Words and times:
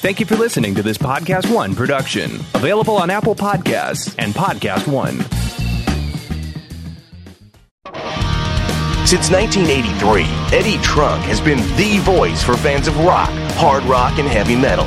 Thank 0.00 0.20
you 0.20 0.26
for 0.26 0.36
listening 0.36 0.76
to 0.76 0.82
this 0.82 0.96
Podcast 0.96 1.52
One 1.52 1.74
production. 1.74 2.36
Available 2.54 2.96
on 2.96 3.10
Apple 3.10 3.34
Podcasts 3.34 4.14
and 4.18 4.32
Podcast 4.32 4.86
One. 4.86 5.18
Since 9.06 9.30
1983, 9.30 10.22
Eddie 10.56 10.80
Trunk 10.82 11.22
has 11.24 11.40
been 11.40 11.58
the 11.76 11.98
voice 12.02 12.42
for 12.42 12.56
fans 12.56 12.86
of 12.86 12.96
rock, 13.00 13.30
hard 13.54 13.82
rock, 13.84 14.18
and 14.18 14.28
heavy 14.28 14.54
metal. 14.54 14.86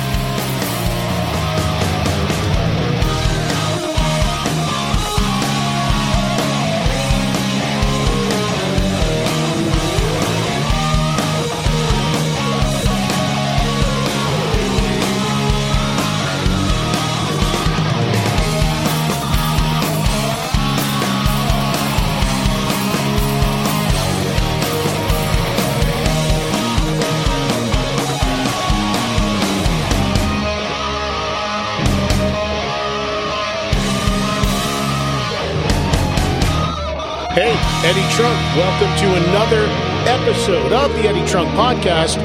Trunk, 38.21 38.37
welcome 38.55 38.93
to 38.99 39.07
another 39.29 39.65
episode 40.07 40.71
of 40.71 40.93
the 40.93 41.09
Eddie 41.09 41.25
Trunk 41.25 41.49
Podcast, 41.55 42.19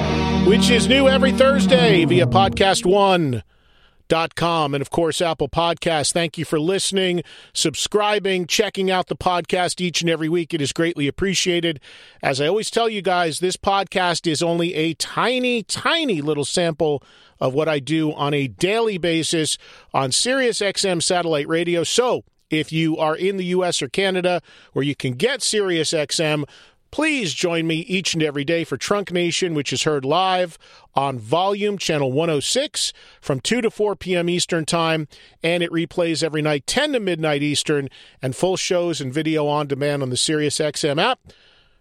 which 0.47 0.69
is 0.69 0.87
new 0.87 1.09
every 1.09 1.33
Thursday 1.33 2.05
via 2.05 2.27
podcast1.com 2.27 4.75
and, 4.75 4.83
of 4.83 4.91
course, 4.91 5.23
Apple 5.23 5.49
Podcasts. 5.49 6.13
Thank 6.13 6.37
you 6.37 6.45
for 6.45 6.61
listening, 6.61 7.23
subscribing, 7.55 8.47
checking 8.47 8.91
out 8.91 9.07
the 9.07 9.17
podcast 9.17 9.81
each 9.81 10.03
and 10.03 10.11
every 10.11 10.29
week. 10.29 10.53
It 10.53 10.61
is 10.61 10.75
greatly 10.75 11.09
appreciated. 11.09 11.81
As 12.23 12.43
I 12.43 12.47
always 12.47 12.71
tell 12.71 12.91
you 12.91 13.01
guys, 13.01 13.41
this 13.41 13.57
podcast 13.57 14.31
is 14.31 14.43
only 14.43 14.75
a 14.75 14.93
tiny, 14.93 15.63
tiny 15.63 16.21
little 16.21 16.45
sample 16.45 17.03
of 17.41 17.55
what 17.55 17.71
I 17.71 17.79
do 17.79 18.13
on 18.13 18.35
a 18.35 18.49
daily 18.49 18.99
basis 18.99 19.57
on 19.95 20.13
Sirius 20.13 20.61
XM 20.61 21.03
satellite 21.03 21.49
radio. 21.49 21.85
So, 21.85 22.25
if 22.51 22.73
you 22.73 22.97
are 22.97 23.17
in 23.17 23.37
the 23.37 23.45
US 23.47 23.83
or 23.83 23.89
Canada 23.89 24.41
where 24.73 24.85
you 24.85 24.95
can 24.95 25.15
get 25.15 25.43
Sirius 25.43 25.93
XM, 25.93 26.45
please 26.91 27.35
join 27.35 27.67
me 27.67 27.77
each 27.81 28.15
and 28.15 28.23
every 28.23 28.45
day 28.45 28.65
for 28.65 28.77
Trunk 28.77 29.13
Nation, 29.13 29.55
which 29.55 29.73
is 29.73 29.83
heard 29.83 30.05
live 30.05 30.59
on 30.95 31.19
Volume 31.19 31.77
Channel 31.79 32.13
106 32.13 32.93
from 33.21 33.41
2 33.41 33.61
to 33.61 33.71
4 33.71 33.97
p.m. 33.97 34.29
Eastern 34.29 34.65
Time, 34.65 35.09
and 35.43 35.63
it 35.63 35.71
replays 35.71 36.23
every 36.23 36.43
night 36.43 36.67
10 36.67 36.93
to 36.93 37.01
midnight 37.01 37.43
Eastern, 37.43 37.89
and 38.23 38.35
full 38.35 38.57
shows 38.57 39.01
and 39.01 39.13
video 39.13 39.47
on 39.47 39.67
demand 39.67 40.03
on 40.03 40.11
the 40.11 40.17
Sirius 40.17 40.59
XM 40.59 41.03
app. 41.03 41.21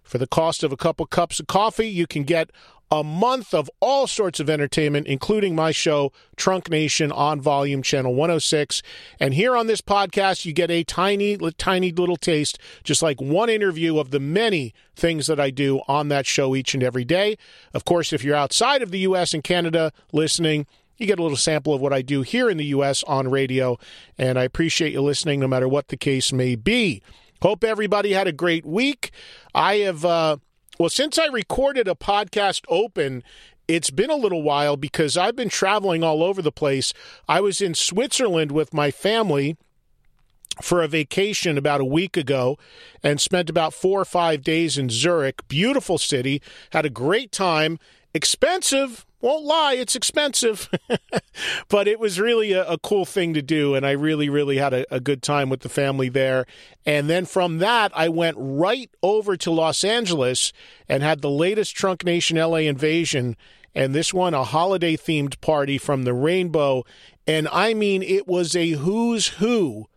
For 0.03 0.19
the 0.19 0.27
cost 0.27 0.63
of 0.63 0.71
a 0.71 0.77
couple 0.77 1.05
cups 1.07 1.39
of 1.39 1.47
coffee, 1.47 1.87
you 1.87 2.05
can 2.05 2.23
get 2.23 2.51
a 2.91 3.03
month 3.03 3.53
of 3.53 3.69
all 3.79 4.07
sorts 4.07 4.39
of 4.39 4.49
entertainment, 4.49 5.07
including 5.07 5.55
my 5.55 5.71
show, 5.71 6.11
Trunk 6.35 6.69
Nation, 6.69 7.11
on 7.11 7.41
Volume 7.41 7.81
Channel 7.81 8.13
106. 8.13 8.81
And 9.19 9.33
here 9.33 9.55
on 9.55 9.67
this 9.67 9.81
podcast, 9.81 10.45
you 10.45 10.53
get 10.53 10.71
a 10.71 10.83
tiny, 10.83 11.37
tiny 11.57 11.91
little 11.91 12.17
taste, 12.17 12.59
just 12.83 13.01
like 13.01 13.19
one 13.19 13.49
interview 13.49 13.97
of 13.97 14.11
the 14.11 14.19
many 14.19 14.73
things 14.95 15.27
that 15.27 15.39
I 15.39 15.49
do 15.49 15.81
on 15.87 16.09
that 16.09 16.25
show 16.25 16.55
each 16.55 16.73
and 16.73 16.83
every 16.83 17.05
day. 17.05 17.37
Of 17.73 17.85
course, 17.85 18.13
if 18.13 18.23
you're 18.23 18.35
outside 18.35 18.81
of 18.81 18.91
the 18.91 18.99
U.S. 18.99 19.33
and 19.33 19.43
Canada 19.43 19.91
listening, 20.11 20.67
you 20.97 21.07
get 21.07 21.19
a 21.19 21.23
little 21.23 21.37
sample 21.37 21.73
of 21.73 21.81
what 21.81 21.91
I 21.91 22.01
do 22.01 22.21
here 22.21 22.49
in 22.49 22.57
the 22.57 22.65
U.S. 22.65 23.03
on 23.03 23.29
radio. 23.29 23.77
And 24.17 24.39
I 24.39 24.43
appreciate 24.43 24.93
you 24.93 25.01
listening, 25.01 25.39
no 25.39 25.47
matter 25.47 25.67
what 25.67 25.89
the 25.89 25.97
case 25.97 26.31
may 26.31 26.55
be. 26.55 27.01
Hope 27.41 27.63
everybody 27.63 28.13
had 28.13 28.27
a 28.27 28.31
great 28.31 28.65
week. 28.65 29.11
I 29.53 29.75
have. 29.77 30.05
Uh, 30.05 30.37
well, 30.77 30.89
since 30.89 31.17
I 31.17 31.27
recorded 31.27 31.87
a 31.87 31.95
podcast 31.95 32.61
open, 32.67 33.23
it's 33.67 33.89
been 33.89 34.09
a 34.09 34.15
little 34.15 34.43
while 34.43 34.77
because 34.77 35.17
I've 35.17 35.35
been 35.35 35.49
traveling 35.49 36.03
all 36.03 36.23
over 36.23 36.41
the 36.41 36.51
place. 36.51 36.93
I 37.27 37.41
was 37.41 37.61
in 37.61 37.73
Switzerland 37.73 38.51
with 38.51 38.73
my 38.73 38.91
family 38.91 39.57
for 40.61 40.81
a 40.81 40.87
vacation 40.87 41.57
about 41.57 41.81
a 41.81 41.85
week 41.85 42.15
ago 42.15 42.57
and 43.03 43.19
spent 43.19 43.49
about 43.49 43.73
four 43.73 43.99
or 43.99 44.05
five 44.05 44.41
days 44.41 44.77
in 44.77 44.89
Zurich. 44.89 45.47
Beautiful 45.47 45.97
city. 45.97 46.41
Had 46.71 46.85
a 46.85 46.89
great 46.89 47.31
time. 47.31 47.79
Expensive. 48.13 49.05
Won't 49.25 49.43
lie, 49.43 49.73
it's 49.73 49.95
expensive. 49.95 50.69
but 51.67 51.87
it 51.87 51.99
was 51.99 52.19
really 52.19 52.51
a, 52.51 52.63
a, 52.69 52.77
cool 52.77 53.05
thing 53.05 53.33
to 53.33 53.41
do. 53.41 53.73
And 53.73 53.83
I 53.83 53.89
really, 53.89 54.29
really 54.29 54.57
had 54.57 54.71
a, 54.71 54.85
a 54.93 54.99
good 54.99 55.23
time 55.23 55.49
with 55.49 55.61
the 55.61 55.67
family 55.67 56.09
there. 56.09 56.45
And 56.85 57.09
then 57.09 57.25
from 57.25 57.57
that, 57.57 57.91
I 57.95 58.07
went 58.07 58.37
right 58.37 58.87
over 59.01 59.35
to 59.35 59.49
Los 59.49 59.83
Angeles 59.83 60.53
and 60.87 61.01
had 61.01 61.21
the 61.21 61.31
latest 61.31 61.75
Trunk 61.75 62.05
Nation 62.05 62.37
LA 62.37 62.57
invasion. 62.57 63.35
And 63.73 63.95
this 63.95 64.13
one, 64.13 64.35
a 64.35 64.43
holiday 64.43 64.95
themed 64.95 65.41
party 65.41 65.79
from 65.79 66.03
the 66.03 66.13
Rainbow. 66.13 66.83
And 67.25 67.47
I 67.51 67.73
mean, 67.73 68.03
it 68.03 68.27
was 68.27 68.55
a 68.55 68.73
who's 68.73 69.29
who 69.29 69.87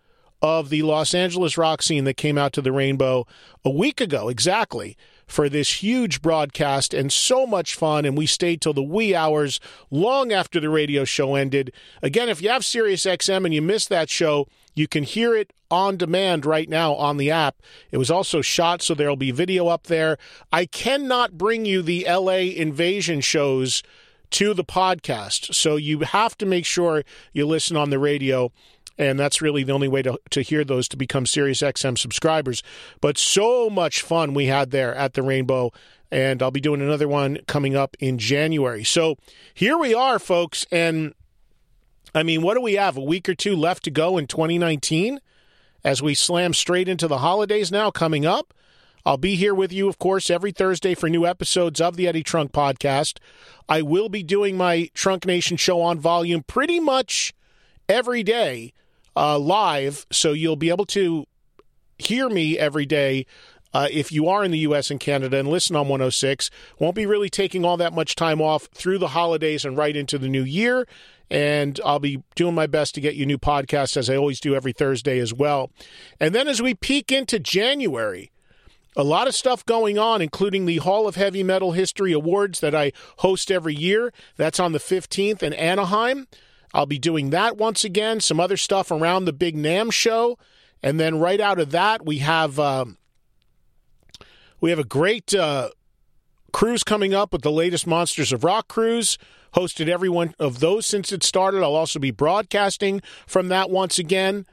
of 0.41 0.71
the 0.71 0.81
Los 0.81 1.13
Angeles 1.13 1.59
rock 1.59 1.83
scene 1.83 2.05
that 2.05 2.17
came 2.17 2.39
out 2.39 2.55
to 2.55 2.63
the 2.63 2.73
Rainbow 2.73 3.27
a 3.63 3.69
week 3.69 4.01
ago, 4.01 4.31
exactly 4.31 4.97
for 5.29 5.49
this 5.49 5.83
huge 5.83 6.21
broadcast 6.21 6.93
and 6.93 7.13
so 7.13 7.47
much 7.47 7.77
fun. 7.77 8.05
And 8.05 8.19
we 8.19 8.27
stayed 8.27 8.61
till 8.61 8.73
the 8.73 8.83
wee 8.83 9.15
hours 9.15 9.61
long 9.91 10.33
after 10.33 10.59
the 10.59 10.71
radio 10.71 11.05
show 11.05 11.37
ended. 11.37 11.73
Again, 12.03 12.29
if 12.29 12.43
you 12.43 12.49
have 12.49 12.65
Sirius 12.65 13.05
XM 13.05 13.45
and 13.45 13.55
you 13.55 13.63
missed 13.63 13.91
that 13.91 14.11
show, 14.11 14.49
you 14.75 14.89
can 14.89 15.05
hear 15.05 15.37
it 15.37 15.53
on 15.71 15.97
demand 15.97 16.47
right 16.47 16.69
now 16.69 16.95
on 16.95 17.19
the 17.19 17.31
app. 17.31 17.57
It 17.91 17.99
was 17.99 18.11
also 18.11 18.41
shot, 18.41 18.81
so 18.81 18.95
there'll 18.95 19.17
be 19.17 19.31
video 19.31 19.69
up 19.69 19.85
there. 19.85 20.19
I 20.51 20.65
cannot 20.67 21.37
bring 21.37 21.67
you 21.67 21.83
the 21.83 22.07
LA 22.09 22.55
invasion 22.57 23.21
shows 23.21 23.83
to 24.31 24.55
the 24.55 24.65
podcast, 24.65 25.55
so 25.55 25.77
you 25.77 26.01
have 26.01 26.37
to 26.39 26.47
make 26.47 26.67
sure 26.67 27.03
you 27.33 27.47
listen 27.47 27.77
on 27.77 27.91
the 27.91 27.99
radio 27.99 28.53
and 28.99 29.19
that's 29.19 29.41
really 29.41 29.63
the 29.63 29.73
only 29.73 29.89
way 29.89 30.03
to, 30.03 30.19
to 30.31 30.43
hear 30.43 30.65
those 30.65 30.89
to 30.89 30.97
become 30.97 31.25
Sirius 31.25 31.63
XM 31.63 31.97
subscribers. 31.97 32.63
But 33.01 33.17
so 33.17 33.71
much 33.71 34.03
fun 34.03 34.35
we 34.35 34.47
had 34.47 34.71
there 34.73 34.95
at 34.95 35.15
the 35.15 35.23
Rainbow, 35.23 35.73
and 36.11 36.43
I'll 36.43 36.51
be 36.51 36.61
doing 36.61 36.83
another 36.83 37.09
one 37.09 37.39
coming 37.47 37.77
up 37.77 37.97
in 38.01 38.19
January. 38.19 38.85
So 38.85 39.17
here 39.55 39.79
we 39.79 39.95
are, 39.95 40.19
folks, 40.19 40.67
and 40.73 41.15
I 42.15 42.23
mean, 42.25 42.43
what 42.43 42.55
do 42.55 42.61
we 42.61 42.75
have? 42.75 42.97
A 42.97 43.03
week 43.03 43.29
or 43.29 43.35
two 43.35 43.55
left 43.55 43.85
to 43.85 43.91
go 43.91 44.19
in 44.19 44.27
2019 44.27 45.21
as 45.85 46.03
we 46.03 46.15
slam 46.15 46.53
straight 46.53 46.89
into 46.89 47.07
the 47.07 47.19
holidays 47.19 47.71
now 47.71 47.91
coming 47.91 48.27
up. 48.27 48.53
I'll 49.07 49.17
be 49.17 49.37
here 49.37 49.55
with 49.55 49.73
you, 49.73 49.89
of 49.89 49.99
course, 49.99 50.29
every 50.29 50.51
Thursday 50.51 50.95
for 50.95 51.09
new 51.09 51.25
episodes 51.25 51.81
of 51.81 51.97
the 51.97 52.09
Eddie 52.09 52.25
Trunk 52.25 52.53
podcast. 52.53 53.19
I 53.69 53.81
will 53.83 54.09
be 54.09 54.23
doing 54.23 54.57
my 54.57 54.91
Trunk 54.93 55.25
Nation 55.25 55.57
show 55.57 55.81
on 55.81 55.99
volume 55.99 56.43
pretty 56.43 56.81
much 56.81 57.33
every 57.89 58.23
day 58.23 58.73
uh, 59.19 59.39
live, 59.39 60.07
so 60.13 60.33
you'll 60.33 60.57
be 60.57 60.71
able 60.71 60.87
to 60.87 61.27
hear 61.99 62.29
me 62.29 62.57
every 62.57 62.87
day. 62.87 63.27
Uh, 63.75 63.89
if 63.91 64.13
you 64.13 64.29
are 64.29 64.45
in 64.45 64.51
the 64.51 64.61
U.S. 64.61 64.91
and 64.91 64.99
Canada 64.99 65.37
and 65.39 65.49
listen 65.49 65.77
on 65.77 65.89
106, 65.89 66.51
won't 66.79 66.95
be 66.95 67.05
really 67.05 67.29
taking 67.29 67.65
all 67.65 67.77
that 67.77 67.93
much 67.93 68.15
time 68.15 68.41
off 68.41 68.69
through 68.73 68.99
the 68.99 69.09
holidays 69.09 69.65
and 69.65 69.77
right 69.77 69.95
into 69.95 70.17
the 70.17 70.29
new 70.29 70.43
year. 70.43 70.87
And 71.31 71.79
I'll 71.85 71.99
be 71.99 72.23
doing 72.35 72.55
my 72.55 72.67
best 72.67 72.95
to 72.95 73.03
get 73.03 73.15
you 73.15 73.27
new 73.27 73.37
podcasts 73.37 73.97
as 73.97 74.09
I 74.09 74.17
always 74.17 74.41
do 74.41 74.55
every 74.55 74.73
Thursday 74.73 75.19
as 75.19 75.35
well. 75.35 75.71
And 76.19 76.35
then 76.35 76.49
as 76.49 76.63
we 76.63 76.73
peek 76.75 77.13
into 77.13 77.39
January, 77.39 78.31
a 78.97 79.05
lot 79.05 79.29
of 79.29 79.35
stuff 79.35 79.67
going 79.67 79.99
on, 79.99 80.23
including 80.23 80.65
the 80.65 80.79
Hall 80.79 81.07
of 81.07 81.17
Heavy 81.17 81.43
Metal 81.43 81.73
History 81.73 82.13
Awards 82.13 82.61
that 82.61 82.75
I 82.75 82.93
host 83.19 83.51
every 83.51 83.75
year. 83.75 84.13
That's 84.37 84.59
on 84.59 84.73
the 84.73 84.79
15th 84.79 85.43
in 85.43 85.53
Anaheim. 85.53 86.27
I'll 86.75 86.87
be 86.87 86.99
doing 86.99 87.31
that 87.31 87.57
once 87.57 87.85
again. 87.85 88.21
Some 88.21 88.41
other 88.41 88.57
stuff 88.57 88.91
around 88.91 89.25
the 89.25 89.33
big 89.33 89.57
NAMM 89.57 89.93
show. 89.93 90.39
And 90.83 91.01
then 91.01 91.19
right 91.19 91.41
out 91.41 91.59
of 91.59 91.71
that, 91.71 92.05
we 92.05 92.19
have. 92.19 92.59
Um, 92.59 92.99
we 94.61 94.71
have 94.71 94.79
a 94.79 94.85
great 94.85 95.35
uh, 95.35 95.71
cruise 96.53 96.83
coming 96.83 97.15
up 97.15 97.33
with 97.33 97.43
the 97.43 97.53
latest 97.53 97.87
Monsters 97.87 98.33
of 98.33 98.43
Rock 98.43 98.69
cruise. 98.69 99.19
Hosted 99.55 99.89
every 99.89 100.09
one 100.09 100.35
of 100.39 100.61
those 100.61 100.85
since 100.85 101.13
it 101.13 101.23
started. 101.23 101.63
I'll 101.63 101.75
also 101.75 101.99
be 101.99 102.11
broadcasting 102.11 103.01
from 103.27 103.49
that 103.49 103.71
once 103.71 103.99
again. 103.99 104.47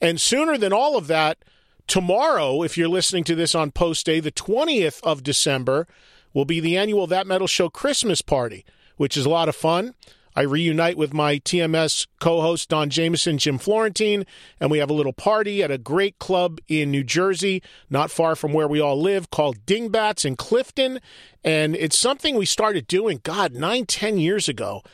And 0.00 0.20
sooner 0.20 0.56
than 0.56 0.72
all 0.72 0.96
of 0.96 1.06
that, 1.08 1.38
tomorrow, 1.86 2.62
if 2.62 2.78
you're 2.78 2.88
listening 2.88 3.24
to 3.24 3.34
this 3.34 3.54
on 3.54 3.72
post 3.72 4.06
day, 4.06 4.20
the 4.20 4.32
20th 4.32 5.02
of 5.02 5.22
December, 5.22 5.86
will 6.32 6.44
be 6.44 6.60
the 6.60 6.76
annual 6.76 7.06
That 7.06 7.26
Metal 7.26 7.46
Show 7.46 7.68
Christmas 7.68 8.22
party, 8.22 8.64
which 8.96 9.16
is 9.16 9.26
a 9.26 9.30
lot 9.30 9.48
of 9.48 9.56
fun. 9.56 9.94
I 10.38 10.42
reunite 10.42 10.96
with 10.96 11.12
my 11.12 11.40
TMS 11.40 12.06
co 12.20 12.40
host, 12.40 12.68
Don 12.68 12.90
Jamieson, 12.90 13.38
Jim 13.38 13.58
Florentine, 13.58 14.24
and 14.60 14.70
we 14.70 14.78
have 14.78 14.88
a 14.88 14.92
little 14.92 15.12
party 15.12 15.64
at 15.64 15.72
a 15.72 15.78
great 15.78 16.20
club 16.20 16.60
in 16.68 16.92
New 16.92 17.02
Jersey, 17.02 17.60
not 17.90 18.12
far 18.12 18.36
from 18.36 18.52
where 18.52 18.68
we 18.68 18.78
all 18.80 19.02
live, 19.02 19.32
called 19.32 19.66
Dingbats 19.66 20.24
in 20.24 20.36
Clifton. 20.36 21.00
And 21.42 21.74
it's 21.74 21.98
something 21.98 22.36
we 22.36 22.46
started 22.46 22.86
doing, 22.86 23.18
God, 23.24 23.52
nine, 23.52 23.84
ten 23.84 24.16
years 24.16 24.48
ago. 24.48 24.84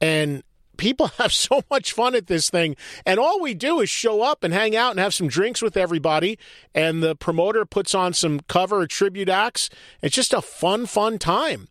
And 0.00 0.42
people 0.78 1.08
have 1.18 1.34
so 1.34 1.60
much 1.70 1.92
fun 1.92 2.14
at 2.14 2.26
this 2.26 2.48
thing. 2.48 2.74
And 3.04 3.20
all 3.20 3.42
we 3.42 3.52
do 3.52 3.80
is 3.80 3.90
show 3.90 4.22
up 4.22 4.42
and 4.42 4.54
hang 4.54 4.74
out 4.74 4.92
and 4.92 5.00
have 5.00 5.12
some 5.12 5.28
drinks 5.28 5.60
with 5.60 5.76
everybody. 5.76 6.38
And 6.74 7.02
the 7.02 7.14
promoter 7.14 7.66
puts 7.66 7.94
on 7.94 8.14
some 8.14 8.40
cover 8.48 8.80
or 8.80 8.86
tribute 8.86 9.28
acts. 9.28 9.68
It's 10.00 10.16
just 10.16 10.32
a 10.32 10.40
fun, 10.40 10.86
fun 10.86 11.18
time 11.18 11.68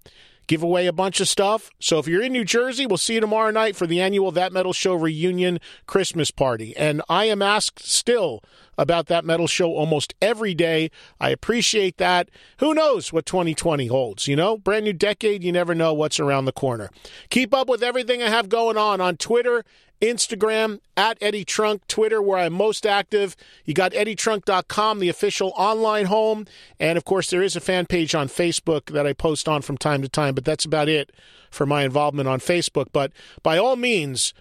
give 0.48 0.63
away 0.63 0.88
a 0.88 0.94
bunch 0.94 1.19
of 1.19 1.28
stuff. 1.28 1.69
So 1.80 2.00
if 2.00 2.07
you're 2.07 2.24
in 2.24 2.34
New 2.34 2.45
Jersey, 2.45 2.86
we'll 2.86 2.98
see 2.98 3.16
you 3.16 3.19
tomorrow 3.19 3.51
night 3.51 3.75
for 3.75 3.88
the 3.88 4.01
annual 4.01 4.31
That 4.31 4.54
Metal 4.54 4.74
Show 4.74 4.95
reunion 4.95 5.60
Christmas 5.86 6.31
party. 6.31 6.75
And 6.78 7.01
I 7.10 7.25
am 7.25 7.42
asked 7.42 7.86
still 7.86 8.42
about 8.78 9.07
that 9.07 9.25
metal 9.25 9.48
show 9.48 9.72
almost 9.72 10.13
every 10.22 10.54
day. 10.54 10.90
I 11.19 11.30
appreciate 11.30 11.98
that. 11.98 12.30
Who 12.57 12.74
knows 12.74 13.13
what 13.13 13.25
2020 13.25 13.88
holds? 13.88 14.28
You 14.28 14.36
know, 14.36 14.57
brand 14.57 14.86
new 14.86 14.94
decade, 14.94 15.44
you 15.44 15.51
never 15.51 15.75
know 15.75 15.94
what's 15.94 16.19
around 16.19 16.45
the 16.45 16.51
corner. 16.51 16.90
Keep 17.30 17.54
up 17.54 17.68
with 17.68 17.84
everything 17.84 18.24
I 18.24 18.30
have 18.30 18.50
going 18.50 18.78
on 18.78 19.01
on 19.01 19.18
Twitter 19.18 19.63
Instagram 20.04 20.80
at 20.98 21.18
Eddie 21.22 21.46
Trunk, 21.46 21.88
Twitter, 21.88 22.22
where 22.22 22.38
I'm 22.38 22.52
most 22.52 22.86
active. 22.86 23.38
You 23.64 23.74
got 23.74 23.94
EddieTrunk.com, 23.94 25.00
the 25.00 25.08
official 25.08 25.54
online 25.56 26.08
home. 26.08 26.46
And 26.78 26.98
of 26.98 27.06
course, 27.06 27.30
there 27.30 27.42
is 27.42 27.56
a 27.56 27.62
fan 27.62 27.86
page 27.86 28.14
on 28.14 28.28
Facebook 28.28 28.92
that 28.92 29.08
I 29.08 29.14
post 29.14 29.48
on 29.48 29.62
from 29.62 29.78
time 29.78 30.02
to 30.02 30.10
time, 30.10 30.36
but 30.36 30.44
that's 30.44 30.66
about 30.66 30.90
it 30.90 31.12
for 31.50 31.66
my 31.66 31.84
involvement 31.84 32.28
on 32.28 32.40
Facebook. 32.40 32.88
But 32.92 33.14
by 33.44 33.58
all 33.58 33.78
means, 33.78 34.34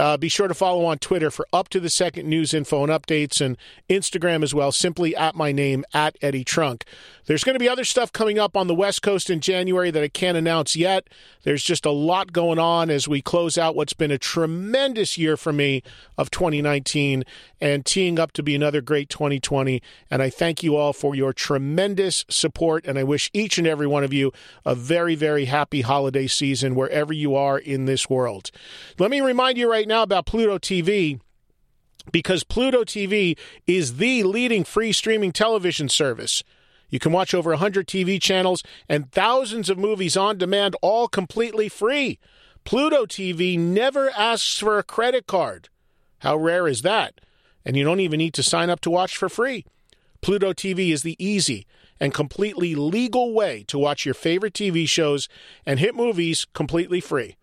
uh, 0.00 0.16
be 0.16 0.30
sure 0.30 0.48
to 0.48 0.54
follow 0.54 0.86
on 0.86 0.98
Twitter 0.98 1.30
for 1.30 1.46
up 1.52 1.68
to 1.68 1.78
the 1.78 1.90
second 1.90 2.26
news 2.26 2.54
info 2.54 2.82
and 2.82 2.90
updates, 2.90 3.38
and 3.38 3.58
Instagram 3.90 4.42
as 4.42 4.54
well, 4.54 4.72
simply 4.72 5.14
at 5.14 5.34
my 5.34 5.52
name, 5.52 5.84
at 5.92 6.16
Eddie 6.22 6.42
Trunk. 6.42 6.86
There's 7.26 7.44
going 7.44 7.54
to 7.54 7.60
be 7.60 7.68
other 7.68 7.84
stuff 7.84 8.10
coming 8.10 8.38
up 8.38 8.56
on 8.56 8.66
the 8.66 8.74
West 8.74 9.02
Coast 9.02 9.28
in 9.28 9.40
January 9.40 9.90
that 9.90 10.02
I 10.02 10.08
can't 10.08 10.38
announce 10.38 10.74
yet. 10.74 11.06
There's 11.42 11.62
just 11.62 11.84
a 11.84 11.90
lot 11.90 12.32
going 12.32 12.58
on 12.58 12.88
as 12.88 13.08
we 13.08 13.20
close 13.20 13.58
out 13.58 13.76
what's 13.76 13.92
been 13.92 14.10
a 14.10 14.18
tremendous 14.18 15.18
year 15.18 15.36
for 15.36 15.52
me 15.52 15.82
of 16.16 16.30
2019 16.30 17.24
and 17.60 17.84
teeing 17.84 18.18
up 18.18 18.32
to 18.32 18.42
be 18.42 18.54
another 18.54 18.80
great 18.80 19.10
2020. 19.10 19.82
And 20.10 20.22
I 20.22 20.30
thank 20.30 20.62
you 20.62 20.76
all 20.76 20.92
for 20.94 21.14
your 21.14 21.32
tremendous 21.32 22.24
support, 22.30 22.86
and 22.86 22.98
I 22.98 23.04
wish 23.04 23.30
each 23.34 23.58
and 23.58 23.66
every 23.66 23.86
one 23.86 24.02
of 24.02 24.14
you 24.14 24.32
a 24.64 24.74
very, 24.74 25.14
very 25.14 25.44
happy 25.44 25.82
holiday 25.82 26.26
season 26.26 26.74
wherever 26.74 27.12
you 27.12 27.34
are 27.34 27.58
in 27.58 27.84
this 27.84 28.08
world. 28.08 28.50
Let 28.98 29.10
me 29.10 29.20
remind 29.20 29.58
you 29.58 29.70
right 29.70 29.86
now 29.90 30.02
about 30.04 30.24
Pluto 30.24 30.56
TV 30.56 31.20
because 32.12 32.44
Pluto 32.44 32.84
TV 32.84 33.36
is 33.66 33.96
the 33.96 34.22
leading 34.22 34.64
free 34.64 34.92
streaming 34.92 35.32
television 35.32 35.88
service. 35.88 36.42
You 36.88 36.98
can 36.98 37.12
watch 37.12 37.34
over 37.34 37.50
100 37.50 37.86
TV 37.86 38.20
channels 38.20 38.62
and 38.88 39.10
thousands 39.12 39.68
of 39.68 39.78
movies 39.78 40.16
on 40.16 40.38
demand, 40.38 40.76
all 40.80 41.08
completely 41.08 41.68
free. 41.68 42.18
Pluto 42.64 43.04
TV 43.04 43.58
never 43.58 44.10
asks 44.10 44.58
for 44.58 44.78
a 44.78 44.82
credit 44.84 45.26
card. 45.26 45.68
How 46.20 46.36
rare 46.36 46.68
is 46.68 46.82
that? 46.82 47.20
And 47.64 47.76
you 47.76 47.84
don't 47.84 48.00
even 48.00 48.18
need 48.18 48.34
to 48.34 48.42
sign 48.42 48.70
up 48.70 48.80
to 48.82 48.90
watch 48.90 49.16
for 49.16 49.28
free. 49.28 49.64
Pluto 50.20 50.52
TV 50.52 50.92
is 50.92 51.02
the 51.02 51.16
easy 51.18 51.66
and 51.98 52.14
completely 52.14 52.74
legal 52.74 53.34
way 53.34 53.64
to 53.68 53.78
watch 53.78 54.04
your 54.04 54.14
favorite 54.14 54.54
TV 54.54 54.88
shows 54.88 55.28
and 55.66 55.80
hit 55.80 55.94
movies 55.94 56.46
completely 56.54 57.00
free. 57.00 57.36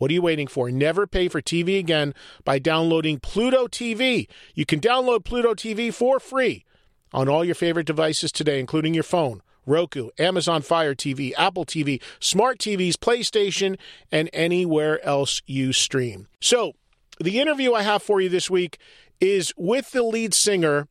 What 0.00 0.10
are 0.10 0.14
you 0.14 0.22
waiting 0.22 0.46
for? 0.46 0.70
Never 0.70 1.06
pay 1.06 1.28
for 1.28 1.42
TV 1.42 1.78
again 1.78 2.14
by 2.42 2.58
downloading 2.58 3.20
Pluto 3.20 3.66
TV. 3.66 4.28
You 4.54 4.64
can 4.64 4.80
download 4.80 5.26
Pluto 5.26 5.52
TV 5.52 5.92
for 5.92 6.18
free 6.18 6.64
on 7.12 7.28
all 7.28 7.44
your 7.44 7.54
favorite 7.54 7.86
devices 7.86 8.32
today, 8.32 8.58
including 8.58 8.94
your 8.94 9.02
phone, 9.02 9.42
Roku, 9.66 10.08
Amazon 10.18 10.62
Fire 10.62 10.94
TV, 10.94 11.34
Apple 11.36 11.66
TV, 11.66 12.00
smart 12.18 12.58
TVs, 12.58 12.94
PlayStation, 12.94 13.78
and 14.10 14.30
anywhere 14.32 15.04
else 15.04 15.42
you 15.44 15.74
stream. 15.74 16.28
So, 16.40 16.72
the 17.22 17.38
interview 17.38 17.74
I 17.74 17.82
have 17.82 18.02
for 18.02 18.22
you 18.22 18.30
this 18.30 18.48
week 18.48 18.78
is 19.20 19.52
with 19.58 19.90
the 19.90 20.02
lead 20.02 20.32
singer 20.32 20.88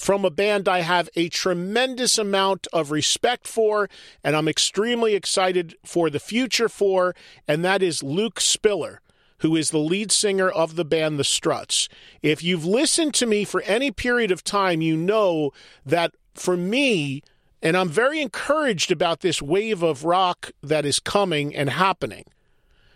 from 0.00 0.24
a 0.24 0.30
band 0.30 0.66
I 0.66 0.80
have 0.80 1.10
a 1.14 1.28
tremendous 1.28 2.16
amount 2.16 2.66
of 2.72 2.90
respect 2.90 3.46
for, 3.46 3.88
and 4.24 4.34
I'm 4.34 4.48
extremely 4.48 5.14
excited 5.14 5.76
for 5.84 6.08
the 6.08 6.18
future 6.18 6.68
for, 6.68 7.14
and 7.46 7.64
that 7.64 7.82
is 7.82 8.02
Luke 8.02 8.40
Spiller, 8.40 9.00
who 9.38 9.56
is 9.56 9.70
the 9.70 9.78
lead 9.78 10.10
singer 10.10 10.48
of 10.48 10.76
the 10.76 10.84
band 10.84 11.18
The 11.18 11.24
Struts. 11.24 11.88
If 12.22 12.42
you've 12.42 12.64
listened 12.64 13.12
to 13.14 13.26
me 13.26 13.44
for 13.44 13.62
any 13.62 13.90
period 13.90 14.30
of 14.30 14.42
time, 14.42 14.80
you 14.80 14.96
know 14.96 15.52
that 15.84 16.14
for 16.34 16.56
me, 16.56 17.22
and 17.62 17.76
I'm 17.76 17.90
very 17.90 18.22
encouraged 18.22 18.90
about 18.90 19.20
this 19.20 19.42
wave 19.42 19.82
of 19.82 20.04
rock 20.04 20.50
that 20.62 20.86
is 20.86 20.98
coming 20.98 21.54
and 21.54 21.68
happening. 21.68 22.24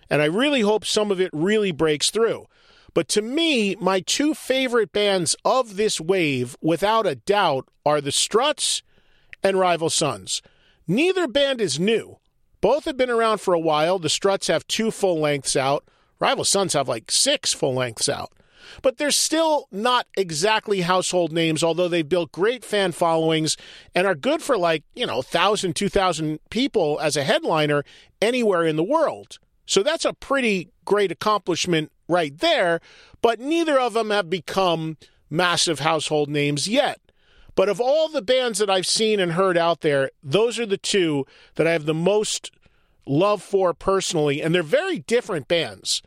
And 0.08 0.22
I 0.22 0.26
really 0.26 0.62
hope 0.62 0.84
some 0.84 1.10
of 1.10 1.20
it 1.20 1.30
really 1.32 1.72
breaks 1.72 2.10
through. 2.10 2.46
But 2.94 3.08
to 3.08 3.22
me, 3.22 3.74
my 3.76 4.00
two 4.00 4.34
favorite 4.34 4.92
bands 4.92 5.34
of 5.44 5.76
this 5.76 6.00
wave, 6.00 6.56
without 6.62 7.06
a 7.06 7.16
doubt, 7.16 7.68
are 7.84 8.00
the 8.00 8.12
Struts 8.12 8.82
and 9.42 9.58
Rival 9.58 9.90
Sons. 9.90 10.40
Neither 10.86 11.26
band 11.26 11.60
is 11.60 11.78
new. 11.78 12.18
Both 12.60 12.84
have 12.84 12.96
been 12.96 13.10
around 13.10 13.38
for 13.38 13.52
a 13.52 13.60
while. 13.60 13.98
The 13.98 14.08
Struts 14.08 14.46
have 14.46 14.66
two 14.66 14.90
full 14.90 15.20
lengths 15.20 15.56
out. 15.56 15.84
Rival 16.20 16.44
Sons 16.44 16.72
have 16.72 16.88
like 16.88 17.10
six 17.10 17.52
full 17.52 17.74
lengths 17.74 18.08
out. 18.08 18.32
But 18.80 18.96
they're 18.96 19.10
still 19.10 19.68
not 19.70 20.06
exactly 20.16 20.80
household 20.80 21.32
names, 21.32 21.62
although 21.62 21.88
they've 21.88 22.08
built 22.08 22.32
great 22.32 22.64
fan 22.64 22.92
followings 22.92 23.58
and 23.94 24.06
are 24.06 24.14
good 24.14 24.40
for 24.40 24.56
like, 24.56 24.84
you 24.94 25.06
know, 25.06 25.16
1,000, 25.16 25.76
2,000 25.76 26.38
people 26.48 26.98
as 27.02 27.16
a 27.16 27.24
headliner 27.24 27.84
anywhere 28.22 28.64
in 28.64 28.76
the 28.76 28.84
world. 28.84 29.38
So 29.66 29.82
that's 29.82 30.04
a 30.04 30.14
pretty 30.14 30.70
great 30.84 31.12
accomplishment 31.12 31.92
right 32.08 32.36
there, 32.38 32.80
but 33.22 33.40
neither 33.40 33.78
of 33.78 33.94
them 33.94 34.10
have 34.10 34.28
become 34.28 34.96
massive 35.30 35.80
household 35.80 36.28
names 36.28 36.68
yet. 36.68 37.00
But 37.54 37.68
of 37.68 37.80
all 37.80 38.08
the 38.08 38.22
bands 38.22 38.58
that 38.58 38.70
I've 38.70 38.86
seen 38.86 39.20
and 39.20 39.32
heard 39.32 39.56
out 39.56 39.80
there, 39.80 40.10
those 40.22 40.58
are 40.58 40.66
the 40.66 40.76
two 40.76 41.24
that 41.54 41.66
I 41.66 41.72
have 41.72 41.86
the 41.86 41.94
most 41.94 42.50
love 43.06 43.42
for 43.42 43.72
personally, 43.74 44.42
and 44.42 44.54
they're 44.54 44.62
very 44.62 44.98
different 44.98 45.46
bands. 45.46 46.02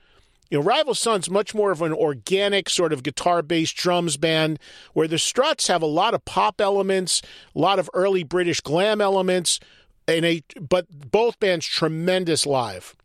You 0.50 0.60
know, 0.60 0.64
Rival 0.64 0.94
Sons 0.94 1.30
much 1.30 1.54
more 1.54 1.72
of 1.72 1.82
an 1.82 1.94
organic 1.94 2.70
sort 2.70 2.94
of 2.94 3.04
guitar-based 3.04 3.76
drums 3.76 4.18
band, 4.18 4.60
where 4.94 5.08
the 5.08 5.20
Struts 5.20 5.68
have 5.68 5.82
a 5.82 5.88
lot 5.88 6.14
of 6.14 6.26
pop 6.26 6.62
elements, 6.62 7.22
a 7.56 7.60
lot 7.60 7.80
of 7.80 7.90
early 7.94 8.24
British 8.24 8.62
glam 8.62 9.02
elements, 9.02 9.60
and 10.08 10.26
a 10.26 10.42
but 10.60 11.12
both 11.12 11.40
bands 11.40 11.66
tremendous 11.66 12.46
live. 12.46 12.96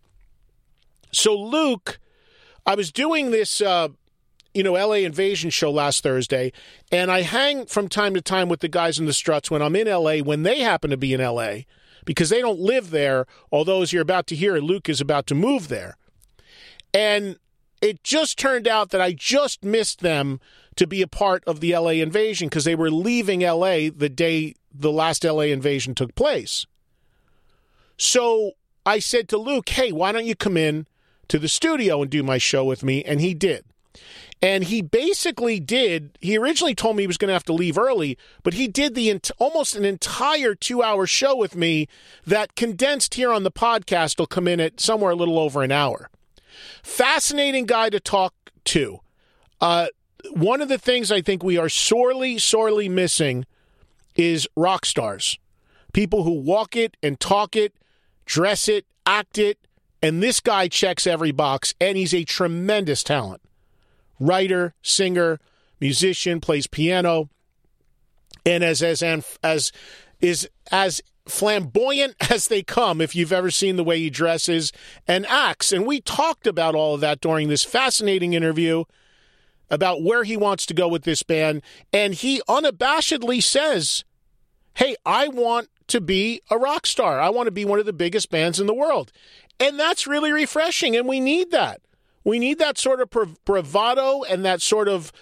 So 1.10 1.36
Luke 1.36 1.98
I 2.66 2.74
was 2.74 2.92
doing 2.92 3.30
this, 3.30 3.60
uh, 3.60 3.88
you 4.54 4.62
know, 4.62 4.72
LA 4.72 4.96
Invasion 4.96 5.50
show 5.50 5.70
last 5.70 6.02
Thursday, 6.02 6.52
and 6.90 7.10
I 7.10 7.22
hang 7.22 7.66
from 7.66 7.88
time 7.88 8.14
to 8.14 8.20
time 8.20 8.48
with 8.48 8.60
the 8.60 8.68
guys 8.68 8.98
in 8.98 9.06
the 9.06 9.12
struts 9.12 9.50
when 9.50 9.62
I'm 9.62 9.76
in 9.76 9.88
LA, 9.88 10.18
when 10.18 10.42
they 10.42 10.60
happen 10.60 10.90
to 10.90 10.96
be 10.96 11.12
in 11.12 11.20
LA, 11.20 11.60
because 12.04 12.30
they 12.30 12.40
don't 12.40 12.60
live 12.60 12.90
there, 12.90 13.26
although, 13.50 13.82
as 13.82 13.92
you're 13.92 14.02
about 14.02 14.26
to 14.28 14.36
hear, 14.36 14.58
Luke 14.58 14.88
is 14.88 15.00
about 15.00 15.26
to 15.28 15.34
move 15.34 15.68
there. 15.68 15.96
And 16.94 17.36
it 17.80 18.04
just 18.04 18.38
turned 18.38 18.68
out 18.68 18.90
that 18.90 19.00
I 19.00 19.12
just 19.12 19.64
missed 19.64 20.00
them 20.00 20.40
to 20.76 20.86
be 20.86 21.02
a 21.02 21.08
part 21.08 21.42
of 21.46 21.60
the 21.60 21.76
LA 21.76 21.90
invasion 21.90 22.48
because 22.48 22.64
they 22.64 22.74
were 22.74 22.90
leaving 22.90 23.40
LA 23.40 23.90
the 23.94 24.08
day 24.08 24.54
the 24.72 24.92
last 24.92 25.24
LA 25.24 25.42
invasion 25.42 25.94
took 25.94 26.14
place. 26.14 26.66
So 27.98 28.52
I 28.86 29.00
said 29.00 29.28
to 29.28 29.36
Luke, 29.38 29.68
hey, 29.68 29.92
why 29.92 30.12
don't 30.12 30.24
you 30.24 30.34
come 30.34 30.56
in 30.56 30.86
to 31.28 31.38
the 31.38 31.48
studio 31.48 32.02
and 32.02 32.10
do 32.10 32.22
my 32.22 32.38
show 32.38 32.64
with 32.64 32.82
me, 32.82 33.02
and 33.04 33.20
he 33.20 33.34
did. 33.34 33.64
And 34.40 34.64
he 34.64 34.82
basically 34.82 35.60
did, 35.60 36.18
he 36.20 36.36
originally 36.36 36.74
told 36.74 36.96
me 36.96 37.04
he 37.04 37.06
was 37.06 37.16
going 37.16 37.28
to 37.28 37.34
have 37.34 37.44
to 37.44 37.52
leave 37.52 37.78
early, 37.78 38.18
but 38.42 38.54
he 38.54 38.66
did 38.66 38.96
the 38.96 39.20
almost 39.38 39.76
an 39.76 39.84
entire 39.84 40.56
two 40.56 40.82
hour 40.82 41.06
show 41.06 41.36
with 41.36 41.54
me 41.54 41.86
that 42.26 42.56
condensed 42.56 43.14
here 43.14 43.32
on 43.32 43.44
the 43.44 43.52
podcast 43.52 44.18
will 44.18 44.26
come 44.26 44.48
in 44.48 44.58
at 44.58 44.80
somewhere 44.80 45.12
a 45.12 45.14
little 45.14 45.38
over 45.38 45.62
an 45.62 45.70
hour. 45.70 46.10
Fascinating 46.82 47.66
guy 47.66 47.88
to 47.88 48.00
talk 48.00 48.34
to. 48.64 48.98
Uh, 49.60 49.86
one 50.32 50.60
of 50.60 50.68
the 50.68 50.78
things 50.78 51.12
I 51.12 51.20
think 51.20 51.44
we 51.44 51.56
are 51.56 51.68
sorely, 51.68 52.38
sorely 52.38 52.88
missing 52.88 53.46
is 54.16 54.48
rock 54.56 54.84
stars. 54.84 55.38
People 55.92 56.24
who 56.24 56.32
walk 56.32 56.74
it 56.74 56.96
and 57.00 57.20
talk 57.20 57.54
it, 57.54 57.74
dress 58.26 58.66
it, 58.68 58.86
act 59.06 59.38
it, 59.38 59.58
and 60.02 60.22
this 60.22 60.40
guy 60.40 60.68
checks 60.68 61.06
every 61.06 61.30
box, 61.30 61.74
and 61.80 61.96
he's 61.96 62.14
a 62.14 62.24
tremendous 62.24 63.02
talent 63.02 63.40
writer, 64.18 64.74
singer, 64.82 65.40
musician, 65.80 66.40
plays 66.40 66.66
piano, 66.66 67.28
and 68.44 68.62
as 68.62 68.82
as 68.82 69.02
as 69.42 69.72
is 70.20 70.48
as 70.70 71.02
flamboyant 71.26 72.14
as 72.30 72.48
they 72.48 72.62
come 72.62 73.00
if 73.00 73.14
you've 73.14 73.32
ever 73.32 73.50
seen 73.50 73.76
the 73.76 73.84
way 73.84 73.98
he 73.98 74.10
dresses 74.10 74.72
and 75.06 75.26
acts. 75.26 75.72
And 75.72 75.86
we 75.86 76.00
talked 76.00 76.46
about 76.46 76.74
all 76.74 76.94
of 76.94 77.00
that 77.00 77.20
during 77.20 77.48
this 77.48 77.64
fascinating 77.64 78.34
interview 78.34 78.84
about 79.70 80.02
where 80.02 80.24
he 80.24 80.36
wants 80.36 80.66
to 80.66 80.74
go 80.74 80.86
with 80.86 81.04
this 81.04 81.22
band. 81.22 81.62
And 81.92 82.14
he 82.14 82.42
unabashedly 82.48 83.42
says, 83.42 84.04
Hey, 84.74 84.96
I 85.04 85.28
want 85.28 85.68
to 85.88 86.00
be 86.00 86.40
a 86.50 86.56
rock 86.56 86.86
star. 86.86 87.20
I 87.20 87.28
want 87.28 87.46
to 87.46 87.52
be 87.52 87.64
one 87.64 87.78
of 87.78 87.86
the 87.86 87.92
biggest 87.92 88.30
bands 88.30 88.58
in 88.58 88.66
the 88.66 88.74
world. 88.74 89.12
And 89.62 89.78
that's 89.78 90.08
really 90.08 90.32
refreshing. 90.32 90.96
And 90.96 91.06
we 91.06 91.20
need 91.20 91.52
that. 91.52 91.80
We 92.24 92.40
need 92.40 92.58
that 92.58 92.78
sort 92.78 93.00
of 93.00 93.10
bravado 93.44 94.22
and 94.24 94.44
that 94.44 94.60
sort 94.60 94.88
of 94.88 95.12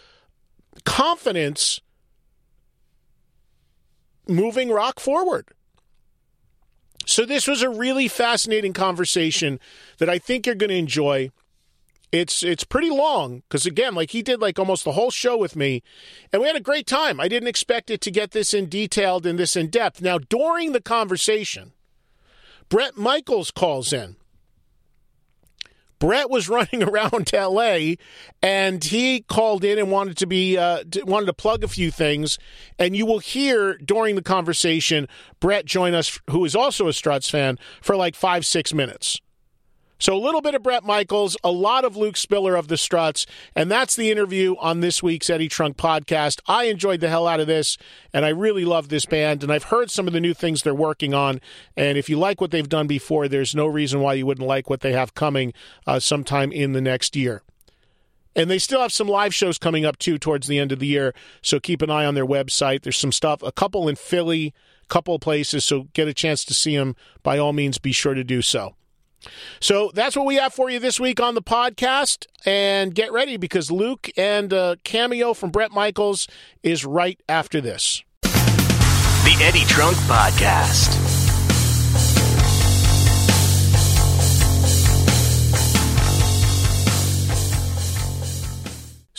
confidence 0.84 1.80
moving 4.26 4.70
rock 4.70 4.98
forward. 4.98 5.48
So, 7.06 7.26
this 7.26 7.46
was 7.46 7.60
a 7.60 7.68
really 7.68 8.08
fascinating 8.08 8.72
conversation 8.72 9.58
that 9.98 10.08
I 10.08 10.18
think 10.18 10.46
you're 10.46 10.54
going 10.54 10.70
to 10.70 10.76
enjoy. 10.76 11.30
It's 12.12 12.42
it's 12.42 12.64
pretty 12.64 12.90
long 12.90 13.42
because 13.48 13.66
again, 13.66 13.94
like 13.94 14.10
he 14.10 14.22
did 14.22 14.40
like 14.40 14.58
almost 14.58 14.84
the 14.84 14.92
whole 14.92 15.10
show 15.10 15.36
with 15.36 15.54
me, 15.54 15.82
and 16.32 16.40
we 16.40 16.48
had 16.48 16.56
a 16.56 16.60
great 16.60 16.86
time. 16.86 17.20
I 17.20 17.28
didn't 17.28 17.48
expect 17.48 17.90
it 17.90 18.00
to 18.02 18.10
get 18.10 18.32
this 18.32 18.54
in 18.54 18.68
detailed 18.68 19.26
and 19.26 19.38
this 19.38 19.56
in 19.56 19.68
depth. 19.68 20.02
Now, 20.02 20.18
during 20.18 20.72
the 20.72 20.80
conversation, 20.80 21.72
Bret 22.68 22.96
Michaels 22.96 23.50
calls 23.50 23.92
in 23.92 24.16
Bret 26.00 26.28
was 26.28 26.48
running 26.48 26.82
around 26.88 27.32
L.A. 27.32 27.96
and 28.42 28.82
he 28.82 29.20
called 29.20 29.62
in 29.62 29.78
and 29.78 29.92
wanted 29.92 30.16
to 30.16 30.26
be 30.26 30.58
uh, 30.58 30.82
wanted 31.04 31.26
to 31.26 31.32
plug 31.32 31.62
a 31.62 31.68
few 31.68 31.92
things. 31.92 32.38
And 32.78 32.96
you 32.96 33.06
will 33.06 33.20
hear 33.20 33.78
during 33.78 34.16
the 34.16 34.22
conversation 34.22 35.06
Bret 35.38 35.66
join 35.66 35.94
us, 35.94 36.18
who 36.28 36.44
is 36.44 36.56
also 36.56 36.88
a 36.88 36.92
Struts 36.92 37.30
fan, 37.30 37.58
for 37.80 37.94
like 37.94 38.16
five 38.16 38.44
six 38.44 38.74
minutes. 38.74 39.20
So 40.00 40.16
a 40.16 40.18
little 40.18 40.40
bit 40.40 40.54
of 40.54 40.62
Bret 40.62 40.82
Michaels, 40.82 41.36
a 41.44 41.50
lot 41.50 41.84
of 41.84 41.94
Luke 41.94 42.16
Spiller 42.16 42.56
of 42.56 42.68
the 42.68 42.78
Struts, 42.78 43.26
and 43.54 43.70
that's 43.70 43.94
the 43.94 44.10
interview 44.10 44.56
on 44.58 44.80
this 44.80 45.02
week's 45.02 45.28
Eddie 45.28 45.50
Trunk 45.50 45.76
podcast. 45.76 46.40
I 46.46 46.64
enjoyed 46.64 47.00
the 47.00 47.10
hell 47.10 47.28
out 47.28 47.38
of 47.38 47.46
this, 47.46 47.76
and 48.14 48.24
I 48.24 48.30
really 48.30 48.64
love 48.64 48.88
this 48.88 49.04
band, 49.04 49.42
and 49.42 49.52
I've 49.52 49.64
heard 49.64 49.90
some 49.90 50.06
of 50.06 50.14
the 50.14 50.20
new 50.20 50.32
things 50.32 50.62
they're 50.62 50.74
working 50.74 51.12
on. 51.12 51.38
And 51.76 51.98
if 51.98 52.08
you 52.08 52.18
like 52.18 52.40
what 52.40 52.50
they've 52.50 52.66
done 52.66 52.86
before, 52.86 53.28
there's 53.28 53.54
no 53.54 53.66
reason 53.66 54.00
why 54.00 54.14
you 54.14 54.24
wouldn't 54.24 54.48
like 54.48 54.70
what 54.70 54.80
they 54.80 54.94
have 54.94 55.14
coming 55.14 55.52
uh, 55.86 56.00
sometime 56.00 56.50
in 56.50 56.72
the 56.72 56.80
next 56.80 57.14
year. 57.14 57.42
And 58.34 58.48
they 58.48 58.58
still 58.58 58.80
have 58.80 58.94
some 58.94 59.08
live 59.08 59.34
shows 59.34 59.58
coming 59.58 59.84
up 59.84 59.98
too 59.98 60.16
towards 60.16 60.46
the 60.46 60.58
end 60.58 60.72
of 60.72 60.78
the 60.78 60.86
year, 60.86 61.12
so 61.42 61.60
keep 61.60 61.82
an 61.82 61.90
eye 61.90 62.06
on 62.06 62.14
their 62.14 62.26
website. 62.26 62.84
There's 62.84 62.96
some 62.96 63.12
stuff, 63.12 63.42
a 63.42 63.52
couple 63.52 63.86
in 63.86 63.96
Philly, 63.96 64.54
couple 64.88 65.18
places, 65.18 65.66
so 65.66 65.88
get 65.92 66.08
a 66.08 66.14
chance 66.14 66.42
to 66.46 66.54
see 66.54 66.74
them. 66.74 66.96
By 67.22 67.36
all 67.36 67.52
means, 67.52 67.76
be 67.76 67.92
sure 67.92 68.14
to 68.14 68.24
do 68.24 68.40
so. 68.40 68.76
So 69.60 69.90
that's 69.94 70.16
what 70.16 70.26
we 70.26 70.36
have 70.36 70.54
for 70.54 70.70
you 70.70 70.78
this 70.78 70.98
week 70.98 71.20
on 71.20 71.34
the 71.34 71.42
podcast. 71.42 72.26
And 72.44 72.94
get 72.94 73.12
ready 73.12 73.36
because 73.36 73.70
Luke 73.70 74.10
and 74.16 74.52
a 74.52 74.78
cameo 74.84 75.34
from 75.34 75.50
Bret 75.50 75.72
Michaels 75.72 76.26
is 76.62 76.84
right 76.84 77.20
after 77.28 77.60
this. 77.60 78.02
The 78.22 79.36
Eddie 79.42 79.66
Trunk 79.66 79.96
Podcast. 79.98 80.96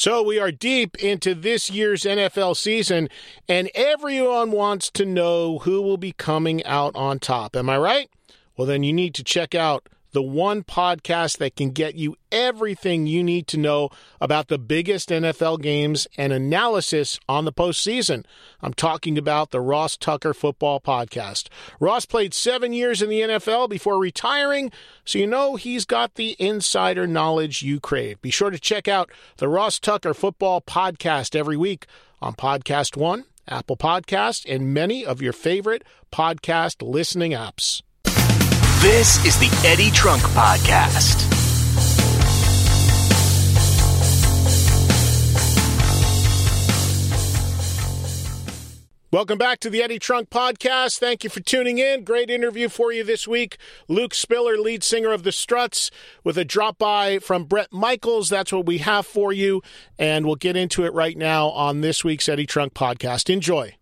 So 0.02 0.24
we 0.24 0.40
are 0.40 0.52
deep 0.52 0.98
into 0.98 1.36
this 1.36 1.70
year's 1.70 2.06
NFL 2.06 2.58
season, 2.58 3.08
and 3.48 3.70
everyone 3.76 4.50
wants 4.50 4.90
to 4.90 5.06
know 5.06 5.60
who 5.60 5.80
will 5.80 5.98
be 5.98 6.12
coming 6.12 6.66
out 6.66 6.96
on 6.96 7.20
top. 7.20 7.56
Am 7.56 7.70
I 7.70 7.78
right? 7.78 8.10
Well, 8.58 8.68
then 8.68 8.84
you 8.84 8.94
need 8.94 9.16
to 9.16 9.24
check 9.24 9.56
out 9.56 9.88
the 10.12 10.22
one 10.22 10.64
podcast 10.64 11.38
that 11.38 11.56
can 11.56 11.72
get 11.72 11.96
you 11.96 12.16
everything 12.32 13.08
you 13.08 13.24
need 13.24 13.48
to 13.48 13.58
know 13.58 13.90
about 14.20 14.48
the 14.48 14.58
biggest 14.58 15.10
NFL 15.10 15.62
games 15.62 16.08
and 16.18 16.34
analysis 16.34 17.20
on 17.30 17.46
the 17.46 17.54
postseason. 17.54 18.26
I'm 18.62 18.74
talking 18.74 19.18
about 19.18 19.52
the 19.52 19.62
Ross 19.62 19.96
Tucker 19.98 20.34
Football 20.34 20.80
Podcast. 20.80 21.48
Ross 21.80 22.06
played 22.06 22.34
seven 22.34 22.74
years 22.74 23.02
in 23.02 23.10
the 23.10 23.22
NFL 23.22 23.70
before 23.70 23.98
retiring, 23.98 24.72
so 25.06 25.18
you 25.18 25.28
know 25.28 25.56
he's 25.56 25.86
got 25.86 26.16
the 26.16 26.36
insider 26.40 27.08
knowledge 27.08 27.62
you 27.62 27.80
crave. 27.80 28.22
Be 28.22 28.32
sure 28.32 28.50
to 28.50 28.60
check 28.60 28.88
out 28.88 29.10
the 29.38 29.48
Ross 29.48 29.80
Tucker 29.80 30.14
Football 30.14 30.62
Podcast 30.62 31.36
every 31.36 31.58
week 31.58 31.86
on 32.22 32.34
Podcast 32.34 32.98
One, 32.98 33.26
Apple 33.48 33.78
Podcast, 33.78 34.46
and 34.54 34.74
many 34.74 35.06
of 35.06 35.22
your 35.22 35.34
favorite 35.34 35.84
podcast 36.12 36.82
listening 36.82 37.32
apps. 37.32 37.82
This 38.82 39.24
is 39.24 39.38
the 39.38 39.52
Eddie 39.64 39.92
Trunk 39.92 40.24
Podcast. 40.24 41.22
Welcome 49.12 49.38
back 49.38 49.60
to 49.60 49.70
the 49.70 49.84
Eddie 49.84 50.00
Trunk 50.00 50.32
Podcast. 50.32 50.98
Thank 50.98 51.24
you 51.24 51.30
for 51.30 51.42
tuning 51.42 51.78
in. 51.78 52.04
Great 52.04 52.32
interview 52.32 52.70
for 52.70 52.92
you 52.92 53.04
this 53.04 53.28
week. 53.28 53.58
Luke 53.88 54.16
Spiller, 54.16 54.58
lead 54.58 54.84
singer 54.84 55.12
of 55.12 55.22
the 55.22 55.32
Struts, 55.32 55.92
with 56.24 56.40
a 56.40 56.44
drop 56.44 56.80
by 56.80 57.20
from 57.20 57.44
Bret 57.44 57.72
Michaels. 57.72 58.30
That's 58.30 58.52
what 58.52 58.66
we 58.66 58.80
have 58.80 59.06
for 59.06 59.32
you, 59.32 59.62
and 60.00 60.26
we'll 60.26 60.34
get 60.38 60.58
into 60.58 60.86
it 60.86 60.94
right 60.96 61.16
now 61.16 61.50
on 61.50 61.82
this 61.82 62.04
week's 62.04 62.28
Eddie 62.28 62.48
Trunk 62.48 62.74
Podcast. 62.74 63.32
Enjoy. 63.32 63.76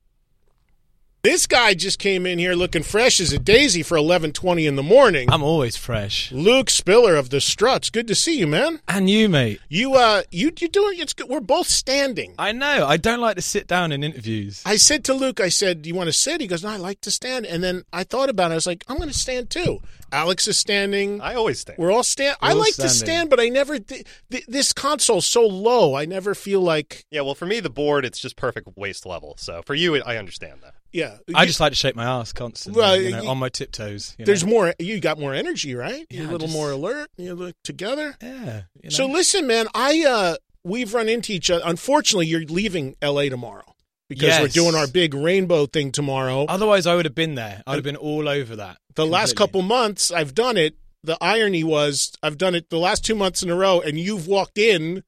This 1.21 1.47
guy 1.47 1.73
just 1.73 1.99
came 1.99 2.25
in 2.25 2.39
here 2.39 2.53
looking 2.53 2.81
fresh 2.81 3.19
as 3.19 3.33
a 3.33 3.39
daisy 3.39 3.83
for 3.83 3.97
eleven 3.97 4.31
twenty 4.31 4.65
in 4.65 4.77
the 4.77 4.83
morning. 4.83 5.29
I'm 5.29 5.43
always 5.43 5.75
fresh. 5.75 6.31
Luke 6.31 6.69
Spiller 6.69 7.15
of 7.15 7.29
the 7.29 7.41
Struts. 7.41 7.89
Good 7.89 8.07
to 8.07 8.15
see 8.15 8.39
you, 8.39 8.47
man. 8.47 8.79
And 8.87 9.09
you, 9.09 9.27
mate. 9.27 9.59
You 9.67 9.95
uh 9.95 10.21
you 10.31 10.53
you 10.57 10.69
doing 10.69 10.97
it's 10.97 11.11
good. 11.11 11.27
We're 11.27 11.41
both 11.41 11.67
standing. 11.67 12.35
I 12.39 12.53
know. 12.53 12.87
I 12.87 12.95
don't 12.95 13.19
like 13.19 13.35
to 13.35 13.41
sit 13.41 13.67
down 13.67 13.91
in 13.91 14.01
interviews. 14.01 14.63
I 14.65 14.77
said 14.77 15.03
to 15.05 15.13
Luke, 15.13 15.41
I 15.41 15.49
said, 15.49 15.81
Do 15.81 15.89
you 15.89 15.95
want 15.95 16.07
to 16.07 16.13
sit? 16.13 16.39
He 16.39 16.47
goes, 16.47 16.63
No, 16.63 16.69
I 16.69 16.77
like 16.77 17.01
to 17.01 17.11
stand. 17.11 17.45
And 17.45 17.61
then 17.61 17.83
I 17.91 18.05
thought 18.05 18.29
about 18.29 18.51
it. 18.51 18.53
I 18.53 18.55
was 18.55 18.65
like, 18.67 18.85
I'm 18.87 18.97
gonna 18.97 19.11
stand 19.11 19.49
too. 19.49 19.81
Alex 20.13 20.47
is 20.47 20.57
standing. 20.57 21.19
I 21.19 21.33
always 21.35 21.59
stand. 21.59 21.79
We're 21.79 21.91
all 21.91 22.03
stand. 22.03 22.37
I 22.41 22.53
like 22.53 22.71
standing. 22.71 22.91
to 22.91 22.95
stand, 22.95 23.29
but 23.29 23.41
I 23.41 23.49
never. 23.49 23.77
Th- 23.77 24.05
th- 24.31 24.45
this 24.47 24.71
console's 24.71 25.25
so 25.25 25.45
low. 25.45 25.95
I 25.95 26.05
never 26.05 26.33
feel 26.33 26.61
like. 26.61 27.05
Yeah, 27.11 27.21
well, 27.21 27.35
for 27.35 27.45
me, 27.45 27.59
the 27.59 27.69
board 27.69 28.05
it's 28.05 28.19
just 28.19 28.37
perfect 28.37 28.69
waist 28.77 29.05
level. 29.05 29.35
So 29.37 29.61
for 29.63 29.75
you, 29.75 30.01
I 30.01 30.15
understand 30.15 30.61
that. 30.63 30.75
Yeah, 30.91 31.17
I 31.35 31.45
just 31.45 31.59
like 31.59 31.71
to 31.71 31.75
shake 31.75 31.95
my 31.95 32.05
ass 32.05 32.33
constantly, 32.33 32.81
well, 32.81 32.99
you 32.99 33.11
know, 33.11 33.21
you, 33.21 33.29
on 33.29 33.37
my 33.37 33.49
tiptoes. 33.49 34.15
there's 34.17 34.43
know. 34.43 34.49
more. 34.49 34.73
You 34.79 34.99
got 34.99 35.19
more 35.19 35.33
energy, 35.33 35.75
right? 35.75 36.05
Yeah, 36.09 36.21
You're 36.21 36.29
a 36.29 36.31
little 36.31 36.47
just, 36.47 36.57
more 36.57 36.71
alert. 36.71 37.09
You 37.17 37.35
look 37.35 37.55
together. 37.63 38.15
Yeah. 38.21 38.63
You 38.75 38.83
know. 38.85 38.89
So 38.89 39.05
listen, 39.05 39.45
man. 39.45 39.67
I 39.75 40.03
uh, 40.03 40.35
we've 40.63 40.93
run 40.93 41.09
into 41.09 41.31
each 41.33 41.51
other. 41.51 41.63
Unfortunately, 41.65 42.25
you're 42.25 42.41
leaving 42.41 42.95
L.A. 43.01 43.29
tomorrow 43.29 43.75
because 44.09 44.27
yes. 44.27 44.41
we're 44.41 44.47
doing 44.47 44.75
our 44.75 44.87
big 44.87 45.13
rainbow 45.13 45.67
thing 45.67 45.91
tomorrow. 45.91 46.45
Otherwise, 46.49 46.87
I 46.87 46.95
would 46.95 47.05
have 47.05 47.15
been 47.15 47.35
there. 47.35 47.61
I 47.65 47.71
would 47.71 47.77
have 47.77 47.83
been 47.83 47.95
all 47.95 48.27
over 48.27 48.55
that. 48.55 48.77
The 48.89 49.03
completely. 49.03 49.11
last 49.11 49.35
couple 49.35 49.61
months, 49.61 50.11
I've 50.11 50.33
done 50.33 50.57
it. 50.57 50.75
The 51.03 51.17
irony 51.21 51.63
was, 51.63 52.11
I've 52.21 52.37
done 52.37 52.55
it 52.55 52.69
the 52.69 52.79
last 52.79 53.05
two 53.05 53.15
months 53.15 53.41
in 53.41 53.49
a 53.49 53.55
row, 53.55 53.79
and 53.79 53.97
you've 53.97 54.27
walked 54.27 54.57
in 54.57 55.03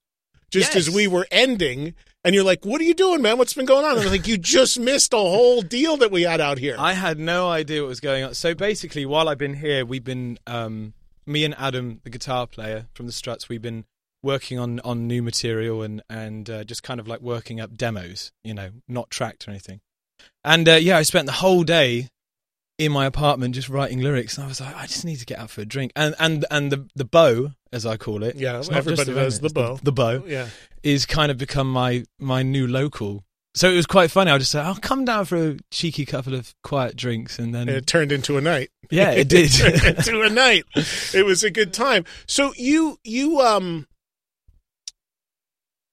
just 0.51 0.75
yes. 0.75 0.88
as 0.88 0.89
we 0.89 1.07
were 1.07 1.27
ending. 1.31 1.95
And 2.23 2.35
you're 2.35 2.43
like, 2.43 2.65
what 2.65 2.79
are 2.79 2.83
you 2.83 2.93
doing, 2.93 3.21
man? 3.21 3.39
What's 3.39 3.53
been 3.53 3.65
going 3.65 3.83
on? 3.83 3.97
And 3.97 4.01
I'm 4.01 4.11
like, 4.11 4.27
you 4.27 4.37
just 4.37 4.79
missed 4.79 5.11
a 5.13 5.17
whole 5.17 5.61
deal 5.61 5.97
that 5.97 6.11
we 6.11 6.21
had 6.21 6.39
out 6.39 6.59
here. 6.59 6.75
I 6.77 6.93
had 6.93 7.17
no 7.17 7.49
idea 7.49 7.81
what 7.81 7.87
was 7.87 7.99
going 7.99 8.23
on. 8.23 8.35
So 8.35 8.53
basically, 8.53 9.05
while 9.07 9.27
I've 9.27 9.39
been 9.39 9.55
here, 9.55 9.85
we've 9.85 10.03
been, 10.03 10.37
um, 10.45 10.93
me 11.25 11.43
and 11.43 11.55
Adam, 11.57 11.99
the 12.03 12.11
guitar 12.11 12.45
player 12.45 12.85
from 12.93 13.07
the 13.07 13.11
Struts, 13.11 13.49
we've 13.49 13.61
been 13.61 13.85
working 14.21 14.59
on, 14.59 14.79
on 14.81 15.07
new 15.07 15.23
material 15.23 15.81
and, 15.81 16.03
and 16.11 16.47
uh, 16.47 16.63
just 16.63 16.83
kind 16.83 16.99
of 16.99 17.07
like 17.07 17.21
working 17.21 17.59
up 17.59 17.75
demos, 17.75 18.31
you 18.43 18.53
know, 18.53 18.69
not 18.87 19.09
tracked 19.09 19.47
or 19.47 19.51
anything. 19.51 19.81
And 20.43 20.69
uh, 20.69 20.73
yeah, 20.73 20.97
I 20.97 21.01
spent 21.01 21.25
the 21.25 21.31
whole 21.31 21.63
day 21.63 22.09
in 22.81 22.91
my 22.91 23.05
apartment 23.05 23.53
just 23.53 23.69
writing 23.69 24.00
lyrics, 24.01 24.38
and 24.38 24.45
I 24.45 24.47
was 24.47 24.59
like, 24.59 24.75
I 24.75 24.88
just 24.88 25.05
need 25.05 25.17
to 25.17 25.25
get 25.25 25.38
out 25.38 25.51
for 25.51 25.61
a 25.61 25.65
drink. 25.65 25.91
And 25.95 26.15
and 26.19 26.45
and 26.50 26.71
the 26.71 26.88
the 26.95 27.05
bow, 27.05 27.51
as 27.71 27.85
I 27.85 27.95
call 27.97 28.23
it, 28.23 28.35
Yeah, 28.35 28.53
just 28.57 28.71
everybody 28.71 29.13
does 29.13 29.39
the 29.39 29.50
bow. 29.50 29.79
The, 29.83 29.91
bow 29.91 30.23
Yeah. 30.25 30.47
is 30.81 31.05
kind 31.05 31.31
of 31.31 31.38
become 31.38 31.71
my 31.71 32.03
my 32.19 32.41
new 32.41 32.65
local. 32.67 33.23
So 33.53 33.69
it 33.69 33.75
was 33.75 33.85
quite 33.85 34.09
funny. 34.09 34.31
I 34.31 34.38
just 34.38 34.50
said, 34.51 34.63
I'll 34.65 34.75
come 34.75 35.03
down 35.05 35.25
for 35.25 35.35
a 35.35 35.57
cheeky 35.71 36.05
couple 36.05 36.33
of 36.33 36.55
quiet 36.63 36.95
drinks, 36.95 37.38
and 37.38 37.53
then 37.53 37.69
it 37.69 37.85
turned 37.85 38.11
into 38.11 38.38
a 38.38 38.41
night. 38.41 38.69
yeah, 38.89 39.11
it 39.11 39.27
did. 39.29 39.51
turned 39.53 39.83
into 39.97 40.21
a 40.23 40.29
night. 40.29 40.63
It 41.13 41.25
was 41.25 41.43
a 41.43 41.51
good 41.51 41.73
time. 41.73 42.05
So 42.27 42.53
you 42.57 42.97
you 43.03 43.41
um 43.41 43.85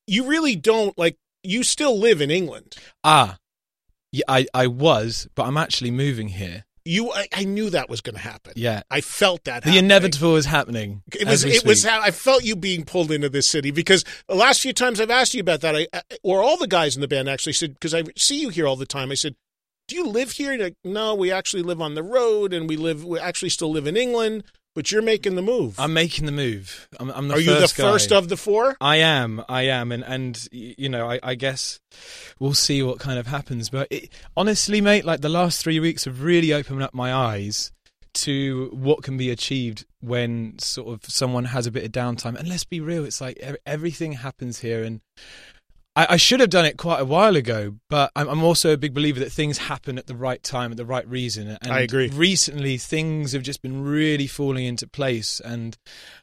you 0.07 0.27
really 0.27 0.57
don't 0.57 0.97
like 0.99 1.17
you 1.43 1.63
still 1.63 1.99
live 1.99 2.21
in 2.21 2.31
England. 2.31 2.77
ah, 3.05 3.37
yeah, 4.13 4.25
I 4.29 4.47
I 4.55 4.67
was, 4.69 5.29
but 5.35 5.45
I'm 5.45 5.57
actually 5.59 5.91
moving 5.91 6.29
here. 6.29 6.65
You 6.89 7.13
I, 7.13 7.29
I 7.35 7.45
knew 7.45 7.69
that 7.69 7.91
was 7.91 8.01
going 8.01 8.15
to 8.15 8.21
happen. 8.21 8.55
Yeah, 8.57 8.83
I 8.91 9.03
felt 9.03 9.45
that 9.45 9.63
the 9.63 9.71
happening. 9.71 9.85
inevitable 9.85 10.37
is 10.37 10.47
happening. 10.47 11.03
It 11.15 11.29
was. 11.29 11.45
It 11.45 11.63
was. 11.67 11.83
speak. 11.83 11.93
how 11.93 12.01
I 12.01 12.13
felt 12.13 12.45
you 12.45 12.57
being 12.57 12.87
pulled 12.87 13.13
into 13.13 13.29
this 13.29 13.47
city 13.47 13.71
because 13.71 14.05
the 14.27 14.35
last 14.35 14.63
few 14.63 14.73
times 14.73 14.99
I've 14.99 15.11
asked 15.11 15.35
you 15.35 15.41
about 15.43 15.61
that, 15.61 15.77
I, 15.77 15.87
I 15.93 16.01
or 16.23 16.43
all 16.43 16.57
the 16.57 16.67
guys 16.67 16.97
in 16.97 17.03
the 17.03 17.09
band 17.09 17.29
actually 17.29 17.53
said 17.53 17.75
because 17.75 17.93
I 17.93 18.05
see 18.17 18.41
you 18.41 18.49
here 18.49 18.67
all 18.67 18.77
the 18.77 18.87
time. 18.87 19.11
I 19.11 19.17
said, 19.17 19.37
"Do 19.87 19.97
you 19.97 20.07
live 20.07 20.31
here?" 20.33 20.57
Like, 20.57 20.77
no, 20.83 21.15
we 21.15 21.31
actually 21.31 21.63
live 21.63 21.83
on 21.83 21.95
the 21.95 22.03
road, 22.03 22.55
and 22.55 22.67
we 22.67 22.79
live. 22.79 23.05
We 23.05 23.19
actually 23.19 23.51
still 23.51 23.71
live 23.71 23.87
in 23.87 23.99
England, 23.99 24.45
but 24.79 24.93
you're 24.93 25.03
making 25.03 25.35
the 25.35 25.43
move. 25.43 25.75
I'm 25.77 25.93
making 25.93 26.27
the 26.27 26.31
move. 26.31 26.89
I'm, 27.01 27.11
I'm 27.11 27.27
the 27.27 27.35
Are 27.35 27.41
you 27.41 27.53
the 27.53 27.63
first 27.63 27.77
guy. 27.77 27.83
first 27.83 28.13
of 28.13 28.29
the 28.29 28.37
four? 28.37 28.77
I 28.81 28.99
am, 28.99 29.43
I 29.49 29.63
am, 29.63 29.91
and 29.91 30.05
and 30.05 30.49
you 30.53 30.89
know, 30.89 31.11
I, 31.11 31.19
I 31.21 31.35
guess 31.35 31.81
we'll 32.39 32.55
see 32.55 32.81
what 32.85 33.01
kind 33.01 33.19
of 33.19 33.27
happens. 33.27 33.71
But 33.71 33.89
it, 33.91 34.09
honestly, 34.37 34.81
mate, 34.81 35.05
like 35.05 35.21
the 35.21 35.29
last 35.29 35.65
three 35.65 35.81
weeks 35.81 36.05
have 36.05 36.23
really 36.23 36.53
opened 36.53 36.81
up 36.85 36.95
my 36.95 37.13
eyes 37.13 37.73
to 38.15 38.71
what 38.73 39.03
can 39.03 39.17
be 39.17 39.31
achieved 39.31 39.85
when 40.01 40.57
sort 40.61 40.87
of 40.87 41.11
someone 41.11 41.47
has 41.47 41.67
a 41.67 41.73
bit 41.73 41.83
of 41.83 41.91
downtime. 41.91 42.39
And 42.39 42.49
let's 42.49 42.63
be 42.63 42.79
real, 42.79 43.05
it's 43.05 43.21
like 43.21 43.37
everything 43.67 44.13
happens 44.13 44.61
here, 44.61 44.85
and 44.85 45.01
I, 45.99 46.07
I 46.11 46.17
should 46.17 46.39
have 46.39 46.51
done 46.51 46.65
it 46.65 46.77
quite 46.77 47.01
a 47.01 47.05
while 47.05 47.35
ago. 47.35 47.75
But 47.91 48.13
I'm, 48.15 48.29
I'm 48.29 48.45
also 48.45 48.73
a 48.73 48.77
big 48.77 48.95
believer 48.95 49.19
that 49.21 49.33
things 49.33 49.59
happen 49.59 49.99
at 49.99 50.07
the 50.07 50.15
right 50.15 50.41
time, 50.43 50.71
at 50.71 50.77
the 50.77 50.87
right 50.87 51.07
reason. 51.09 51.59
And 51.61 51.73
I 51.73 51.81
agree. 51.81 52.09
Recently, 52.11 52.79
things 52.79 53.33
have 53.33 53.43
just 53.43 53.63
been 53.63 53.83
really 53.83 54.29
falling 54.29 54.65
into 54.65 54.87
place, 54.87 55.41
and 55.41 55.77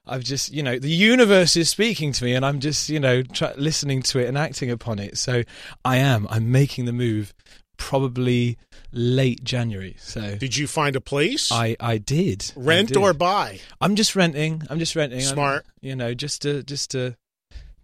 I've 0.08 0.24
just, 0.24 0.53
you 0.53 0.63
know, 0.63 0.79
the 0.79 0.89
universe 0.89 1.58
is 1.58 1.70
speaking 1.70 2.13
to 2.13 2.24
me, 2.24 2.34
and 2.36 2.46
I'm 2.46 2.60
just, 2.60 2.88
you 2.88 3.00
know, 3.01 3.22
try, 3.22 3.53
listening 3.58 4.01
to 4.03 4.20
it 4.20 4.27
and 4.27 4.38
acting 4.38 4.72
upon 4.72 5.00
it. 5.00 5.17
So 5.17 5.44
I 5.84 5.98
am. 5.98 6.25
I'm 6.29 6.51
making 6.51 6.86
the 6.86 6.94
move, 6.94 7.34
probably 7.77 8.58
late 8.94 9.44
January. 9.44 9.96
So 10.00 10.36
Did 10.38 10.55
you 10.55 10.67
find 10.67 10.96
a 10.96 11.01
place? 11.01 11.51
I, 11.51 11.75
I 11.82 11.98
did 11.98 12.53
I 12.55 12.60
Rent 12.62 12.88
did. 12.89 12.98
or 12.98 13.13
buy? 13.13 13.60
I'm 13.82 13.96
just 13.96 14.15
renting. 14.15 14.63
I'm 14.70 14.79
just 14.79 14.96
renting. 14.96 15.20
I'm- 15.20 15.34
Smart. 15.34 15.65
you 15.82 15.96
know, 15.98 16.13
just 16.13 16.44
to 16.44 16.63
just 16.63 16.91
to 16.91 17.17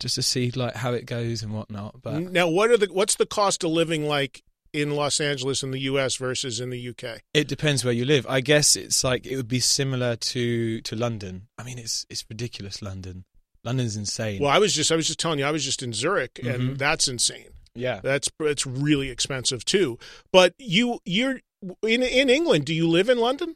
just 0.01 0.15
to 0.15 0.21
see 0.21 0.51
like 0.51 0.75
how 0.75 0.91
it 0.93 1.05
goes 1.05 1.41
and 1.43 1.53
whatnot. 1.53 2.01
But 2.01 2.19
now, 2.31 2.49
what 2.49 2.69
are 2.71 2.77
the 2.77 2.87
what's 2.91 3.15
the 3.15 3.25
cost 3.25 3.63
of 3.63 3.71
living 3.71 4.05
like 4.05 4.43
in 4.73 4.91
Los 4.91 5.19
Angeles 5.21 5.63
in 5.63 5.71
the 5.71 5.79
U.S. 5.81 6.15
versus 6.15 6.59
in 6.59 6.69
the 6.69 6.79
U.K.? 6.79 7.19
It 7.33 7.47
depends 7.47 7.83
where 7.85 7.93
you 7.93 8.05
live. 8.05 8.25
I 8.27 8.41
guess 8.41 8.75
it's 8.75 9.03
like 9.03 9.25
it 9.25 9.35
would 9.37 9.47
be 9.47 9.59
similar 9.59 10.15
to 10.15 10.81
to 10.81 10.95
London. 10.95 11.47
I 11.57 11.63
mean, 11.63 11.77
it's 11.79 12.05
it's 12.09 12.25
ridiculous. 12.29 12.81
London, 12.81 13.23
London's 13.63 13.95
insane. 13.95 14.41
Well, 14.41 14.51
I 14.51 14.57
was 14.59 14.73
just 14.73 14.91
I 14.91 14.95
was 14.95 15.07
just 15.07 15.19
telling 15.19 15.39
you 15.39 15.45
I 15.45 15.51
was 15.51 15.63
just 15.63 15.83
in 15.83 15.93
Zurich, 15.93 16.39
and 16.43 16.61
Mhm. 16.71 16.77
that's 16.77 17.07
insane. 17.07 17.49
yeah, 17.75 17.99
That's 18.03 18.29
it's 18.41 18.65
really 18.65 19.09
expensive 19.09 19.63
too. 19.63 19.97
But 20.33 20.55
you 20.57 20.99
you're 21.05 21.39
in 21.87 22.01
in 22.03 22.29
England. 22.29 22.65
Do 22.65 22.73
you 22.73 22.87
live 22.89 23.07
in 23.07 23.17
London? 23.19 23.55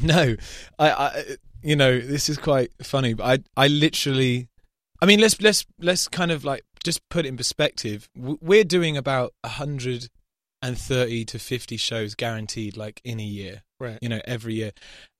no, 0.00 0.36
I, 0.78 0.90
I 0.90 1.24
you 1.62 1.74
know 1.76 1.98
this 2.00 2.28
is 2.28 2.38
quite 2.38 2.70
funny, 2.82 3.14
but 3.14 3.24
I 3.56 3.64
I 3.64 3.68
literally, 3.68 4.48
I 5.02 5.06
mean 5.06 5.20
let's 5.20 5.40
let's 5.40 5.64
let's 5.78 6.08
kind 6.08 6.30
of 6.30 6.44
like 6.44 6.64
just 6.84 7.08
put 7.08 7.24
it 7.24 7.28
in 7.28 7.36
perspective. 7.36 8.08
We're 8.16 8.64
doing 8.64 8.96
about 8.96 9.34
a 9.42 9.48
hundred 9.48 10.08
and 10.62 10.76
thirty 10.76 11.24
to 11.26 11.38
fifty 11.38 11.76
shows 11.76 12.14
guaranteed, 12.14 12.76
like 12.76 13.00
in 13.04 13.20
a 13.20 13.24
year. 13.24 13.62
Right. 13.78 13.98
you 14.02 14.10
know, 14.10 14.20
every 14.26 14.56
year. 14.56 14.72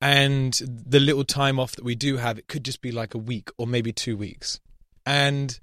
And 0.03 0.53
the 0.53 1.01
little 1.01 1.25
time 1.25 1.59
off 1.59 1.77
that 1.77 1.85
we 1.85 1.95
do 1.95 2.19
have, 2.19 2.39
it 2.39 2.47
could 2.47 2.63
just 2.63 2.83
be 2.83 2.93
like 2.93 3.15
a 3.15 3.19
week 3.19 3.49
or 3.57 3.67
maybe 3.67 3.91
two 3.91 4.19
weeks. 4.19 4.61
And 5.07 5.59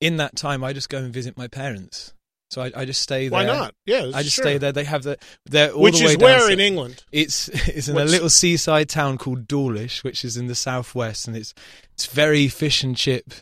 in 0.00 0.16
that 0.16 0.34
time, 0.34 0.64
I 0.64 0.72
just 0.72 0.88
go 0.88 0.98
and 0.98 1.12
visit 1.12 1.38
my 1.38 1.46
parents. 1.46 2.12
So 2.50 2.62
I, 2.62 2.72
I 2.74 2.84
just 2.84 3.00
stay 3.00 3.28
there. 3.28 3.38
Why 3.38 3.44
not? 3.44 3.74
Yeah, 3.86 4.10
I 4.12 4.22
just 4.22 4.34
sure. 4.34 4.44
stay 4.44 4.58
there. 4.58 4.72
They 4.72 4.84
have 4.84 5.04
the 5.04 5.18
they're 5.46 5.70
all 5.70 5.82
Which 5.82 5.98
the 6.00 6.06
way 6.06 6.10
is 6.12 6.16
down 6.16 6.28
where 6.40 6.50
in 6.50 6.58
England? 6.60 7.04
It's 7.12 7.48
it's 7.68 7.88
in 7.88 7.94
What's- 7.94 8.10
a 8.10 8.12
little 8.12 8.30
seaside 8.30 8.88
town 8.88 9.18
called 9.18 9.46
Dawlish, 9.46 10.02
which 10.02 10.24
is 10.24 10.36
in 10.36 10.48
the 10.48 10.54
southwest, 10.56 11.28
and 11.28 11.36
it's 11.36 11.54
it's 11.92 12.06
very 12.06 12.48
fish 12.48 12.82
and 12.82 12.96
chip 12.96 13.32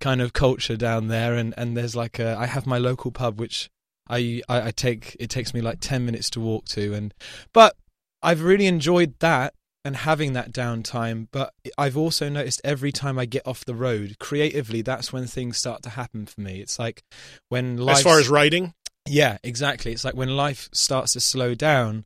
kind 0.00 0.20
of 0.20 0.32
culture 0.32 0.76
down 0.76 1.08
there. 1.08 1.34
And, 1.34 1.54
and 1.56 1.76
there's 1.76 1.96
like 1.96 2.18
a 2.18 2.36
I 2.38 2.46
have 2.46 2.66
my 2.66 2.78
local 2.78 3.10
pub, 3.10 3.40
which 3.40 3.70
I, 4.08 4.42
I 4.48 4.68
I 4.68 4.70
take 4.70 5.16
it 5.18 5.30
takes 5.30 5.54
me 5.54 5.60
like 5.62 5.78
ten 5.80 6.04
minutes 6.04 6.28
to 6.30 6.40
walk 6.40 6.66
to, 6.66 6.92
and 6.92 7.14
but 7.54 7.74
I've 8.22 8.42
really 8.42 8.66
enjoyed 8.66 9.14
that 9.20 9.54
and 9.88 9.96
having 9.96 10.34
that 10.34 10.52
downtime. 10.52 11.28
But 11.32 11.54
I've 11.78 11.96
also 11.96 12.28
noticed 12.28 12.60
every 12.62 12.92
time 12.92 13.18
I 13.18 13.24
get 13.24 13.46
off 13.46 13.64
the 13.64 13.74
road 13.74 14.18
creatively, 14.20 14.82
that's 14.82 15.14
when 15.14 15.26
things 15.26 15.56
start 15.56 15.82
to 15.84 15.88
happen 15.88 16.26
for 16.26 16.42
me. 16.42 16.60
It's 16.60 16.78
like 16.78 17.02
when 17.48 17.78
life 17.78 17.96
As 17.96 18.02
far 18.02 18.18
as 18.20 18.28
writing, 18.28 18.74
yeah, 19.08 19.38
exactly. 19.42 19.92
It's 19.92 20.04
like 20.04 20.14
when 20.14 20.36
life 20.36 20.68
starts 20.72 21.14
to 21.14 21.20
slow 21.20 21.54
down, 21.54 22.04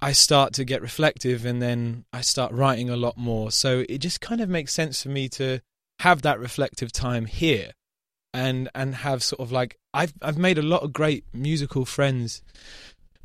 I 0.00 0.12
start 0.12 0.54
to 0.54 0.64
get 0.64 0.80
reflective 0.80 1.44
and 1.44 1.60
then 1.60 2.06
I 2.14 2.22
start 2.22 2.50
writing 2.50 2.88
a 2.88 2.96
lot 2.96 3.18
more. 3.18 3.50
So 3.52 3.84
it 3.90 3.98
just 3.98 4.22
kind 4.22 4.40
of 4.40 4.48
makes 4.48 4.72
sense 4.72 5.02
for 5.02 5.10
me 5.10 5.28
to 5.30 5.60
have 5.98 6.22
that 6.22 6.40
reflective 6.40 6.92
time 6.92 7.26
here 7.26 7.72
and 8.32 8.70
and 8.74 8.94
have 8.94 9.22
sort 9.22 9.40
of 9.40 9.52
like 9.52 9.76
I've 9.92 10.14
I've 10.22 10.38
made 10.38 10.56
a 10.56 10.62
lot 10.62 10.80
of 10.80 10.94
great 10.94 11.26
musical 11.34 11.84
friends 11.84 12.42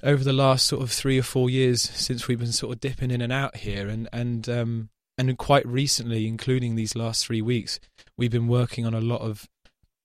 over 0.04 0.24
the 0.24 0.34
last 0.34 0.66
sort 0.66 0.84
of 0.84 0.92
3 0.92 1.20
or 1.20 1.24
4 1.24 1.50
years 1.50 1.82
since 1.82 2.28
we've 2.28 2.40
been 2.40 2.52
sort 2.52 2.74
of 2.74 2.80
dipping 2.80 3.12
in 3.12 3.22
and 3.22 3.34
out 3.34 3.58
here 3.58 3.88
and 3.88 4.08
and 4.14 4.48
um 4.50 4.90
and 5.18 5.38
quite 5.38 5.66
recently 5.66 6.28
including 6.28 6.76
these 6.76 6.96
last 6.96 7.26
3 7.26 7.42
weeks 7.42 7.80
we've 8.18 8.32
been 8.32 8.48
working 8.48 8.86
on 8.86 8.94
a 8.94 9.02
lot 9.02 9.22
of 9.22 9.48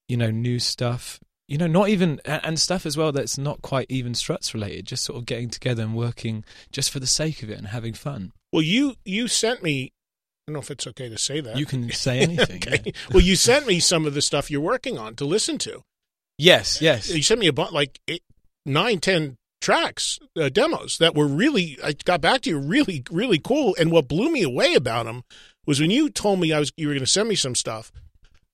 you 0.09 0.17
know 0.17 0.31
new 0.31 0.59
stuff 0.59 1.21
you 1.49 1.59
know 1.59 1.67
not 1.67 1.89
even 1.89 2.21
and 2.25 2.41
and 2.45 2.61
stuff 2.61 2.87
as 2.87 2.97
well 2.97 3.13
that's 3.13 3.37
not 3.37 3.61
quite 3.63 3.87
even 3.91 4.15
struts 4.15 4.55
related 4.55 4.87
just 4.87 5.05
sort 5.05 5.19
of 5.19 5.27
getting 5.27 5.51
together 5.51 5.83
and 5.83 5.95
working 5.95 6.45
just 6.71 6.91
for 6.91 7.01
the 7.01 7.07
sake 7.07 7.43
of 7.43 7.51
it 7.51 7.59
and 7.59 7.69
having 7.69 7.93
fun 7.93 8.33
well, 8.53 8.63
you 8.63 8.97
you 9.05 9.29
sent 9.29 9.63
me. 9.63 9.93
I 10.47 10.51
don't 10.51 10.55
know 10.55 10.61
if 10.61 10.71
it's 10.71 10.87
okay 10.89 11.09
to 11.09 11.17
say 11.17 11.41
that. 11.41 11.57
you 11.57 11.65
can 11.65 11.91
say 11.93 12.19
anything 12.21 12.57
okay. 12.57 12.83
yeah. 12.85 12.93
Well, 13.11 13.23
you 13.23 13.35
sent 13.37 13.67
me 13.67 13.81
some 13.81 14.05
of 14.07 14.13
the 14.15 14.21
stuff 14.21 14.51
you're 14.51 14.61
working 14.61 14.99
on 14.99 15.15
to 15.17 15.25
listen 15.25 15.57
to. 15.59 15.83
yes 16.37 16.83
yes 16.83 17.09
You 17.09 17.23
sent 17.23 17.41
me 17.41 17.47
a 17.47 17.53
bunch, 17.53 17.73
like 17.73 17.99
eight, 18.09 18.23
nine, 18.67 19.01
ten 19.01 19.37
tracks, 19.63 20.19
uh, 20.39 20.51
demos 20.51 20.99
that 20.99 21.15
were 21.15 21.27
really. 21.27 21.79
I 21.83 21.95
got 22.05 22.21
back 22.21 22.43
to 22.43 22.51
you, 22.51 22.59
really, 22.59 23.03
really 23.11 23.39
cool. 23.39 23.75
And 23.79 23.91
what 23.91 24.09
blew 24.09 24.31
me 24.31 24.43
away 24.43 24.75
about 24.75 25.07
them 25.07 25.23
was 25.67 25.81
when 25.81 25.91
you 25.91 26.11
told 26.11 26.41
me 26.41 26.53
I 26.53 26.59
was 26.59 26.73
you 26.77 26.89
were 26.89 26.95
going 26.95 27.01
to 27.05 27.11
send 27.11 27.29
me 27.29 27.35
some 27.37 27.55
stuff. 27.55 27.91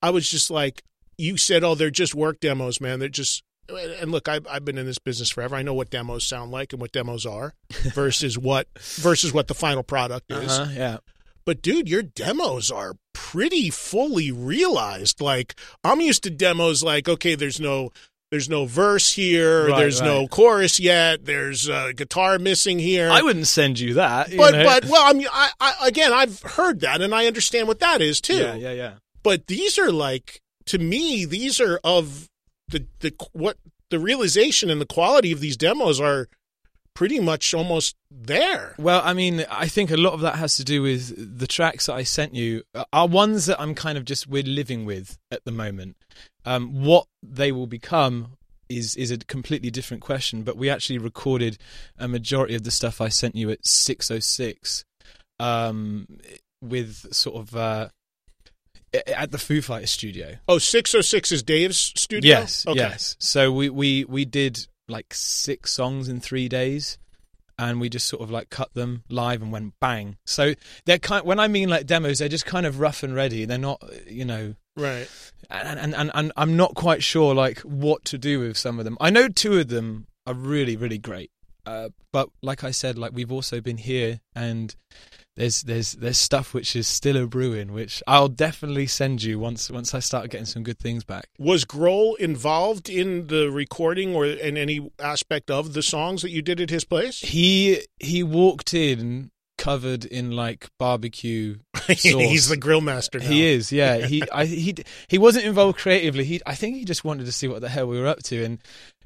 I 0.01 0.11
was 0.11 0.29
just 0.29 0.51
like, 0.51 0.85
you 1.17 1.37
said, 1.37 1.65
"Oh, 1.65 1.75
they're 1.75 1.91
just 1.91 2.15
work 2.15 2.39
demos, 2.39 2.81
man. 2.81 3.01
They're 3.01 3.09
just." 3.09 3.43
And 4.01 4.13
look, 4.13 4.29
I've 4.29 4.47
I've 4.49 4.65
been 4.65 4.79
in 4.79 4.87
this 4.87 4.99
business 4.99 5.29
forever. 5.31 5.57
I 5.57 5.63
know 5.63 5.75
what 5.75 5.91
demos 5.91 6.25
sound 6.25 6.53
like 6.53 6.73
and 6.73 6.81
what 6.81 6.93
demos 6.93 7.27
are 7.27 7.55
versus 7.95 8.39
what 8.39 8.69
versus 8.79 9.33
what 9.33 9.49
the 9.49 9.55
final 9.55 9.83
product 9.83 10.31
is. 10.31 10.59
uh-huh, 10.59 10.71
yeah 10.75 10.97
But 11.45 11.61
dude, 11.61 11.89
your 11.89 12.03
demos 12.03 12.71
are 12.71 12.95
pretty 13.13 13.69
fully 13.69 14.31
realized. 14.33 15.21
Like 15.21 15.55
I'm 15.85 16.01
used 16.01 16.23
to 16.23 16.31
demos 16.31 16.83
like 16.83 17.09
okay, 17.09 17.35
there's 17.35 17.61
no 17.61 17.91
there's 18.31 18.49
no 18.49 18.67
verse 18.67 19.13
here, 19.13 19.69
Right, 19.69 19.79
there's 19.79 20.01
no 20.03 20.29
chorus 20.29 20.79
yet, 20.79 21.25
there's 21.25 21.69
a 21.69 21.93
guitar 21.95 22.39
missing 22.39 22.79
here. 22.79 23.09
I 23.11 23.23
wouldn't 23.23 23.47
send 23.47 23.79
you 23.79 23.95
that 23.95 24.31
you 24.31 24.37
but 24.39 24.53
know. 24.55 24.65
but 24.65 24.85
well, 24.87 25.03
I 25.05 25.13
mean, 25.13 25.29
I, 25.33 25.51
I 25.61 25.75
again, 25.89 26.13
I've 26.13 26.41
heard 26.43 26.81
that 26.81 27.01
and 27.01 27.15
I 27.15 27.27
understand 27.27 27.69
what 27.69 27.81
that 27.81 28.01
is 28.01 28.21
too. 28.21 28.37
yeah 28.37 28.55
yeah 28.55 28.73
yeah 28.73 28.93
But 29.23 29.47
these 29.47 29.79
are 29.79 29.91
like 29.93 30.41
to 30.67 30.79
me, 30.79 31.25
these 31.25 31.61
are 31.61 31.81
of 31.83 32.29
the 32.69 32.87
the 33.01 33.15
what 33.33 33.57
the 33.91 33.99
realization 33.99 34.69
and 34.69 34.81
the 34.81 34.87
quality 34.87 35.33
of 35.33 35.41
these 35.41 35.57
demos 35.57 35.99
are 35.99 36.29
pretty 36.95 37.21
much 37.21 37.55
almost 37.55 37.95
there. 38.11 38.75
Well, 38.77 39.01
I 39.05 39.13
mean, 39.15 39.47
I 39.49 39.69
think 39.69 39.91
a 39.91 39.97
lot 39.97 40.15
of 40.15 40.21
that 40.21 40.35
has 40.35 40.57
to 40.57 40.65
do 40.65 40.83
with 40.83 41.39
the 41.39 41.47
tracks 41.47 41.87
that 41.87 41.95
I 41.95 42.03
sent 42.03 42.35
you 42.35 42.65
uh, 42.75 42.85
are 42.93 43.07
ones 43.07 43.47
that 43.47 43.61
I'm 43.61 43.75
kind 43.75 43.97
of 43.97 44.05
just 44.05 44.27
we're 44.27 44.43
living 44.43 44.85
with 44.85 45.17
at 45.31 45.45
the 45.45 45.53
moment. 45.53 45.97
Um, 46.49 46.83
what 46.83 47.07
they 47.23 47.53
will 47.53 47.67
become 47.67 48.33
is 48.69 48.97
is 48.97 49.11
a 49.11 49.19
completely 49.19 49.71
different 49.71 50.03
question. 50.03 50.43
But 50.43 50.57
we 50.57 50.71
actually 50.71 50.99
recorded 50.99 51.59
a 51.99 52.09
majority 52.09 52.55
of 52.55 52.65
the 52.65 52.71
stuff 52.71 53.01
I 53.01 53.09
sent 53.09 53.35
you 53.37 53.51
at 53.51 53.67
606, 53.67 54.85
um, 55.41 56.07
with 56.63 57.13
sort 57.15 57.37
of 57.37 57.55
uh, 57.57 57.89
at 59.07 59.31
the 59.31 59.39
Foo 59.39 59.61
Fighters 59.61 59.91
studio. 59.91 60.37
Oh, 60.49 60.59
606 60.59 61.33
is 61.33 61.43
Dave's 61.43 61.93
studio? 61.97 62.39
Yes, 62.41 62.67
Okay. 62.67 62.79
yes. 62.79 63.17
So 63.19 63.53
we, 63.53 63.69
we 63.69 64.05
we 64.05 64.25
did 64.25 64.67
like 64.89 65.13
six 65.13 65.71
songs 65.73 66.09
in 66.09 66.21
three 66.21 66.49
days, 66.49 66.99
and 67.59 67.81
we 67.81 67.89
just 67.89 68.07
sort 68.07 68.23
of 68.23 68.31
like 68.31 68.51
cut 68.51 68.73
them 68.75 69.03
live 69.09 69.43
and 69.43 69.51
went 69.51 69.75
bang. 69.81 70.17
So 70.25 70.55
they're 70.85 70.99
kind. 70.99 71.27
When 71.27 71.41
I 71.41 71.49
mean 71.49 71.69
like 71.69 71.87
demos, 71.87 72.21
they're 72.21 72.29
just 72.29 72.47
kind 72.47 72.67
of 72.67 72.81
rough 72.81 73.03
and 73.03 73.15
ready. 73.15 73.45
They're 73.45 73.59
not, 73.59 73.83
you 74.07 74.25
know. 74.25 74.55
Right. 74.77 75.09
And 75.51 75.79
and, 75.81 75.95
and, 75.95 76.11
and 76.15 76.33
I'm 76.37 76.57
not 76.57 76.75
quite 76.75 77.03
sure 77.03 77.35
like 77.35 77.61
what 77.61 78.05
to 78.07 78.19
do 78.19 78.41
with 78.41 78.57
some 78.57 78.79
of 78.79 78.85
them. 78.85 78.97
I 79.01 79.11
know 79.11 79.29
two 79.29 79.59
of 79.59 79.69
them 79.69 80.07
are 80.27 80.35
really 80.35 80.77
really 80.77 80.99
great. 80.99 81.31
Uh, 81.67 81.91
but 82.13 82.31
like 82.43 82.65
I 82.65 82.71
said, 82.71 82.97
like 82.97 83.13
we've 83.13 83.33
also 83.33 83.61
been 83.61 83.77
here 83.77 84.21
and 84.35 84.75
there's 85.39 85.63
there's 85.63 85.93
there's 85.93 86.19
stuff 86.19 86.53
which 86.53 86.75
is 86.75 86.89
still 86.89 87.17
a 87.17 87.27
brewing, 87.27 87.73
which 87.73 88.03
I'll 88.09 88.29
definitely 88.29 88.89
send 88.89 89.23
you 89.23 89.39
once 89.39 89.71
once 89.71 89.95
I 89.95 90.01
start 90.01 90.31
getting 90.31 90.47
some 90.47 90.65
good 90.65 90.81
things 90.81 91.05
back. 91.05 91.29
Was 91.39 91.65
Grohl 91.65 92.17
involved 92.19 92.89
in 92.89 93.29
the 93.29 93.49
recording 93.49 94.17
or 94.17 94.27
in 94.27 94.57
any 94.57 94.91
aspect 94.99 95.49
of 95.49 95.75
the 95.75 95.83
songs 95.83 96.23
that 96.23 96.31
you 96.31 96.43
did 96.43 96.61
at 96.61 96.71
his 96.71 96.85
place? 96.85 97.21
He 97.21 97.87
he 98.01 98.25
walked 98.25 98.75
in 98.75 99.31
covered 99.59 100.05
in 100.05 100.33
like 100.33 100.69
barbecue 100.77 101.59
sauce. 101.87 102.03
He's 102.03 102.49
the 102.49 102.57
grill 102.57 102.81
master. 102.81 103.21
Now. 103.21 103.27
He 103.27 103.47
is, 103.47 103.71
yeah. 103.71 104.07
He 104.07 104.23
I 104.33 104.45
he 104.45 104.75
he 105.07 105.19
wasn't 105.19 105.45
involved 105.45 105.79
creatively. 105.79 106.25
He 106.25 106.41
I 106.47 106.57
think 106.57 106.75
he 106.77 106.85
just 106.85 107.05
wanted 107.05 107.27
to 107.27 107.33
see 107.33 107.47
what 107.47 107.61
the 107.61 107.69
hell 107.69 107.87
we 107.87 108.01
were 108.01 108.09
up 108.09 108.25
to 108.25 108.43
and 108.43 108.59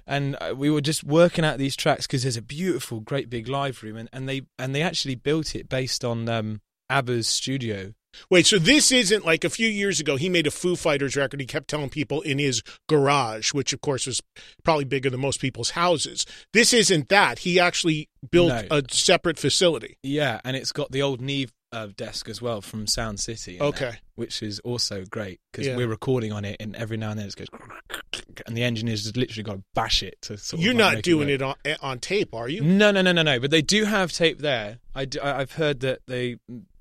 and 0.06 0.36
uh, 0.40 0.54
we 0.56 0.70
were 0.70 0.80
just 0.80 1.04
working 1.04 1.44
out 1.44 1.58
these 1.58 1.76
tracks 1.76 2.06
because 2.06 2.22
there's 2.22 2.36
a 2.36 2.42
beautiful, 2.42 3.00
great 3.00 3.30
big 3.30 3.48
live 3.48 3.82
room, 3.82 3.96
and, 3.96 4.08
and 4.12 4.28
they 4.28 4.42
and 4.58 4.74
they 4.74 4.82
actually 4.82 5.14
built 5.14 5.54
it 5.54 5.68
based 5.68 6.04
on 6.04 6.28
um, 6.28 6.60
ABBA's 6.90 7.26
studio. 7.28 7.92
Wait, 8.28 8.46
so 8.46 8.58
this 8.58 8.92
isn't 8.92 9.24
like 9.24 9.42
a 9.42 9.48
few 9.48 9.66
years 9.66 9.98
ago 9.98 10.16
he 10.16 10.28
made 10.28 10.46
a 10.46 10.50
Foo 10.50 10.76
Fighters 10.76 11.16
record. 11.16 11.40
He 11.40 11.46
kept 11.46 11.68
telling 11.68 11.88
people 11.88 12.20
in 12.20 12.38
his 12.38 12.62
garage, 12.86 13.54
which 13.54 13.72
of 13.72 13.80
course 13.80 14.06
was 14.06 14.20
probably 14.64 14.84
bigger 14.84 15.08
than 15.08 15.20
most 15.20 15.40
people's 15.40 15.70
houses. 15.70 16.26
This 16.52 16.74
isn't 16.74 17.08
that. 17.08 17.38
He 17.38 17.58
actually 17.58 18.10
built 18.30 18.48
No. 18.50 18.66
a 18.70 18.82
separate 18.90 19.38
facility. 19.38 19.96
Yeah, 20.02 20.40
and 20.44 20.56
it's 20.58 20.72
got 20.72 20.92
the 20.92 21.00
old 21.00 21.22
Neve 21.22 21.52
uh, 21.72 21.88
desk 21.96 22.28
as 22.28 22.40
well 22.42 22.60
from 22.60 22.86
Sound 22.86 23.18
City. 23.20 23.52
in 23.54 23.58
there, 23.58 23.68
Okay. 23.68 23.92
which 24.14 24.42
is 24.42 24.60
also 24.60 25.04
great 25.10 25.40
because 25.50 25.66
Yeah. 25.66 25.76
we're 25.76 25.88
recording 25.88 26.30
on 26.32 26.44
it, 26.44 26.56
and 26.60 26.76
every 26.76 26.96
now 26.96 27.10
and 27.10 27.18
then 27.20 27.26
it 27.28 27.34
goes, 27.36 27.46
and 28.46 28.56
the 28.56 28.62
engineers 28.62 29.02
just 29.04 29.16
literally 29.16 29.42
got 29.42 29.54
to 29.54 29.62
bash 29.74 30.02
it 30.02 30.16
to 30.22 30.36
sort 30.38 30.60
of. 30.60 30.64
You're 30.64 30.74
like, 30.74 30.96
not 30.96 31.02
doing 31.02 31.28
work. 31.28 31.58
it 31.64 31.80
on, 31.82 31.90
on 31.90 31.98
tape, 31.98 32.34
are 32.34 32.48
you? 32.48 32.62
No, 32.62 32.90
no, 32.90 33.02
no, 33.02 33.12
no, 33.12 33.22
no. 33.22 33.40
But 33.40 33.50
they 33.50 33.62
do 33.62 33.84
have 33.84 34.12
tape 34.12 34.38
there. 34.40 34.78
I 34.94 35.04
do, 35.06 35.18
I, 35.22 35.38
have 35.38 35.52
heard 35.52 35.80
that 35.80 36.00
they 36.06 36.36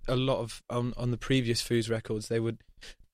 a 0.08 0.16
lot 0.16 0.40
of 0.40 0.62
on 0.70 0.94
on 0.98 1.12
the 1.12 1.18
previous 1.18 1.62
Foos 1.62 1.90
records 1.90 2.28
they 2.28 2.40
would 2.40 2.58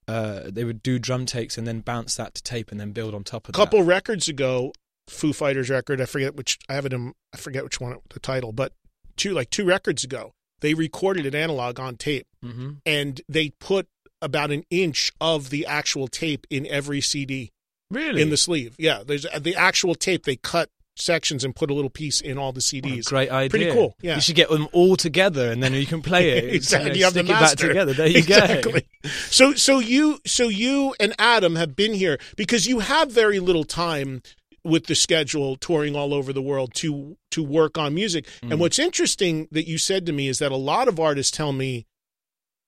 uh 0.07 0.43
they 0.45 0.63
would 0.63 0.81
do 0.81 0.97
drum 0.97 1.25
takes 1.25 1.57
and 1.57 1.67
then 1.67 1.81
bounce 1.81 2.15
that 2.15 2.33
to 2.33 2.41
tape 2.41 2.71
and 2.71 2.79
then 2.79 2.91
build 2.93 3.13
on 3.13 3.23
top 3.25 3.47
of 3.47 3.53
A 3.53 3.57
couple 3.57 3.79
that. 3.79 3.85
records 3.85 4.29
ago, 4.29 4.71
Foo 5.07 5.33
Fighters 5.33 5.69
record. 5.69 5.99
I 6.01 6.05
forget 6.05 6.35
which. 6.35 6.57
I 6.69 6.73
have 6.73 6.85
it 6.85 6.93
in. 6.93 7.13
I 7.33 7.37
forget 7.37 7.63
which 7.63 7.79
one 7.79 7.97
the 8.09 8.19
title, 8.19 8.51
but 8.53 8.71
two 9.17 9.33
like 9.33 9.49
two 9.49 9.65
records 9.65 10.03
ago, 10.03 10.33
they 10.61 10.73
recorded 10.73 11.25
it 11.25 11.35
analog 11.35 11.79
on 11.79 11.95
tape, 11.95 12.27
Mm-hmm. 12.45 12.69
and 12.85 13.21
they 13.27 13.49
put 13.59 13.87
about 14.21 14.51
an 14.51 14.63
inch 14.69 15.11
of 15.19 15.49
the 15.49 15.65
actual 15.65 16.07
tape 16.07 16.45
in 16.49 16.65
every 16.67 17.01
CD 17.01 17.51
Really, 17.91 18.21
in 18.21 18.29
the 18.29 18.37
sleeve. 18.37 18.75
Yeah, 18.77 19.01
there's 19.05 19.25
uh, 19.25 19.39
the 19.39 19.55
actual 19.55 19.95
tape. 19.95 20.25
They 20.25 20.35
cut 20.37 20.69
sections 20.95 21.43
and 21.43 21.55
put 21.55 21.69
a 21.69 21.73
little 21.75 21.89
piece 21.91 22.21
in 22.21 22.37
all 22.39 22.51
the 22.51 22.59
CDs. 22.59 23.05
great 23.05 23.29
idea. 23.29 23.49
Pretty 23.49 23.71
cool. 23.71 23.95
Yeah. 24.01 24.15
you 24.15 24.21
should 24.21 24.35
get 24.35 24.49
them 24.49 24.67
all 24.71 24.95
together 24.95 25.51
and 25.51 25.61
then 25.61 25.73
you 25.73 25.85
can 25.85 26.01
play 26.01 26.29
it. 26.31 26.53
exactly. 26.55 26.87
You, 26.89 26.93
know, 26.93 26.97
You 26.97 27.03
have 27.05 27.13
the 27.13 27.19
it 27.19 27.27
back 27.27 27.55
together. 27.57 27.93
There 27.93 28.07
you 28.07 28.17
exactly. 28.17 28.81
go. 29.03 29.09
So 29.29 29.53
so 29.53 29.77
you 29.79 30.19
so 30.25 30.47
you 30.47 30.95
and 30.99 31.13
Adam 31.19 31.55
have 31.55 31.75
been 31.75 31.93
here 31.93 32.17
because 32.35 32.65
you 32.67 32.79
have 32.79 33.11
very 33.11 33.39
little 33.39 33.63
time 33.63 34.21
with 34.67 34.87
the 34.87 34.95
schedule 34.95 35.55
touring 35.55 35.95
all 35.95 36.13
over 36.13 36.33
the 36.33 36.41
world 36.41 36.73
to 36.75 37.17
to 37.31 37.41
work 37.41 37.77
on 37.77 37.93
music. 37.93 38.25
Mm. 38.43 38.51
And 38.51 38.59
what's 38.59 38.79
interesting 38.79 39.47
that 39.51 39.67
you 39.67 39.77
said 39.77 40.05
to 40.05 40.13
me 40.13 40.27
is 40.27 40.39
that 40.39 40.51
a 40.51 40.57
lot 40.57 40.87
of 40.87 40.99
artists 40.99 41.35
tell 41.35 41.53
me, 41.53 41.85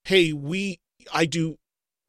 "Hey, 0.05 0.33
we 0.33 0.79
I 1.13 1.25
do 1.25 1.57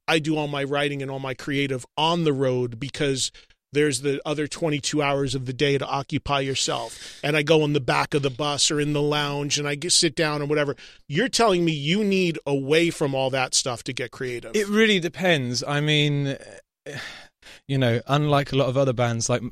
I 0.07 0.19
do 0.19 0.37
all 0.37 0.49
my 0.49 0.65
writing 0.65 1.03
and 1.03 1.11
all 1.11 1.21
my 1.21 1.35
creative 1.35 1.85
on 1.97 2.25
the 2.25 2.33
road 2.33 2.79
because 2.79 3.31
there's 3.73 4.01
the 4.01 4.21
other 4.27 4.49
22 4.49 5.01
hours 5.01 5.37
of 5.37 5.47
the 5.47 5.53
day 5.53 5.79
to 5.79 5.87
occupy 5.87 6.41
yourself 6.41 7.21
and 7.23 7.37
i 7.37 7.43
go 7.43 7.65
in 7.65 7.73
the 7.73 7.81
back 7.81 8.15
of 8.15 8.23
the 8.23 8.31
bus 8.31 8.69
or 8.69 8.81
in 8.81 8.93
the 8.95 9.01
lounge 9.01 9.61
and 9.61 9.69
i 9.69 9.77
get, 9.77 9.93
sit 9.93 10.17
down 10.17 10.43
or 10.43 10.47
whatever 10.47 10.75
you're 11.07 11.29
telling 11.29 11.65
me 11.65 11.71
you 11.71 12.03
need 12.03 12.37
away 12.45 12.91
from 12.91 13.15
all 13.15 13.31
that 13.31 13.55
stuff 13.55 13.85
to 13.85 13.93
get 13.93 14.11
creative 14.11 14.57
It 14.57 14.67
really 14.67 14.99
depends. 14.99 15.63
I 15.63 15.81
mean, 15.81 16.37
you 17.67 17.79
know, 17.79 18.01
unlike 18.07 18.53
a 18.53 18.57
lot 18.57 18.69
of 18.69 18.77
other 18.77 18.93
bands, 18.93 19.29
like 19.29 19.43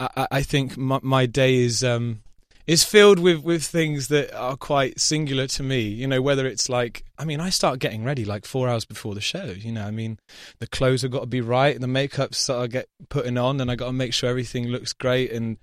I, 0.00 0.26
I- 0.30 0.42
think 0.42 0.76
my, 0.76 1.00
my 1.02 1.26
day 1.26 1.56
is 1.56 1.82
um 1.82 2.20
is 2.66 2.82
filled 2.82 3.18
with 3.20 3.42
with 3.44 3.62
things 3.62 4.08
that 4.08 4.34
are 4.34 4.56
quite 4.56 4.98
singular 5.00 5.46
to 5.46 5.62
me. 5.62 5.82
You 5.82 6.06
know, 6.06 6.20
whether 6.20 6.46
it's 6.46 6.68
like, 6.68 7.04
I 7.18 7.24
mean, 7.24 7.40
I 7.40 7.50
start 7.50 7.78
getting 7.78 8.02
ready 8.04 8.24
like 8.24 8.44
four 8.44 8.68
hours 8.68 8.84
before 8.84 9.14
the 9.14 9.20
show. 9.20 9.44
You 9.56 9.72
know, 9.72 9.84
I 9.84 9.90
mean, 9.92 10.18
the 10.58 10.66
clothes 10.66 11.02
have 11.02 11.12
got 11.12 11.20
to 11.20 11.26
be 11.26 11.40
right, 11.40 11.80
the 11.80 11.86
makeup's 11.86 12.38
sort 12.38 12.64
of 12.64 12.70
get 12.70 12.88
putting 13.08 13.38
on, 13.38 13.60
and 13.60 13.70
I 13.70 13.76
got 13.76 13.86
to 13.86 13.92
make 13.92 14.12
sure 14.12 14.28
everything 14.28 14.66
looks 14.68 14.92
great 14.92 15.32
and. 15.32 15.56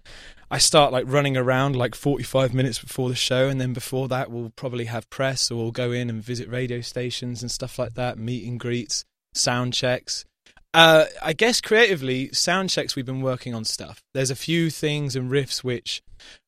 I 0.52 0.60
start 0.60 0.92
like 0.92 1.06
running 1.08 1.36
around 1.36 1.76
like 1.76 1.96
45 1.96 2.54
minutes 2.54 2.78
before 2.78 3.10
the 3.10 3.16
show, 3.16 3.48
and 3.48 3.60
then 3.60 3.74
before 3.74 4.08
that, 4.10 4.30
we'll 4.30 4.52
probably 4.56 4.86
have 4.86 5.10
press 5.10 5.50
or 5.50 5.56
we'll 5.56 5.72
go 5.72 5.92
in 5.92 6.12
and 6.12 6.22
visit 6.24 6.48
radio 6.48 6.80
stations 6.82 7.42
and 7.42 7.50
stuff 7.50 7.80
like 7.80 7.96
that, 7.96 8.20
meet 8.20 8.48
and 8.48 8.60
greets, 8.60 9.04
sound 9.34 9.74
checks. 9.74 10.26
Uh, 10.74 11.06
I 11.22 11.34
guess 11.34 11.62
creatively, 11.62 12.30
sound 12.34 12.72
checks, 12.72 12.96
we've 12.96 13.06
been 13.06 13.22
working 13.22 13.54
on 13.54 13.64
stuff. 13.64 14.02
There's 14.14 14.32
a 14.32 14.36
few 14.36 14.72
things 14.72 15.16
and 15.16 15.30
riffs 15.30 15.64
which 15.64 16.02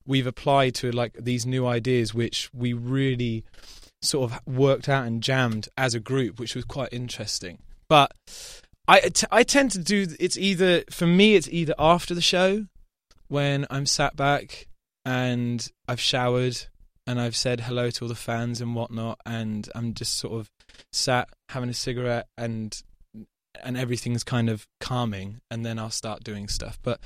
we've 0.06 0.26
applied 0.26 0.74
to 0.76 0.92
like 0.92 1.14
these 1.20 1.46
new 1.46 1.68
ideas, 1.68 2.14
which 2.14 2.50
we 2.54 2.74
really 2.74 3.44
sort 4.02 4.32
of 4.32 4.40
worked 4.48 4.90
out 4.90 5.06
and 5.06 5.22
jammed 5.22 5.70
as 5.78 5.94
a 5.94 6.00
group, 6.00 6.40
which 6.40 6.56
was 6.56 6.66
quite 6.66 6.90
interesting. 6.92 7.60
But 7.88 8.14
I, 8.88 9.00
t- 9.02 9.28
I 9.32 9.44
tend 9.44 9.72
to 9.72 9.80
do 9.80 10.08
it's 10.20 10.38
either 10.38 10.84
for 10.90 11.08
me 11.08 11.36
it's 11.36 11.50
either 11.50 11.74
after 11.78 12.14
the 12.16 12.22
show 12.22 12.66
when 13.28 13.66
I'm 13.70 13.86
sat 13.86 14.16
back 14.16 14.68
and 15.04 15.68
I've 15.88 16.00
showered 16.00 16.58
and 17.08 17.20
I've 17.20 17.36
said 17.36 17.62
hello 17.62 17.92
to 17.92 18.06
all 18.06 18.10
the 18.10 18.16
fans 18.16 18.62
and 18.62 18.74
whatnot, 18.74 19.20
and 19.26 19.70
I'm 19.76 19.94
just 19.94 20.18
sort 20.18 20.34
of 20.34 20.50
sat 20.92 21.30
having 21.50 21.70
a 21.70 21.74
cigarette 21.74 22.28
and 22.38 22.76
and 23.64 23.78
everything's 23.78 24.24
kind 24.24 24.50
of 24.50 24.68
calming, 24.80 25.42
and 25.50 25.66
then 25.66 25.80
I'll 25.80 25.90
start 25.90 26.24
doing 26.24 26.48
stuff. 26.48 26.80
But 26.84 27.00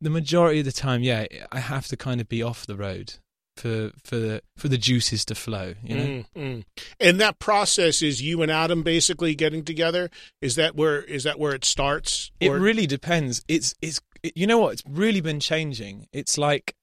the 0.00 0.10
majority 0.10 0.60
of 0.60 0.66
the 0.66 0.72
time, 0.72 1.02
yeah, 1.02 1.26
I 1.50 1.60
have 1.60 1.86
to 1.88 1.96
kind 1.96 2.20
of 2.20 2.28
be 2.28 2.42
off 2.42 2.66
the 2.66 2.76
road 2.76 3.14
for 3.56 3.92
for 4.02 4.16
the 4.16 4.42
for 4.56 4.68
the 4.68 4.78
juices 4.78 5.24
to 5.26 5.34
flow. 5.34 5.74
You 5.82 5.96
know. 5.96 6.04
Mm, 6.04 6.26
mm. 6.36 6.64
and 6.98 7.20
that 7.20 7.38
process 7.38 8.02
is 8.02 8.20
you 8.20 8.42
and 8.42 8.50
adam 8.50 8.82
basically 8.82 9.34
getting 9.36 9.64
together 9.64 10.10
is 10.42 10.56
that 10.56 10.74
where 10.74 11.02
is 11.02 11.22
that 11.22 11.38
where 11.38 11.54
it 11.54 11.64
starts 11.64 12.32
It 12.40 12.48
Or- 12.48 12.58
really 12.58 12.86
depends. 12.86 13.42
It's 13.46 13.74
it's 13.80 14.00
it, 14.22 14.36
you 14.36 14.46
know 14.46 14.58
what? 14.58 14.72
It's 14.74 14.82
really 14.88 15.20
been 15.20 15.38
changing. 15.40 16.08
It's 16.12 16.36
like 16.36 16.74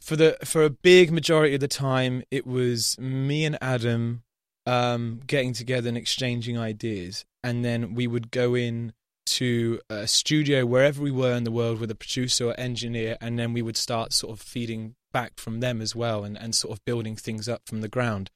for 0.00 0.16
the 0.16 0.38
for 0.44 0.62
a 0.64 0.70
big 0.70 1.12
majority 1.12 1.54
of 1.54 1.60
the 1.60 1.68
time, 1.68 2.22
it 2.30 2.46
was 2.46 2.98
me 2.98 3.44
and 3.44 3.58
Adam 3.60 4.22
um, 4.64 5.20
getting 5.26 5.52
together 5.52 5.88
and 5.88 5.96
exchanging 5.98 6.58
ideas, 6.58 7.24
and 7.46 7.64
then 7.64 7.94
we 7.94 8.08
would 8.08 8.32
go 8.32 8.56
in 8.56 8.92
to 9.24 9.80
a 9.88 10.08
studio 10.08 10.66
wherever 10.66 11.00
we 11.00 11.12
were 11.12 11.32
in 11.32 11.44
the 11.44 11.52
world 11.52 11.78
with 11.78 11.92
a 11.92 11.94
producer 11.94 12.48
or 12.48 12.60
engineer, 12.60 13.16
and 13.20 13.38
then 13.38 13.52
we 13.52 13.62
would 13.62 13.76
start 13.76 14.12
sort 14.12 14.32
of 14.32 14.40
feeding 14.40 14.96
back 15.12 15.38
from 15.38 15.60
them 15.60 15.80
as 15.80 15.94
well, 15.94 16.24
and 16.24 16.36
and 16.36 16.56
sort 16.56 16.76
of 16.76 16.84
building 16.84 17.14
things 17.14 17.48
up 17.48 17.62
from 17.64 17.82
the 17.82 17.88
ground. 17.88 18.30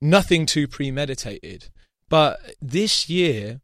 Nothing 0.00 0.46
too 0.46 0.66
premeditated, 0.66 1.68
but 2.08 2.40
this 2.62 3.10
year 3.10 3.60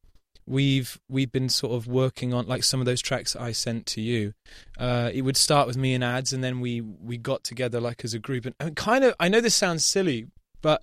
we've 0.47 1.01
we've 1.09 1.33
been 1.33 1.49
sort 1.49 1.73
of 1.73 1.87
working 1.87 2.35
on 2.35 2.47
like 2.47 2.63
some 2.63 2.81
of 2.81 2.87
those 2.87 3.01
tracks 3.01 3.35
I 3.35 3.53
sent 3.53 3.87
to 3.87 4.03
you. 4.03 4.35
Uh, 4.79 5.11
it 5.11 5.23
would 5.23 5.39
start 5.39 5.67
with 5.67 5.79
me 5.79 5.95
and 5.95 6.05
ads, 6.05 6.35
and 6.35 6.45
then 6.45 6.61
we 6.61 6.83
we 6.83 7.17
got 7.17 7.45
together 7.45 7.81
like 7.81 8.05
as 8.05 8.13
a 8.13 8.19
group, 8.19 8.45
and, 8.45 8.55
and 8.61 8.77
kind 8.77 9.05
of 9.05 9.15
I 9.19 9.29
know 9.29 9.41
this 9.41 9.55
sounds 9.55 9.87
silly, 9.87 10.27
but 10.61 10.83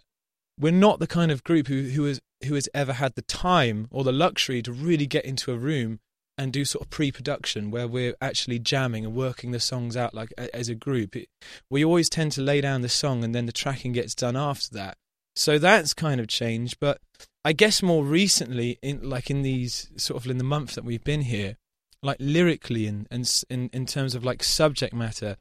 we're 0.60 0.72
not 0.72 1.00
the 1.00 1.08
kind 1.08 1.32
of 1.32 1.44
group 1.44 1.68
who 1.68 1.84
who 1.84 2.06
has 2.06 2.20
who 2.46 2.56
has 2.56 2.70
ever 2.74 2.94
had 2.94 3.16
the 3.16 3.22
time 3.22 3.88
or 3.92 4.04
the 4.04 4.12
luxury 4.12 4.62
to 4.62 4.72
really 4.72 5.08
get 5.08 5.26
into 5.26 5.52
a 5.52 5.58
room 5.58 6.00
and 6.38 6.52
do 6.52 6.66
sort 6.66 6.84
of 6.84 6.90
pre-production 6.90 7.70
where 7.70 7.88
we're 7.88 8.16
actually 8.20 8.58
jamming 8.58 9.06
and 9.06 9.16
working 9.16 9.52
the 9.52 9.60
songs 9.60 9.96
out 9.96 10.14
like 10.14 10.34
as 10.54 10.68
a 10.68 10.76
group. 10.76 11.16
It, 11.16 11.30
we 11.70 11.86
always 11.86 12.10
tend 12.10 12.32
to 12.34 12.42
lay 12.42 12.62
down 12.62 12.82
the 12.82 12.90
song 12.90 13.24
and 13.24 13.36
then 13.36 13.46
the 13.46 13.52
tracking 13.52 13.94
gets 13.94 14.16
done 14.16 14.36
after 14.36 14.74
that. 14.76 14.98
So 15.36 15.58
that's 15.58 15.94
kind 15.94 16.20
of 16.20 16.28
changed, 16.28 16.78
but 16.80 17.00
I 17.46 17.54
guess 17.54 17.84
more 17.84 18.06
recently, 18.06 18.80
in 18.82 19.10
like 19.10 19.30
in 19.30 19.42
these 19.42 19.92
sort 19.98 20.24
of 20.24 20.30
in 20.30 20.38
the 20.38 20.44
month 20.44 20.76
that 20.76 20.86
we've 20.86 21.04
been 21.04 21.22
here, 21.22 21.58
like 22.02 22.18
lyrically 22.20 22.88
and 22.88 23.08
and 23.12 23.30
in 23.50 23.70
in 23.74 23.86
terms 23.86 24.16
of 24.16 24.24
like 24.24 24.44
subject 24.44 24.94
matter, 24.94 25.36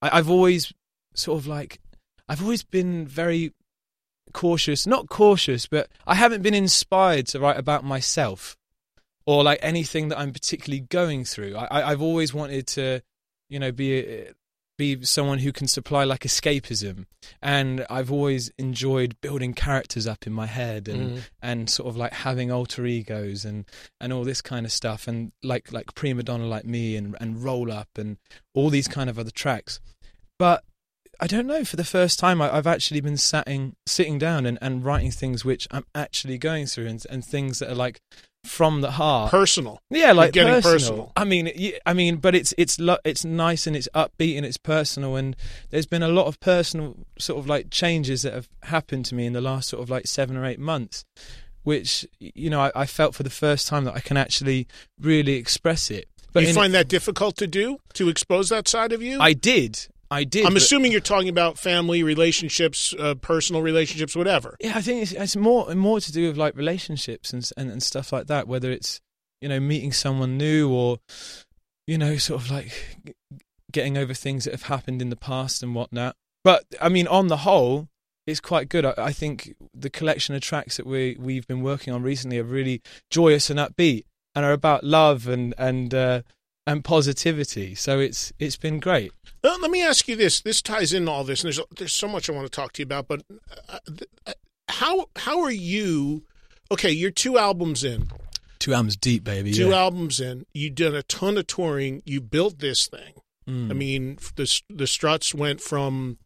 I, 0.00 0.18
I've 0.18 0.30
always 0.30 0.72
sort 1.14 1.38
of 1.38 1.46
like 1.46 1.80
I've 2.28 2.42
always 2.42 2.62
been 2.62 3.06
very 3.06 3.52
cautious, 4.32 4.86
not 4.86 5.08
cautious, 5.08 5.66
but 5.66 5.88
I 6.06 6.14
haven't 6.14 6.42
been 6.42 6.54
inspired 6.54 7.26
to 7.28 7.40
write 7.40 7.58
about 7.58 7.84
myself 7.84 8.56
or 9.26 9.42
like 9.44 9.58
anything 9.62 10.08
that 10.08 10.18
I'm 10.18 10.32
particularly 10.32 10.80
going 10.80 11.24
through. 11.24 11.56
I, 11.56 11.90
I've 11.90 12.02
always 12.02 12.32
wanted 12.34 12.66
to, 12.68 13.02
you 13.48 13.58
know, 13.58 13.72
be 13.72 14.26
be 14.78 15.04
someone 15.04 15.38
who 15.40 15.52
can 15.52 15.68
supply 15.68 16.04
like 16.04 16.20
escapism 16.22 17.04
and 17.42 17.84
i've 17.90 18.10
always 18.10 18.50
enjoyed 18.56 19.14
building 19.20 19.52
characters 19.52 20.06
up 20.06 20.26
in 20.26 20.32
my 20.32 20.46
head 20.46 20.88
and 20.88 21.18
Mhm. 21.18 21.20
and 21.42 21.68
sort 21.68 21.90
of 21.90 21.98
like 21.98 22.14
having 22.14 22.50
alter 22.50 22.86
egos 22.86 23.44
and 23.44 23.66
and 24.00 24.10
all 24.10 24.24
this 24.24 24.40
kind 24.40 24.64
of 24.64 24.72
stuff 24.72 25.06
and 25.06 25.32
like 25.42 25.70
like 25.70 25.94
prima 25.94 26.22
donna 26.22 26.46
like 26.46 26.64
me 26.64 26.96
and 26.96 27.14
and 27.20 27.44
roll 27.44 27.70
up 27.70 27.90
and 27.98 28.16
all 28.54 28.70
these 28.70 28.88
kind 28.88 29.10
of 29.10 29.18
other 29.18 29.30
tracks 29.30 29.80
but 30.38 30.64
I 31.20 31.26
don't 31.26 31.46
know. 31.46 31.64
For 31.64 31.76
the 31.76 31.84
first 31.84 32.18
time, 32.18 32.40
I, 32.40 32.54
I've 32.54 32.66
actually 32.66 33.00
been 33.00 33.16
sitting, 33.16 33.76
sitting 33.86 34.18
down 34.18 34.46
and, 34.46 34.58
and 34.60 34.84
writing 34.84 35.10
things 35.10 35.44
which 35.44 35.68
I'm 35.70 35.84
actually 35.94 36.38
going 36.38 36.66
through, 36.66 36.86
and, 36.86 37.04
and 37.10 37.24
things 37.24 37.58
that 37.58 37.70
are 37.70 37.74
like 37.74 38.00
from 38.44 38.80
the 38.80 38.92
heart. 38.92 39.30
Personal. 39.30 39.80
Yeah, 39.90 40.12
like 40.12 40.32
getting 40.32 40.54
personal. 40.54 40.72
personal. 40.72 41.12
I 41.16 41.24
mean, 41.24 41.52
I 41.84 41.92
mean, 41.92 42.16
but 42.16 42.34
it's 42.34 42.54
it's 42.56 42.80
lo- 42.80 42.98
it's 43.04 43.24
nice 43.24 43.66
and 43.66 43.76
it's 43.76 43.88
upbeat 43.94 44.36
and 44.36 44.46
it's 44.46 44.56
personal. 44.56 45.16
And 45.16 45.36
there's 45.70 45.86
been 45.86 46.02
a 46.02 46.08
lot 46.08 46.26
of 46.26 46.40
personal 46.40 46.96
sort 47.18 47.38
of 47.38 47.46
like 47.46 47.70
changes 47.70 48.22
that 48.22 48.32
have 48.32 48.48
happened 48.64 49.04
to 49.06 49.14
me 49.14 49.26
in 49.26 49.32
the 49.32 49.40
last 49.40 49.68
sort 49.68 49.82
of 49.82 49.90
like 49.90 50.06
seven 50.06 50.36
or 50.36 50.46
eight 50.46 50.58
months, 50.58 51.04
which 51.62 52.06
you 52.18 52.48
know 52.48 52.60
I, 52.60 52.72
I 52.74 52.86
felt 52.86 53.14
for 53.14 53.22
the 53.22 53.30
first 53.30 53.68
time 53.68 53.84
that 53.84 53.94
I 53.94 54.00
can 54.00 54.16
actually 54.16 54.66
really 54.98 55.34
express 55.34 55.90
it. 55.90 56.08
But 56.32 56.44
you 56.44 56.50
in- 56.50 56.54
find 56.54 56.72
that 56.74 56.88
difficult 56.88 57.36
to 57.38 57.46
do 57.46 57.78
to 57.94 58.08
expose 58.08 58.48
that 58.48 58.68
side 58.68 58.92
of 58.92 59.02
you? 59.02 59.20
I 59.20 59.32
did, 59.32 59.86
I 60.10 60.24
did. 60.24 60.44
I'm 60.44 60.54
but- 60.54 60.62
assuming 60.62 60.92
you're 60.92 61.00
talking 61.00 61.28
about 61.28 61.58
family 61.58 62.02
relationships, 62.02 62.94
uh, 62.98 63.14
personal 63.14 63.62
relationships, 63.62 64.16
whatever. 64.16 64.56
Yeah, 64.60 64.72
I 64.76 64.80
think 64.80 65.02
it's, 65.02 65.12
it's 65.12 65.36
more 65.36 65.72
more 65.74 66.00
to 66.00 66.12
do 66.12 66.28
with 66.28 66.36
like 66.36 66.56
relationships 66.56 67.32
and, 67.32 67.48
and 67.56 67.70
and 67.70 67.82
stuff 67.82 68.12
like 68.12 68.26
that. 68.26 68.48
Whether 68.48 68.70
it's 68.72 69.00
you 69.40 69.48
know 69.48 69.60
meeting 69.60 69.92
someone 69.92 70.36
new 70.36 70.70
or 70.70 70.98
you 71.86 71.96
know 71.96 72.16
sort 72.16 72.42
of 72.42 72.50
like 72.50 73.06
getting 73.72 73.96
over 73.96 74.14
things 74.14 74.44
that 74.44 74.52
have 74.52 74.64
happened 74.64 75.00
in 75.00 75.10
the 75.10 75.16
past 75.16 75.62
and 75.62 75.74
whatnot. 75.74 76.16
But 76.42 76.64
I 76.80 76.88
mean, 76.88 77.06
on 77.06 77.28
the 77.28 77.38
whole, 77.38 77.88
it's 78.26 78.40
quite 78.40 78.68
good. 78.68 78.84
I, 78.84 78.94
I 78.96 79.12
think 79.12 79.54
the 79.74 79.90
collection 79.90 80.34
of 80.34 80.40
tracks 80.40 80.76
that 80.76 80.86
we 80.86 81.16
we've 81.20 81.46
been 81.46 81.62
working 81.62 81.92
on 81.92 82.02
recently 82.02 82.38
are 82.38 82.44
really 82.44 82.82
joyous 83.10 83.50
and 83.50 83.60
upbeat 83.60 84.04
and 84.34 84.44
are 84.44 84.52
about 84.52 84.84
love 84.84 85.28
and 85.28 85.54
and 85.58 85.94
uh, 85.94 86.22
and 86.70 86.84
positivity. 86.84 87.74
So 87.74 87.98
it's 87.98 88.32
it's 88.38 88.56
been 88.56 88.78
great. 88.78 89.12
Uh, 89.42 89.56
let 89.60 89.70
me 89.70 89.82
ask 89.82 90.06
you 90.08 90.16
this. 90.16 90.40
This 90.40 90.62
ties 90.62 90.92
in 90.92 91.08
all 91.08 91.24
this, 91.24 91.42
and 91.42 91.52
there's 91.52 91.60
there's 91.76 91.92
so 91.92 92.08
much 92.08 92.30
I 92.30 92.32
want 92.32 92.46
to 92.46 92.50
talk 92.50 92.72
to 92.74 92.82
you 92.82 92.84
about. 92.84 93.08
But 93.08 93.22
uh, 93.68 93.78
uh, 94.26 94.32
how 94.68 95.06
how 95.16 95.40
are 95.40 95.50
you? 95.50 96.24
Okay, 96.70 96.90
you're 96.90 97.10
two 97.10 97.38
albums 97.38 97.82
in. 97.82 98.08
Two 98.60 98.74
albums 98.74 98.96
deep, 98.96 99.24
baby. 99.24 99.52
Two 99.52 99.70
yeah. 99.70 99.78
albums 99.78 100.20
in. 100.20 100.46
You've 100.52 100.76
done 100.76 100.94
a 100.94 101.02
ton 101.02 101.38
of 101.38 101.46
touring. 101.46 102.02
You 102.04 102.20
built 102.20 102.58
this 102.60 102.86
thing. 102.86 103.14
Mm. 103.48 103.70
I 103.70 103.74
mean, 103.74 104.18
the 104.36 104.62
the 104.68 104.86
Struts 104.86 105.34
went 105.34 105.60
from, 105.60 106.18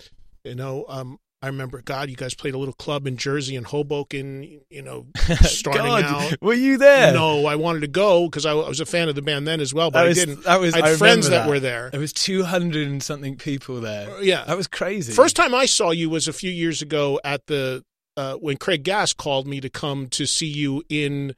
you 0.44 0.54
know, 0.54 0.84
um, 0.88 1.18
I 1.44 1.48
remember, 1.48 1.82
God, 1.82 2.08
you 2.08 2.16
guys 2.16 2.32
played 2.34 2.54
a 2.54 2.58
little 2.58 2.72
club 2.72 3.06
in 3.06 3.18
Jersey 3.18 3.54
and 3.54 3.66
Hoboken. 3.66 4.60
You 4.70 4.80
know, 4.82 5.06
starting 5.42 5.82
God, 5.84 6.04
out. 6.04 6.40
were 6.40 6.54
you 6.54 6.78
there? 6.78 7.12
No, 7.12 7.44
I 7.44 7.56
wanted 7.56 7.80
to 7.80 7.86
go 7.88 8.24
because 8.26 8.46
I, 8.46 8.52
I 8.52 8.66
was 8.68 8.80
a 8.80 8.86
fan 8.86 9.10
of 9.10 9.14
the 9.14 9.20
band 9.20 9.46
then 9.46 9.60
as 9.60 9.74
well, 9.74 9.90
but 9.90 10.04
That 10.04 10.10
I 10.10 10.12
didn't. 10.14 10.44
that 10.44 10.58
was- 10.60 10.72
I 10.72 10.78
had 10.78 10.86
I 10.86 10.96
friends 10.96 11.28
that, 11.28 11.40
that. 11.44 11.48
were 11.50 11.60
there. 11.60 11.90
There 11.90 12.00
was 12.00 12.14
two 12.14 12.44
hundred 12.44 12.88
and 12.88 13.02
something 13.02 13.36
people 13.36 13.80
there. 13.82 14.22
Yeah. 14.22 14.44
that 14.44 14.56
was 14.56 14.66
crazy. 14.66 15.12
First 15.12 15.36
time 15.36 15.54
I 15.54 15.66
saw 15.66 15.90
you 15.90 16.08
was 16.08 16.28
a 16.28 16.32
few 16.32 16.50
years 16.50 16.80
ago 16.80 17.20
at 17.24 17.46
the 17.46 17.84
uh, 18.16 18.34
when 18.36 18.56
Craig 18.56 18.82
Gass 18.82 19.12
called 19.12 19.46
me 19.46 19.60
to 19.60 19.68
come 19.68 20.06
to 20.08 20.24
see 20.24 20.46
you 20.46 20.82
in 20.88 21.34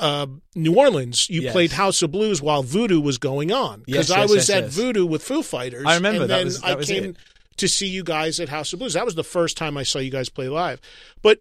uh, 0.00 0.26
New 0.54 0.74
Orleans. 0.76 1.28
You 1.28 1.42
Yes. 1.42 1.52
played 1.52 1.72
House 1.72 2.02
of 2.02 2.10
Blues 2.12 2.40
while 2.40 2.62
Voodoo 2.62 3.00
was 3.00 3.18
going 3.18 3.52
on 3.52 3.82
because 3.86 4.08
Yes, 4.08 4.16
I 4.16 4.20
yes, 4.22 4.30
was 4.30 4.48
yes, 4.48 4.62
at. 4.64 4.70
Voodoo 4.70 5.04
with 5.06 5.22
Foo 5.22 5.42
Fighters. 5.42 5.84
I 5.86 5.96
remember, 5.96 6.22
and 6.22 6.30
that 6.30 6.36
then 6.36 6.44
was- 6.46 6.60
that 6.60 6.70
I 6.70 6.74
was 6.76 6.86
came 6.88 7.04
it. 7.04 7.16
To 7.56 7.68
see 7.68 7.86
you 7.86 8.02
guys 8.02 8.40
at 8.40 8.48
House 8.48 8.72
of 8.72 8.78
Blues. 8.78 8.94
That 8.94 9.04
was 9.04 9.14
the 9.14 9.24
first 9.24 9.56
time 9.56 9.76
I 9.76 9.82
saw 9.82 9.98
you 9.98 10.10
guys 10.10 10.28
play 10.28 10.48
live. 10.48 10.80
But 11.22 11.38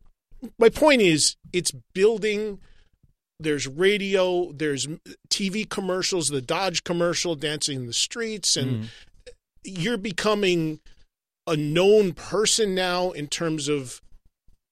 my 0.60 0.70
point 0.70 1.02
is, 1.02 1.36
it's 1.52 1.72
building. 1.94 2.60
There's 3.40 3.68
radio, 3.68 4.52
there's 4.54 4.88
TV 5.30 5.68
commercials, 5.68 6.30
the 6.30 6.42
Dodge 6.42 6.84
commercial, 6.84 7.36
dancing 7.36 7.82
in 7.82 7.88
the 7.88 7.94
streets, 7.94 8.56
and 8.56 8.84
Mm. 8.84 8.88
you're 9.64 9.98
becoming 9.98 10.80
a 11.48 11.58
known 11.58 12.14
person 12.14 12.74
now 12.76 13.12
in 13.12 13.28
terms 13.28 13.68
of 13.68 14.02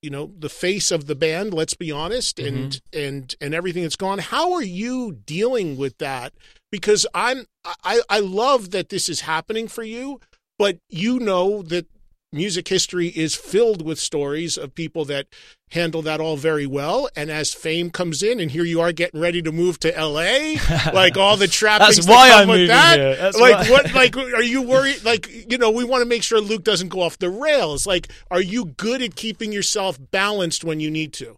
you 0.01 0.09
know 0.09 0.31
the 0.39 0.49
face 0.49 0.89
of 0.89 1.05
the 1.05 1.15
band 1.15 1.53
let's 1.53 1.73
be 1.75 1.91
honest 1.91 2.39
and 2.39 2.81
and 2.93 3.35
and 3.41 3.53
everything 3.53 3.83
that's 3.83 3.95
gone 3.97 4.17
how 4.19 4.53
are 4.53 4.63
you 4.63 5.11
dealing 5.25 5.75
with 5.77 5.95
that 5.99 6.33
because 6.71 7.05
i'm 7.13 7.45
i 7.83 8.01
i 8.09 8.19
love 8.19 8.71
that 8.71 8.89
this 8.89 9.09
is 9.09 9.21
happening 9.21 9.67
for 9.67 9.83
you 9.83 10.19
but 10.61 10.77
you 10.89 11.19
know 11.19 11.63
that 11.63 11.87
music 12.31 12.67
history 12.67 13.07
is 13.07 13.35
filled 13.35 13.81
with 13.81 13.99
stories 13.99 14.57
of 14.57 14.75
people 14.75 15.03
that 15.05 15.25
handle 15.71 16.01
that 16.03 16.21
all 16.21 16.37
very 16.37 16.67
well. 16.67 17.09
And 17.15 17.31
as 17.31 17.51
fame 17.53 17.89
comes 17.89 18.21
in 18.21 18.39
and 18.39 18.51
here 18.51 18.63
you 18.63 18.79
are 18.79 18.91
getting 18.91 19.19
ready 19.19 19.41
to 19.41 19.51
move 19.51 19.79
to 19.79 19.89
LA 19.91 20.53
like 20.93 21.17
all 21.17 21.35
the 21.35 21.47
trappings 21.47 21.95
That's 21.97 22.05
that 22.07 22.11
why 22.13 22.29
come 22.29 22.41
I'm 22.41 22.47
with 22.47 22.67
that. 22.67 23.35
like 23.39 23.67
why- 23.67 23.69
what 23.71 23.93
like 23.93 24.15
are 24.17 24.43
you 24.43 24.61
worried? 24.61 25.03
Like 25.03 25.51
you 25.51 25.57
know 25.57 25.71
we 25.71 25.83
want 25.83 26.03
to 26.03 26.05
make 26.07 26.21
sure 26.23 26.39
Luke 26.39 26.63
doesn't 26.63 26.89
go 26.89 27.01
off 27.01 27.17
the 27.17 27.29
rails. 27.31 27.87
Like 27.87 28.07
are 28.29 28.41
you 28.41 28.65
good 28.65 29.01
at 29.01 29.15
keeping 29.15 29.51
yourself 29.51 29.97
balanced 30.11 30.63
when 30.63 30.79
you 30.79 30.91
need 30.91 31.11
to 31.13 31.35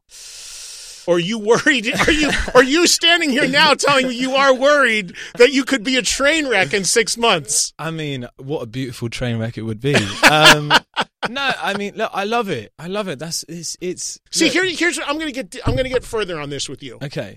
or 1.07 1.15
are 1.15 1.19
you 1.19 1.37
worried 1.39 1.87
are 2.07 2.11
you 2.11 2.29
are 2.55 2.63
you 2.63 2.87
standing 2.87 3.29
here 3.29 3.47
now 3.47 3.73
telling 3.73 4.07
me 4.07 4.15
you 4.15 4.33
are 4.35 4.53
worried 4.53 5.13
that 5.37 5.51
you 5.51 5.63
could 5.63 5.83
be 5.83 5.97
a 5.97 6.01
train 6.01 6.47
wreck 6.47 6.73
in 6.73 6.83
6 6.83 7.17
months 7.17 7.73
I 7.79 7.91
mean, 7.91 8.27
what 8.37 8.61
a 8.61 8.65
beautiful 8.65 9.09
train 9.09 9.37
wreck 9.37 9.57
it 9.57 9.63
would 9.63 9.79
be. 9.81 9.95
Um, 10.29 10.71
no, 11.29 11.51
I 11.61 11.75
mean, 11.77 11.95
look, 11.95 12.11
I 12.13 12.23
love 12.23 12.49
it. 12.49 12.71
I 12.79 12.87
love 12.87 13.07
it. 13.07 13.19
That's 13.19 13.43
it's 13.49 13.75
it's. 13.81 14.19
see 14.31 14.45
look- 14.45 14.53
here 14.53 14.65
here's 14.65 14.97
what 14.97 15.07
I'm 15.09 15.17
to 15.19 15.31
get 15.31 15.55
I'm 15.65 15.73
going 15.73 15.85
to 15.85 15.89
get 15.89 16.03
further 16.03 16.39
on 16.39 16.49
this 16.49 16.69
with 16.69 16.81
you 16.83 16.99
Okay. 17.01 17.35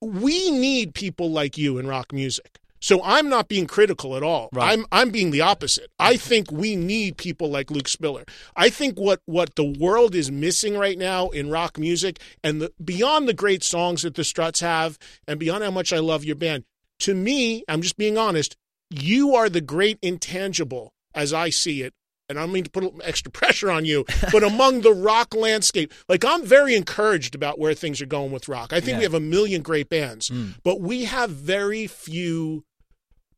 we 0.00 0.50
need 0.50 0.94
people 0.94 1.30
like 1.30 1.58
you 1.58 1.78
in 1.78 1.86
rock 1.86 2.12
music. 2.12 2.58
So 2.80 3.02
I'm 3.04 3.28
not 3.28 3.48
being 3.48 3.66
critical 3.66 4.16
at 4.16 4.22
all. 4.22 4.48
Right. 4.52 4.72
I'm 4.72 4.86
I'm 4.90 5.10
being 5.10 5.30
the 5.30 5.42
opposite. 5.42 5.90
I 5.98 6.16
think 6.16 6.50
we 6.50 6.76
need 6.76 7.16
people 7.18 7.50
like 7.50 7.70
Luke 7.70 7.88
Spiller. 7.88 8.24
I 8.56 8.70
think 8.70 8.98
what 8.98 9.20
what 9.26 9.54
the 9.56 9.64
world 9.78 10.14
is 10.14 10.30
missing 10.30 10.76
right 10.78 10.96
now 10.98 11.28
in 11.28 11.50
rock 11.50 11.78
music 11.78 12.20
and 12.42 12.62
the, 12.62 12.72
beyond 12.82 13.28
the 13.28 13.34
great 13.34 13.62
songs 13.62 14.02
that 14.02 14.14
the 14.14 14.24
Struts 14.24 14.60
have 14.60 14.98
and 15.28 15.38
beyond 15.38 15.62
how 15.62 15.70
much 15.70 15.92
I 15.92 15.98
love 15.98 16.24
your 16.24 16.36
band, 16.36 16.64
to 17.00 17.14
me, 17.14 17.64
I'm 17.68 17.82
just 17.82 17.96
being 17.98 18.16
honest, 18.16 18.56
you 18.90 19.34
are 19.34 19.48
the 19.48 19.60
great 19.60 19.98
intangible 20.02 20.92
as 21.14 21.32
I 21.32 21.50
see 21.50 21.82
it. 21.82 21.92
And 22.28 22.38
I 22.38 22.42
don't 22.42 22.52
mean 22.52 22.62
to 22.64 22.70
put 22.70 22.94
extra 23.02 23.30
pressure 23.40 23.70
on 23.72 23.84
you, 23.84 24.04
but 24.30 24.44
among 24.44 24.82
the 24.82 24.92
rock 24.94 25.34
landscape, 25.34 25.92
like 26.08 26.24
I'm 26.24 26.44
very 26.46 26.76
encouraged 26.76 27.34
about 27.34 27.58
where 27.58 27.74
things 27.74 28.00
are 28.00 28.06
going 28.06 28.30
with 28.30 28.48
rock. 28.48 28.72
I 28.72 28.80
think 28.80 28.98
we 28.98 29.02
have 29.04 29.14
a 29.14 29.20
million 29.20 29.62
great 29.62 29.88
bands, 29.88 30.30
Mm. 30.30 30.54
but 30.62 30.80
we 30.80 31.04
have 31.06 31.30
very 31.30 31.86
few 31.88 32.64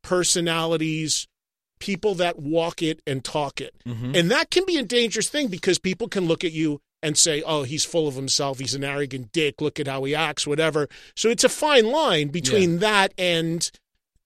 personalities, 0.03 1.27
people 1.81 2.15
that 2.15 2.39
walk 2.39 2.83
it 2.83 3.01
and 3.07 3.25
talk 3.25 3.61
it. 3.61 3.75
Mhm. 3.87 4.17
And 4.17 4.31
that 4.31 4.51
can 4.51 4.65
be 4.67 4.77
a 4.77 4.83
dangerous 4.85 5.29
thing 5.29 5.49
because 5.49 5.79
people 5.79 6.09
can 6.09 6.27
look 6.27 6.45
at 6.45 6.53
you 6.53 6.81
and 7.03 7.19
say, 7.19 7.43
oh, 7.43 7.65
he's 7.65 7.85
full 7.85 8.07
of 8.07 8.15
himself. 8.15 8.61
He's 8.61 8.75
an 8.75 8.85
arrogant 8.85 9.33
dick. 9.33 9.61
Look 9.61 9.81
at 9.81 9.89
how 9.89 10.05
he 10.05 10.15
acts, 10.15 10.47
whatever. 10.47 10.89
So 11.17 11.29
it's 11.29 11.43
a 11.43 11.49
fine 11.49 11.87
line 11.87 12.29
between 12.29 12.79
that 12.79 13.13
and, 13.19 13.69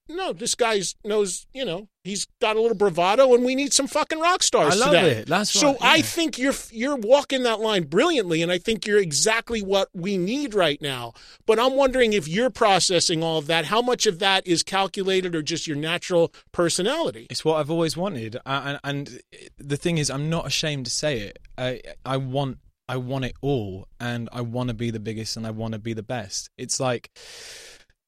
no, 0.09 0.33
this 0.33 0.55
guy 0.55 0.81
knows, 1.05 1.47
you 1.53 1.65
know, 1.65 1.89
he's 2.05 2.27
got 2.41 2.57
a 2.57 2.61
little 2.61 2.77
bravado 2.77 3.35
and 3.35 3.45
we 3.45 3.55
need 3.55 3.73
some 3.73 3.87
fucking 3.87 4.21
rock 4.21 4.43
stars 4.43 4.75
I 4.75 4.77
love 4.79 4.95
today. 4.95 5.11
it. 5.11 5.29
That's 5.29 5.51
so 5.51 5.73
right, 5.73 5.79
I 5.83 6.01
think 6.01 6.39
you're 6.39 6.55
you're 6.71 6.97
walking 6.97 7.43
that 7.43 7.61
line 7.61 7.85
brilliantly, 7.85 8.43
and 8.43 8.53
I 8.53 8.59
think 8.59 8.87
you're 8.87 8.99
exactly 8.99 9.63
what 9.63 9.89
we 9.93 10.17
need 10.17 10.55
right 10.55 10.81
now. 10.81 11.13
But 11.47 11.59
I'm 11.59 11.75
wondering 11.75 12.13
if 12.13 12.29
you're 12.29 12.51
processing 12.51 13.23
all 13.23 13.39
of 13.39 13.47
that. 13.49 13.67
How 13.67 13.83
much 13.83 14.07
of 14.07 14.19
that 14.21 14.47
is 14.47 14.63
calculated 14.63 15.35
or 15.35 15.43
just 15.43 15.67
your 15.67 15.77
natural 15.77 16.33
personality? 16.53 17.27
It's 17.29 17.45
what 17.45 17.57
I've 17.57 17.71
always 17.71 17.97
wanted, 17.97 18.37
and, 18.47 18.79
and 18.85 19.21
the 19.59 19.77
thing 19.77 19.99
is, 19.99 20.11
I'm 20.11 20.31
not 20.31 20.47
ashamed 20.47 20.87
to 20.87 20.91
say 20.91 21.19
it. 21.21 21.39
I 21.59 21.81
I 22.05 22.17
want 22.17 22.59
I 22.89 22.99
want 22.99 23.25
it 23.25 23.35
all, 23.41 23.89
and 23.99 24.29
I 24.33 24.43
want 24.43 24.69
to 24.69 24.75
be 24.75 24.91
the 24.91 25.01
biggest, 25.01 25.37
and 25.37 25.47
I 25.47 25.51
want 25.51 25.73
to 25.73 25.79
be 25.81 25.93
the 25.93 26.03
best. 26.05 26.51
It's 26.57 26.79
like 26.79 27.11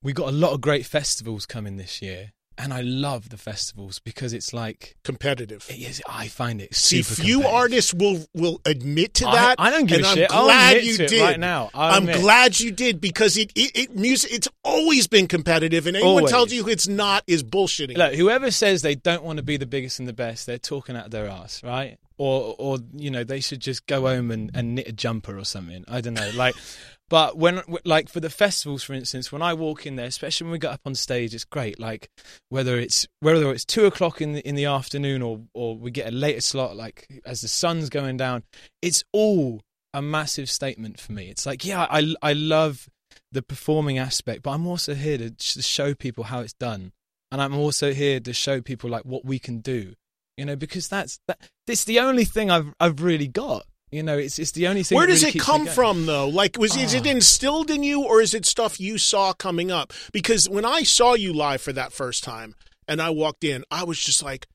we 0.02 0.12
got 0.12 0.28
a 0.28 0.32
lot 0.32 0.52
of 0.52 0.60
great 0.60 0.86
festivals 0.86 1.46
coming 1.46 1.76
this 1.76 2.00
year, 2.02 2.32
and 2.56 2.72
I 2.72 2.80
love 2.80 3.28
the 3.30 3.36
festivals 3.36 3.98
because 4.00 4.32
it's 4.32 4.52
like 4.52 4.96
Competitive. 5.04 5.64
it 5.68 5.74
is. 5.74 6.02
I 6.08 6.28
find 6.28 6.60
it 6.60 6.74
See, 6.74 7.02
few 7.02 7.44
artists 7.44 7.94
will 7.94 8.24
will 8.34 8.60
admit 8.64 9.14
to 9.14 9.24
that. 9.24 9.56
I 9.58 9.70
don't 9.70 9.86
give 9.86 9.98
and 9.98 10.06
a 10.06 10.08
I'm 10.08 10.14
shit. 10.16 10.28
Glad 10.30 10.76
admit 10.76 10.84
you 11.00 11.06
did 11.06 11.20
right 11.22 11.40
now. 11.40 11.70
I'm 11.74 12.02
admit. 12.04 12.20
glad 12.20 12.58
you 12.60 12.70
did 12.72 13.00
because 13.00 13.36
it, 13.36 13.52
it, 13.54 13.70
it 13.76 13.96
music. 13.96 14.32
It's 14.32 14.48
always 14.64 15.06
been 15.06 15.26
competitive, 15.28 15.86
and 15.86 15.96
anyone 15.96 16.16
Always. 16.18 16.30
tells 16.32 16.52
you 16.52 16.68
it's 16.68 16.88
not 16.88 17.22
is 17.26 17.42
bullshitting. 17.44 17.96
Look, 17.96 18.14
whoever 18.14 18.50
says 18.50 18.82
they 18.82 18.94
don't 18.96 19.22
want 19.22 19.36
to 19.38 19.42
be 19.44 19.56
the 19.56 19.66
biggest 19.66 19.98
and 20.00 20.08
the 20.08 20.12
best, 20.12 20.46
they're 20.46 20.58
talking 20.58 20.96
out 20.96 21.10
their 21.10 21.28
ass, 21.28 21.62
right? 21.62 21.98
Or, 22.18 22.56
or 22.58 22.78
you 22.94 23.10
know, 23.10 23.24
they 23.24 23.40
should 23.40 23.60
just 23.60 23.86
go 23.86 24.02
home 24.02 24.30
and, 24.30 24.50
and 24.52 24.74
knit 24.74 24.88
a 24.88 24.92
jumper 24.92 25.38
or 25.38 25.44
something. 25.44 25.84
I 25.86 26.00
don't 26.00 26.14
know. 26.14 26.30
Like, 26.34 26.56
But 27.08 27.38
when, 27.38 27.62
like, 27.84 28.08
for 28.08 28.20
the 28.20 28.28
festivals, 28.28 28.82
for 28.82 28.92
instance, 28.92 29.32
when 29.32 29.40
I 29.40 29.54
walk 29.54 29.86
in 29.86 29.96
there, 29.96 30.06
especially 30.06 30.44
when 30.46 30.52
we 30.52 30.58
get 30.58 30.72
up 30.72 30.82
on 30.84 30.94
stage, 30.94 31.34
it's 31.34 31.44
great. 31.44 31.80
Like, 31.80 32.10
whether 32.50 32.78
it's 32.78 33.06
whether 33.20 33.50
it's 33.50 33.64
two 33.64 33.86
o'clock 33.86 34.20
in 34.20 34.34
the 34.34 34.46
in 34.46 34.56
the 34.56 34.66
afternoon 34.66 35.22
or 35.22 35.40
or 35.54 35.76
we 35.76 35.90
get 35.90 36.08
a 36.08 36.14
later 36.14 36.42
slot, 36.42 36.76
like 36.76 37.22
as 37.24 37.40
the 37.40 37.48
sun's 37.48 37.88
going 37.88 38.18
down, 38.18 38.42
it's 38.82 39.04
all 39.12 39.62
a 39.94 40.02
massive 40.02 40.50
statement 40.50 41.00
for 41.00 41.12
me. 41.12 41.30
It's 41.30 41.46
like, 41.46 41.64
yeah, 41.64 41.86
I 41.90 42.14
I 42.22 42.34
love 42.34 42.88
the 43.32 43.42
performing 43.42 43.96
aspect, 43.96 44.42
but 44.42 44.50
I'm 44.50 44.66
also 44.66 44.94
here 44.94 45.16
to, 45.16 45.30
to 45.30 45.62
show 45.62 45.94
people 45.94 46.24
how 46.24 46.40
it's 46.40 46.52
done, 46.52 46.92
and 47.32 47.40
I'm 47.40 47.54
also 47.54 47.94
here 47.94 48.20
to 48.20 48.32
show 48.34 48.60
people 48.60 48.90
like 48.90 49.06
what 49.06 49.24
we 49.24 49.38
can 49.38 49.60
do. 49.60 49.94
You 50.38 50.44
know, 50.44 50.56
because 50.56 50.86
that's 50.88 51.18
that. 51.26 51.38
It's 51.66 51.84
the 51.84 51.98
only 51.98 52.24
thing 52.24 52.48
I've 52.50 52.72
I've 52.78 53.02
really 53.02 53.26
got. 53.26 53.66
You 53.90 54.02
know, 54.04 54.16
it's 54.16 54.38
it's 54.38 54.52
the 54.52 54.68
only 54.68 54.84
thing. 54.84 54.96
Where 54.96 55.06
does 55.06 55.24
really 55.24 55.38
it 55.38 55.42
come 55.42 55.66
from, 55.66 56.06
though? 56.06 56.28
Like, 56.28 56.56
was 56.58 56.76
is 56.76 56.94
it 56.94 57.06
Ah. 57.06 57.10
instilled 57.10 57.70
in 57.70 57.82
you, 57.82 58.04
or 58.04 58.20
is 58.20 58.34
it 58.34 58.46
stuff 58.46 58.78
you 58.78 58.98
saw 58.98 59.32
coming 59.32 59.70
up? 59.72 59.92
Because 60.12 60.48
when 60.48 60.64
I 60.64 60.84
saw 60.84 61.14
you 61.14 61.32
live 61.32 61.60
for 61.60 61.72
that 61.72 61.92
first 61.92 62.22
time, 62.22 62.54
and 62.86 63.02
I 63.02 63.10
walked 63.10 63.42
in, 63.42 63.64
I 63.70 63.82
was 63.84 63.98
just 63.98 64.22
like, 64.22 64.46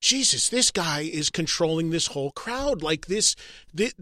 Jesus, 0.00 0.48
this 0.48 0.70
guy 0.70 1.00
is 1.00 1.28
controlling 1.30 1.90
this 1.90 2.08
whole 2.08 2.30
crowd. 2.32 2.82
Like 2.82 3.06
this, 3.06 3.36
thi- 3.76 3.92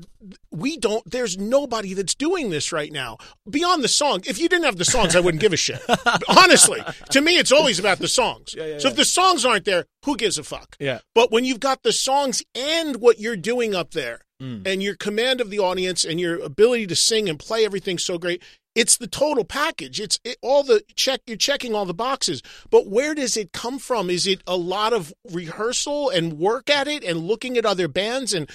we 0.53 0.77
don't. 0.77 1.09
There's 1.11 1.37
nobody 1.37 1.93
that's 1.95 2.15
doing 2.15 2.51
this 2.51 2.71
right 2.73 2.93
now 2.93 3.19
beyond 3.51 3.83
the 3.83 3.89
song. 3.89 4.21
If 4.25 4.39
you 4.39 4.49
didn't 4.49 4.65
have 4.67 4.77
the 4.79 4.85
songs, 4.85 5.17
I 5.17 5.21
wouldn't 5.21 5.41
give 5.41 5.53
a 5.53 5.57
shit. 5.57 5.81
Honestly, 6.29 6.81
to 7.11 7.21
me, 7.21 7.37
it's 7.39 7.53
always 7.53 7.79
about 7.79 7.99
the 7.99 8.09
songs. 8.09 8.55
yeah, 8.57 8.79
so 8.79 8.89
if 8.89 8.97
the 8.97 9.05
songs 9.05 9.45
aren't 9.45 9.65
there, 9.65 9.87
who 10.05 10.17
gives 10.17 10.39
a 10.39 10.45
fuck? 10.45 10.77
Yeah. 10.79 11.01
But 11.15 11.33
when 11.33 11.45
you've 11.45 11.61
got 11.61 11.83
the 11.83 11.93
songs 11.93 12.43
and 12.55 12.97
what 13.01 13.19
you're 13.19 13.37
doing 13.37 13.75
up 13.75 13.91
there, 13.93 14.21
Mm. 14.41 14.65
and 14.69 14.81
your 14.81 14.95
command 14.95 15.41
of 15.41 15.51
the 15.51 15.59
audience 15.59 16.05
and 16.05 16.21
your 16.21 16.39
ability 16.39 16.87
to 16.87 16.95
sing 16.95 17.29
and 17.29 17.41
play 17.41 17.65
everything 17.65 17.99
so 17.99 18.19
great, 18.19 18.41
it's 18.79 18.97
the 18.97 19.09
total 19.09 19.45
package. 19.45 19.99
It's 19.99 20.21
it, 20.23 20.39
all 20.41 20.63
the 20.63 20.85
check. 20.95 21.21
You're 21.27 21.37
checking 21.37 21.75
all 21.75 21.85
the 21.85 21.93
boxes. 21.93 22.43
But 22.71 22.87
where 22.87 23.13
does 23.13 23.37
it 23.37 23.53
come 23.53 23.81
from? 23.81 24.09
Is 24.09 24.25
it 24.27 24.41
a 24.47 24.57
lot 24.57 24.93
of 24.93 25.13
rehearsal 25.33 26.11
and 26.11 26.39
work 26.39 26.71
at 26.71 26.87
it 26.87 27.03
and 27.03 27.27
looking 27.27 27.59
at 27.59 27.67
other 27.67 27.89
bands 27.89 28.33
and 28.33 28.49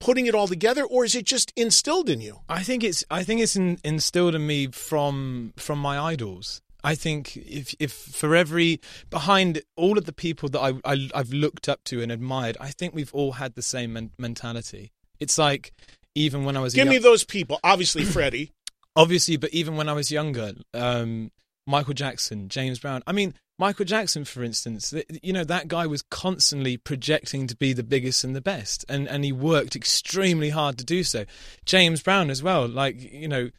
putting 0.00 0.26
it 0.26 0.34
all 0.34 0.48
together, 0.48 0.84
or 0.84 1.04
is 1.04 1.14
it 1.14 1.24
just 1.24 1.52
instilled 1.56 2.10
in 2.10 2.20
you? 2.20 2.40
I 2.48 2.64
think 2.64 2.82
it's 2.82 3.04
I 3.08 3.22
think 3.22 3.40
it's 3.40 3.54
in, 3.54 3.78
instilled 3.84 4.34
in 4.34 4.46
me 4.46 4.66
from 4.66 5.52
from 5.56 5.78
my 5.78 5.96
idols. 5.96 6.60
I 6.82 6.96
think 6.96 7.36
if 7.36 7.72
if 7.78 7.92
for 7.92 8.34
every 8.34 8.80
behind 9.10 9.62
all 9.76 9.96
of 9.96 10.06
the 10.06 10.12
people 10.12 10.48
that 10.48 10.60
I, 10.60 10.74
I 10.84 11.08
I've 11.14 11.32
looked 11.32 11.68
up 11.68 11.84
to 11.84 12.02
and 12.02 12.10
admired, 12.10 12.56
I 12.60 12.70
think 12.70 12.94
we've 12.94 13.14
all 13.14 13.32
had 13.32 13.54
the 13.54 13.62
same 13.62 13.92
men- 13.92 14.10
mentality. 14.18 14.90
It's 15.20 15.38
like 15.38 15.72
even 16.18 16.44
when 16.44 16.56
I 16.56 16.60
was 16.60 16.74
Give 16.74 16.88
me 16.88 16.98
those 16.98 17.22
people. 17.24 17.60
Obviously, 17.62 18.04
Freddie. 18.04 18.50
Obviously, 18.98 19.36
but 19.36 19.54
even 19.54 19.76
when 19.76 19.88
I 19.88 19.92
was 19.92 20.10
younger, 20.10 20.52
um, 20.74 21.30
Michael 21.66 21.94
Jackson, 21.94 22.48
James 22.48 22.80
Brown. 22.80 23.02
I 23.06 23.12
mean, 23.12 23.34
Michael 23.58 23.84
Jackson, 23.84 24.24
for 24.24 24.42
instance, 24.42 24.92
you 25.22 25.32
know 25.32 25.44
that 25.44 25.68
guy 25.68 25.86
was 25.86 26.02
constantly 26.02 26.76
projecting 26.76 27.46
to 27.46 27.56
be 27.56 27.72
the 27.72 27.82
biggest 27.82 28.24
and 28.24 28.34
the 28.34 28.40
best, 28.40 28.84
and 28.88 29.08
and 29.08 29.24
he 29.24 29.32
worked 29.32 29.76
extremely 29.76 30.50
hard 30.50 30.76
to 30.78 30.84
do 30.84 31.02
so. 31.02 31.24
James 31.64 32.02
Brown 32.02 32.28
as 32.28 32.42
well, 32.42 32.68
like 32.68 33.00
you 33.12 33.28
know. 33.28 33.50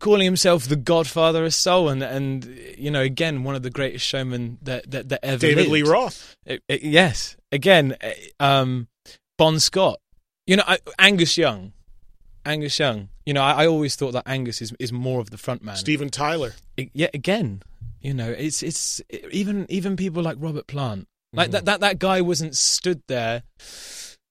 Calling 0.00 0.24
himself 0.24 0.64
the 0.64 0.76
Godfather 0.76 1.46
of 1.46 1.54
Soul, 1.54 1.88
and 1.88 2.02
and 2.02 2.44
you 2.76 2.90
know 2.90 3.00
again 3.00 3.42
one 3.42 3.54
of 3.54 3.62
the 3.62 3.70
greatest 3.70 4.04
showmen 4.04 4.58
that 4.60 4.90
that, 4.90 5.08
that 5.08 5.24
ever 5.24 5.38
David 5.38 5.68
lived. 5.68 5.70
Lee 5.70 5.82
Roth. 5.82 6.36
Uh, 6.46 6.54
uh, 6.68 6.76
yes. 6.82 7.36
Again, 7.50 7.96
uh, 8.02 8.44
um, 8.44 8.88
Bon 9.38 9.58
Scott. 9.58 10.00
You 10.46 10.56
know, 10.56 10.64
I, 10.66 10.78
Angus 10.98 11.38
Young. 11.38 11.72
Angus 12.44 12.78
Young. 12.78 13.08
You 13.26 13.32
know, 13.34 13.42
I, 13.42 13.64
I 13.64 13.66
always 13.66 13.96
thought 13.96 14.12
that 14.12 14.24
Angus 14.26 14.60
is 14.60 14.74
is 14.78 14.92
more 14.92 15.20
of 15.20 15.30
the 15.30 15.38
front 15.38 15.62
man. 15.62 15.76
Steven 15.76 16.08
Tyler. 16.10 16.54
I- 16.78 16.90
yeah. 16.92 17.08
Again, 17.14 17.62
you 18.00 18.14
know, 18.14 18.30
it's 18.30 18.62
it's 18.62 19.00
even 19.30 19.66
even 19.68 19.96
people 19.96 20.22
like 20.22 20.36
Robert 20.38 20.66
Plant. 20.66 21.08
Like 21.32 21.50
that 21.50 21.64
that 21.64 21.80
that 21.80 21.98
guy 21.98 22.20
wasn't 22.20 22.56
stood 22.56 23.02
there, 23.08 23.42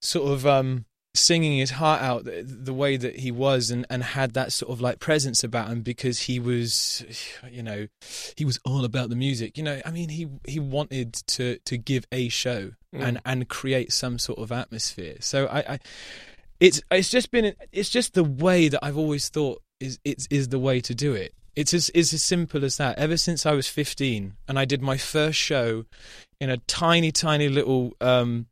sort 0.00 0.30
of 0.32 0.46
um 0.46 0.86
singing 1.16 1.58
his 1.58 1.70
heart 1.72 2.02
out 2.02 2.24
the, 2.24 2.42
the 2.42 2.74
way 2.74 2.96
that 2.96 3.20
he 3.20 3.30
was 3.30 3.70
and, 3.70 3.86
and 3.88 4.02
had 4.02 4.34
that 4.34 4.50
sort 4.52 4.72
of 4.72 4.80
like 4.80 4.98
presence 4.98 5.44
about 5.44 5.68
him 5.68 5.80
because 5.80 6.22
he 6.22 6.40
was 6.40 7.04
you 7.48 7.62
know 7.62 7.86
he 8.36 8.44
was 8.44 8.58
all 8.64 8.84
about 8.84 9.10
the 9.10 9.14
music 9.14 9.56
you 9.56 9.62
know 9.62 9.80
i 9.86 9.92
mean 9.92 10.08
he 10.08 10.26
he 10.48 10.58
wanted 10.58 11.12
to 11.12 11.56
to 11.64 11.76
give 11.76 12.04
a 12.10 12.28
show 12.28 12.72
and 12.92 13.20
and 13.24 13.48
create 13.48 13.92
some 13.92 14.18
sort 14.18 14.40
of 14.40 14.50
atmosphere 14.50 15.14
so 15.20 15.46
i 15.46 15.58
i 15.74 15.78
it's 16.64 16.80
it's 16.90 17.10
just 17.10 17.30
been 17.30 17.54
it's 17.72 17.90
just 17.90 18.14
the 18.14 18.24
way 18.24 18.68
that 18.68 18.84
i've 18.84 18.98
always 18.98 19.28
thought 19.28 19.62
is 19.80 19.98
is 20.04 20.26
is 20.30 20.48
the 20.48 20.58
way 20.58 20.80
to 20.80 20.94
do 20.94 21.12
it 21.12 21.34
it's 21.56 21.74
as 21.74 21.90
it's 21.94 22.12
as 22.12 22.22
simple 22.22 22.64
as 22.64 22.76
that 22.76 22.98
ever 22.98 23.16
since 23.16 23.46
i 23.46 23.52
was 23.52 23.68
15 23.68 24.34
and 24.48 24.58
i 24.58 24.64
did 24.64 24.82
my 24.82 24.96
first 24.96 25.38
show 25.38 25.84
in 26.40 26.50
a 26.50 26.56
tiny 26.56 27.12
tiny 27.12 27.48
little 27.48 27.92
um 28.00 28.46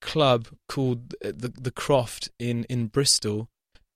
club 0.00 0.48
called 0.68 1.14
uh, 1.24 1.32
the 1.34 1.48
the 1.48 1.70
Croft 1.70 2.30
in 2.38 2.64
in 2.64 2.86
Bristol, 2.86 3.48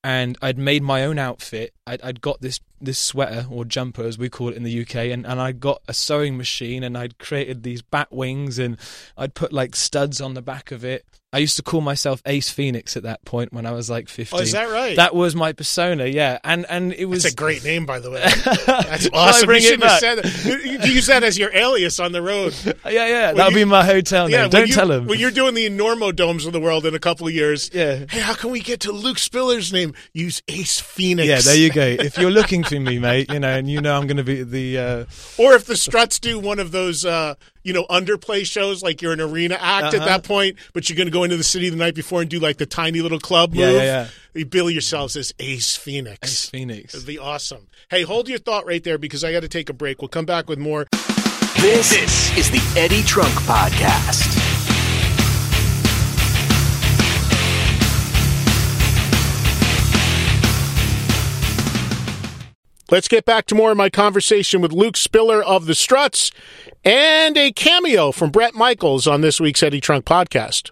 and 0.02 0.36
I'd 0.42 0.58
made 0.58 0.82
my 0.82 1.04
own 1.04 1.18
outfit. 1.18 1.72
I'd, 1.86 2.00
I'd 2.02 2.20
got 2.20 2.40
this 2.40 2.60
this 2.80 2.98
sweater 2.98 3.46
or 3.50 3.64
jumper 3.64 4.02
as 4.04 4.18
we 4.18 4.28
call 4.28 4.48
it 4.50 4.56
in 4.56 4.62
the 4.62 4.80
UK, 4.82 4.96
and 4.96 5.26
and 5.26 5.40
I 5.40 5.52
got 5.52 5.82
a 5.88 5.92
sewing 5.94 6.36
machine, 6.36 6.82
and 6.82 6.96
I'd 6.96 7.18
created 7.18 7.62
these 7.62 7.82
bat 7.82 8.08
wings, 8.10 8.58
and 8.58 8.78
I'd 9.18 9.34
put 9.34 9.52
like 9.52 9.76
studs 9.76 10.20
on 10.20 10.34
the 10.34 10.42
back 10.42 10.70
of 10.70 10.84
it. 10.84 11.04
I 11.32 11.38
used 11.38 11.56
to 11.56 11.62
call 11.64 11.80
myself 11.80 12.22
Ace 12.26 12.48
Phoenix 12.48 12.96
at 12.96 13.02
that 13.02 13.24
point 13.24 13.52
when 13.52 13.66
I 13.66 13.72
was 13.72 13.90
like 13.90 14.08
fifteen. 14.08 14.38
Oh, 14.38 14.42
is 14.42 14.52
that 14.52 14.70
right? 14.70 14.94
That 14.94 15.16
was 15.16 15.34
my 15.34 15.52
persona, 15.52 16.06
yeah, 16.06 16.38
and 16.44 16.64
and 16.68 16.92
it 16.92 17.06
was 17.06 17.24
That's 17.24 17.34
a 17.34 17.36
great 17.36 17.64
name, 17.64 17.86
by 17.86 17.98
the 17.98 18.10
way. 18.10 18.20
That's 18.66 19.08
awesome. 19.12 19.50
you 19.50 19.56
it 19.56 19.62
shouldn't 19.62 19.82
have 19.82 19.98
said 19.98 20.18
that. 20.18 20.86
Use 20.86 21.08
that 21.08 21.24
as 21.24 21.36
your 21.36 21.52
alias 21.52 21.98
on 21.98 22.12
the 22.12 22.22
road. 22.22 22.54
yeah, 22.64 22.72
yeah. 22.84 23.26
When 23.28 23.36
That'll 23.38 23.52
you- 23.52 23.58
be 23.58 23.64
my 23.64 23.84
hotel 23.84 24.28
name. 24.28 24.42
when 24.42 24.50
Don't 24.50 24.68
you- 24.68 24.74
tell 24.74 24.90
him. 24.92 25.06
When 25.06 25.18
you're 25.18 25.32
doing 25.32 25.54
the 25.54 25.68
Normodomes 25.70 26.46
of 26.46 26.52
the 26.52 26.60
world 26.60 26.86
in 26.86 26.94
a 26.94 27.00
couple 27.00 27.26
of 27.26 27.34
years, 27.34 27.68
Yeah. 27.74 28.04
hey, 28.08 28.20
how 28.20 28.34
can 28.34 28.50
we 28.50 28.60
get 28.60 28.78
to 28.80 28.92
Luke 28.92 29.18
Spiller's 29.18 29.72
name? 29.72 29.92
Use 30.12 30.40
Ace 30.46 30.78
Phoenix. 30.78 31.26
yeah, 31.26 31.40
there 31.40 31.56
you 31.60 31.72
go. 31.74 31.84
If 31.86 32.16
you're 32.16 32.30
looking 32.30 32.64
for 32.64 32.78
me, 32.80 32.98
mate, 32.98 33.30
you 33.32 33.38
know, 33.40 33.48
and 33.48 33.68
you 33.70 33.80
know 33.80 33.96
I'm 33.96 34.06
going 34.06 34.16
to 34.16 34.24
be 34.24 34.42
the 34.42 34.78
uh, 34.78 35.04
Or 35.38 35.52
if 35.54 35.66
the 35.66 35.76
Struts 35.76 36.18
do 36.18 36.38
one 36.38 36.58
of 36.58 36.70
those, 36.72 37.04
uh, 37.04 37.34
you 37.62 37.72
know, 37.72 37.84
underplay 37.90 38.46
shows, 38.46 38.82
like 38.82 39.02
you're 39.02 39.12
an 39.12 39.20
arena 39.20 39.56
act 39.60 39.88
at 39.88 39.96
Uh-huh. 39.96 40.04
that 40.06 40.22
point, 40.24 40.56
but 40.72 40.88
you're 40.88 40.96
going 40.96 41.06
to 41.08 41.12
go 41.12 41.24
into 41.24 41.36
the 41.36 41.44
city 41.44 41.68
the 41.68 41.76
night 41.76 41.94
before 41.94 42.20
and 42.22 42.30
do 42.30 42.38
like 42.38 42.56
the 42.58 42.66
tiny 42.66 43.00
little 43.02 43.18
club 43.20 43.54
Yeah, 43.54 43.66
move. 43.72 43.82
yeah, 43.82 44.08
You 44.32 44.46
bill 44.46 44.70
yourselves 44.70 45.16
as 45.16 45.34
Ace 45.38 45.76
Phoenix. 45.76 46.18
Ace 46.22 46.48
Phoenix. 46.48 46.94
It'd 46.94 47.06
be 47.06 47.18
awesome. 47.18 47.66
Hey, 47.90 48.02
hold 48.02 48.28
your 48.28 48.38
thought 48.38 48.64
right 48.66 48.82
there 48.82 48.96
because 48.98 49.24
I 49.24 49.32
got 49.32 49.40
to 49.40 49.48
take 49.48 49.68
a 49.68 49.74
break. 49.74 50.00
We'll 50.00 50.08
come 50.08 50.24
back 50.26 50.48
with 50.48 50.58
more. 50.58 50.86
This, 51.60 51.90
this 51.90 52.36
is 52.38 52.50
the 52.50 52.62
Eddie 52.78 53.02
Trunk 53.02 53.32
Podcast. 53.46 54.53
Let's 62.94 63.08
get 63.08 63.24
back 63.24 63.46
to 63.46 63.56
more 63.56 63.72
of 63.72 63.76
my 63.76 63.90
conversation 63.90 64.60
with 64.60 64.70
Luke 64.70 64.96
Spiller 64.96 65.42
of 65.42 65.66
the 65.66 65.74
Struts 65.74 66.30
and 66.84 67.36
a 67.36 67.50
cameo 67.50 68.12
from 68.12 68.30
Bret 68.30 68.54
Michaels 68.54 69.08
on 69.08 69.20
this 69.20 69.40
week's 69.40 69.64
Eddie 69.64 69.80
Trunk 69.80 70.04
podcast. 70.04 70.70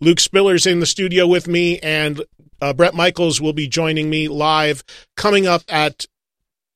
Luke 0.00 0.18
Spiller's 0.18 0.66
in 0.66 0.80
the 0.80 0.84
studio 0.84 1.28
with 1.28 1.46
me, 1.46 1.78
and 1.78 2.24
uh, 2.60 2.72
Bret 2.72 2.92
Michaels 2.92 3.40
will 3.40 3.52
be 3.52 3.68
joining 3.68 4.10
me 4.10 4.26
live 4.26 4.82
coming 5.16 5.46
up 5.46 5.62
at 5.68 6.06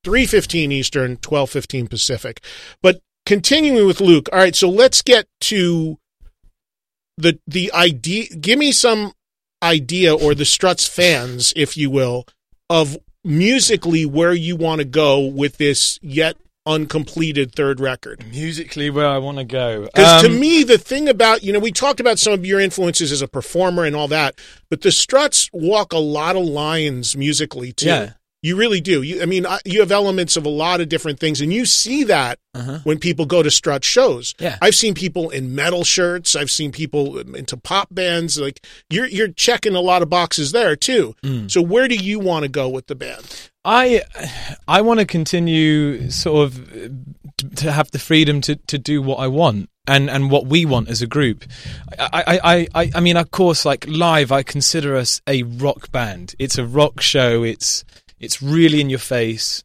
3.15 0.04 0.70
Eastern, 0.70 1.16
12.15 1.16 1.90
Pacific. 1.90 2.40
But 2.80 3.00
continuing 3.26 3.88
with 3.88 4.00
Luke, 4.00 4.28
all 4.33 4.38
right, 4.38 4.54
so 4.54 4.70
let's 4.70 5.02
get 5.02 5.26
to 5.40 5.98
the 7.16 7.40
the 7.48 7.72
idea. 7.72 8.28
Give 8.28 8.61
me 8.61 8.70
some 8.70 9.12
idea, 9.61 10.14
or 10.14 10.37
the 10.37 10.44
Struts 10.44 10.87
fans, 10.87 11.52
if 11.57 11.76
you 11.76 11.90
will, 11.90 12.26
of 12.70 12.96
musically 13.24 14.04
where 14.06 14.32
you 14.32 14.54
want 14.56 14.80
to 14.80 14.84
go 14.84 15.18
with 15.20 15.56
this 15.56 15.98
yet 16.02 16.37
uncompleted 16.66 17.54
third 17.54 17.78
record. 17.78 18.24
musically 18.30 18.88
where 18.88 19.06
I 19.06 19.18
want 19.18 19.38
to 19.38 19.44
go. 19.44 19.82
Because 19.82 20.22
to 20.22 20.28
Um, 20.28 20.40
me, 20.40 20.62
the 20.62 20.78
thing 20.78 21.08
about, 21.08 21.42
you 21.42 21.52
know, 21.52 21.58
we 21.58 21.72
talked 21.72 22.00
about 22.00 22.18
some 22.18 22.32
of 22.32 22.46
your 22.46 22.58
influences 22.58 23.12
as 23.12 23.20
a 23.20 23.28
performer 23.28 23.84
and 23.84 23.94
all 23.94 24.08
that, 24.08 24.38
but 24.70 24.80
the 24.80 24.90
Struts 24.90 25.50
walk 25.52 25.92
a 25.92 25.98
lot 25.98 26.37
of 26.37 26.44
lines 26.44 27.16
musically 27.16 27.72
too. 27.72 27.87
Yeah. 27.87 28.10
You 28.44 28.57
really 28.57 28.83
do. 28.83 29.00
You, 29.02 29.22
I 29.22 29.26
mean, 29.26 29.46
you 29.64 29.80
have 29.80 29.90
elements 29.90 30.37
of 30.37 30.44
a 30.44 30.50
lot 30.50 30.83
of 30.83 30.90
different 30.90 31.18
things, 31.18 31.40
and 31.40 31.50
you 31.50 31.64
see 31.64 32.04
that 32.04 32.38
Uh-huh. 32.55 32.78
when 32.84 32.99
people 32.99 33.24
go 33.26 33.42
to 33.42 33.51
Strut 33.51 33.84
shows. 33.84 34.34
Yeah. 34.38 34.59
I've 34.61 34.74
seen 34.74 34.92
people 34.95 35.30
in 35.30 35.55
metal 35.55 35.82
shirts. 35.82 36.36
I've 36.36 36.51
seen 36.51 36.70
people 36.70 37.18
into 37.34 37.57
pop 37.57 37.88
bands. 37.90 38.38
Like 38.38 38.61
you're 38.90 39.07
you're 39.07 39.32
checking 39.32 39.74
a 39.74 39.80
lot 39.80 40.03
of 40.03 40.11
boxes 40.11 40.53
there 40.53 40.76
too. 40.76 41.14
Mm. 41.22 41.51
So 41.51 41.62
where 41.62 41.88
do 41.88 41.95
you 41.97 42.18
want 42.20 42.42
to 42.45 42.49
go 42.51 42.68
with 42.68 42.86
the 42.86 42.95
band? 42.95 43.51
I 43.64 44.03
I 44.68 44.82
want 44.82 45.01
to 45.01 45.07
continue 45.07 46.11
sort 46.11 46.45
of 46.47 46.53
to 47.57 47.72
have 47.72 47.90
the 47.92 47.99
freedom 47.99 48.40
to, 48.42 48.57
to 48.57 48.78
do 48.78 49.01
what 49.03 49.16
I 49.16 49.26
want 49.26 49.68
and, 49.86 50.09
and 50.11 50.30
what 50.30 50.47
we 50.47 50.64
want 50.66 50.88
as 50.88 51.03
a 51.03 51.07
group. 51.07 51.45
I, 51.99 52.22
I, 52.26 52.40
I, 52.55 52.66
I, 52.82 52.90
I 52.97 53.01
mean, 53.01 53.16
of 53.16 53.30
course, 53.30 53.64
like 53.64 53.86
live, 53.88 54.30
I 54.32 54.42
consider 54.42 54.97
us 54.97 55.20
a 55.26 55.42
rock 55.42 55.90
band. 55.92 56.34
It's 56.38 56.59
a 56.59 56.64
rock 56.64 57.01
show. 57.01 57.42
It's 57.42 57.84
It's 58.25 58.43
really 58.43 58.81
in 58.81 58.91
your 58.91 58.99
face. 58.99 59.62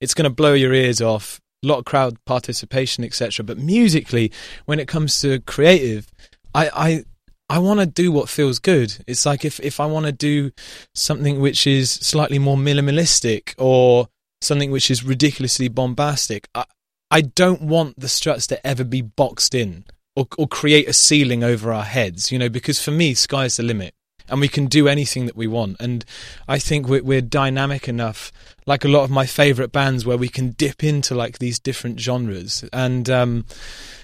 It's 0.00 0.14
going 0.14 0.24
to 0.24 0.34
blow 0.34 0.54
your 0.54 0.72
ears 0.72 1.00
off. 1.00 1.40
A 1.62 1.66
lot 1.66 1.78
of 1.78 1.84
crowd 1.84 2.16
participation, 2.24 3.04
etc. 3.04 3.44
But 3.44 3.58
musically, 3.58 4.30
when 4.66 4.78
it 4.78 4.88
comes 4.88 5.20
to 5.20 5.40
creative, 5.40 6.10
I 6.54 6.68
I 6.68 7.04
I 7.50 7.58
want 7.58 7.80
to 7.80 7.86
do 7.86 8.12
what 8.12 8.28
feels 8.28 8.58
good. 8.58 8.96
It's 9.06 9.26
like 9.26 9.44
if 9.44 9.58
if 9.60 9.80
I 9.80 9.86
want 9.86 10.06
to 10.06 10.12
do 10.12 10.52
something 10.94 11.40
which 11.40 11.66
is 11.66 11.90
slightly 11.90 12.38
more 12.38 12.56
minimalistic 12.56 13.54
or 13.58 14.08
something 14.40 14.70
which 14.70 14.90
is 14.90 15.02
ridiculously 15.02 15.68
bombastic, 15.68 16.48
I, 16.54 16.64
I 17.10 17.22
don't 17.22 17.62
want 17.62 17.98
the 17.98 18.08
struts 18.08 18.46
to 18.48 18.66
ever 18.66 18.84
be 18.84 19.00
boxed 19.02 19.54
in 19.54 19.84
or, 20.14 20.28
or 20.36 20.46
create 20.46 20.88
a 20.88 20.92
ceiling 20.92 21.42
over 21.42 21.72
our 21.72 21.84
heads, 21.84 22.30
you 22.30 22.38
know, 22.38 22.48
because 22.48 22.82
for 22.82 22.90
me, 22.90 23.14
sky's 23.14 23.56
the 23.56 23.62
limit 23.62 23.94
and 24.28 24.40
we 24.40 24.48
can 24.48 24.66
do 24.66 24.88
anything 24.88 25.26
that 25.26 25.36
we 25.36 25.46
want. 25.46 25.76
And 25.80 26.04
I 26.46 26.58
think 26.58 26.88
we're, 26.88 27.02
we're 27.02 27.20
dynamic 27.20 27.88
enough, 27.88 28.32
like 28.66 28.84
a 28.84 28.88
lot 28.88 29.04
of 29.04 29.10
my 29.10 29.26
favorite 29.26 29.72
bands, 29.72 30.04
where 30.04 30.16
we 30.16 30.28
can 30.28 30.50
dip 30.50 30.84
into 30.84 31.14
like 31.14 31.38
these 31.38 31.58
different 31.58 32.00
genres 32.00 32.64
and 32.72 33.08
um, 33.08 33.44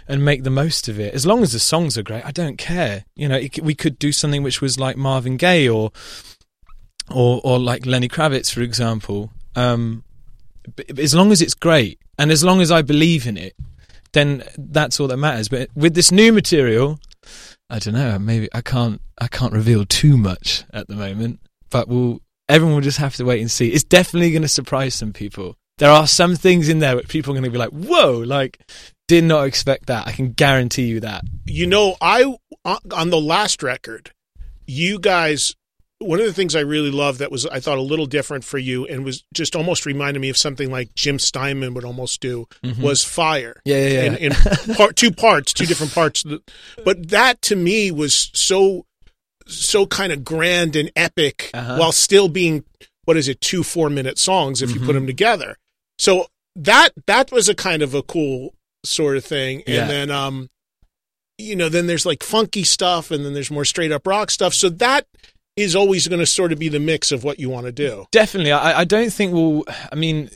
and 0.09 0.25
make 0.25 0.43
the 0.43 0.51
most 0.51 0.89
of 0.89 0.99
it. 1.01 1.15
As 1.15 1.27
long 1.27 1.43
as 1.43 1.53
the 1.53 1.59
songs 1.59 1.97
are 1.97 2.03
great, 2.03 2.25
I 2.25 2.31
don't 2.31 2.59
care. 2.59 3.05
You 3.15 3.29
know, 3.29 3.37
it, 3.37 3.63
we 3.63 3.75
could 3.75 3.99
do 3.99 4.13
something 4.13 4.43
which 4.43 4.61
was 4.61 4.79
like 4.79 4.97
Marvin 4.97 5.37
Gaye 5.37 5.69
or 5.69 5.93
or 7.11 7.41
or 7.45 7.59
like 7.59 7.87
Lenny 7.87 8.09
Kravitz, 8.09 8.53
for 8.53 8.63
example. 8.63 9.31
Um, 9.57 10.05
as 10.99 11.15
long 11.15 11.31
as 11.31 11.43
it's 11.43 11.55
great 11.55 11.99
and 12.19 12.31
as 12.31 12.43
long 12.43 12.61
as 12.61 12.71
I 12.71 12.83
believe 12.83 13.27
in 13.27 13.37
it, 13.37 13.55
then 14.13 14.43
that's 14.57 14.99
all 14.99 15.09
that 15.09 15.17
matters. 15.17 15.49
But 15.49 15.69
with 15.75 15.95
this 15.95 16.11
new 16.11 16.33
material, 16.33 16.99
I 17.75 17.81
don't 17.81 17.95
know. 17.95 18.21
Maybe 18.21 18.49
I 18.55 18.61
can't. 18.61 19.01
I 19.21 19.27
can't 19.27 19.53
reveal 19.53 19.85
too 19.85 20.17
much 20.17 20.63
at 20.73 20.87
the 20.87 20.95
moment. 20.95 21.41
But 21.71 21.89
we'll. 21.89 22.21
Everyone 22.49 22.77
will 22.77 22.83
just 22.83 22.99
have 22.99 23.17
to 23.17 23.25
wait 23.25 23.41
and 23.41 23.51
see. 23.51 23.69
It's 23.71 23.83
definitely 23.83 24.31
going 24.31 24.43
to 24.43 24.49
surprise 24.49 24.95
some 24.95 25.13
people. 25.13 25.57
There 25.79 25.91
are 25.91 26.07
some 26.07 26.37
things 26.37 26.69
in 26.69 26.79
there 26.79 26.95
where 26.95 27.03
people 27.03 27.33
are 27.33 27.35
going 27.35 27.45
to 27.45 27.51
be 27.51 27.59
like, 27.59 27.71
"Whoa!" 27.71 28.21
Like, 28.21 28.61
did 29.09 29.25
not 29.25 29.49
expect 29.49 29.87
that. 29.87 30.07
I 30.07 30.13
can 30.13 30.35
guarantee 30.35 30.85
you 30.85 31.01
that. 31.01 31.25
You 31.47 31.67
know, 31.67 31.97
I 32.01 32.37
uh, 32.65 32.79
on 32.93 33.11
the 33.11 33.21
last 33.21 33.61
record, 33.61 34.13
you 34.69 35.01
guys 35.01 35.57
one 36.05 36.21
of 36.21 36.27
the 36.27 36.33
things 36.33 36.55
I 36.55 36.61
really 36.61 36.91
loved 36.91 37.19
that 37.19 37.31
was 37.33 37.47
I 37.47 37.61
thought 37.61 37.79
a 37.79 37.83
little 37.83 38.07
different 38.07 38.45
for 38.45 38.59
you 38.59 38.87
and 38.87 39.05
was 39.05 39.25
just 39.35 39.57
almost 39.57 39.87
reminded 39.87 40.21
me 40.21 40.29
of 40.31 40.37
something 40.37 40.71
like 40.71 40.95
Jim 40.95 41.19
Steinman 41.19 41.75
would 41.75 41.85
almost 41.85 42.21
do 42.21 42.47
Mhm. 42.63 42.79
was 42.81 43.03
Fire. 43.05 43.61
Yeah, 43.65 43.77
yeah, 43.77 43.89
yeah. 43.89 44.03
In, 44.15 44.33
in 44.69 44.75
part, 44.77 44.97
two 44.97 45.11
parts, 45.11 45.53
two 45.53 45.67
different 45.67 45.93
parts. 45.95 46.25
But 46.85 47.09
that 47.11 47.43
to 47.43 47.57
me 47.57 47.91
was 47.91 48.31
so 48.35 48.87
so 49.47 49.85
kind 49.87 50.13
of 50.13 50.25
grand 50.25 50.75
and 50.77 50.91
epic 50.97 51.51
Uh-huh. 51.53 51.77
while 51.77 51.93
still 51.93 52.29
being 52.29 52.65
what 53.05 53.17
is 53.17 53.29
it 53.29 53.41
two 53.41 53.63
four 53.63 53.91
minute 53.91 54.19
songs 54.19 54.63
if 54.63 54.71
you 54.71 54.77
Mm-hmm. 54.77 54.87
put 54.87 54.93
them 54.95 55.07
together. 55.07 55.57
So 55.99 56.29
that 56.57 56.91
that 57.07 57.31
was 57.33 57.49
a 57.49 57.55
kind 57.55 57.83
of 57.83 57.95
a 57.95 58.03
cool 58.03 58.55
sort 58.85 59.17
of 59.17 59.25
thing. 59.25 59.63
And 59.67 59.75
Yeah. 59.75 59.87
then 59.87 60.11
um 60.11 60.49
you 61.37 61.57
know 61.57 61.69
then 61.69 61.87
there's 61.89 62.07
like 62.07 62.23
funky 62.23 62.63
stuff 62.65 63.11
and 63.11 63.25
then 63.25 63.35
there's 63.35 63.51
more 63.51 63.65
straight 63.65 63.91
up 63.93 64.07
rock 64.07 64.31
stuff. 64.31 64.55
So 64.55 64.69
that 64.69 65.07
is 65.57 65.77
always 65.77 66.09
going 66.09 66.21
to 66.21 66.27
sort 66.27 66.53
of 66.53 66.59
be 66.59 66.69
the 66.69 66.81
mix 66.81 67.13
of 67.13 67.25
what 67.25 67.39
you 67.39 67.49
want 67.49 67.67
to 67.67 67.73
do. 67.73 68.07
Definitely. 68.11 68.53
I, 68.53 68.81
I 68.81 68.85
don't 68.85 69.13
think 69.13 69.33
we'll. 69.33 69.65
I 69.93 69.95
mean, 69.95 70.31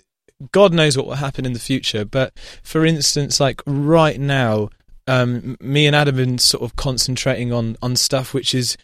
God 0.53 0.73
knows 0.73 0.97
what 0.97 1.07
will 1.07 1.15
happen 1.15 1.45
in 1.45 1.53
the 1.53 1.59
future. 1.59 2.05
But 2.05 2.39
for 2.63 2.85
instance, 2.85 3.41
like 3.41 3.63
right 3.67 4.19
now, 4.21 4.71
um, 5.07 5.57
me 5.61 5.87
and 5.87 5.97
Adam 5.97 6.17
have 6.17 6.27
been 6.27 6.39
sort 6.39 6.63
of 6.63 6.77
concentrating 6.77 7.53
on 7.53 7.77
on 7.83 7.97
stuff 7.97 8.35
which 8.35 8.55
is 8.55 8.77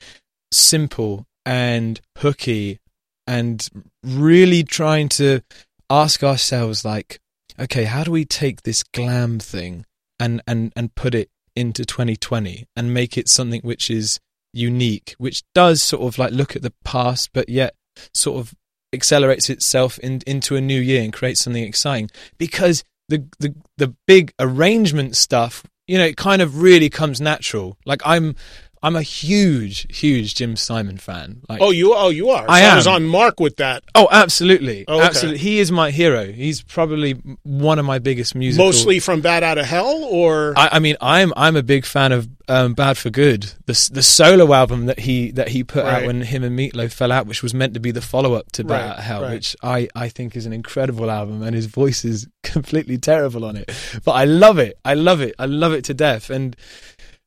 simple 0.53 1.27
and 1.47 2.01
hooky, 2.19 2.81
and 3.27 3.69
really 4.03 4.63
trying 4.65 5.09
to 5.11 5.41
ask 5.91 6.25
ourselves, 6.25 6.85
like, 6.85 7.21
okay, 7.61 7.85
how 7.85 8.03
do 8.03 8.11
we 8.11 8.25
take 8.25 8.63
this 8.63 8.83
glam 8.83 9.39
thing 9.39 9.85
and 10.19 10.43
and 10.47 10.73
and 10.75 10.95
put 10.95 11.15
it 11.15 11.31
into 11.57 11.85
2020 11.85 12.67
and 12.75 12.93
make 12.93 13.17
it 13.17 13.29
something 13.29 13.61
which 13.61 13.89
is 13.89 14.19
unique, 14.55 15.15
which 15.19 15.43
does 15.55 15.83
sort 15.83 16.03
of 16.03 16.19
like 16.19 16.33
look 16.33 16.57
at 16.57 16.63
the 16.63 16.73
past, 16.85 17.31
but 17.33 17.49
yet 17.49 17.75
sort 18.13 18.39
of 18.39 18.55
accelerates 18.93 19.51
itself 19.51 19.99
in, 19.99 20.21
into 20.27 20.57
a 20.57 20.61
new 20.61 20.81
year 20.81 21.03
and 21.03 21.13
creates 21.13 21.41
something 21.41 21.65
exciting. 21.65 22.11
Because 22.39 22.85
the, 23.09 23.27
the 23.39 23.55
the 23.77 23.95
big 24.07 24.33
arrangement 24.39 25.17
stuff, 25.17 25.65
you 25.87 25.99
know, 25.99 26.05
it 26.05 26.17
kind 26.17 26.41
of 26.41 26.63
really 26.63 26.89
comes 26.89 27.21
natural. 27.21 27.77
Like 27.85 28.01
I'm 28.05 28.37
I'm 28.85 28.97
a 28.97 29.03
huge, 29.03 29.87
huge 29.97 30.35
Jim 30.35 30.57
Steinman 30.57 30.99
fan. 30.99 31.41
Like 31.49 31.61
Oh, 31.63 31.71
you 31.71 31.95
oh 31.95 32.11
you 32.11 32.29
are. 32.31 32.45
I 32.49 32.61
So 32.61 32.67
I 32.67 32.77
was 32.77 32.87
am. 32.87 32.93
on 32.95 33.05
mark 33.07 33.41
with 33.41 33.57
that. 33.57 33.83
Oh, 33.95 34.09
absolutely, 34.13 34.85
Oh, 34.87 34.99
okay. 34.99 35.07
absolutely. 35.07 35.39
He 35.39 35.59
is 35.59 35.73
my 35.73 35.91
hero. 35.91 36.31
He's 36.31 36.63
probably 36.63 37.13
one 37.43 37.79
of 37.79 37.87
my 37.87 37.99
biggest 37.99 38.35
musical. 38.35 38.67
Mostly 38.67 39.01
from 39.01 39.21
Bat 39.23 39.43
Out 39.43 39.59
of 39.59 39.65
Hell, 39.67 40.05
or 40.11 40.53
I, 40.57 40.69
I 40.73 40.79
mean, 40.79 40.97
I'm 41.01 41.33
I'm 41.37 41.57
a 41.57 41.63
big 41.63 41.85
fan 41.87 42.13
of 42.13 42.29
um, 42.47 42.75
Bad 42.75 42.99
for 42.99 43.09
Good, 43.09 43.45
the 43.65 43.89
the 43.93 44.03
solo 44.03 44.53
album 44.53 44.85
that 44.87 45.01
he 45.01 45.31
that 45.33 45.49
he 45.49 45.65
put 45.65 45.85
Right. 45.85 46.03
out 46.03 46.07
when 46.07 46.21
him 46.21 46.45
and 46.45 46.59
Meatloaf 46.59 46.93
fell 46.93 47.11
out, 47.11 47.27
which 47.27 47.43
was 47.43 47.55
meant 47.55 47.73
to 47.75 47.81
be 47.81 47.91
the 47.91 48.03
follow 48.03 48.35
up 48.35 48.53
to 48.53 48.65
Bad 48.65 48.75
Right, 48.75 48.91
Out 48.91 48.99
of 48.99 49.05
Hell, 49.05 49.23
right. 49.23 49.31
which 49.33 49.57
I 49.63 49.89
I 49.97 50.09
think 50.11 50.37
is 50.37 50.45
an 50.45 50.53
incredible 50.53 51.11
album, 51.11 51.43
and 51.43 51.55
his 51.57 51.67
voice 51.67 52.05
is 52.05 52.29
completely 52.43 52.99
terrible 52.99 53.47
on 53.47 53.57
it, 53.57 53.73
but 54.05 54.13
I 54.13 54.25
love 54.27 54.59
it. 54.59 54.79
I 54.85 54.93
love 54.93 55.23
it. 55.23 55.35
I 55.39 55.47
love 55.47 55.73
it 55.73 55.85
to 55.85 55.95
death, 55.95 56.29
and. 56.29 56.55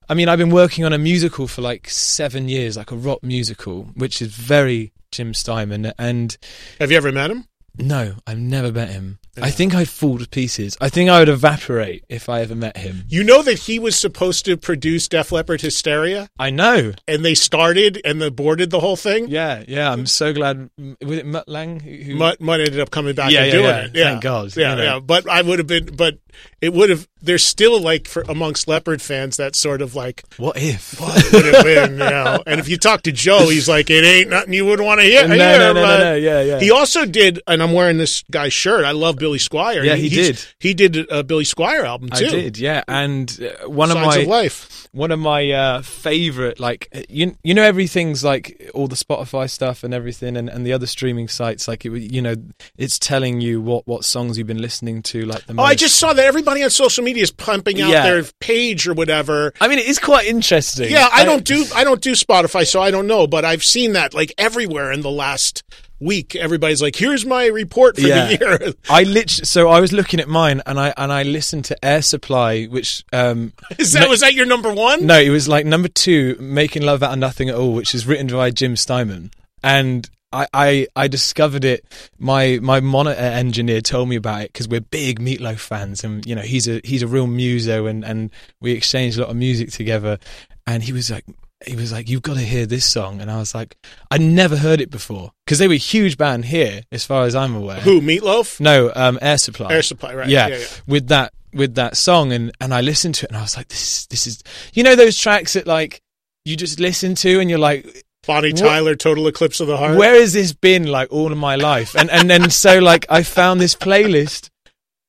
I 0.09 0.13
mean, 0.13 0.29
I've 0.29 0.39
been 0.39 0.49
working 0.51 0.85
on 0.85 0.93
a 0.93 0.97
musical 0.97 1.47
for 1.47 1.61
like 1.61 1.89
seven 1.89 2.47
years, 2.49 2.77
like 2.77 2.91
a 2.91 2.95
rock 2.95 3.23
musical, 3.23 3.83
which 3.95 4.21
is 4.21 4.29
very 4.33 4.91
Jim 5.11 5.33
Steinman. 5.33 5.91
And 5.97 6.37
have 6.79 6.91
you 6.91 6.97
ever 6.97 7.11
met 7.11 7.31
him? 7.31 7.45
no, 7.79 8.15
I've 8.25 8.39
never 8.39 8.71
met 8.71 8.89
him. 8.89 9.19
I 9.39 9.51
think 9.51 9.75
I'd 9.75 9.87
fall 9.87 10.17
to 10.17 10.27
pieces. 10.27 10.75
I 10.81 10.89
think 10.89 11.11
I 11.11 11.19
would 11.19 11.29
evaporate 11.29 12.03
if 12.09 12.27
I 12.27 12.41
ever 12.41 12.55
met 12.55 12.75
him. 12.75 13.03
You 13.07 13.23
know 13.23 13.43
that 13.43 13.59
he 13.59 13.77
was 13.77 13.95
supposed 13.95 14.45
to 14.45 14.57
produce 14.57 15.07
Def 15.07 15.31
Leppard 15.31 15.61
Hysteria, 15.61 16.27
I 16.39 16.49
know. 16.49 16.93
and 17.07 17.23
they 17.23 17.35
started 17.35 18.01
and 18.03 18.19
they 18.19 18.31
boarded 18.31 18.71
the 18.71 18.79
whole 18.79 18.95
thing. 18.95 19.27
Yeah, 19.27 19.63
yeah. 19.67 19.91
I'm 19.91 20.07
so 20.07 20.33
glad. 20.33 20.71
Was 20.79 21.19
it 21.19 21.27
Mutt 21.27 21.47
Lange? 21.47 21.79
Who, 21.81 21.91
who- 21.97 22.15
Mutt, 22.15 22.41
Mutt 22.41 22.61
ended 22.61 22.79
up 22.79 22.89
coming 22.89 23.13
back 23.13 23.29
Yeah, 23.31 23.41
and 23.43 23.47
yeah, 23.47 23.51
doing 23.53 23.65
yeah. 23.65 23.81
it. 23.85 23.91
Yeah, 23.93 24.03
Thank 24.09 24.23
God, 24.23 24.55
Yeah, 24.57 24.69
you 24.71 24.75
know. 24.77 24.83
yeah. 24.95 24.99
But 25.01 25.29
I 25.29 25.43
would 25.43 25.59
have 25.59 25.67
been. 25.67 25.95
But 25.95 26.17
it 26.59 26.73
would 26.73 26.89
have. 26.89 27.07
There's 27.21 27.43
still 27.43 27.79
like 27.81 28.07
for 28.07 28.23
amongst 28.29 28.67
Leppard 28.67 29.01
fans 29.01 29.37
that 29.37 29.55
sort 29.55 29.81
of 29.81 29.95
like 29.95 30.23
What 30.37 30.57
if? 30.57 30.99
what 31.01 31.33
would 31.33 31.45
have 31.53 31.63
been, 31.63 31.91
you 31.93 31.97
know. 31.97 32.43
And 32.47 32.59
if 32.59 32.69
you 32.69 32.77
talk 32.77 33.01
to 33.03 33.11
Joe, 33.11 33.49
he's 33.49 33.67
like, 33.67 33.89
it 33.89 34.03
ain't 34.05 34.29
nothing 34.29 34.53
you 34.53 34.65
would 34.65 34.79
want 34.79 35.01
to 35.01 35.05
hear. 35.05 35.27
No, 35.27 35.35
no, 35.35 35.57
no, 35.57 35.73
no, 35.73 35.97
no, 35.97 36.15
yeah, 36.15 36.41
yeah. 36.41 36.59
He 36.59 36.71
also 36.71 37.05
did, 37.05 37.41
and 37.47 37.61
I'm 37.61 37.73
wearing 37.73 37.97
this 37.97 38.23
guy's 38.31 38.53
shirt. 38.53 38.85
I 38.85 38.91
love 38.91 39.17
Billy 39.17 39.39
Squier. 39.39 39.83
Yeah, 39.83 39.95
he 39.95 40.09
he's- 40.09 40.27
did. 40.27 40.45
He 40.59 40.73
did 40.73 41.11
a 41.11 41.23
Billy 41.23 41.43
Squier 41.43 41.83
album 41.83 42.09
too 42.09 42.25
I 42.25 42.29
did, 42.29 42.57
yeah. 42.57 42.83
And 42.87 43.37
uh, 43.63 43.67
one 43.69 43.89
Signs 43.89 43.99
of 43.99 44.15
my 44.15 44.21
of 44.21 44.27
Life. 44.27 44.87
one 44.91 45.11
of 45.11 45.19
my 45.19 45.51
uh, 45.51 45.81
favorite, 45.81 46.59
like 46.59 46.87
uh, 46.95 47.01
you 47.09 47.35
you 47.43 47.53
know, 47.53 47.63
everything's 47.63 48.23
like 48.23 48.69
all 48.73 48.87
the 48.87 48.95
Spotify 48.95 49.49
stuff 49.49 49.83
and 49.83 49.93
everything, 49.93 50.37
and, 50.37 50.49
and 50.49 50.65
the 50.65 50.73
other 50.73 50.85
streaming 50.87 51.27
sites. 51.27 51.67
Like 51.67 51.85
it, 51.85 51.91
you 51.91 52.21
know, 52.21 52.35
it's 52.77 52.97
telling 52.99 53.41
you 53.41 53.59
what 53.61 53.87
what 53.87 54.05
songs 54.05 54.37
you've 54.37 54.47
been 54.47 54.61
listening 54.61 55.01
to, 55.03 55.25
like 55.25 55.45
the 55.45 55.55
Oh. 55.57 55.63
I 55.63 55.73
just 55.75 55.95
saw 55.97 56.13
that 56.13 56.25
everybody 56.25 56.63
on 56.63 56.69
social 56.69 57.03
media 57.03 57.06
is 57.15 57.31
pumping 57.31 57.79
out 57.81 57.91
Yeah. 57.91 58.03
their 58.03 58.23
page 58.41 58.87
or 58.87 58.93
whatever. 58.93 59.53
I 59.61 59.67
mean, 59.69 59.79
it 59.79 59.85
is 59.85 59.99
quite 59.99 60.25
interesting. 60.27 60.91
Yeah, 60.91 61.07
I 61.13 61.23
don't 61.23 61.43
do 61.45 61.63
I 61.73 61.83
don't 61.85 62.01
do 62.01 62.11
Spotify, 62.13 62.65
so 62.67 62.81
I 62.81 62.91
don't 62.91 63.07
know, 63.07 63.27
but 63.27 63.45
I've 63.45 63.63
seen 63.63 63.93
that 63.93 64.13
like 64.13 64.33
everywhere 64.37 64.91
in 64.91 65.01
the 65.01 65.11
last 65.11 65.63
week. 65.99 66.35
Everybody's 66.35 66.81
like, 66.81 66.95
"Here's 66.95 67.25
my 67.25 67.45
report 67.47 67.95
for 67.95 68.01
Yeah. 68.01 68.25
the 68.25 68.37
year." 68.37 68.73
I 68.89 69.03
literally, 69.03 69.45
so 69.45 69.69
I 69.69 69.79
was 69.79 69.93
looking 69.93 70.19
at 70.19 70.27
mine, 70.27 70.61
and 70.65 70.79
I 70.79 70.93
and 70.97 71.11
I 71.13 71.23
listened 71.23 71.65
to 71.65 71.85
Air 71.85 72.01
Supply, 72.01 72.65
which 72.65 73.03
um, 73.13 73.53
Is 73.77 73.93
that 73.93 74.09
was 74.09 74.19
that 74.19 74.33
your 74.33 74.45
number 74.45 74.73
one? 74.73 75.05
No, 75.05 75.19
it 75.19 75.29
was 75.29 75.47
like 75.47 75.65
number 75.65 75.87
two, 75.87 76.35
Making 76.39 76.83
Love 76.83 77.01
Out 77.03 77.13
of 77.13 77.19
Nothing 77.19 77.49
at 77.49 77.55
All, 77.55 77.73
which 77.73 77.95
is 77.95 78.05
written 78.05 78.27
by 78.27 78.51
Jim 78.51 78.75
Steinman. 78.75 79.31
And 79.63 80.07
I, 80.31 80.47
I, 80.53 80.87
I 80.95 81.07
discovered 81.07 81.63
it. 81.63 81.85
My 82.19 82.59
my 82.61 82.79
monitor 82.79 83.19
engineer 83.19 83.81
told 83.81 84.09
me 84.09 84.15
about 84.15 84.41
it 84.41 84.53
because 84.53 84.67
we're 84.67 84.81
big 84.81 85.19
Meatloaf 85.19 85.59
fans, 85.59 86.03
and 86.03 86.25
you 86.25 86.35
know 86.35 86.41
he's 86.41 86.67
a 86.67 86.81
he's 86.83 87.01
a 87.01 87.07
real 87.07 87.27
muso, 87.27 87.85
and 87.85 88.03
and 88.03 88.31
we 88.59 88.73
exchanged 88.73 89.17
a 89.17 89.21
lot 89.21 89.29
of 89.29 89.37
music 89.37 89.71
together. 89.71 90.19
And 90.65 90.83
he 90.83 90.91
was 90.91 91.09
like, 91.09 91.23
he 91.65 91.77
was 91.77 91.93
like, 91.93 92.09
you've 92.09 92.21
got 92.21 92.33
to 92.35 92.41
hear 92.41 92.65
this 92.65 92.85
song, 92.85 93.21
and 93.21 93.31
I 93.31 93.37
was 93.37 93.55
like, 93.55 93.77
I 94.11 94.17
never 94.17 94.57
heard 94.57 94.81
it 94.81 94.89
before 94.91 95.31
because 95.45 95.59
they 95.59 95.67
were 95.67 95.75
a 95.75 95.77
huge 95.77 96.17
band 96.17 96.45
here, 96.45 96.81
as 96.91 97.05
far 97.05 97.23
as 97.23 97.35
I'm 97.35 97.55
aware. 97.55 97.79
Who 97.79 98.01
Meatloaf? 98.01 98.59
No, 98.59 98.91
um, 98.95 99.17
Air 99.21 99.37
Supply. 99.37 99.71
Air 99.71 99.81
Supply, 99.81 100.13
right? 100.13 100.27
Yeah, 100.27 100.47
yeah, 100.47 100.57
yeah. 100.57 100.65
with 100.87 101.07
that 101.07 101.33
with 101.53 101.75
that 101.75 101.95
song, 101.95 102.33
and 102.33 102.51
and 102.59 102.73
I 102.73 102.81
listened 102.81 103.15
to 103.15 103.25
it, 103.25 103.29
and 103.29 103.37
I 103.37 103.41
was 103.41 103.55
like, 103.55 103.69
this 103.69 104.07
this 104.07 104.27
is, 104.27 104.43
you 104.73 104.83
know, 104.83 104.95
those 104.95 105.17
tracks 105.17 105.53
that 105.53 105.65
like 105.65 106.01
you 106.43 106.57
just 106.57 106.81
listen 106.81 107.15
to, 107.15 107.39
and 107.39 107.49
you're 107.49 107.59
like, 107.59 108.03
Bonnie 108.27 108.51
What- 108.51 108.59
Tyler, 108.59 108.95
Total 108.95 109.25
Eclipse 109.27 109.59
of 109.59 109.67
the 109.67 109.77
Heart. 109.77 109.97
where 109.97 110.19
has 110.19 110.33
this 110.33 110.53
been 110.53 110.85
like 110.85 111.07
all 111.11 111.31
of 111.31 111.37
my 111.37 111.55
life? 111.55 111.95
And 111.95 112.09
and 112.11 112.29
then 112.29 112.49
so 112.49 112.77
like 112.79 113.05
I 113.09 113.23
found 113.23 113.59
this 113.59 113.75
playlist, 113.75 114.49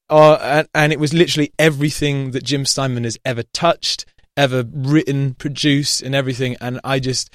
uh, 0.08 0.38
and, 0.40 0.68
and 0.74 0.92
it 0.92 0.98
was 0.98 1.12
literally 1.12 1.52
everything 1.58 2.30
that 2.30 2.44
Jim 2.44 2.64
Steinman 2.64 3.04
has 3.04 3.18
ever 3.24 3.42
touched, 3.42 4.06
ever 4.36 4.64
written, 4.72 5.34
produced, 5.34 6.00
and 6.00 6.14
everything. 6.14 6.56
And 6.60 6.80
I 6.82 6.98
just, 7.00 7.30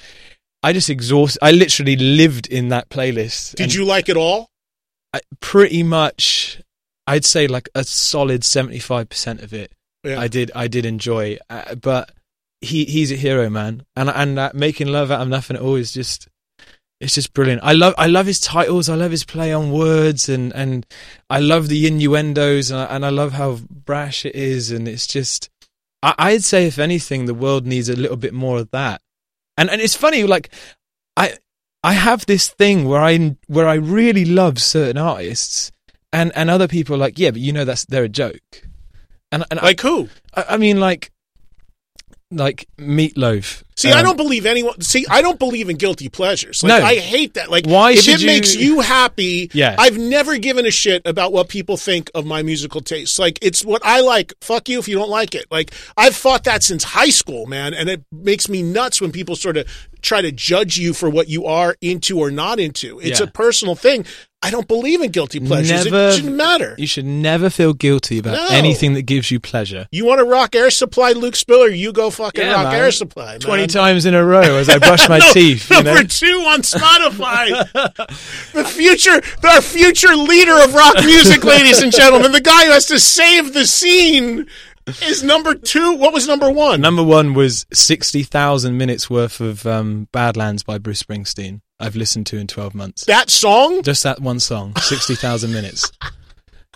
I 0.62 0.72
just 0.72 0.90
exhaust. 0.90 1.38
I 1.40 1.52
literally 1.52 1.94
lived 1.96 2.46
in 2.48 2.70
that 2.70 2.88
playlist. 2.88 3.54
Did 3.54 3.74
you 3.74 3.84
like 3.84 4.08
it 4.08 4.16
all? 4.16 4.48
I, 5.12 5.20
pretty 5.38 5.84
much, 5.84 6.60
I'd 7.06 7.24
say 7.24 7.46
like 7.46 7.68
a 7.74 7.84
solid 7.84 8.42
seventy 8.42 8.80
five 8.80 9.08
percent 9.08 9.42
of 9.42 9.52
it. 9.52 9.70
Yeah. 10.02 10.18
I 10.18 10.26
did 10.28 10.50
I 10.54 10.66
did 10.66 10.84
enjoy, 10.84 11.38
uh, 11.48 11.76
but 11.76 12.10
he 12.60 12.84
he's 12.84 13.12
a 13.12 13.16
hero, 13.16 13.50
man, 13.50 13.84
and 13.96 14.08
and 14.08 14.38
that 14.38 14.54
making 14.54 14.88
love 14.88 15.10
out 15.10 15.20
of 15.20 15.28
nothing 15.28 15.56
at 15.56 15.62
all 15.62 15.76
is 15.76 15.92
just 15.92 16.28
it's 17.00 17.14
just 17.14 17.34
brilliant. 17.34 17.62
I 17.62 17.72
love 17.72 17.94
I 17.98 18.06
love 18.06 18.26
his 18.26 18.40
titles. 18.40 18.88
I 18.88 18.94
love 18.94 19.10
his 19.10 19.24
play 19.24 19.52
on 19.52 19.72
words, 19.72 20.28
and 20.28 20.52
and 20.54 20.86
I 21.28 21.40
love 21.40 21.68
the 21.68 21.86
innuendos, 21.86 22.70
and 22.70 22.80
I, 22.80 22.84
and 22.86 23.04
I 23.04 23.10
love 23.10 23.32
how 23.32 23.58
brash 23.68 24.24
it 24.24 24.34
is, 24.34 24.70
and 24.70 24.88
it's 24.88 25.06
just 25.06 25.50
I, 26.02 26.14
I'd 26.18 26.44
say 26.44 26.66
if 26.66 26.78
anything, 26.78 27.26
the 27.26 27.34
world 27.34 27.66
needs 27.66 27.88
a 27.88 27.96
little 27.96 28.16
bit 28.16 28.32
more 28.34 28.58
of 28.58 28.70
that. 28.70 29.00
And 29.56 29.70
and 29.70 29.80
it's 29.80 29.96
funny, 29.96 30.24
like 30.24 30.50
I 31.16 31.38
I 31.82 31.92
have 31.92 32.26
this 32.26 32.48
thing 32.48 32.88
where 32.88 33.02
I 33.02 33.36
where 33.46 33.68
I 33.68 33.74
really 33.74 34.24
love 34.24 34.60
certain 34.60 34.96
artists, 34.96 35.72
and 36.12 36.32
and 36.34 36.48
other 36.48 36.68
people 36.68 36.94
are 36.94 36.98
like, 36.98 37.18
yeah, 37.18 37.30
but 37.30 37.40
you 37.40 37.52
know 37.52 37.64
that's 37.64 37.84
they're 37.84 38.04
a 38.04 38.08
joke. 38.08 38.68
And 39.32 39.44
and 39.50 39.60
Like 39.60 39.80
who? 39.80 40.08
I, 40.34 40.44
I 40.50 40.56
mean 40.56 40.80
like 40.80 41.10
like 42.30 42.68
meatloaf. 42.78 43.63
See, 43.76 43.90
I 43.90 43.98
Um, 44.00 44.04
don't 44.04 44.16
believe 44.16 44.46
anyone. 44.46 44.80
See, 44.80 45.04
I 45.10 45.20
don't 45.20 45.38
believe 45.38 45.68
in 45.68 45.76
guilty 45.76 46.08
pleasures. 46.08 46.62
Like, 46.62 46.80
No. 46.80 46.86
I 46.86 46.94
hate 46.96 47.34
that. 47.34 47.50
Like, 47.50 47.66
Why 47.66 47.90
if 47.92 48.06
it 48.06 48.20
you- 48.20 48.26
makes 48.26 48.54
you 48.54 48.80
happy, 48.80 49.50
Yeah. 49.52 49.74
I've 49.78 49.98
never 49.98 50.36
given 50.38 50.64
a 50.64 50.70
shit 50.70 51.02
about 51.04 51.32
what 51.32 51.48
people 51.48 51.76
think 51.76 52.08
of 52.14 52.24
my 52.24 52.42
musical 52.42 52.80
tastes. 52.80 53.18
Like, 53.18 53.38
it's 53.42 53.64
what 53.64 53.82
I 53.84 54.00
like. 54.00 54.32
Fuck 54.40 54.68
you 54.68 54.78
if 54.78 54.86
you 54.86 54.94
don't 54.96 55.10
like 55.10 55.34
it. 55.34 55.46
Like, 55.50 55.72
I've 55.96 56.14
fought 56.14 56.44
that 56.44 56.62
since 56.62 56.84
high 56.84 57.10
school, 57.10 57.46
man, 57.46 57.74
and 57.74 57.88
it 57.88 58.02
makes 58.12 58.48
me 58.48 58.62
nuts 58.62 59.00
when 59.00 59.10
people 59.10 59.34
sort 59.34 59.56
of 59.56 59.66
try 60.02 60.20
to 60.20 60.30
judge 60.30 60.76
you 60.78 60.92
for 60.94 61.08
what 61.10 61.28
you 61.28 61.46
are 61.46 61.76
into 61.80 62.18
or 62.20 62.30
not 62.30 62.60
into. 62.60 63.00
It's 63.00 63.18
Yeah. 63.20 63.24
a 63.24 63.30
personal 63.30 63.74
thing. 63.74 64.04
I 64.42 64.50
don't 64.50 64.68
believe 64.68 65.00
in 65.00 65.10
guilty 65.10 65.40
pleasures. 65.40 65.86
Never- 65.86 66.08
it 66.10 66.16
shouldn't 66.16 66.34
matter. 66.36 66.74
You 66.76 66.86
should 66.86 67.06
never 67.06 67.48
feel 67.48 67.72
guilty 67.72 68.18
about 68.18 68.34
No. 68.36 68.46
anything 68.54 68.92
that 68.92 69.02
gives 69.06 69.30
you 69.30 69.40
pleasure. 69.40 69.86
You 69.90 70.04
want 70.04 70.18
to 70.18 70.24
rock 70.24 70.54
Air 70.54 70.68
Supply, 70.70 71.12
Luke 71.12 71.34
Spiller? 71.34 71.68
You 71.70 71.92
go 71.94 72.10
fucking 72.10 72.44
Yeah, 72.44 72.52
rock 72.52 72.64
man. 72.72 72.74
Air 72.74 72.92
Supply. 72.92 73.38
Man. 73.38 73.40
Twenty 73.72 73.72
times 73.72 74.06
in 74.06 74.14
a 74.14 74.24
row 74.24 74.56
as 74.56 74.68
I 74.68 74.78
brush 74.78 75.08
my 75.08 75.18
No, 75.24 75.32
teeth. 75.32 75.70
You 75.70 75.76
Number 75.82 76.02
know? 76.02 76.06
two 76.08 76.26
on 76.48 76.62
Spotify. 76.62 77.48
the 78.52 78.64
future, 78.64 79.20
our 79.48 79.60
future 79.60 80.14
leader 80.14 80.56
of 80.62 80.74
rock 80.74 80.96
music, 81.04 81.42
ladies 81.44 81.82
and 81.82 81.92
gentlemen, 81.92 82.32
the 82.32 82.40
guy 82.40 82.66
who 82.66 82.72
has 82.72 82.86
to 82.86 82.98
save 82.98 83.52
the 83.52 83.66
scene 83.66 84.46
is 85.02 85.22
number 85.22 85.54
two. 85.54 85.94
What 85.94 86.12
was 86.12 86.26
number 86.28 86.50
one? 86.50 86.80
Number 86.80 87.02
one 87.02 87.34
was 87.34 87.66
sixty 87.72 88.22
thousand 88.22 88.76
minutes 88.76 89.08
worth 89.08 89.40
of 89.40 89.66
um, 89.66 90.08
Badlands 90.12 90.62
by 90.62 90.78
Bruce 90.78 91.02
Springsteen. 91.02 91.60
I've 91.80 91.96
listened 91.96 92.26
to 92.28 92.38
in 92.38 92.46
twelve 92.46 92.74
months. 92.74 93.04
that 93.06 93.30
song? 93.30 93.82
Just 93.82 94.02
that 94.02 94.20
one 94.20 94.40
song, 94.40 94.76
sixty 94.76 95.14
thousand 95.14 95.52
minutes. 95.52 95.90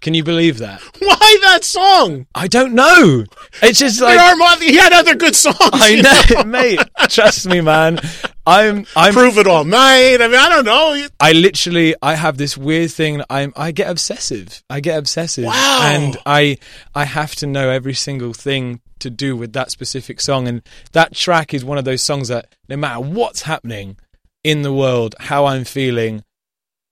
Can 0.01 0.14
you 0.14 0.24
believe 0.24 0.59
that? 0.59 0.80
Why 0.99 1.38
that 1.42 1.64
song? 1.64 2.26
I 2.34 2.46
don't 2.49 2.74
know. 2.74 3.24
It's 3.62 3.78
just 3.78 4.01
like 4.01 4.18
are 4.18 4.59
he 4.59 4.76
had 4.76 4.92
other 4.92 5.14
good 5.14 5.34
songs. 5.34 5.57
I 5.61 5.88
you 5.88 6.03
know, 6.03 6.44
mate. 6.46 6.80
Trust 7.09 7.46
me, 7.46 7.61
man. 7.61 7.99
I'm 8.46 8.86
I'm 8.96 9.12
Prove 9.12 9.38
it 9.38 9.46
all 9.46 9.64
night. 9.64 10.20
I 10.20 10.28
mean, 10.28 10.36
I 10.36 10.49
don't 10.49 10.64
know. 10.64 11.07
I 11.20 11.32
literally 11.32 11.94
I 12.01 12.14
have 12.14 12.38
this 12.38 12.57
weird 12.57 12.90
thing. 12.90 13.22
I'm 13.28 13.53
I 13.57 13.72
get 13.72 13.90
obsessive. 13.90 14.62
I 14.70 14.80
get 14.80 14.99
obsessive. 14.99 15.44
Wow. 15.44 15.80
And 15.82 16.16
I 16.24 16.59
I 16.94 17.05
have 17.05 17.34
to 17.36 17.46
know 17.46 17.68
every 17.68 17.94
single 17.94 18.32
thing 18.32 18.80
to 19.01 19.11
do 19.11 19.36
with 19.36 19.53
that 19.53 19.70
specific 19.70 20.20
song. 20.20 20.49
And 20.49 20.62
that 20.92 21.14
track 21.14 21.55
is 21.55 21.64
one 21.64 21.78
of 21.78 21.84
those 21.84 22.03
songs 22.03 22.28
that 22.28 22.55
no 22.68 22.76
matter 22.76 23.01
what's 23.01 23.42
happening 23.42 23.96
in 24.44 24.62
the 24.62 24.72
world, 24.72 25.14
how 25.20 25.46
I'm 25.46 25.64
feeling, 25.64 26.24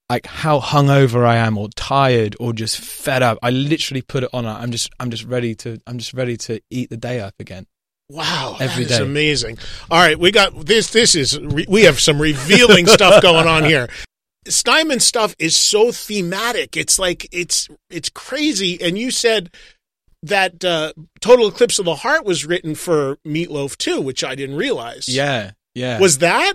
like 0.09 0.27
how 0.27 0.61
hungover 0.61 1.25
I 1.27 1.37
am 1.37 1.59
or 1.59 1.69
tired 1.75 2.37
or 2.39 2.53
just 2.53 2.79
fed 2.79 3.23
up, 3.23 3.39
I 3.43 3.51
literally 3.51 4.03
put 4.03 4.23
it 4.23 4.31
on. 4.33 4.47
I'm 4.47 4.71
just 4.71 4.91
I'm 5.01 5.11
just 5.11 5.25
ready 5.25 5.55
to 5.57 5.79
I'm 5.87 5.99
just 5.99 6.15
ready 6.15 6.37
to 6.39 6.61
eat 6.71 6.91
the 6.91 6.97
day 6.97 7.21
up 7.21 7.35
again. 7.39 7.67
Wow, 8.09 8.57
Every 8.61 8.85
that 8.85 8.91
is 8.93 8.99
day. 8.99 9.05
amazing. 9.05 9.59
All 9.91 9.99
right, 9.99 10.19
we 10.19 10.31
got 10.31 10.55
this. 10.65 10.91
This 10.91 11.15
is 11.17 11.39
we 11.41 11.83
have 11.85 11.99
some 11.99 12.21
revealing 12.21 12.87
stuff 12.87 13.21
going 13.23 13.49
on 13.49 13.65
here. 13.65 13.89
Steinman 14.47 15.01
stuff 15.01 15.35
is 15.41 15.57
so 15.59 15.91
thematic. 15.91 16.77
It's 16.77 17.01
like 17.01 17.27
it's 17.33 17.69
it's 17.91 18.09
crazy. 18.09 18.81
And 18.81 18.97
you 18.97 19.11
said 19.11 19.51
that 20.23 20.65
uh, 20.65 20.93
Total 21.21 21.49
Eclipse 21.49 21.81
of 21.81 21.85
the 21.85 21.97
Heart 21.97 22.25
was 22.25 22.47
written 22.47 22.77
for 22.77 23.17
Meatloaf 23.27 23.77
too, 23.77 24.01
which 24.01 24.23
I 24.23 24.37
didn't 24.37 24.57
realize. 24.57 25.09
Yeah. 25.09 25.53
Yeah. 25.75 25.99
was 25.99 26.19
that? 26.19 26.55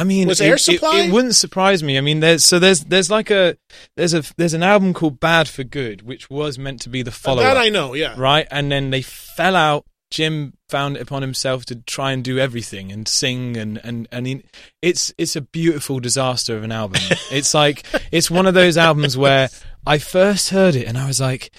I 0.00 0.04
mean, 0.04 0.28
Was 0.28 0.40
it- 0.40 0.46
Air 0.46 0.54
it- 0.54 0.58
Supply? 0.60 1.00
It, 1.00 1.12
wouldn't 1.12 1.34
surprise 1.34 1.82
me. 1.82 1.98
I 1.98 2.00
mean, 2.00 2.20
there's 2.20 2.44
so 2.44 2.58
there's 2.58 2.84
there's 2.84 3.10
like 3.10 3.30
a 3.30 3.56
there's 3.96 4.14
a 4.14 4.22
there's 4.36 4.54
an 4.54 4.62
album 4.62 4.94
called 4.94 5.20
Bad 5.20 5.48
for 5.48 5.62
Good, 5.64 6.02
which 6.02 6.30
was 6.30 6.58
meant 6.58 6.80
to 6.82 6.88
be 6.88 7.02
the 7.02 7.10
follow 7.10 7.42
up. 7.42 7.54
that 7.54 7.60
I 7.60 7.68
know. 7.68 7.94
Yeah. 7.94 8.14
right? 8.16 8.46
And 8.50 8.70
then 8.72 8.90
they 8.90 9.02
fell 9.02 9.56
out. 9.56 9.84
Jim 10.10 10.54
found 10.68 10.96
it 10.96 11.02
upon 11.02 11.22
himself 11.22 11.64
to 11.66 11.76
try 11.76 12.10
and 12.10 12.24
do 12.24 12.36
everything 12.36 12.90
and 12.90 13.06
sing 13.06 13.56
and 13.56 13.78
and 13.84 14.08
and 14.10 14.26
he, 14.26 14.42
it's 14.82 15.14
it's 15.18 15.36
a 15.36 15.40
beautiful 15.40 16.00
disaster 16.00 16.56
of 16.56 16.64
an 16.64 16.72
album. 16.72 17.00
it's 17.30 17.54
like 17.54 17.84
it's 18.10 18.28
one 18.28 18.46
of 18.46 18.54
those 18.54 18.76
albums 18.76 19.16
where 19.16 19.48
I 19.86 19.98
first 19.98 20.50
heard 20.50 20.74
it 20.74 20.88
and 20.88 20.98
I 20.98 21.06
was 21.06 21.20
like, 21.20 21.52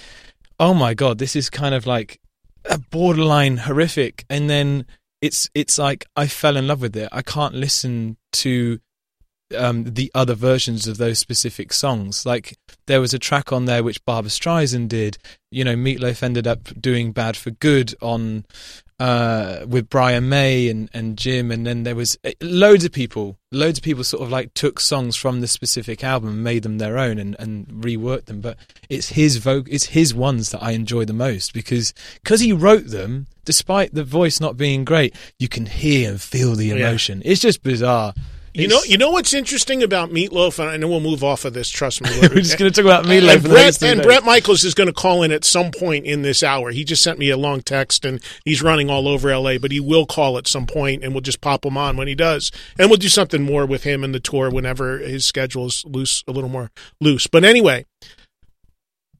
oh 0.59 0.73
my 0.73 0.93
god, 0.93 1.17
this 1.17 1.33
is 1.35 1.49
kind 1.49 1.73
of 1.73 1.85
like 1.85 2.19
a 2.65 2.77
borderline 2.77 3.55
horrific, 3.55 4.25
and 4.29 4.49
then 4.49 4.85
it's 5.21 5.49
it's 5.53 5.77
like 5.77 6.05
I 6.15 6.27
fell 6.27 6.57
in 6.57 6.67
love 6.67 6.81
with 6.81 6.95
it. 6.95 7.09
I 7.11 7.21
can't 7.21 7.53
listen 7.53 8.17
to 8.33 8.79
um, 9.55 9.83
the 9.83 10.11
other 10.15 10.33
versions 10.33 10.87
of 10.87 10.97
those 10.97 11.19
specific 11.19 11.73
songs. 11.73 12.25
Like 12.25 12.57
there 12.87 13.01
was 13.01 13.13
a 13.13 13.19
track 13.19 13.51
on 13.51 13.65
there 13.65 13.83
which 13.83 14.03
Barbra 14.05 14.31
Streisand 14.31 14.89
did. 14.89 15.17
You 15.51 15.63
know, 15.63 15.75
Meatloaf 15.75 16.23
ended 16.23 16.47
up 16.47 16.69
doing 16.79 17.11
"Bad 17.11 17.37
for 17.37 17.51
Good" 17.51 17.95
on 18.01 18.45
uh, 19.01 19.65
with 19.67 19.89
Brian 19.89 20.29
May 20.29 20.69
and, 20.69 20.87
and 20.93 21.17
Jim, 21.17 21.49
and 21.49 21.65
then 21.65 21.81
there 21.81 21.95
was 21.95 22.19
eh, 22.23 22.33
loads 22.39 22.85
of 22.85 22.91
people. 22.91 23.39
Loads 23.51 23.79
of 23.79 23.83
people 23.83 24.03
sort 24.03 24.21
of 24.21 24.29
like 24.29 24.53
took 24.53 24.79
songs 24.79 25.15
from 25.15 25.41
the 25.41 25.47
specific 25.47 26.03
album, 26.03 26.29
and 26.29 26.43
made 26.43 26.61
them 26.61 26.77
their 26.77 26.99
own, 26.99 27.17
and, 27.17 27.35
and 27.39 27.65
reworked 27.67 28.25
them. 28.25 28.41
But 28.41 28.57
it's 28.89 29.09
his 29.09 29.39
voc- 29.39 29.67
it's 29.71 29.87
his 29.87 30.13
ones 30.13 30.51
that 30.51 30.61
I 30.61 30.71
enjoy 30.71 31.05
the 31.05 31.13
most 31.13 31.51
because 31.51 31.95
because 32.21 32.41
he 32.41 32.53
wrote 32.53 32.87
them. 32.89 33.25
Despite 33.43 33.95
the 33.95 34.03
voice 34.03 34.39
not 34.39 34.55
being 34.55 34.85
great, 34.85 35.15
you 35.39 35.47
can 35.47 35.65
hear 35.65 36.11
and 36.11 36.21
feel 36.21 36.53
the 36.53 36.69
emotion. 36.69 37.23
It's 37.25 37.41
just 37.41 37.63
bizarre. 37.63 38.13
You 38.53 38.67
know, 38.67 38.81
you 38.83 38.97
know 38.97 39.11
what's 39.11 39.33
interesting 39.33 39.81
about 39.81 40.09
Meatloaf, 40.09 40.59
and 40.59 40.69
I 40.69 40.75
know 40.75 40.89
we'll 40.89 40.99
move 40.99 41.23
off 41.23 41.45
of 41.45 41.53
this. 41.53 41.69
Trust 41.69 42.01
me, 42.01 42.09
We're 42.21 42.41
just 42.41 42.57
going 42.57 42.71
to 42.71 42.81
talk 42.81 42.85
about 42.85 43.05
Meatloaf. 43.05 43.35
And, 43.35 43.43
the 43.43 43.49
Bret, 43.49 43.81
and. 43.81 44.01
Bret 44.01 44.25
Michaels 44.25 44.65
is 44.65 44.73
going 44.73 44.87
to 44.87 44.93
call 44.93 45.23
in 45.23 45.31
at 45.31 45.45
some 45.45 45.71
point 45.71 46.05
in 46.05 46.21
this 46.21 46.43
hour. 46.43 46.71
He 46.71 46.83
just 46.83 47.01
sent 47.01 47.17
me 47.17 47.29
a 47.29 47.37
long 47.37 47.61
text, 47.61 48.03
and 48.03 48.21
he's 48.43 48.61
running 48.61 48.89
all 48.89 49.07
over 49.07 49.35
LA, 49.35 49.57
but 49.57 49.71
he 49.71 49.79
will 49.79 50.05
call 50.05 50.37
at 50.37 50.47
some 50.47 50.67
point, 50.67 51.03
and 51.03 51.13
we'll 51.13 51.21
just 51.21 51.39
pop 51.39 51.65
him 51.65 51.77
on 51.77 51.95
when 51.95 52.09
he 52.09 52.15
does, 52.15 52.51
and 52.77 52.89
we'll 52.89 52.97
do 52.97 53.07
something 53.09 53.41
more 53.41 53.65
with 53.65 53.83
him 53.83 54.03
and 54.03 54.13
the 54.13 54.19
tour 54.19 54.49
whenever 54.49 54.97
his 54.97 55.25
schedule 55.25 55.67
is 55.67 55.85
loose, 55.85 56.23
a 56.27 56.31
little 56.31 56.49
more 56.49 56.71
loose. 56.99 57.27
But 57.27 57.45
anyway, 57.45 57.85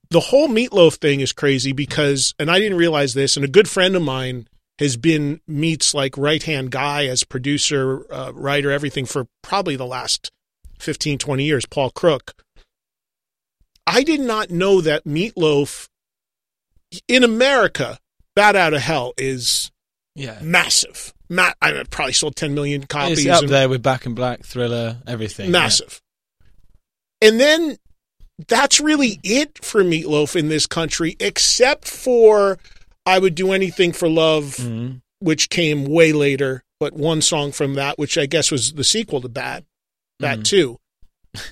the 0.09 0.19
whole 0.19 0.49
Meatloaf 0.49 0.95
thing 0.95 1.21
is 1.21 1.31
crazy 1.31 1.71
because, 1.71 2.35
and 2.37 2.51
I 2.51 2.59
didn't 2.59 2.77
realize 2.77 3.13
this, 3.13 3.37
and 3.37 3.45
a 3.45 3.49
good 3.49 3.69
friend 3.69 3.95
of 3.95 4.01
mine 4.01 4.47
has 4.81 4.97
been 4.97 5.39
Meat's 5.47 5.93
like 5.93 6.17
right 6.17 6.41
hand 6.41 6.71
guy 6.71 7.05
as 7.05 7.23
producer, 7.23 8.05
uh, 8.11 8.31
writer, 8.33 8.71
everything 8.71 9.05
for 9.05 9.27
probably 9.41 9.75
the 9.75 9.85
last 9.85 10.31
15, 10.79 11.17
20 11.19 11.43
years, 11.43 11.65
Paul 11.65 11.91
Crook. 11.91 12.33
I 13.85 14.03
did 14.03 14.19
not 14.19 14.49
know 14.49 14.81
that 14.81 15.05
Meatloaf 15.05 15.87
in 17.07 17.23
America, 17.23 17.99
Bat 18.35 18.55
Out 18.55 18.73
of 18.73 18.81
Hell 18.81 19.13
is 19.17 19.71
yeah, 20.15 20.39
massive. 20.41 21.13
Ma- 21.29 21.53
I 21.61 21.73
mean, 21.73 21.85
probably 21.89 22.13
sold 22.13 22.35
10 22.35 22.53
million 22.53 22.85
copies. 22.85 23.25
it's 23.25 23.43
up 23.43 23.45
there 23.49 23.69
with 23.69 23.81
Back 23.81 24.05
in 24.05 24.15
Black, 24.15 24.43
Thriller, 24.43 24.97
everything. 25.07 25.51
massive. 25.51 26.01
And 27.21 27.39
then 27.39 27.77
that's 28.47 28.79
really 28.79 29.19
it 29.23 29.63
for 29.63 29.83
Meatloaf 29.83 30.35
in 30.35 30.49
this 30.49 30.65
country, 30.65 31.15
except 31.19 31.87
for 31.87 32.57
I 33.05 33.19
Would 33.19 33.35
Do 33.35 33.51
Anything 33.51 33.91
for 33.93 34.07
Love. 34.09 34.57
Mhm. 34.57 35.01
which 35.23 35.49
came 35.49 35.85
way 35.85 36.11
later, 36.13 36.63
but 36.79 36.93
one 36.93 37.21
song 37.21 37.51
from 37.51 37.75
that, 37.75 37.99
which 37.99 38.17
I 38.17 38.25
guess 38.25 38.49
was 38.49 38.73
the 38.73 38.83
sequel 38.83 39.21
to 39.21 39.29
Bad, 39.29 39.65
Bat 40.19 40.39
Mhm. 40.39 40.43
too. 40.45 40.79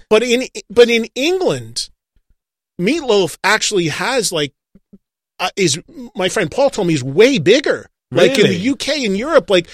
But 0.10 0.24
in 0.24 0.48
but 0.72 0.90
in 0.90 1.06
England, 1.14 1.90
Meatloaf 2.82 3.38
actually 3.44 3.90
has 3.90 4.32
like 4.32 4.54
uh, 5.40 5.50
is 5.56 5.80
my 6.16 6.30
friend 6.30 6.50
Paul 6.52 6.70
told 6.72 6.88
me 6.88 6.94
is 6.96 7.04
way 7.04 7.38
bigger. 7.38 7.90
Like 8.12 8.40
in 8.40 8.48
the 8.48 8.70
UK 8.72 9.06
and 9.06 9.16
Europe, 9.18 9.50
like 9.50 9.68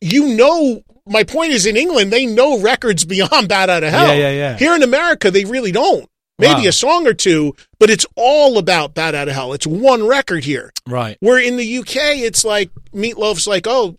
you 0.00 0.28
know. 0.34 0.82
My 1.08 1.22
point 1.22 1.52
is, 1.52 1.66
in 1.66 1.76
England, 1.76 2.12
they 2.12 2.26
know 2.26 2.58
records 2.58 3.04
beyond 3.04 3.48
"Bat 3.48 3.70
Out 3.70 3.84
of 3.84 3.90
Hell." 3.92 4.08
Yeah, 4.08 4.14
yeah, 4.14 4.30
yeah. 4.32 4.56
Here 4.58 4.74
in 4.74 4.82
America, 4.82 5.30
they 5.30 5.44
really 5.44 5.70
don't. 5.70 6.08
Maybe 6.38 6.62
Wow. 6.62 6.68
a 6.68 6.72
song 6.72 7.06
or 7.06 7.14
two, 7.14 7.54
but 7.78 7.88
it's 7.90 8.04
all 8.14 8.58
about 8.58 8.94
"Bat 8.94 9.14
Out 9.14 9.28
of 9.28 9.34
Hell." 9.34 9.52
It's 9.54 9.66
one 9.66 10.06
record 10.06 10.44
here. 10.44 10.72
Right. 10.86 11.16
Where 11.20 11.38
in 11.38 11.56
the 11.56 11.78
UK, 11.78 12.18
it's 12.20 12.44
like 12.44 12.70
Meatloaf's 12.94 13.46
like, 13.46 13.66
oh, 13.66 13.96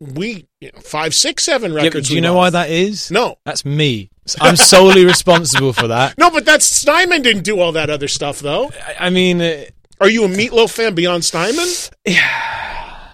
we 0.00 0.46
you 0.60 0.70
know, 0.72 0.80
five, 0.80 1.14
six, 1.14 1.44
seven 1.44 1.72
Yeah, 1.72 1.82
records. 1.82 2.08
do 2.08 2.14
you 2.14 2.20
know 2.20 2.34
why 2.34 2.50
that 2.50 2.70
is? 2.70 3.10
No. 3.10 3.36
That's 3.44 3.64
me. 3.64 4.10
I'm 4.40 4.56
solely 4.56 5.04
responsible 5.04 5.72
for 5.72 5.88
that. 5.88 6.16
No, 6.18 6.30
but 6.30 6.44
that's 6.44 6.64
Steinman 6.64 7.22
didn't 7.22 7.42
do 7.44 7.60
all 7.60 7.72
that 7.72 7.90
other 7.90 8.08
stuff 8.08 8.40
though. 8.40 8.70
I, 8.86 9.06
I 9.06 9.10
mean, 9.10 9.40
uh, 9.42 9.64
Are 10.00 10.08
you 10.08 10.24
a 10.24 10.28
Meatloaf 10.28 10.70
fan 10.70 10.94
beyond 10.94 11.24
Steinman? 11.24 11.68
Yeah, 12.06 13.10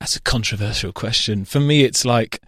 that's 0.00 0.16
a 0.16 0.20
controversial 0.22 0.92
question. 0.92 1.44
For 1.44 1.60
me, 1.60 1.84
it's 1.84 2.04
like 2.04 2.40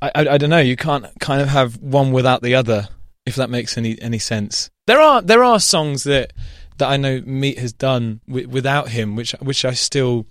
I, 0.00 0.10
I, 0.14 0.28
I 0.30 0.38
don't 0.38 0.50
know. 0.50 0.58
You 0.58 0.76
can't 0.76 1.06
kind 1.20 1.40
of 1.42 1.48
have 1.48 1.76
one 1.78 2.10
without 2.12 2.42
the 2.42 2.54
other, 2.54 2.88
if 3.26 3.36
that 3.36 3.50
makes 3.50 3.76
any 3.78 4.00
any 4.00 4.18
sense. 4.18 4.70
There 4.86 5.00
are 5.00 5.22
there 5.22 5.44
are 5.44 5.60
songs 5.60 6.04
that 6.04 6.32
that 6.78 6.88
I 6.88 6.96
know 6.96 7.20
Meat 7.20 7.58
has 7.58 7.72
done 7.72 8.20
wi- 8.26 8.46
without 8.46 8.88
him, 8.88 9.16
which 9.16 9.32
which 9.40 9.64
I 9.64 9.72
still 9.72 10.26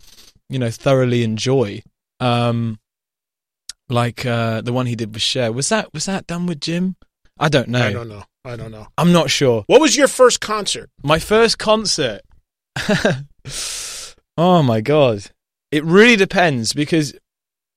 you 0.50 0.60
know 0.60 0.72
thoroughly 0.72 1.24
enjoy. 1.24 1.82
Um, 2.20 2.80
like 3.90 4.26
uh, 4.26 4.62
the 4.62 4.74
one 4.74 4.86
he 4.86 4.96
did 4.96 5.14
with 5.14 5.22
Cher. 5.22 5.52
Was 5.52 5.70
that 5.70 5.94
was 5.94 6.06
that 6.06 6.28
done 6.28 6.46
with 6.46 6.62
Jim? 6.62 6.96
I 7.40 7.50
don't 7.50 7.70
know. 7.70 7.88
I 7.88 7.94
don't 7.94 8.10
know. 8.10 8.24
I 8.44 8.56
don't 8.56 8.72
know. 8.72 8.88
I'm 8.98 9.12
not 9.12 9.30
sure. 9.30 9.64
What 9.68 9.82
was 9.82 9.96
your 9.96 10.08
first 10.08 10.42
concert? 10.42 10.90
My 11.04 11.20
first 11.20 11.60
concert. 11.60 12.22
oh 14.38 14.64
my 14.64 14.82
god. 14.82 15.26
It 15.72 15.84
really 15.86 16.16
depends 16.16 16.74
because 16.74 17.14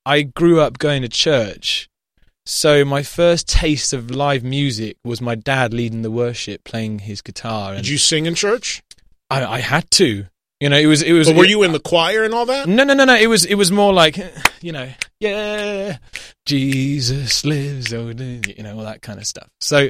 I 0.06 0.22
grew 0.22 0.60
up 0.60 0.78
going 0.78 1.02
to 1.02 1.08
church. 1.08 1.88
So 2.46 2.84
my 2.84 3.02
first 3.02 3.48
taste 3.48 3.92
of 3.92 4.10
live 4.10 4.44
music 4.44 4.96
was 5.02 5.20
my 5.20 5.34
dad 5.34 5.72
leading 5.72 6.02
the 6.02 6.10
worship, 6.10 6.64
playing 6.64 7.00
his 7.00 7.22
guitar, 7.22 7.72
and 7.72 7.82
Did 7.82 7.88
you 7.88 7.98
sing 7.98 8.26
in 8.26 8.34
church? 8.34 8.82
I, 9.30 9.44
I 9.44 9.58
had 9.60 9.90
to. 9.92 10.26
You 10.60 10.68
know, 10.68 10.78
it 10.78 10.86
was 10.86 11.02
it 11.02 11.12
was. 11.12 11.28
But 11.28 11.36
were 11.36 11.44
you 11.44 11.62
in 11.62 11.72
the 11.72 11.80
choir 11.80 12.22
and 12.22 12.32
all 12.32 12.46
that? 12.46 12.68
No, 12.68 12.84
no, 12.84 12.94
no, 12.94 13.04
no. 13.04 13.16
It 13.16 13.26
was 13.26 13.44
it 13.44 13.56
was 13.56 13.72
more 13.72 13.92
like, 13.92 14.16
you 14.60 14.72
know, 14.72 14.88
yeah, 15.20 15.98
Jesus 16.46 17.44
lives, 17.44 17.92
oh, 17.92 18.08
you 18.08 18.62
know, 18.62 18.76
all 18.78 18.84
that 18.84 19.02
kind 19.02 19.18
of 19.18 19.26
stuff. 19.26 19.48
So, 19.60 19.88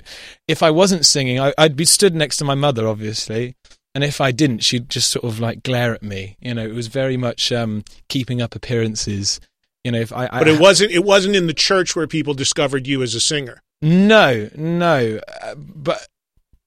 if 0.49 0.63
I 0.63 0.71
wasn't 0.71 1.05
singing, 1.05 1.41
I, 1.41 1.53
I'd 1.59 1.77
be 1.77 1.85
stood 1.85 2.15
next 2.15 2.39
to 2.39 2.45
my 2.45 2.55
mother, 2.55 2.89
obviously, 2.89 3.57
and 3.95 4.03
if 4.03 4.21
I 4.21 4.33
didn't, 4.33 4.61
she'd 4.61 4.89
just 4.89 5.11
sort 5.11 5.25
of 5.25 5.39
like 5.39 5.63
glare 5.63 5.95
at 5.95 6.03
me. 6.03 6.37
You 6.41 6.55
know, 6.55 6.65
it 6.65 6.75
was 6.75 6.87
very 6.87 7.17
much 7.17 7.53
um, 7.53 7.85
keeping 8.09 8.41
up 8.41 8.55
appearances. 8.55 9.41
You 9.85 9.93
know, 9.93 10.01
if 10.01 10.13
I, 10.13 10.29
I 10.33 10.39
But 10.39 10.49
it 10.49 10.59
wasn't. 10.59 10.93
It 10.93 11.05
wasn't 11.05 11.37
in 11.37 11.47
the 11.47 11.55
church 11.55 11.95
where 11.95 12.07
people 12.07 12.33
discovered 12.33 12.87
you 12.87 13.03
as 13.03 13.15
a 13.15 13.21
singer. 13.21 13.63
No, 13.83 14.49
no, 14.57 15.21
uh, 15.43 15.55
but 15.57 16.09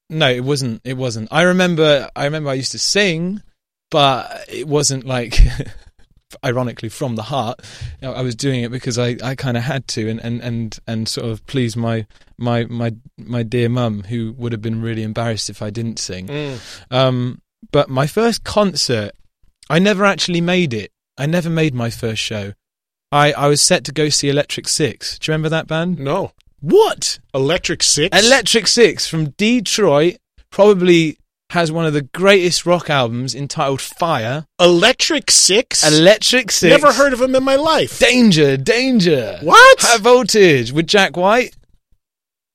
no, 0.10 0.30
it 0.30 0.44
wasn't. 0.44 0.82
It 0.84 0.98
wasn't. 0.98 1.28
I 1.32 1.42
remember. 1.42 2.10
I 2.16 2.26
remember. 2.26 2.52
I 2.52 2.54
used 2.54 2.74
to 2.74 2.80
sing, 2.80 3.42
but 3.90 4.46
it 4.48 4.68
wasn't 4.68 5.04
like, 5.04 5.36
ironically, 6.46 6.90
from 6.90 7.16
the 7.16 7.24
heart. 7.24 7.60
You 8.02 8.10
know, 8.10 8.14
I 8.14 8.22
was 8.22 8.36
doing 8.36 8.62
it 8.62 8.70
because 8.70 9.00
I, 9.00 9.18
I 9.24 9.34
kind 9.34 9.58
of 9.58 9.64
had 9.64 9.88
to, 9.90 10.08
and, 10.08 10.20
and, 10.20 10.40
and, 10.42 10.80
and 10.86 11.10
sort 11.10 11.28
of 11.28 11.44
please 11.48 11.76
my 11.76 12.06
my 12.38 12.66
my 12.66 12.94
my 13.18 13.42
dear 13.42 13.68
mum, 13.68 14.04
who 14.04 14.34
would 14.38 14.52
have 14.52 14.62
been 14.62 14.80
really 14.80 15.02
embarrassed 15.02 15.50
if 15.50 15.64
I 15.64 15.72
didn't 15.72 15.98
sing. 15.98 16.30
Um, 16.92 17.42
but 17.72 17.90
my 17.90 18.06
first 18.06 18.44
concert, 18.44 19.14
I 19.72 19.80
never 19.80 20.06
actually 20.06 20.42
made 20.42 20.72
it. 20.72 20.92
I 21.18 21.26
never 21.26 21.50
made 21.50 21.74
my 21.74 21.90
first 21.90 22.22
show. 22.22 22.54
I, 23.12 23.32
I 23.34 23.48
was 23.48 23.62
set 23.62 23.84
to 23.86 23.92
go 23.92 24.10
see 24.10 24.30
Electric 24.30 24.68
Six. 24.68 25.18
Do 25.20 25.30
you 25.30 25.34
remember 25.34 25.50
that 25.50 25.68
band? 25.68 26.00
No, 26.00 26.32
What? 26.60 27.20
Electric 27.34 27.84
Six. 27.84 28.18
Electric 28.18 28.68
Six 28.68 29.08
from 29.08 29.30
Detroit 29.32 30.18
probably 30.50 31.18
has 31.52 31.72
one 31.72 31.86
of 31.86 31.94
the 31.94 32.02
greatest 32.02 32.66
rock 32.66 32.90
albums 32.90 33.34
entitled 33.34 33.80
Fire. 33.80 34.46
Electric 34.60 35.32
Six. 35.32 35.88
Electric 35.88 36.52
Six. 36.52 36.70
Never 36.70 36.92
heard 36.92 37.14
of 37.14 37.22
him 37.22 37.36
in 37.36 37.44
my 37.44 37.56
life. 37.56 38.00
Danger, 38.00 38.58
Danger. 38.58 39.40
What? 39.42 39.78
High 39.82 39.98
Voltage 40.00 40.74
with 40.74 40.88
Jack 40.88 41.16
White. 41.16 41.56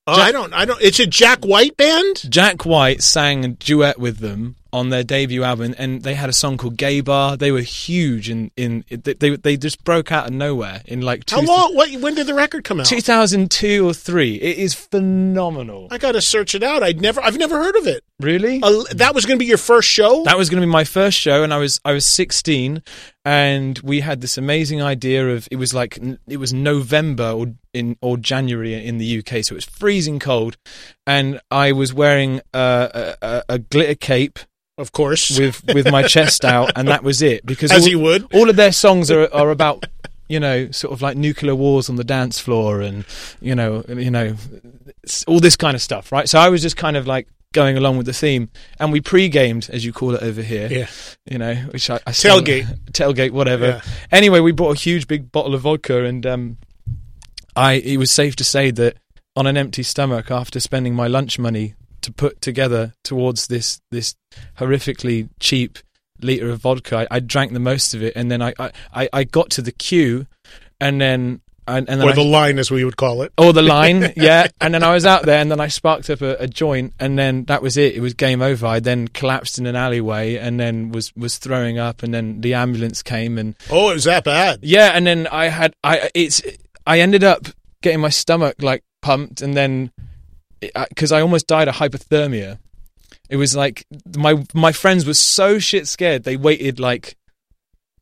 Oh, 0.05 0.13
I 0.13 0.31
don't. 0.31 0.53
I 0.53 0.65
don't. 0.65 0.81
It's 0.81 0.99
a 0.99 1.07
Jack 1.07 1.45
White 1.45 1.77
band. 1.77 2.29
Jack 2.29 2.65
White 2.65 3.01
sang 3.01 3.45
a 3.45 3.47
duet 3.47 3.97
with 3.97 4.17
them 4.19 4.57
on 4.73 4.89
their 4.89 5.03
debut 5.03 5.43
album, 5.43 5.75
and 5.77 6.01
they 6.01 6.15
had 6.15 6.29
a 6.29 6.33
song 6.33 6.57
called 6.57 6.75
Gay 6.75 6.99
Bar. 6.99 7.37
They 7.37 7.51
were 7.51 7.61
huge 7.61 8.29
in 8.29 8.51
in 8.57 8.83
they 8.89 9.13
they, 9.13 9.35
they 9.35 9.55
just 9.55 9.83
broke 9.83 10.11
out 10.11 10.27
of 10.27 10.33
nowhere 10.33 10.81
in 10.85 11.01
like 11.01 11.29
How 11.29 11.41
long? 11.41 11.75
What? 11.75 11.93
When 12.01 12.15
did 12.15 12.25
the 12.27 12.33
record 12.33 12.63
come 12.63 12.79
out? 12.79 12.87
2002 12.87 13.87
or 13.87 13.93
three. 13.93 14.35
It 14.35 14.57
is 14.57 14.73
phenomenal. 14.73 15.87
I 15.91 15.99
got 15.99 16.13
to 16.13 16.21
search 16.21 16.55
it 16.55 16.63
out. 16.63 16.81
I'd 16.81 16.99
never. 16.99 17.21
I've 17.21 17.37
never 17.37 17.57
heard 17.63 17.75
of 17.75 17.87
it. 17.87 18.03
Really? 18.19 18.61
Uh, 18.63 18.83
that 18.95 19.13
was 19.13 19.25
going 19.25 19.37
to 19.37 19.39
be 19.39 19.45
your 19.45 19.57
first 19.57 19.87
show. 19.87 20.23
That 20.23 20.37
was 20.37 20.49
going 20.49 20.61
to 20.61 20.67
be 20.67 20.71
my 20.71 20.83
first 20.83 21.17
show, 21.19 21.43
and 21.43 21.53
I 21.53 21.57
was 21.57 21.79
I 21.85 21.93
was 21.93 22.05
16, 22.05 22.81
and 23.23 23.79
we 23.79 23.99
had 23.99 24.21
this 24.21 24.37
amazing 24.37 24.81
idea 24.81 25.29
of 25.29 25.47
it 25.51 25.57
was 25.57 25.73
like 25.73 25.99
it 26.27 26.37
was 26.37 26.51
November 26.51 27.31
or 27.31 27.53
in 27.73 27.95
or 28.01 28.17
January 28.17 28.73
in 28.73 28.97
the 28.97 29.19
UK, 29.19 29.43
so 29.43 29.53
it 29.53 29.55
was 29.55 29.65
freezing 29.65 30.17
cold, 30.17 30.57
and 31.05 31.39
I 31.51 31.73
was 31.73 31.93
wearing 31.93 32.41
a, 32.53 33.15
a, 33.21 33.43
a 33.49 33.59
glitter 33.59 33.95
cape 33.95 34.39
of 34.77 34.91
course. 34.91 35.37
with 35.37 35.63
with 35.73 35.89
my 35.91 36.03
chest 36.03 36.43
out, 36.55 36.71
and 36.75 36.87
that 36.87 37.03
was 37.03 37.21
it. 37.21 37.45
Because 37.45 37.71
As 37.71 37.83
all, 37.83 37.87
he 37.89 37.95
would. 37.95 38.33
all 38.33 38.49
of 38.49 38.55
their 38.55 38.71
songs 38.71 39.11
are 39.11 39.31
are 39.33 39.49
about 39.51 39.85
you 40.29 40.39
know 40.39 40.71
sort 40.71 40.93
of 40.93 41.01
like 41.01 41.17
nuclear 41.17 41.55
wars 41.55 41.89
on 41.89 41.95
the 41.95 42.03
dance 42.03 42.39
floor, 42.39 42.81
and 42.81 43.05
you 43.41 43.55
know 43.55 43.83
you 43.87 44.11
know 44.11 44.35
all 45.27 45.39
this 45.39 45.55
kind 45.55 45.75
of 45.75 45.81
stuff, 45.81 46.11
right? 46.11 46.27
So 46.29 46.39
I 46.39 46.49
was 46.49 46.61
just 46.61 46.77
kind 46.77 46.95
of 46.97 47.07
like 47.07 47.27
going 47.53 47.77
along 47.77 47.97
with 47.97 48.05
the 48.07 48.13
theme, 48.13 48.49
and 48.79 48.91
we 48.91 48.99
pre-gamed, 48.99 49.69
as 49.71 49.85
you 49.85 49.93
call 49.93 50.15
it 50.15 50.23
over 50.23 50.41
here. 50.41 50.67
Yeah. 50.71 50.87
You 51.29 51.37
know, 51.37 51.53
which 51.71 51.87
I, 51.89 51.99
I 52.07 52.11
still- 52.11 52.41
Tailgate. 52.41 52.65
tailgate, 52.91 53.29
whatever. 53.31 53.67
Yeah. 53.67 53.81
Anyway, 54.11 54.39
we 54.39 54.51
bought 54.51 54.75
a 54.75 54.79
huge 54.79 55.07
big 55.07 55.31
bottle 55.31 55.53
of 55.53 55.61
vodka, 55.61 56.03
and 56.03 56.25
um, 56.25 56.57
I 57.55 57.73
it 57.73 57.97
was 57.97 58.09
safe 58.11 58.35
to 58.37 58.43
say 58.43 58.71
that 58.71 58.97
on 59.35 59.45
an 59.45 59.55
empty 59.57 59.83
stomach 59.83 60.31
after 60.31 60.59
spending 60.59 60.95
my 60.95 61.07
lunch 61.07 61.37
money 61.37 61.75
to 62.03 62.11
put 62.13 62.41
together 62.41 62.93
towards 63.03 63.47
this 63.47 63.81
this 63.91 64.15
horrifically 64.59 65.29
cheap 65.39 65.79
liter 66.21 66.49
of 66.49 66.61
vodka, 66.61 66.99
I, 67.11 67.17
I 67.17 67.19
drank 67.19 67.51
the 67.53 67.59
most 67.59 67.93
of 67.93 68.03
it, 68.03 68.13
and 68.15 68.31
then 68.31 68.41
I 68.41 68.53
I, 68.59 68.71
I- 68.93 69.09
I 69.13 69.23
got 69.23 69.49
to 69.51 69.61
the 69.61 69.71
queue, 69.71 70.27
and 70.79 70.99
then 71.01 71.41
and, 71.65 71.87
and 71.89 72.01
then 72.01 72.07
or 72.09 72.11
I, 72.11 72.15
the 72.15 72.23
line, 72.25 72.59
as 72.59 72.69
we 72.69 72.83
would 72.83 72.97
call 72.97 73.21
it. 73.21 73.31
or 73.37 73.53
the 73.53 73.61
line, 73.77 74.11
yeah. 74.17 74.47
And 74.59 74.73
then 74.73 74.83
I 74.83 74.93
was 74.93 75.05
out 75.05 75.23
there, 75.25 75.39
and 75.39 75.49
then 75.49 75.61
I 75.61 75.69
sparked 75.69 76.09
up 76.09 76.21
a, 76.21 76.35
a 76.35 76.47
joint, 76.47 76.93
and 76.99 77.17
then 77.17 77.45
that 77.45 77.61
was 77.61 77.77
it. 77.77 77.95
It 77.95 78.01
was 78.01 78.13
game 78.13 78.41
over. 78.41 78.65
I 78.67 78.81
then 78.81 79.07
collapsed 79.07 79.57
in 79.59 79.65
an 79.65 79.75
alleyway, 79.77 80.35
and 80.35 80.59
then 80.59 80.91
was 80.91 81.13
was 81.15 81.37
throwing 81.37 81.77
up, 81.79 82.03
and 82.03 82.13
then 82.13 82.41
the 82.41 82.53
ambulance 82.53 83.01
came, 83.01 83.37
and 83.37 83.55
Oh, 83.69 83.91
it 83.91 83.93
was 83.93 84.03
that 84.03 84.25
bad. 84.25 84.59
yeah, 84.61 84.91
and 84.93 85.07
then 85.07 85.25
I 85.27 85.45
had 85.47 85.73
I 85.83 86.09
it's 86.13 86.41
I 86.85 86.99
ended 86.99 87.23
up 87.23 87.47
getting 87.81 88.01
my 88.01 88.09
stomach 88.09 88.55
like 88.61 88.83
pumped, 89.01 89.41
and 89.41 89.55
then 89.55 89.91
because 90.89 91.11
I 91.11 91.21
almost 91.21 91.47
died 91.47 91.67
of 91.67 91.75
hypothermia. 91.75 92.59
It 93.29 93.37
was 93.37 93.55
like 93.55 93.85
my 94.15 94.43
my 94.53 94.71
friends 94.71 95.05
were 95.05 95.13
so 95.13 95.57
shit 95.59 95.87
scared 95.87 96.23
they 96.23 96.37
waited 96.37 96.79
like 96.79 97.15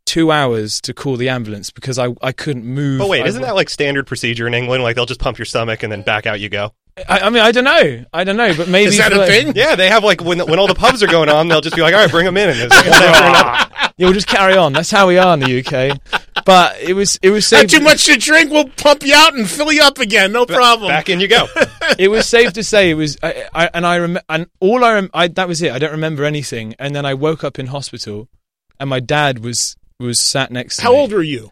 two 0.05 0.31
hours 0.31 0.81
to 0.81 0.93
call 0.93 1.15
the 1.15 1.29
ambulance 1.29 1.69
because 1.71 1.97
I 1.99 2.09
I 2.21 2.31
couldn't 2.31 2.65
move. 2.65 2.99
But 2.99 3.07
wait, 3.09 3.23
I- 3.23 3.27
isn't 3.27 3.41
that 3.43 3.55
like 3.55 3.69
standard 3.69 4.07
procedure 4.07 4.47
in 4.47 4.53
England? 4.53 4.83
Like 4.83 4.95
they'll 4.95 5.05
just 5.05 5.19
pump 5.21 5.37
your 5.37 5.45
stomach 5.45 5.83
and 5.83 5.91
then 5.91 6.01
back 6.01 6.25
out 6.25 6.39
you 6.39 6.49
go. 6.49 6.73
I, 7.09 7.19
I 7.21 7.29
mean 7.29 7.41
I 7.41 7.51
don't 7.51 7.63
know 7.63 8.05
I 8.13 8.23
don't 8.23 8.35
know 8.37 8.53
but 8.55 8.67
maybe 8.67 8.89
Is 8.89 8.97
that 8.97 9.13
a 9.13 9.17
like- 9.17 9.27
thing? 9.29 9.53
Yeah, 9.55 9.75
they 9.75 9.89
have 9.89 10.03
like 10.03 10.21
when 10.21 10.39
when 10.39 10.59
all 10.59 10.67
the 10.67 10.75
pubs 10.75 11.01
are 11.01 11.07
going 11.07 11.29
on, 11.29 11.47
they'll 11.47 11.61
just 11.61 11.75
be 11.75 11.81
like, 11.81 11.93
all 11.93 12.01
right, 12.01 12.11
bring 12.11 12.25
them 12.25 12.37
in. 12.37 12.49
And 12.49 12.59
it's 12.61 12.75
one. 12.75 13.67
Yeah, 13.97 14.07
we'll 14.07 14.13
just 14.13 14.27
carry 14.27 14.55
on. 14.55 14.73
That's 14.73 14.89
how 14.89 15.07
we 15.07 15.17
are 15.19 15.33
in 15.35 15.41
the 15.41 15.59
UK. 15.59 15.99
But 16.45 16.79
it 16.81 16.93
was 16.93 17.19
it 17.21 17.29
was 17.29 17.51
Not 17.51 17.69
too 17.69 17.81
much 17.81 18.05
to 18.05 18.17
drink. 18.17 18.49
We'll 18.51 18.69
pump 18.69 19.03
you 19.05 19.13
out 19.13 19.35
and 19.35 19.47
fill 19.47 19.71
you 19.71 19.83
up 19.83 19.99
again. 19.99 20.31
No 20.31 20.45
problem. 20.47 20.87
Back 20.89 21.09
in 21.09 21.19
you 21.19 21.27
go. 21.27 21.45
it 21.99 22.07
was 22.07 22.27
safe 22.27 22.53
to 22.53 22.63
say 22.63 22.89
it 22.89 22.95
was. 22.95 23.17
I, 23.21 23.45
I 23.53 23.69
and 23.73 23.85
I 23.85 23.99
rem- 23.99 24.17
and 24.27 24.47
all 24.59 24.83
I, 24.83 24.93
rem- 24.93 25.09
I 25.13 25.27
that 25.27 25.47
was 25.47 25.61
it. 25.61 25.71
I 25.71 25.77
don't 25.77 25.91
remember 25.91 26.23
anything. 26.23 26.73
And 26.79 26.95
then 26.95 27.05
I 27.05 27.13
woke 27.13 27.43
up 27.43 27.59
in 27.59 27.67
hospital, 27.67 28.27
and 28.79 28.89
my 28.89 28.99
dad 29.01 29.39
was 29.43 29.75
was 29.99 30.19
sat 30.19 30.51
next 30.51 30.77
to 30.77 30.83
How 30.83 30.91
me. 30.93 30.97
old 30.97 31.11
were 31.11 31.21
you 31.21 31.51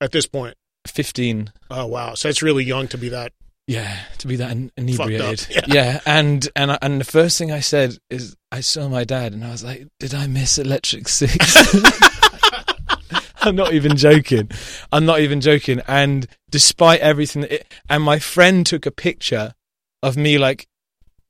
at 0.00 0.10
this 0.10 0.26
point? 0.26 0.56
Fifteen. 0.88 1.52
Oh 1.70 1.86
wow, 1.86 2.14
so 2.14 2.26
that's 2.28 2.42
really 2.42 2.64
young 2.64 2.88
to 2.88 2.98
be 2.98 3.10
that. 3.10 3.32
Yeah, 3.66 3.96
to 4.18 4.26
be 4.26 4.36
that 4.36 4.50
in- 4.52 4.70
inebriated. 4.76 5.56
Up, 5.56 5.64
Yeah. 5.72 6.00
and 6.04 6.46
and 6.54 6.76
and 6.82 7.00
the 7.00 7.04
first 7.04 7.38
thing 7.38 7.50
I 7.50 7.60
said 7.60 7.96
is 8.10 8.36
I 8.52 8.60
saw 8.60 8.88
my 8.88 9.04
dad, 9.04 9.32
and 9.32 9.42
I 9.44 9.50
was 9.50 9.64
like, 9.64 9.88
"Did 9.98 10.12
I 10.14 10.26
miss 10.26 10.58
Electric 10.58 11.08
Six? 11.08 11.38
I'm 13.42 13.56
not 13.56 13.74
even 13.74 13.96
joking. 13.96 14.50
I'm 14.90 15.04
not 15.04 15.20
even 15.20 15.40
joking. 15.40 15.80
And 15.86 16.26
despite 16.50 17.00
everything, 17.00 17.42
it, 17.44 17.66
and 17.90 18.02
my 18.02 18.18
friend 18.18 18.64
took 18.64 18.86
a 18.86 18.90
picture 18.90 19.54
of 20.02 20.16
me 20.16 20.38
like 20.38 20.66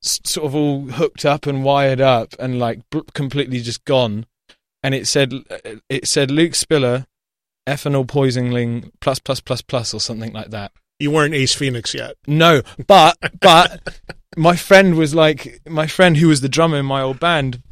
s- 0.04 0.20
sort 0.24 0.46
of 0.46 0.54
all 0.54 0.82
hooked 0.82 1.24
up 1.24 1.46
and 1.46 1.64
wired 1.64 2.00
up 2.00 2.34
and 2.38 2.58
like 2.60 2.80
bl- 2.90 3.00
completely 3.14 3.60
just 3.60 3.84
gone. 3.84 4.26
And 4.82 4.94
it 4.94 5.06
said 5.08 5.32
it 5.88 6.06
said 6.06 6.30
Luke 6.30 6.54
Spiller, 6.54 7.06
ethanol 7.66 8.06
poisoning 8.06 8.92
plus 9.00 9.18
plus 9.18 9.40
plus 9.40 9.62
plus 9.62 9.92
or 9.94 10.00
something 10.00 10.32
like 10.32 10.50
that. 10.50 10.70
You 10.98 11.10
weren't 11.10 11.34
Ace 11.34 11.54
Phoenix 11.54 11.94
yet. 11.94 12.16
No, 12.26 12.62
but 12.86 13.16
but 13.40 14.00
my 14.36 14.56
friend 14.56 14.96
was 14.96 15.14
like 15.14 15.60
my 15.68 15.86
friend 15.86 16.16
who 16.16 16.28
was 16.28 16.40
the 16.40 16.48
drummer 16.48 16.78
in 16.78 16.86
my 16.86 17.02
old 17.02 17.20
band. 17.20 17.62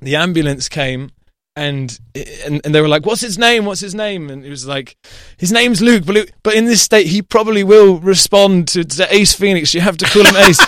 The 0.00 0.16
ambulance 0.16 0.68
came 0.68 1.10
and 1.56 1.98
and 2.14 2.60
and 2.64 2.74
they 2.74 2.80
were 2.80 2.88
like, 2.88 3.06
"What's 3.06 3.20
his 3.20 3.38
name? 3.38 3.64
What's 3.64 3.80
his 3.80 3.94
name?" 3.94 4.30
And 4.30 4.44
it 4.44 4.50
was 4.50 4.66
like, 4.66 4.96
"His 5.36 5.52
name's 5.52 5.80
Luke, 5.80 6.04
but 6.04 6.14
Luke, 6.14 6.30
but 6.42 6.54
in 6.54 6.64
this 6.64 6.82
state, 6.82 7.06
he 7.06 7.22
probably 7.22 7.62
will 7.62 7.98
respond 7.98 8.68
to, 8.68 8.84
to 8.84 9.14
Ace 9.14 9.34
Phoenix. 9.34 9.74
You 9.74 9.80
have 9.80 9.96
to 9.98 10.06
call 10.06 10.24
him 10.24 10.36
Ace." 10.36 10.60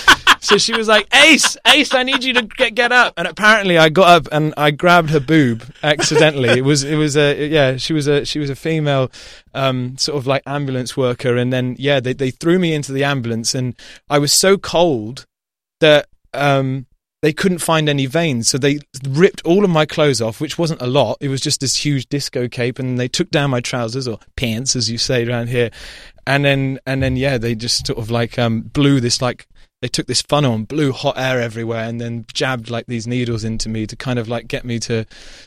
So 0.47 0.59
she 0.59 0.73
was 0.73 0.89
like, 0.89 1.13
"Ace, 1.15 1.57
Ace, 1.67 1.93
I 1.93 2.03
need 2.05 2.23
you 2.23 2.33
to 2.35 2.43
get 2.43 2.75
get 2.75 2.93
up." 2.93 3.15
And 3.17 3.27
apparently, 3.27 3.79
I 3.79 3.89
got 3.89 4.09
up 4.09 4.29
and 4.33 4.55
I 4.57 4.71
grabbed 4.71 5.11
her 5.11 5.21
boob 5.21 5.65
accidentally. 5.83 6.51
it 6.59 6.65
was 6.65 6.85
it 6.85 6.97
was 6.97 7.17
a 7.17 7.49
yeah, 7.49 7.77
she 7.77 7.93
was 7.93 8.07
a 8.07 8.25
she 8.25 8.39
was 8.39 8.49
a 8.49 8.57
female 8.57 9.11
um, 9.55 9.99
sort 9.99 10.17
of 10.17 10.27
like 10.27 10.43
ambulance 10.47 10.97
worker, 10.97 11.37
and 11.37 11.53
then 11.53 11.77
yeah, 11.79 12.01
they 12.01 12.13
they 12.13 12.31
threw 12.31 12.59
me 12.59 12.73
into 12.75 12.93
the 12.93 13.05
ambulance, 13.05 13.55
and 13.55 13.75
I 14.09 14.19
was 14.19 14.33
so 14.33 14.57
cold 14.57 15.27
that 15.81 16.07
um, 16.33 16.87
they 17.23 17.33
couldn't 17.33 17.59
find 17.59 17.89
any 17.89 18.07
veins, 18.07 18.49
so 18.49 18.57
they 18.57 18.79
ripped 19.09 19.43
all 19.45 19.65
of 19.65 19.71
my 19.71 19.85
clothes 19.85 20.21
off, 20.21 20.41
which 20.41 20.59
wasn't 20.59 20.81
a 20.81 20.87
lot. 20.87 21.17
It 21.21 21.29
was 21.29 21.41
just 21.41 21.61
this 21.61 21.85
huge 21.85 22.09
disco 22.09 22.47
cape, 22.47 22.79
and 22.79 22.99
they 22.99 23.09
took 23.09 23.31
down 23.31 23.51
my 23.51 23.61
trousers 23.61 24.07
or 24.07 24.21
pants, 24.37 24.77
as 24.77 24.91
you 24.91 24.99
say 24.99 25.27
around 25.27 25.49
here, 25.49 25.71
and 26.27 26.45
then 26.45 26.79
and 26.87 27.03
then 27.03 27.17
yeah, 27.17 27.37
they 27.37 27.55
just 27.55 27.87
sort 27.87 27.99
of 27.99 28.11
like 28.11 28.39
um, 28.39 28.61
blew 28.61 29.01
this 29.01 29.21
like 29.21 29.49
they 29.83 29.89
took 29.89 30.07
this 30.07 30.23
funnel 30.23 30.55
and 30.55 30.69
blew 30.69 30.93
hot 30.93 31.19
air 31.19 31.41
everywhere, 31.41 31.85
and 31.89 32.01
then 32.01 32.27
jabbed 32.33 32.71
like 32.71 32.87
these 32.87 33.07
needles 33.07 33.45
into 33.45 33.69
me 33.69 33.87
to 33.87 33.97
kind 33.97 34.19
of 34.19 34.29
like 34.29 34.49
get 34.49 34.65
me 34.65 34.79
to 34.81 35.05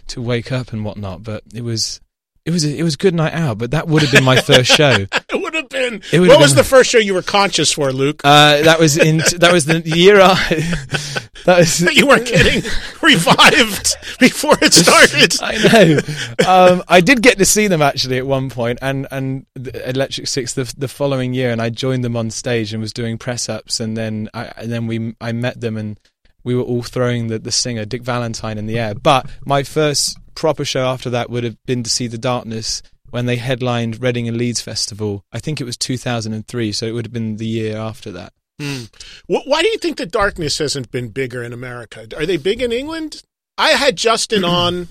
to 0.07 0.21
wake 0.21 0.51
up 0.51 0.71
and 0.71 0.86
whatnot. 0.86 1.23
But 1.23 1.43
it 1.53 1.63
was 1.63 1.99
it 2.45 2.51
was 2.51 2.65
a, 2.65 2.75
it 2.75 2.83
was 2.83 2.95
good 2.95 3.13
night 3.13 3.33
out, 3.33 3.57
but 3.57 3.71
that 3.71 3.87
would 3.87 4.01
have 4.01 4.11
been 4.11 4.23
my 4.23 4.39
first 4.41 4.71
show. 4.71 4.91
it 5.11 5.41
would 5.41 5.53
have 5.53 5.69
been. 5.69 6.01
It 6.11 6.19
would 6.19 6.29
what 6.29 6.35
have 6.35 6.41
was 6.41 6.51
been- 6.51 6.57
the 6.57 6.63
first 6.63 6.89
show 6.89 6.97
you 6.97 7.13
were 7.13 7.21
conscious 7.21 7.71
for, 7.71 7.91
Luke? 7.91 8.21
Uh, 8.23 8.61
that 8.63 8.79
was 8.79 8.97
in 8.97 9.17
that 9.37 9.51
was 9.51 9.65
the 9.65 9.81
year 9.85 10.19
I, 10.21 10.33
that 11.45 11.57
was 11.59 11.81
you 11.95 12.07
weren't 12.07 12.27
getting 12.27 12.63
revived 13.01 13.95
before 14.19 14.55
it 14.61 14.73
started. 14.73 15.35
I 15.41 15.57
know. 15.67 15.99
Um, 16.47 16.83
I 16.87 17.01
did 17.01 17.21
get 17.21 17.37
to 17.39 17.45
see 17.45 17.67
them 17.67 17.81
actually 17.81 18.17
at 18.17 18.25
one 18.27 18.49
point, 18.49 18.79
and 18.81 19.07
and 19.11 19.45
Electric 19.55 20.27
Six 20.27 20.53
the 20.53 20.71
the 20.77 20.87
following 20.87 21.33
year, 21.33 21.51
and 21.51 21.61
I 21.61 21.69
joined 21.69 22.03
them 22.03 22.15
on 22.15 22.29
stage 22.31 22.73
and 22.73 22.81
was 22.81 22.93
doing 22.93 23.17
press 23.17 23.49
ups, 23.49 23.79
and 23.79 23.95
then 23.95 24.29
I 24.33 24.51
and 24.57 24.71
then 24.71 24.87
we 24.87 25.15
I 25.21 25.31
met 25.31 25.61
them 25.61 25.77
and 25.77 25.99
we 26.43 26.55
were 26.55 26.63
all 26.63 26.83
throwing 26.83 27.27
the 27.27 27.39
the 27.39 27.51
singer 27.51 27.85
Dick 27.85 28.01
Valentine 28.01 28.57
in 28.57 28.65
the 28.65 28.79
air. 28.79 28.95
But 28.95 29.29
my 29.45 29.63
first 29.63 30.17
proper 30.36 30.65
show 30.65 30.86
after 30.86 31.09
that 31.09 31.30
would 31.30 31.43
have 31.43 31.57
been 31.65 31.84
to 31.84 31.89
see 31.89 32.07
the 32.07 32.17
Darkness 32.17 32.82
when 33.09 33.25
they 33.25 33.38
headlined 33.38 34.01
Reading 34.01 34.27
and 34.27 34.38
Leeds 34.38 34.61
Festival. 34.61 35.23
I 35.32 35.39
think 35.39 35.59
it 35.59 35.65
was 35.65 35.77
2003, 35.77 36.71
so 36.71 36.86
it 36.86 36.91
would 36.91 37.05
have 37.05 37.13
been 37.13 37.38
the 37.38 37.47
year 37.47 37.77
after 37.77 38.11
that. 38.11 38.34
Hmm. 38.59 38.84
Wh- 39.27 39.47
Why 39.47 39.61
do 39.61 39.69
you 39.69 39.77
think 39.77 39.97
the 39.97 40.05
darkness 40.05 40.57
hasn't 40.57 40.91
been 40.91 41.09
bigger 41.09 41.43
in 41.43 41.53
America? 41.53 42.07
Are 42.17 42.25
they 42.25 42.38
big 42.38 42.61
in 42.61 42.71
England? 42.71 43.23
I 43.57 43.69
had 43.69 43.95
Justin 43.95 44.43
on, 44.45 44.89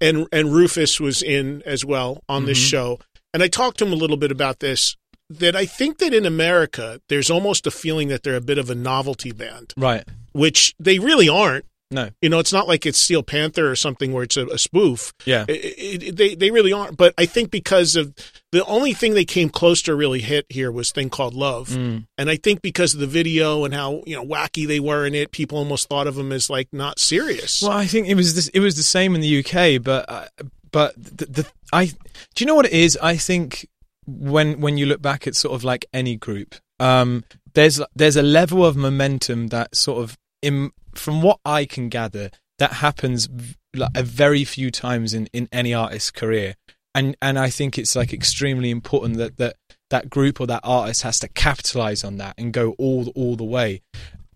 and 0.00 0.26
and 0.32 0.52
Rufus 0.52 1.00
was 1.00 1.22
in 1.22 1.62
as 1.64 1.84
well 1.84 2.22
on 2.28 2.44
this 2.44 2.58
mm-hmm. 2.58 2.68
show, 2.68 3.00
and 3.32 3.42
I 3.42 3.48
talked 3.48 3.78
to 3.78 3.86
him 3.86 3.92
a 3.92 3.96
little 3.96 4.16
bit 4.16 4.30
about 4.32 4.60
this. 4.60 4.96
That 5.30 5.54
I 5.54 5.66
think 5.66 5.98
that 5.98 6.14
in 6.14 6.24
America, 6.24 7.00
there's 7.08 7.30
almost 7.30 7.66
a 7.66 7.70
feeling 7.70 8.08
that 8.08 8.22
they're 8.22 8.34
a 8.34 8.40
bit 8.40 8.56
of 8.56 8.70
a 8.70 8.74
novelty 8.74 9.30
band, 9.30 9.74
Right? 9.76 10.02
which 10.32 10.74
they 10.80 10.98
really 10.98 11.28
aren't. 11.28 11.66
No. 11.90 12.10
You 12.20 12.28
know, 12.28 12.38
it's 12.38 12.52
not 12.52 12.68
like 12.68 12.84
it's 12.84 12.98
Steel 12.98 13.22
Panther 13.22 13.70
or 13.70 13.74
something 13.74 14.12
where 14.12 14.22
it's 14.24 14.36
a, 14.36 14.46
a 14.48 14.58
spoof. 14.58 15.14
Yeah. 15.24 15.46
It- 15.48 16.04
it- 16.08 16.16
they 16.16 16.34
they 16.34 16.50
really 16.50 16.72
aren't. 16.72 16.96
But 16.98 17.14
I 17.16 17.24
think 17.24 17.50
because 17.50 17.96
of 17.96 18.14
the 18.52 18.62
only 18.66 18.92
thing 18.92 19.14
they 19.14 19.24
came 19.24 19.48
close 19.48 19.80
to 19.82 19.94
really 19.94 20.20
hit 20.20 20.44
here 20.50 20.70
was 20.70 20.92
thing 20.92 21.08
called 21.08 21.32
Love, 21.34 21.68
Mm. 21.70 22.06
and 22.18 22.28
I 22.30 22.36
think 22.36 22.60
because 22.60 22.92
of 22.92 23.00
the 23.00 23.06
video 23.06 23.64
and 23.64 23.72
how 23.72 24.02
you 24.06 24.14
know 24.16 24.24
wacky 24.24 24.66
they 24.66 24.80
were 24.80 25.06
in 25.06 25.14
it, 25.14 25.32
people 25.32 25.56
almost 25.58 25.88
thought 25.88 26.06
of 26.06 26.14
them 26.14 26.30
as 26.30 26.50
like 26.50 26.68
not 26.72 26.98
serious. 26.98 27.62
Well, 27.62 27.72
I 27.72 27.86
think 27.86 28.06
it 28.06 28.16
was 28.16 28.34
this, 28.34 28.48
it 28.48 28.60
was 28.60 28.76
the 28.76 28.82
same 28.82 29.14
in 29.14 29.22
the 29.22 29.38
UK, 29.42 29.82
but 29.82 30.04
uh, 30.10 30.26
but 30.70 30.94
the, 30.96 31.24
the 31.26 31.46
I 31.72 31.86
do 31.86 31.94
you 32.38 32.46
know 32.46 32.54
what 32.54 32.66
it 32.66 32.72
is? 32.72 32.98
I 33.02 33.16
think 33.16 33.66
when 34.06 34.60
when 34.60 34.76
you 34.76 34.84
look 34.86 35.00
back 35.00 35.26
at 35.26 35.34
sort 35.36 35.54
of 35.54 35.64
like 35.64 35.86
any 35.94 36.16
group, 36.16 36.54
um, 36.80 37.24
there's 37.54 37.80
there's 37.96 38.16
a 38.16 38.22
level 38.22 38.64
of 38.66 38.76
momentum 38.76 39.48
that 39.48 39.74
sort 39.74 40.02
of 40.02 40.18
in 40.42 40.70
from 40.98 41.22
what 41.22 41.38
I 41.44 41.64
can 41.64 41.88
gather 41.88 42.30
that 42.58 42.74
happens 42.74 43.28
like 43.74 43.90
a 43.94 44.02
very 44.02 44.44
few 44.44 44.70
times 44.70 45.14
in 45.14 45.28
in 45.32 45.48
any 45.52 45.72
artist's 45.72 46.10
career, 46.10 46.54
and 46.94 47.16
and 47.22 47.38
I 47.38 47.50
think 47.50 47.78
it's 47.78 47.94
like 47.94 48.12
extremely 48.12 48.70
important 48.70 49.16
that 49.18 49.36
that 49.38 49.56
that 49.90 50.10
group 50.10 50.40
or 50.40 50.46
that 50.46 50.60
artist 50.64 51.02
has 51.02 51.18
to 51.20 51.28
capitalize 51.28 52.04
on 52.04 52.16
that 52.18 52.34
and 52.38 52.52
go 52.52 52.72
all 52.78 53.08
all 53.14 53.36
the 53.36 53.44
way. 53.44 53.82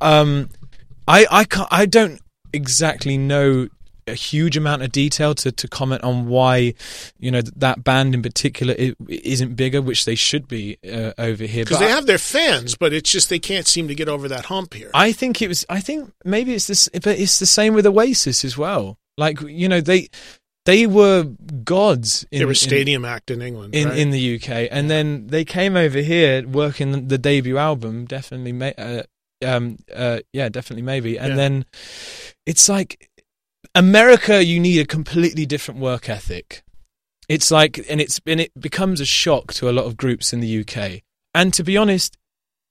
Um, 0.00 0.50
I 1.06 1.26
I 1.30 1.44
can't, 1.44 1.68
I 1.70 1.86
don't 1.86 2.20
exactly 2.52 3.16
know 3.16 3.68
a 4.06 4.14
huge 4.14 4.56
amount 4.56 4.82
of 4.82 4.90
detail 4.92 5.34
to, 5.36 5.52
to 5.52 5.68
comment 5.68 6.02
on 6.02 6.26
why 6.26 6.74
you 7.18 7.30
know 7.30 7.40
that 7.56 7.84
band 7.84 8.14
in 8.14 8.22
particular 8.22 8.74
isn't 9.08 9.54
bigger, 9.54 9.80
which 9.82 10.04
they 10.04 10.14
should 10.14 10.48
be 10.48 10.78
uh, 10.90 11.12
over 11.18 11.44
here. 11.44 11.64
because 11.64 11.78
they 11.78 11.88
have 11.90 12.06
their 12.06 12.18
fans, 12.18 12.74
but 12.76 12.92
it's 12.92 13.10
just 13.10 13.28
they 13.28 13.38
can't 13.38 13.66
seem 13.66 13.88
to 13.88 13.94
get 13.94 14.08
over 14.08 14.28
that 14.28 14.46
hump 14.46 14.74
here. 14.74 14.90
I 14.94 15.12
think 15.12 15.40
it 15.42 15.48
was. 15.48 15.64
I 15.68 15.80
think 15.80 16.12
maybe 16.24 16.54
it's 16.54 16.66
this, 16.66 16.88
but 16.88 17.18
it's 17.18 17.38
the 17.38 17.46
same 17.46 17.74
with 17.74 17.86
Oasis 17.86 18.44
as 18.44 18.58
well. 18.58 18.98
Like 19.18 19.40
you 19.42 19.68
know 19.68 19.80
they 19.80 20.08
they 20.64 20.86
were 20.86 21.24
gods. 21.64 22.26
In, 22.30 22.38
they 22.38 22.44
were 22.44 22.52
in- 22.52 22.56
stadium 22.56 23.04
act 23.04 23.30
in 23.30 23.42
England, 23.42 23.74
in 23.74 23.88
right? 23.88 23.98
in 23.98 24.10
the 24.10 24.36
UK, 24.36 24.68
and 24.70 24.90
then 24.90 25.26
they 25.28 25.44
came 25.44 25.76
over 25.76 25.98
here 25.98 26.46
working 26.46 27.08
the 27.08 27.18
debut 27.18 27.58
album. 27.58 28.04
Definitely, 28.06 28.74
uh, 28.78 29.02
um, 29.44 29.76
uh, 29.94 30.20
yeah, 30.32 30.48
definitely, 30.48 30.82
maybe. 30.82 31.18
And 31.18 31.30
Yeah. 31.30 31.36
then 31.36 31.64
it's 32.46 32.68
like 32.68 33.10
America. 33.74 34.44
You 34.44 34.60
need 34.60 34.80
a 34.80 34.86
completely 34.86 35.46
different 35.46 35.80
work 35.80 36.08
ethic. 36.08 36.62
It's 37.28 37.50
like, 37.50 37.84
and 37.88 38.00
it's 38.00 38.20
and 38.26 38.40
it 38.40 38.52
becomes 38.58 39.00
a 39.00 39.06
shock 39.06 39.52
to 39.54 39.70
a 39.70 39.72
lot 39.72 39.86
of 39.86 39.96
groups 39.96 40.32
in 40.32 40.40
the 40.40 40.60
UK. 40.60 41.02
And 41.34 41.54
to 41.54 41.64
be 41.64 41.76
honest, 41.76 42.16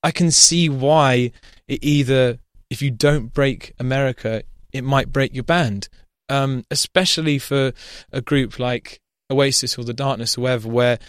I 0.03 0.11
can 0.11 0.31
see 0.31 0.69
why 0.69 1.31
it 1.67 1.83
either 1.83 2.39
if 2.69 2.81
you 2.81 2.91
don't 2.91 3.33
break 3.33 3.73
America, 3.79 4.43
it 4.71 4.83
might 4.83 5.11
break 5.11 5.33
your 5.33 5.43
band. 5.43 5.89
Um, 6.29 6.63
especially 6.71 7.39
for 7.39 7.73
a 8.13 8.21
group 8.21 8.57
like 8.57 9.01
Oasis 9.29 9.77
or 9.77 9.83
the 9.83 9.93
Darkness 9.93 10.37
or 10.37 10.41
whatever, 10.41 10.69
where 10.69 10.99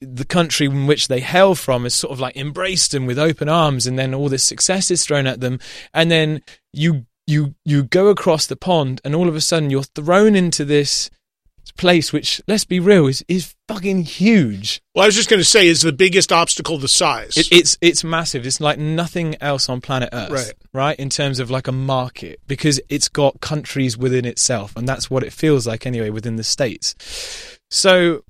the 0.00 0.24
country 0.24 0.66
in 0.66 0.86
which 0.86 1.08
they 1.08 1.20
hail 1.20 1.54
from 1.54 1.86
is 1.86 1.94
sort 1.94 2.12
of 2.12 2.20
like 2.20 2.36
embraced 2.36 2.92
them 2.92 3.06
with 3.06 3.18
open 3.18 3.48
arms, 3.48 3.86
and 3.86 3.98
then 3.98 4.14
all 4.14 4.28
this 4.28 4.44
success 4.44 4.90
is 4.90 5.04
thrown 5.04 5.26
at 5.26 5.40
them, 5.40 5.58
and 5.94 6.10
then 6.10 6.42
you 6.72 7.06
you 7.28 7.54
you 7.64 7.84
go 7.84 8.08
across 8.08 8.46
the 8.46 8.56
pond, 8.56 9.00
and 9.04 9.14
all 9.14 9.28
of 9.28 9.36
a 9.36 9.40
sudden 9.40 9.70
you're 9.70 9.82
thrown 9.82 10.34
into 10.34 10.64
this 10.64 11.10
place, 11.76 12.12
which 12.12 12.40
let's 12.48 12.64
be 12.64 12.80
real 12.80 13.06
is 13.06 13.24
is 13.28 13.54
fucking 13.68 14.02
huge. 14.04 14.80
well, 14.94 15.04
I 15.04 15.06
was 15.06 15.14
just 15.14 15.28
going 15.28 15.40
to 15.40 15.44
say, 15.44 15.68
is 15.68 15.82
the 15.82 15.92
biggest 15.92 16.32
obstacle 16.32 16.78
the 16.78 16.88
size? 16.88 17.36
It, 17.36 17.52
it's 17.52 17.78
it's 17.80 18.02
massive. 18.02 18.46
It's 18.46 18.60
like 18.60 18.78
nothing 18.78 19.36
else 19.40 19.68
on 19.68 19.80
planet 19.80 20.08
Earth, 20.12 20.30
Right. 20.30 20.52
Right, 20.72 20.98
in 20.98 21.10
terms 21.10 21.38
of 21.38 21.50
like 21.50 21.68
a 21.68 21.72
market, 21.72 22.40
because 22.46 22.80
it's 22.88 23.08
got 23.08 23.40
countries 23.40 23.96
within 23.98 24.24
itself, 24.24 24.74
and 24.76 24.88
that's 24.88 25.10
what 25.10 25.22
it 25.22 25.32
feels 25.32 25.66
like 25.66 25.86
anyway 25.86 26.10
within 26.10 26.36
the 26.36 26.44
states. 26.44 26.94
So, 27.70 28.24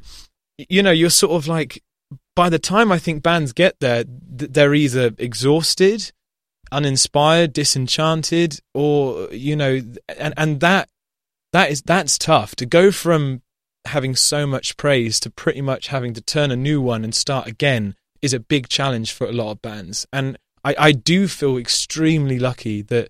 you 0.57 0.83
know, 0.83 0.91
you're 0.91 1.11
sort 1.11 1.33
of 1.33 1.47
like, 1.47 1.83
by 2.35 2.49
the 2.49 2.59
time 2.59 2.91
I 2.91 2.99
think 2.99 3.23
bands 3.23 3.53
get 3.53 3.79
there, 3.79 4.05
they're 4.09 4.75
either 4.75 5.13
exhausted, 5.19 6.11
uninspired, 6.73 7.53
disenchanted, 7.53 8.61
or 8.75 9.29
you 9.33 9.57
know, 9.57 9.81
and 10.19 10.35
and 10.37 10.61
that 10.61 10.89
that 11.53 11.71
is 11.71 11.83
that's 11.83 12.19
tough 12.19 12.55
to 12.57 12.67
go 12.67 12.91
from 12.93 13.43
having 13.87 14.15
so 14.15 14.47
much 14.47 14.77
praise 14.77 15.19
to 15.21 15.31
pretty 15.31 15.63
much 15.63 15.89
having 15.89 16.13
to 16.15 16.21
turn 16.21 16.51
a 16.51 16.57
new 16.57 16.81
one 16.81 17.05
and 17.05 17.15
start 17.15 17.47
again 17.47 17.95
is 18.21 18.35
a 18.35 18.41
big 18.41 18.69
challenge 18.69 19.13
for 19.13 19.27
a 19.27 19.33
lot 19.33 19.53
of 19.53 19.63
bands. 19.63 20.07
And 20.13 20.37
I, 20.65 20.75
I 20.79 20.93
do 20.93 21.27
feel 21.29 21.57
extremely 21.57 22.39
lucky 22.39 22.83
that 22.83 23.09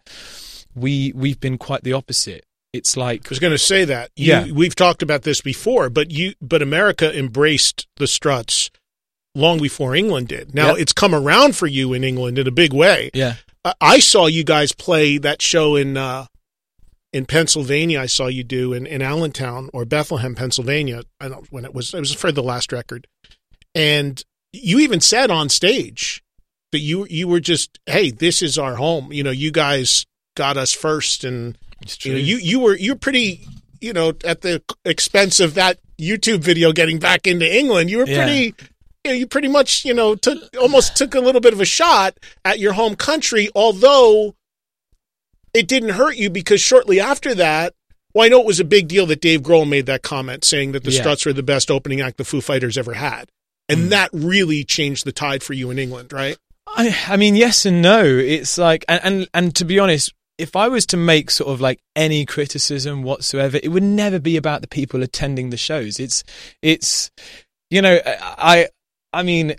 we 0.74 1.12
we've 1.16 1.40
been 1.40 1.58
quite 1.58 1.82
the 1.82 1.94
opposite. 1.94 2.44
It's 2.72 2.96
like 2.96 3.26
I 3.26 3.30
was 3.30 3.38
going 3.38 3.52
to 3.54 3.58
say 3.58 3.84
that. 3.86 4.10
You, 4.14 4.26
Yeah. 4.26 4.52
we've 4.52 4.74
talked 4.76 5.02
about 5.02 5.22
this 5.22 5.40
before, 5.40 5.88
but 5.88 6.10
you, 6.10 6.34
but 6.40 6.60
America 6.60 7.16
embraced 7.18 7.88
the 7.96 8.06
Struts 8.06 8.70
long 9.34 9.58
before 9.58 9.96
England 9.96 10.28
did. 10.28 10.54
Now 10.54 10.68
Yep. 10.72 10.78
it's 10.80 10.92
come 10.92 11.14
around 11.14 11.56
for 11.56 11.66
you 11.66 11.94
in 11.94 12.04
England 12.04 12.38
in 12.38 12.46
a 12.46 12.50
big 12.52 12.72
way. 12.74 13.10
yeah, 13.14 13.36
I- 13.80 13.98
saw 13.98 14.26
you 14.26 14.44
guys 14.44 14.72
play 14.72 15.18
that 15.18 15.42
show 15.42 15.76
in 15.76 15.96
uh, 15.96 16.26
in 17.12 17.26
Pennsylvania. 17.26 18.00
I 18.00 18.06
saw 18.06 18.26
you 18.26 18.44
do 18.44 18.72
in, 18.72 18.86
in 18.86 19.02
Allentown 19.02 19.70
or 19.72 19.84
Bethlehem, 19.84 20.34
Pennsylvania. 20.34 21.02
I 21.20 21.28
don't 21.28 21.50
when 21.52 21.64
it 21.64 21.74
was. 21.74 21.92
It 21.94 22.00
was 22.00 22.14
for 22.14 22.32
the 22.32 22.42
last 22.42 22.72
record, 22.72 23.06
and 23.74 24.22
you 24.52 24.78
even 24.80 25.00
said 25.00 25.30
on 25.30 25.48
stage 25.48 26.22
that 26.72 26.80
you 26.80 27.06
you 27.10 27.28
were 27.28 27.40
just, 27.40 27.78
hey, 27.86 28.10
this 28.10 28.42
is 28.42 28.58
our 28.58 28.76
home. 28.76 29.12
You 29.12 29.22
know, 29.22 29.30
you 29.30 29.50
guys 29.50 30.06
got 30.36 30.56
us 30.56 30.72
first, 30.72 31.24
and 31.24 31.56
you 32.02 32.12
know, 32.12 32.18
you 32.18 32.36
you 32.38 32.60
were 32.60 32.76
you're 32.76 32.96
pretty, 32.96 33.46
you 33.80 33.92
know, 33.92 34.12
at 34.24 34.42
the 34.42 34.62
expense 34.84 35.40
of 35.40 35.54
that 35.54 35.78
YouTube 35.98 36.40
video 36.40 36.72
getting 36.72 36.98
back 36.98 37.26
into 37.26 37.46
England. 37.52 37.90
You 37.90 37.98
were 37.98 38.06
Yeah. 38.06 38.24
pretty. 38.24 38.54
You, 39.04 39.12
know, 39.12 39.16
you 39.18 39.26
pretty 39.26 39.48
much, 39.48 39.84
you 39.84 39.94
know, 39.94 40.14
took 40.14 40.38
almost 40.56 40.96
took 40.96 41.14
a 41.14 41.20
little 41.20 41.40
bit 41.40 41.52
of 41.52 41.60
a 41.60 41.64
shot 41.64 42.18
at 42.44 42.58
your 42.58 42.72
home 42.72 42.94
country, 42.96 43.48
although 43.54 44.34
it 45.54 45.66
didn't 45.68 45.90
hurt 45.90 46.16
you 46.16 46.30
because 46.30 46.60
shortly 46.60 47.00
after 47.00 47.34
that, 47.34 47.74
Well, 48.14 48.24
I 48.24 48.28
know 48.28 48.40
it 48.40 48.46
was 48.46 48.58
a 48.58 48.64
big 48.64 48.88
deal 48.88 49.04
that 49.06 49.20
Dave 49.20 49.42
Grohl 49.42 49.68
made 49.68 49.86
that 49.86 50.02
comment 50.02 50.42
saying 50.44 50.72
that 50.72 50.82
the 50.82 50.90
Yeah. 50.90 51.00
Struts 51.02 51.26
were 51.26 51.32
the 51.34 51.42
best 51.42 51.70
opening 51.70 52.00
act 52.00 52.16
the 52.16 52.24
Foo 52.24 52.40
Fighters 52.40 52.76
ever 52.78 52.94
had. 52.94 53.28
And 53.68 53.86
Mm. 53.86 53.88
that 53.90 54.10
really 54.12 54.64
changed 54.64 55.04
the 55.04 55.12
tide 55.12 55.42
for 55.42 55.52
you 55.52 55.70
in 55.70 55.78
England, 55.78 56.12
right? 56.12 56.36
I, 56.66 56.96
I 57.06 57.16
mean, 57.18 57.36
yes 57.36 57.66
and 57.66 57.82
no. 57.82 58.02
It's 58.04 58.56
like, 58.58 58.84
and, 58.88 59.00
and 59.04 59.28
and 59.34 59.54
to 59.56 59.64
be 59.64 59.78
honest, 59.78 60.12
if 60.38 60.56
I 60.56 60.68
was 60.68 60.86
to 60.86 60.96
make 60.96 61.30
sort 61.30 61.50
of 61.50 61.60
like 61.60 61.80
any 61.94 62.24
criticism 62.24 63.02
whatsoever, 63.02 63.60
it 63.62 63.68
would 63.68 63.82
never 63.82 64.18
be 64.18 64.36
about 64.38 64.62
the 64.62 64.68
people 64.68 65.02
attending 65.02 65.50
the 65.50 65.56
shows. 65.58 66.00
It's, 66.00 66.24
it's, 66.62 67.10
you 67.70 67.82
know, 67.82 68.00
I, 68.06 68.68
I 69.12 69.22
mean, 69.22 69.54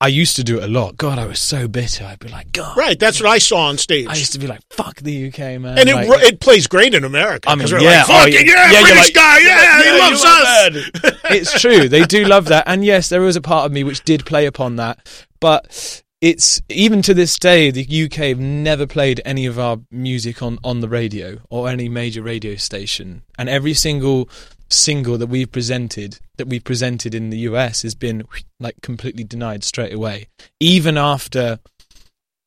I 0.00 0.08
used 0.08 0.36
to 0.36 0.44
do 0.44 0.58
it 0.58 0.64
a 0.64 0.68
lot. 0.68 0.96
God, 0.96 1.18
I 1.18 1.26
was 1.26 1.40
so 1.40 1.66
bitter. 1.66 2.04
I'd 2.04 2.20
be 2.20 2.28
like, 2.28 2.52
God, 2.52 2.76
Right. 2.76 2.98
That's 2.98 3.20
what 3.20 3.30
I 3.30 3.38
saw 3.38 3.66
on 3.68 3.78
stage. 3.78 4.06
I 4.06 4.14
used 4.14 4.32
to 4.32 4.38
be 4.38 4.46
like, 4.46 4.60
fuck 4.70 4.96
the 4.96 5.28
UK, 5.28 5.38
man. 5.60 5.76
and 5.78 5.88
it, 5.88 5.94
Like- 5.94 6.22
it 6.22 6.40
plays 6.40 6.66
great 6.68 6.94
in 6.94 7.02
America. 7.04 7.50
I 7.50 7.56
mean, 7.56 7.66
yeah, 7.68 7.78
like, 7.78 8.04
oh, 8.04 8.12
fucking 8.12 8.34
yeah. 8.34 8.40
yeah, 8.40 8.72
Yeah, 8.72 8.80
British 8.82 8.98
like- 9.06 9.14
guy, 9.14 9.38
yeah, 9.40 9.62
Yeah, 9.62 9.82
he 9.92 9.98
loves 9.98 10.24
us. 10.24 11.20
it's 11.30 11.60
true. 11.60 11.88
They 11.88 12.04
do 12.04 12.24
love 12.24 12.46
that. 12.46 12.64
And 12.66 12.84
yes, 12.84 13.08
there 13.08 13.20
was 13.20 13.34
a 13.36 13.40
part 13.40 13.66
of 13.66 13.72
me 13.72 13.82
which 13.84 14.04
did 14.04 14.24
play 14.24 14.46
upon 14.46 14.76
that. 14.76 15.26
But 15.40 16.02
it's 16.20 16.60
even 16.68 17.02
to 17.02 17.14
this 17.14 17.36
day, 17.38 17.70
the 17.72 17.82
UK 18.04 18.14
have 18.28 18.40
never 18.40 18.86
played 18.86 19.20
any 19.24 19.46
of 19.46 19.58
our 19.58 19.78
music 19.90 20.42
on, 20.42 20.58
on 20.62 20.80
the 20.80 20.88
radio 20.88 21.38
or 21.50 21.68
any 21.68 21.88
major 21.88 22.22
radio 22.22 22.54
station. 22.56 23.22
And 23.36 23.48
every 23.48 23.74
single 23.74 24.28
single 24.70 25.18
that 25.18 25.26
we've 25.28 25.50
presented, 25.50 26.18
that 26.36 26.48
we've 26.48 26.64
presented 26.64 27.14
in 27.14 27.30
the 27.30 27.38
US 27.40 27.82
has 27.82 27.94
been 27.94 28.24
like 28.60 28.76
completely 28.82 29.24
denied 29.24 29.64
straight 29.64 29.92
away. 29.92 30.28
Even 30.60 30.96
after, 30.96 31.58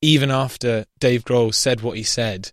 even 0.00 0.30
after 0.30 0.86
Dave 1.00 1.24
Grohl 1.24 1.54
said 1.54 1.80
what 1.80 1.96
he 1.96 2.02
said, 2.02 2.52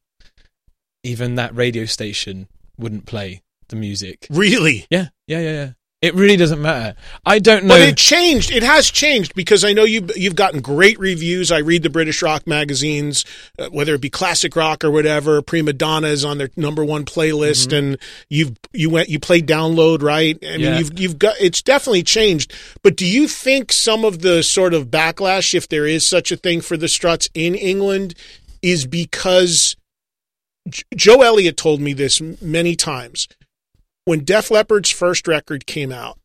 even 1.04 1.36
that 1.36 1.56
radio 1.56 1.86
station 1.86 2.48
wouldn't 2.78 3.06
play 3.06 3.42
the 3.70 3.76
music. 3.76 4.28
Really? 4.30 4.86
Yeah, 4.90 5.08
yeah, 5.28 5.40
yeah, 5.40 5.52
yeah. 5.52 5.72
It 6.02 6.16
really 6.16 6.38
doesn't 6.38 6.62
matter. 6.62 6.96
I 7.26 7.40
don't 7.40 7.66
know. 7.66 7.74
But 7.74 7.82
it 7.82 7.98
changed. 7.98 8.52
It 8.52 8.64
has 8.64 8.90
changed 8.90 9.36
because 9.36 9.66
I 9.66 9.74
know 9.74 9.84
you've 9.84 10.10
you've 10.16 10.36
gotten 10.36 10.62
great 10.62 10.98
reviews. 10.98 11.52
I 11.52 11.58
read 11.58 11.84
the 11.84 11.90
British 11.90 12.22
rock 12.22 12.48
magazines, 12.48 13.26
uh, 13.58 13.68
whether 13.68 13.96
it 13.96 14.02
be 14.02 14.10
classic 14.10 14.56
rock 14.56 14.86
or 14.86 14.92
whatever. 14.92 15.42
Prima 15.42 15.74
Donna 15.74 16.08
is 16.08 16.24
on 16.24 16.38
their 16.38 16.50
number 16.56 16.86
one 16.86 17.04
playlist, 17.04 17.78
and 17.78 17.98
you've 18.30 18.56
you 18.72 18.90
went 18.90 19.10
you 19.10 19.20
played 19.20 19.46
download 19.46 20.02
right. 20.02 20.38
I 20.42 20.58
mean, 20.58 20.60
Mm-hmm. 20.60 20.64
Yeah. 20.64 20.78
you've 20.80 21.00
you've 21.00 21.20
got 21.20 21.36
it's 21.42 21.62
definitely 21.62 22.04
changed. 22.04 22.54
But 22.82 22.96
do 22.96 23.06
you 23.06 23.28
think 23.28 23.74
some 23.74 24.06
of 24.06 24.22
the 24.22 24.42
sort 24.42 24.74
of 24.74 24.88
backlash, 24.88 25.54
if 25.54 25.68
there 25.68 25.86
is 25.86 26.06
such 26.06 26.32
a 26.32 26.38
thing 26.38 26.62
for 26.62 26.78
the 26.78 26.88
Struts 26.88 27.30
in 27.34 27.56
England, 27.56 28.16
is 28.62 28.86
because 28.88 29.76
J- 30.70 30.84
Joe 30.96 31.24
Elliott 31.24 31.58
told 31.58 31.82
me 31.82 31.92
this 31.92 32.22
many 32.42 32.78
times 32.78 33.28
when 34.06 34.24
Def 34.24 34.50
Leppard's 34.52 34.90
first 34.90 35.28
record 35.28 35.66
came 35.66 35.92
out, 35.92 36.18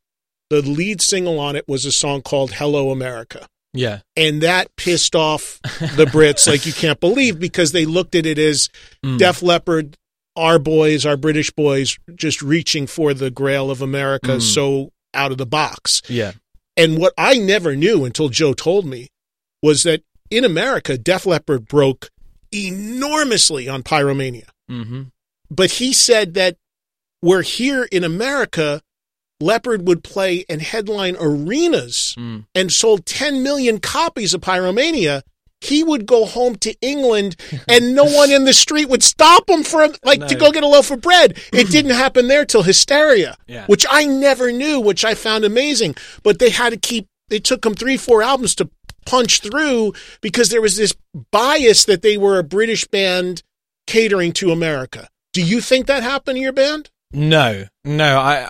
the 0.50 0.62
lead 0.62 1.00
single 1.02 1.38
on 1.38 1.56
it 1.56 1.66
was 1.68 1.84
a 1.84 1.92
song 1.92 2.22
called 2.22 2.52
Hello 2.52 2.90
America. 2.90 3.46
yeah, 3.72 4.00
And 4.16 4.42
that 4.42 4.68
pissed 4.76 5.14
off 5.16 5.60
the 5.62 6.04
Brits 6.06 6.46
like 6.46 6.64
you 6.66 6.72
can't 6.72 7.00
believe 7.00 7.38
because 7.40 7.72
they 7.72 7.86
looked 7.86 8.14
at 8.14 8.26
it 8.26 8.38
as 8.38 8.68
Mm. 9.04 9.18
Def 9.18 9.42
Leppard, 9.42 9.96
our 10.36 10.58
boys, 10.58 11.04
our 11.04 11.16
British 11.16 11.50
boys, 11.50 11.98
just 12.14 12.40
reaching 12.42 12.86
for 12.86 13.12
the 13.14 13.30
grail 13.30 13.70
of 13.70 13.82
America 13.82 14.36
Mm. 14.36 14.42
so 14.42 14.92
out 15.12 15.30
of 15.32 15.38
the 15.38 15.46
box. 15.46 16.02
yeah, 16.08 16.32
And 16.76 16.98
what 16.98 17.12
I 17.18 17.36
never 17.38 17.74
knew 17.76 18.04
until 18.04 18.28
Joe 18.30 18.52
told 18.54 18.84
me 18.86 19.08
was 19.62 19.82
that 19.84 20.02
in 20.30 20.44
America, 20.44 20.96
Def 20.98 21.24
Leppard 21.26 21.66
broke 21.68 22.10
enormously 22.52 23.68
on 23.68 23.82
Pyromania 23.82 24.48
hmm 24.68 25.02
but 25.50 25.72
he 25.72 25.92
said 25.92 26.34
that 26.34 26.56
where 27.24 27.42
here 27.42 27.84
in 27.90 28.04
America, 28.04 28.82
Leppard 29.40 29.86
would 29.88 30.04
play 30.04 30.44
and 30.48 30.60
headline 30.62 31.16
arenas 31.18 32.14
Mm. 32.18 32.44
and 32.54 32.70
sold 32.72 33.06
10 33.06 33.42
million 33.42 33.78
copies 33.80 34.34
of 34.34 34.40
Pyromania. 34.42 35.22
He 35.60 35.82
would 35.82 36.04
go 36.06 36.26
home 36.26 36.56
to 36.56 36.74
England 36.82 37.36
and 37.68 37.94
no 37.94 38.04
one 38.04 38.30
in 38.30 38.44
the 38.44 38.52
street 38.52 38.88
would 38.90 39.02
stop 39.02 39.48
him 39.48 39.62
for 39.64 39.88
like 40.04 40.26
to 40.28 40.34
go 40.34 40.52
get 40.52 40.62
a 40.62 40.68
loaf 40.68 40.90
of 40.90 41.00
bread. 41.00 41.38
It 41.52 41.70
didn't 41.70 41.92
happen 42.04 42.28
there 42.28 42.44
till 42.44 42.62
Hysteria, 42.62 43.36
Yeah. 43.46 43.64
which 43.66 43.86
I 43.90 44.04
never 44.04 44.52
knew, 44.52 44.78
which 44.80 45.04
I 45.04 45.14
found 45.14 45.44
amazing. 45.44 45.96
But 46.22 46.38
they 46.38 46.50
had 46.50 46.70
to 46.70 46.76
keep. 46.78 47.06
It 47.30 47.42
took 47.44 47.62
them 47.62 47.74
three, 47.74 47.96
four 47.96 48.22
albums 48.22 48.54
to 48.56 48.68
punch 49.06 49.40
through 49.40 49.94
because 50.20 50.50
there 50.50 50.60
was 50.62 50.76
this 50.76 50.94
bias 51.32 51.86
that 51.86 52.02
they 52.02 52.18
were 52.18 52.38
a 52.38 52.44
British 52.44 52.84
band 52.86 53.42
catering 53.86 54.32
to 54.34 54.50
America. 54.52 55.08
Do 55.32 55.42
you 55.42 55.60
think 55.62 55.86
that 55.86 56.02
happened 56.02 56.36
in 56.36 56.42
your 56.42 56.52
band? 56.52 56.90
No, 57.14 57.64
no. 57.84 58.18
I 58.18 58.48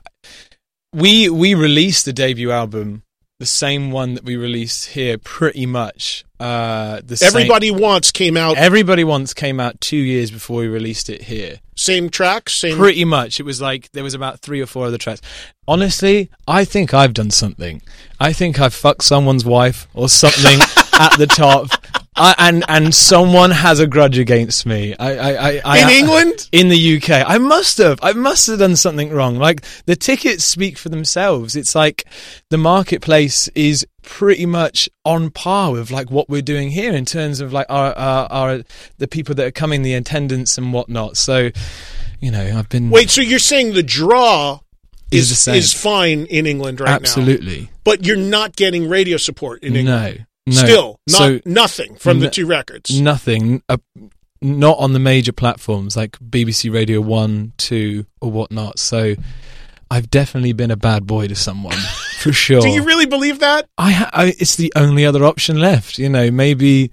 we 0.92 1.28
we 1.28 1.54
released 1.54 2.04
the 2.04 2.12
debut 2.12 2.50
album, 2.50 3.02
the 3.40 3.46
same 3.46 3.90
one 3.90 4.14
that 4.14 4.24
we 4.24 4.36
released 4.36 4.86
here, 4.86 5.18
pretty 5.18 5.66
much. 5.66 6.24
Uh, 6.40 7.00
the 7.04 7.16
same- 7.16 7.28
Everybody 7.28 7.70
Wants 7.70 8.10
came 8.12 8.36
out 8.36 8.56
Everybody 8.58 9.02
Wants 9.02 9.32
came 9.34 9.58
out 9.60 9.80
two 9.80 9.96
years 9.96 10.30
before 10.30 10.58
we 10.60 10.68
released 10.68 11.08
it 11.08 11.22
here. 11.22 11.60
same 11.76 12.10
tracks, 12.10 12.54
same. 12.54 12.76
Pretty 12.76 13.04
much, 13.04 13.40
it 13.40 13.44
was 13.44 13.60
like 13.60 13.90
there 13.92 14.04
was 14.04 14.14
about 14.14 14.40
three 14.40 14.60
or 14.60 14.66
four 14.66 14.86
other 14.86 14.98
tracks. 14.98 15.20
Honestly, 15.66 16.30
I 16.46 16.64
think 16.64 16.92
I've 16.94 17.14
done 17.14 17.30
something. 17.30 17.82
I 18.20 18.32
think 18.32 18.60
I've 18.60 18.74
fucked 18.74 19.04
someone's 19.04 19.44
wife 19.44 19.88
or 19.94 20.08
something 20.08 20.60
at 21.00 21.16
the 21.18 21.26
top, 21.26 21.68
I, 22.16 22.34
and 22.38 22.64
and 22.68 22.94
someone 22.94 23.50
has 23.50 23.80
a 23.80 23.86
grudge 23.86 24.18
against 24.18 24.66
me. 24.66 24.94
I, 24.98 25.16
I, 25.16 25.30
I, 25.32 25.60
I 25.64 25.78
in 25.82 25.90
England. 25.90 26.48
in 26.52 26.68
the 26.68 26.96
UK. 26.96 27.24
I 27.26 27.38
must 27.38 27.78
have. 27.78 27.98
I 28.02 28.12
must 28.12 28.46
have 28.46 28.60
done 28.60 28.76
something 28.76 29.10
wrong. 29.10 29.36
Like 29.36 29.64
the 29.86 29.96
tickets 29.96 30.44
speak 30.44 30.78
for 30.78 30.90
themselves. 30.90 31.56
It's 31.56 31.74
like 31.74 32.04
the 32.50 32.58
marketplace 32.58 33.48
is 33.48 33.84
pretty 34.02 34.46
much 34.46 34.88
on 35.04 35.30
par 35.30 35.72
with 35.72 35.90
like 35.90 36.10
what 36.10 36.28
we're 36.28 36.42
doing 36.42 36.70
here 36.70 36.92
in 36.92 37.04
terms 37.04 37.40
of 37.40 37.52
like 37.52 37.66
our 37.68 37.92
our, 37.96 38.26
our 38.30 38.62
the 38.98 39.08
people 39.08 39.34
that 39.34 39.46
are 39.46 39.50
coming, 39.50 39.82
the 39.82 39.94
attendance 39.94 40.56
and 40.56 40.72
whatnot. 40.72 41.16
So, 41.16 41.50
you 42.20 42.30
know, 42.30 42.56
I've 42.56 42.68
been 42.68 42.90
Wait, 42.90 43.10
so 43.10 43.22
you're 43.22 43.38
saying 43.40 43.74
the 43.74 43.82
draw 43.82 44.60
Is 45.10 45.32
is 45.32 45.48
is, 45.48 45.72
fine 45.74 46.26
in 46.26 46.46
England 46.46 46.78
right 46.80 46.90
now? 46.90 46.94
absolutely 46.94 47.70
But 47.82 48.06
you're 48.06 48.16
not 48.16 48.54
getting 48.54 48.88
radio 48.88 49.16
support 49.16 49.64
in 49.64 49.74
England. 49.74 50.18
no, 50.18 50.24
no. 50.46 50.52
Still, 50.52 51.00
not 51.08 51.18
so 51.18 51.40
nothing 51.44 51.96
from 51.96 52.20
the 52.20 52.30
two 52.30 52.46
records. 52.46 53.00
nothing. 53.00 53.62
Uh, 53.68 53.78
not 54.42 54.78
on 54.78 54.92
the 54.92 54.98
major 54.98 55.32
platforms 55.32 55.96
like 55.96 56.18
BBC 56.18 56.72
Radio 56.72 57.00
One, 57.00 57.52
Two, 57.56 58.06
or 58.20 58.30
whatnot. 58.30 58.78
So. 58.78 59.14
I've 59.90 60.10
definitely 60.10 60.54
been 60.54 60.70
a 60.72 60.76
bad 60.76 61.06
boy 61.06 61.28
to 61.28 61.36
someone, 61.36 61.76
for 62.18 62.32
sure. 62.32 62.62
Do 62.62 62.68
you 62.68 62.82
really 62.82 63.06
believe 63.06 63.40
that? 63.40 63.68
I, 63.78 63.92
ha- 63.92 64.10
I 64.12 64.34
it's 64.40 64.56
the 64.56 64.72
only 64.74 65.04
other 65.06 65.24
option 65.24 65.60
left. 65.60 65.98
You 65.98 66.08
know, 66.08 66.30
maybe 66.32 66.90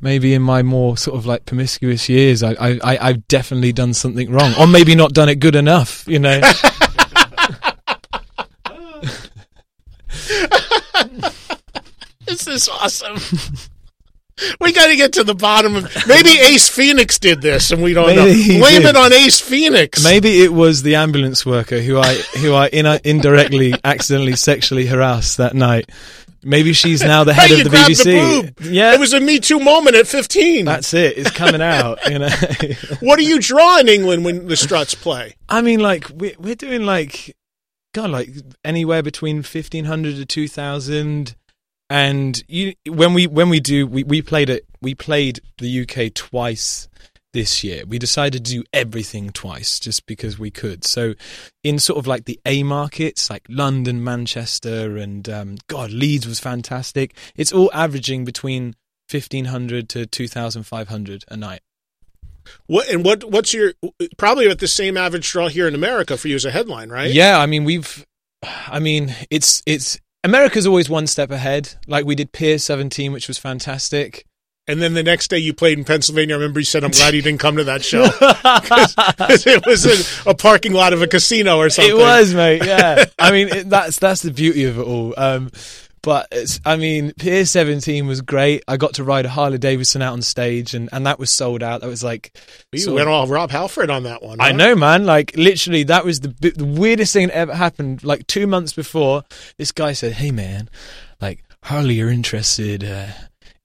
maybe 0.00 0.34
in 0.34 0.42
my 0.42 0.62
more 0.62 0.96
sort 0.96 1.16
of 1.16 1.26
like 1.26 1.46
promiscuous 1.46 2.08
years, 2.08 2.42
I, 2.44 2.52
I, 2.52 2.78
I 2.84 2.98
I've 3.08 3.26
definitely 3.26 3.72
done 3.72 3.92
something 3.94 4.30
wrong, 4.30 4.52
or 4.60 4.68
maybe 4.68 4.94
not 4.94 5.14
done 5.14 5.30
it 5.30 5.36
good 5.40 5.56
enough. 5.56 6.06
You 6.06 6.20
know, 6.20 6.40
This 12.34 12.48
is 12.48 12.68
awesome. 12.68 13.16
we 14.60 14.72
got 14.72 14.88
to 14.88 14.96
get 14.96 15.12
to 15.12 15.22
the 15.22 15.34
bottom 15.36 15.76
of. 15.76 15.88
Maybe 16.08 16.30
Ace 16.30 16.68
Phoenix 16.68 17.18
did 17.20 17.40
this, 17.40 17.70
and 17.70 17.80
we 17.80 17.94
don't 17.94 18.08
Maybe 18.08 18.54
know. 18.54 18.58
Blame 18.60 18.82
did. 18.82 18.90
it 18.90 18.96
on 18.96 19.12
Ace 19.12 19.40
Phoenix. 19.40 20.02
maybe 20.02 20.42
it 20.42 20.52
was 20.52 20.82
the 20.82 20.96
ambulance 20.96 21.46
worker 21.46 21.80
who 21.80 21.98
I 21.98 22.14
who 22.38 22.52
I 22.52 22.66
in, 22.68 22.86
indirectly 23.04 23.74
accidentally 23.84 24.34
sexually 24.34 24.86
harassed 24.86 25.36
that 25.38 25.54
night. 25.54 25.90
Maybe 26.42 26.72
she's 26.72 27.02
now 27.02 27.22
the 27.24 27.32
head 27.32 27.50
Hey, 27.50 27.60
of 27.60 27.70
the 27.70 27.76
BBC. 27.76 28.56
The. 28.56 28.70
Yeah, 28.70 28.92
it 28.94 29.00
was 29.00 29.12
a 29.14 29.20
Me 29.20 29.38
Too 29.38 29.60
moment 29.60 29.96
at 29.96 30.06
15. 30.06 30.64
that's 30.66 30.92
it. 30.92 31.16
It's 31.16 31.30
coming 31.30 31.62
out. 31.62 32.00
You 32.10 32.18
know. 32.18 32.28
what 33.00 33.16
do 33.18 33.24
you 33.24 33.38
draw 33.38 33.78
in 33.78 33.88
England 33.88 34.24
when 34.24 34.48
the 34.48 34.56
Struts 34.56 34.94
play? 34.94 35.36
I 35.48 35.62
mean, 35.62 35.78
like 35.80 36.10
we're 36.10 36.34
we're 36.38 36.54
doing 36.56 36.84
like, 36.84 37.34
God, 37.94 38.10
like 38.10 38.30
anywhere 38.64 39.02
between 39.04 39.42
fifteen 39.42 39.84
hundred 39.84 40.16
to 40.16 40.26
two 40.26 40.48
thousand, 40.48 41.34
and 41.90 42.42
you 42.48 42.74
when 42.88 43.14
we 43.14 43.26
when 43.26 43.48
we 43.48 43.60
do 43.60 43.86
we, 43.86 44.04
we 44.04 44.22
played 44.22 44.50
it 44.50 44.64
we 44.80 44.94
played 44.94 45.40
the 45.58 45.82
UK 45.82 46.12
twice 46.14 46.88
this 47.34 47.62
year. 47.64 47.82
We 47.86 47.98
decided 47.98 48.44
to 48.46 48.52
do 48.52 48.64
everything 48.72 49.30
twice 49.30 49.78
just 49.78 50.06
because 50.06 50.38
we 50.38 50.50
could. 50.50 50.84
So 50.84 51.14
in 51.62 51.78
sort 51.78 51.98
of 51.98 52.06
like 52.06 52.24
the 52.24 52.40
A 52.46 52.62
markets, 52.62 53.28
like 53.28 53.44
London, 53.48 54.02
Manchester, 54.02 54.96
and 54.96 55.28
um, 55.28 55.56
God, 55.66 55.90
Leeds 55.90 56.26
was 56.26 56.40
fantastic. 56.40 57.14
It's 57.36 57.52
all 57.52 57.70
averaging 57.74 58.24
between 58.24 58.74
fifteen 59.08 59.46
hundred 59.46 59.90
to 59.90 60.06
two 60.06 60.28
thousand 60.28 60.62
five 60.62 60.88
hundred 60.88 61.24
a 61.28 61.36
night. 61.36 61.60
What 62.66 62.88
and 62.88 63.04
what? 63.04 63.24
What's 63.24 63.52
your 63.52 63.74
probably 64.16 64.48
at 64.48 64.60
the 64.60 64.68
same 64.68 64.96
average 64.96 65.30
draw 65.30 65.48
here 65.48 65.68
in 65.68 65.74
America 65.74 66.16
for 66.16 66.28
you 66.28 66.36
as 66.36 66.44
a 66.44 66.50
headline, 66.50 66.88
right? 66.88 67.10
Yeah, 67.10 67.38
I 67.38 67.46
mean 67.46 67.64
we've, 67.64 68.06
I 68.42 68.78
mean 68.78 69.14
it's 69.30 69.62
it's 69.66 69.98
America's 70.24 70.66
always 70.66 70.88
one 70.88 71.06
step 71.06 71.30
ahead. 71.30 71.74
Like 71.86 72.06
we 72.06 72.14
did 72.14 72.32
Pier 72.32 72.58
17, 72.58 73.12
which 73.12 73.28
was 73.28 73.38
fantastic. 73.38 74.24
And 74.66 74.80
then 74.80 74.94
the 74.94 75.02
next 75.02 75.28
day 75.28 75.36
you 75.36 75.52
played 75.52 75.76
in 75.78 75.84
Pennsylvania. 75.84 76.34
I 76.34 76.38
remember 76.38 76.58
you 76.58 76.64
said, 76.64 76.84
"I'm 76.84 76.90
glad 76.90 77.12
you 77.12 77.20
didn't 77.20 77.40
come 77.40 77.56
to 77.58 77.64
that 77.64 77.84
show 77.84 78.04
because 78.10 79.46
it 79.46 79.64
was 79.66 79.84
a, 79.84 80.30
a 80.30 80.34
parking 80.34 80.72
lot 80.72 80.94
of 80.94 81.02
a 81.02 81.06
casino 81.06 81.58
or 81.58 81.68
something." 81.68 81.94
It 81.94 81.98
was, 81.98 82.32
mate. 82.32 82.64
Yeah. 82.64 83.04
I 83.18 83.30
mean, 83.30 83.48
it, 83.48 83.68
that's 83.68 83.98
that's 83.98 84.22
the 84.22 84.30
beauty 84.30 84.64
of 84.64 84.78
it 84.78 84.82
all. 84.82 85.12
Um, 85.18 85.50
but 86.04 86.28
it's, 86.30 86.60
I 86.64 86.76
mean, 86.76 87.12
Pier 87.18 87.44
17 87.44 88.06
was 88.06 88.20
great. 88.20 88.62
I 88.68 88.76
got 88.76 88.94
to 88.94 89.04
ride 89.04 89.26
a 89.26 89.28
Harley 89.28 89.58
Davidson 89.58 90.02
out 90.02 90.12
on 90.12 90.22
stage, 90.22 90.74
and, 90.74 90.88
and 90.92 91.06
that 91.06 91.18
was 91.18 91.30
sold 91.30 91.62
out. 91.62 91.80
That 91.80 91.88
was 91.88 92.04
like, 92.04 92.36
You 92.72 92.92
went 92.94 93.08
of- 93.08 93.14
all 93.14 93.26
Rob 93.26 93.50
Halford 93.50 93.90
on 93.90 94.04
that 94.04 94.22
one. 94.22 94.40
I 94.40 94.52
know, 94.52 94.74
man. 94.74 95.04
Like 95.06 95.36
literally, 95.36 95.84
that 95.84 96.04
was 96.04 96.20
the 96.20 96.28
the 96.28 96.64
weirdest 96.64 97.12
thing 97.12 97.28
that 97.28 97.36
ever 97.36 97.54
happened. 97.54 98.04
Like 98.04 98.26
two 98.26 98.46
months 98.46 98.72
before, 98.72 99.24
this 99.58 99.72
guy 99.72 99.92
said, 99.92 100.12
"Hey, 100.12 100.30
man, 100.30 100.68
like 101.20 101.44
Harley, 101.64 101.94
you're 101.94 102.10
interested." 102.10 102.84
Uh, 102.84 103.06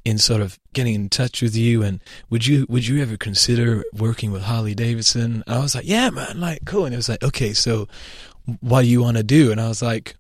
in 0.06 0.18
sort 0.18 0.42
of 0.42 0.58
getting 0.74 0.96
in 0.96 1.10
touch 1.10 1.42
with 1.42 1.56
you 1.56 1.84
and 1.84 2.00
would 2.30 2.48
you 2.48 2.66
would 2.70 2.88
you 2.88 3.02
ever 3.02 3.18
consider 3.18 3.84
working 3.94 4.32
with 4.32 4.42
Harley 4.42 4.74
Davidson? 4.74 5.44
And 5.46 5.56
I 5.56 5.60
was 5.60 5.76
like, 5.76 5.86
yeah, 5.86 6.10
man, 6.10 6.40
like 6.40 6.62
cool. 6.66 6.86
And 6.86 6.94
it 6.94 6.98
was 6.98 7.10
like, 7.10 7.22
okay, 7.22 7.52
so 7.54 7.88
what 8.62 8.84
do 8.84 8.88
you 8.88 9.02
want 9.04 9.18
to 9.18 9.24
do? 9.24 9.52
And 9.52 9.60
I 9.60 9.68
was 9.68 9.82
like, 9.82 10.16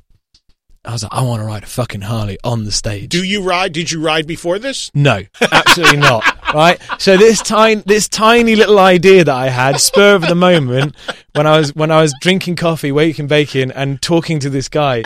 I 0.85 0.93
was 0.93 1.03
like, 1.03 1.13
I 1.13 1.21
want 1.21 1.41
to 1.41 1.45
ride 1.45 1.63
a 1.63 1.67
fucking 1.67 2.01
Harley 2.01 2.37
on 2.43 2.63
the 2.63 2.71
stage. 2.71 3.09
Do 3.09 3.23
you 3.23 3.43
ride? 3.43 3.73
Did 3.73 3.91
you 3.91 4.01
ride 4.01 4.25
before 4.25 4.59
this? 4.59 4.89
No, 4.93 5.23
absolutely 5.51 5.97
not. 5.97 6.23
Right. 6.51 6.81
So 6.97 7.15
this 7.15 7.43
tiny, 7.43 7.83
this 7.85 8.09
tiny 8.09 8.55
little 8.55 8.79
idea 8.79 9.23
that 9.23 9.35
I 9.35 9.49
had, 9.49 9.79
spur 9.79 10.15
of 10.15 10.23
the 10.23 10.33
moment, 10.33 10.95
when 11.35 11.45
I 11.45 11.59
was 11.59 11.75
when 11.75 11.91
I 11.91 12.01
was 12.01 12.11
drinking 12.21 12.55
coffee, 12.55 12.91
waking 12.91 13.27
bacon, 13.27 13.71
and 13.71 14.01
talking 14.01 14.39
to 14.39 14.49
this 14.49 14.67
guy, 14.67 15.03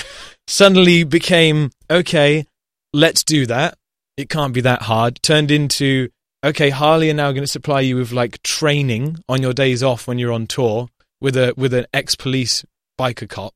suddenly 0.47 1.03
became 1.03 1.71
okay. 1.91 2.45
Let's 2.93 3.25
do 3.25 3.45
that. 3.47 3.77
It 4.15 4.29
can't 4.29 4.53
be 4.53 4.61
that 4.61 4.83
hard. 4.83 5.21
Turned 5.21 5.51
into 5.51 6.07
okay. 6.45 6.69
Harley 6.69 7.09
are 7.09 7.13
now 7.13 7.33
going 7.33 7.43
to 7.43 7.47
supply 7.47 7.81
you 7.81 7.97
with 7.97 8.13
like 8.13 8.41
training 8.43 9.17
on 9.27 9.41
your 9.41 9.51
days 9.51 9.83
off 9.83 10.07
when 10.07 10.19
you're 10.19 10.31
on 10.31 10.47
tour 10.47 10.87
with 11.19 11.35
a 11.35 11.53
with 11.57 11.73
an 11.73 11.87
ex 11.93 12.15
police 12.15 12.63
biker 12.97 13.27
cop, 13.27 13.53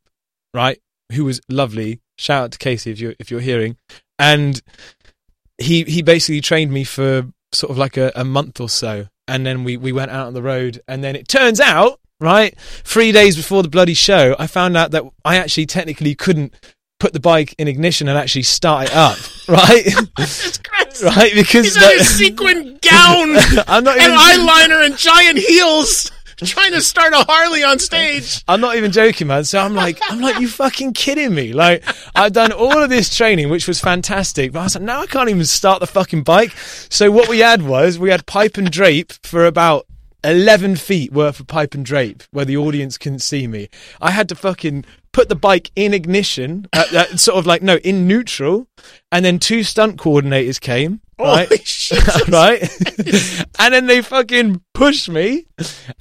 right? 0.53 0.81
Who 1.13 1.25
was 1.25 1.39
lovely. 1.49 2.01
Shout 2.17 2.43
out 2.43 2.51
to 2.51 2.57
Casey 2.57 2.91
if 2.91 2.99
you're 2.99 3.15
if 3.19 3.31
you're 3.31 3.39
hearing, 3.39 3.77
and 4.19 4.61
he 5.57 5.83
he 5.83 6.01
basically 6.01 6.41
trained 6.41 6.71
me 6.71 6.83
for 6.83 7.27
sort 7.53 7.71
of 7.71 7.77
like 7.77 7.97
a, 7.97 8.11
a 8.15 8.23
month 8.23 8.59
or 8.59 8.69
so, 8.69 9.07
and 9.27 9.45
then 9.45 9.63
we 9.63 9.77
we 9.77 9.91
went 9.91 10.11
out 10.11 10.27
on 10.27 10.33
the 10.33 10.41
road, 10.41 10.81
and 10.87 11.03
then 11.03 11.15
it 11.15 11.27
turns 11.27 11.59
out, 11.59 11.99
right, 12.19 12.57
three 12.59 13.11
days 13.11 13.35
before 13.35 13.63
the 13.63 13.69
bloody 13.69 13.93
show, 13.93 14.35
I 14.37 14.47
found 14.47 14.75
out 14.75 14.91
that 14.91 15.03
I 15.23 15.37
actually 15.37 15.65
technically 15.65 16.15
couldn't 16.15 16.53
put 16.99 17.13
the 17.13 17.19
bike 17.19 17.53
in 17.57 17.67
ignition 17.67 18.07
and 18.07 18.17
actually 18.17 18.43
start 18.43 18.87
it 18.87 18.95
up, 18.95 19.17
right? 19.47 19.85
right, 21.03 21.31
because 21.35 21.65
He's 21.65 21.77
in 21.77 21.99
a 21.99 22.03
sequin 22.03 22.79
gown 22.81 23.35
I'm 23.67 23.83
not 23.83 23.99
and 23.99 24.13
eyeliner 24.13 24.85
and 24.85 24.97
giant 24.97 25.37
heels, 25.37 26.11
trying 26.45 26.71
to 26.73 26.81
start 26.81 27.13
a 27.13 27.25
Harley 27.27 27.63
on 27.63 27.79
stage. 27.79 28.43
I'm 28.47 28.61
not 28.61 28.75
even 28.75 28.91
joking, 28.91 29.27
man. 29.27 29.43
So 29.43 29.59
I'm 29.59 29.73
like, 29.73 29.99
I'm 30.09 30.19
like, 30.19 30.39
you 30.39 30.47
fucking 30.47 30.93
kidding 30.93 31.33
me? 31.33 31.53
Like, 31.53 31.83
I've 32.15 32.33
done 32.33 32.51
all 32.51 32.81
of 32.81 32.89
this 32.89 33.15
training, 33.15 33.49
which 33.49 33.67
was 33.67 33.79
fantastic, 33.79 34.51
but 34.51 34.59
I 34.59 34.63
was 34.63 34.75
like, 34.75 34.83
now 34.83 35.01
I 35.01 35.07
can't 35.07 35.29
even 35.29 35.45
start 35.45 35.79
the 35.79 35.87
fucking 35.87 36.23
bike. 36.23 36.51
So 36.89 37.09
what 37.11 37.27
we 37.27 37.39
had 37.39 37.63
was 37.63 37.97
we 37.97 38.11
had 38.11 38.25
pipe 38.27 38.57
and 38.57 38.69
drape 38.69 39.13
for 39.23 39.45
about 39.45 39.87
11 40.23 40.75
feet 40.75 41.11
worth 41.11 41.39
of 41.39 41.47
pipe 41.47 41.73
and 41.73 41.85
drape 41.85 42.23
where 42.31 42.45
the 42.45 42.57
audience 42.57 42.97
couldn't 42.97 43.19
see 43.19 43.47
me. 43.47 43.69
I 44.01 44.11
had 44.11 44.29
to 44.29 44.35
fucking 44.35 44.85
put 45.13 45.29
the 45.29 45.35
bike 45.35 45.71
in 45.75 45.93
ignition, 45.93 46.67
uh, 46.73 46.85
uh, 46.93 47.17
sort 47.17 47.37
of 47.37 47.47
like, 47.47 47.61
no, 47.61 47.77
in 47.77 48.07
neutral. 48.07 48.67
And 49.11 49.25
then 49.25 49.39
two 49.39 49.63
stunt 49.63 49.97
coordinators 49.97 50.59
came. 50.59 51.01
Right, 51.19 51.49
right, 52.29 52.61
and 53.59 53.73
then 53.73 53.87
they 53.87 54.01
fucking 54.01 54.61
pushed 54.73 55.09
me 55.09 55.47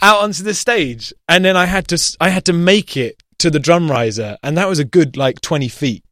out 0.02 0.22
onto 0.22 0.42
the 0.42 0.54
stage, 0.54 1.12
and 1.28 1.44
then 1.44 1.56
I 1.56 1.66
had 1.66 1.88
to, 1.88 2.16
I 2.20 2.28
had 2.28 2.44
to 2.46 2.52
make 2.52 2.96
it 2.96 3.22
to 3.38 3.50
the 3.50 3.58
drum 3.58 3.90
riser, 3.90 4.36
and 4.42 4.56
that 4.58 4.68
was 4.68 4.78
a 4.78 4.84
good 4.84 5.16
like 5.16 5.40
twenty 5.40 5.68
feet, 5.68 6.04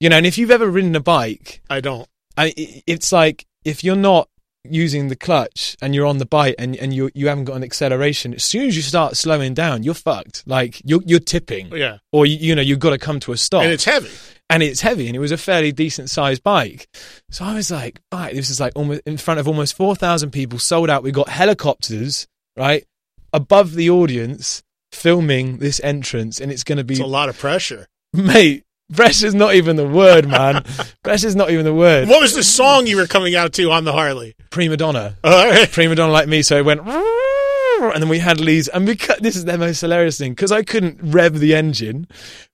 you 0.00 0.08
know. 0.08 0.16
And 0.16 0.26
if 0.26 0.36
you've 0.38 0.50
ever 0.50 0.68
ridden 0.68 0.96
a 0.96 1.00
bike, 1.00 1.62
I 1.70 1.80
don't. 1.80 2.08
I, 2.36 2.52
it's 2.86 3.12
like 3.12 3.46
if 3.64 3.84
you're 3.84 3.94
not 3.96 4.28
using 4.68 5.08
the 5.08 5.16
clutch 5.16 5.76
and 5.82 5.94
you're 5.94 6.06
on 6.06 6.18
the 6.18 6.26
bike 6.26 6.54
and, 6.58 6.74
and 6.76 6.92
you 6.94 7.10
you 7.14 7.28
haven't 7.28 7.44
got 7.44 7.56
an 7.56 7.64
acceleration, 7.64 8.34
as 8.34 8.44
soon 8.44 8.66
as 8.66 8.76
you 8.76 8.82
start 8.82 9.16
slowing 9.16 9.54
down, 9.54 9.82
you're 9.82 9.94
fucked. 9.94 10.42
Like 10.46 10.80
you're 10.84 11.02
you're 11.04 11.20
tipping, 11.20 11.70
Yeah, 11.74 11.98
or 12.12 12.26
you, 12.26 12.36
you 12.36 12.54
know 12.54 12.62
you've 12.62 12.78
got 12.80 12.90
to 12.90 12.98
come 12.98 13.20
to 13.20 13.32
a 13.32 13.36
stop 13.36 13.62
and 13.62 13.72
it's 13.72 13.84
heavy. 13.84 14.10
And 14.50 14.62
it's 14.62 14.80
heavy 14.80 15.06
and 15.06 15.16
it 15.16 15.20
was 15.20 15.32
a 15.32 15.36
fairly 15.36 15.72
decent 15.72 16.10
sized 16.10 16.42
bike. 16.42 16.88
So 17.30 17.44
I 17.44 17.54
was 17.54 17.70
like, 17.70 18.00
right, 18.12 18.34
this 18.34 18.50
is 18.50 18.60
like 18.60 18.72
almost 18.76 19.02
in 19.06 19.16
front 19.16 19.40
of 19.40 19.48
almost 19.48 19.76
4,000 19.76 20.30
people 20.30 20.58
sold 20.58 20.90
out. 20.90 21.02
We 21.02 21.12
got 21.12 21.28
helicopters, 21.28 22.26
right, 22.56 22.84
above 23.32 23.74
the 23.74 23.90
audience 23.90 24.62
filming 24.92 25.58
this 25.58 25.80
entrance 25.82 26.40
and 26.40 26.52
it's 26.52 26.64
going 26.64 26.78
to 26.78 26.84
be, 26.84 26.94
It's 26.94 27.02
a 27.02 27.06
lot 27.06 27.28
of 27.28 27.38
pressure. 27.38 27.86
mate, 28.12 28.64
pressure's 28.92 29.34
not 29.34 29.54
even 29.54 29.76
the 29.76 29.88
word, 29.88 30.28
man. 30.28 30.64
pressure's 31.02 31.34
not 31.34 31.50
even 31.50 31.64
the 31.64 31.74
word. 31.74 32.08
What 32.08 32.20
was 32.20 32.34
the 32.34 32.44
song 32.44 32.86
you 32.86 32.96
were 32.96 33.06
coming 33.06 33.34
out 33.34 33.52
to 33.54 33.70
on 33.72 33.84
the 33.84 33.92
Harley? 33.92 34.34
Prima 34.50 34.76
donna. 34.76 35.16
Oh, 35.24 35.36
all 35.36 35.50
right. 35.50 35.70
Prima 35.70 35.94
donna 35.94 36.12
like 36.12 36.28
me. 36.28 36.42
So 36.42 36.58
it 36.58 36.64
went, 36.64 36.82
and 36.86 38.02
then 38.02 38.08
we 38.08 38.18
had 38.18 38.40
Lee's, 38.40 38.68
and 38.68 38.86
we 38.86 38.96
cut 38.96 39.22
this 39.22 39.36
is 39.36 39.44
the 39.44 39.58
most 39.58 39.80
hilarious 39.80 40.18
thing, 40.18 40.32
because 40.32 40.52
I 40.52 40.62
couldn't 40.62 41.00
rev 41.02 41.38
the 41.38 41.54
engine, 41.54 42.06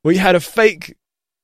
we 0.02 0.16
had 0.16 0.34
a 0.34 0.40
fake 0.40 0.96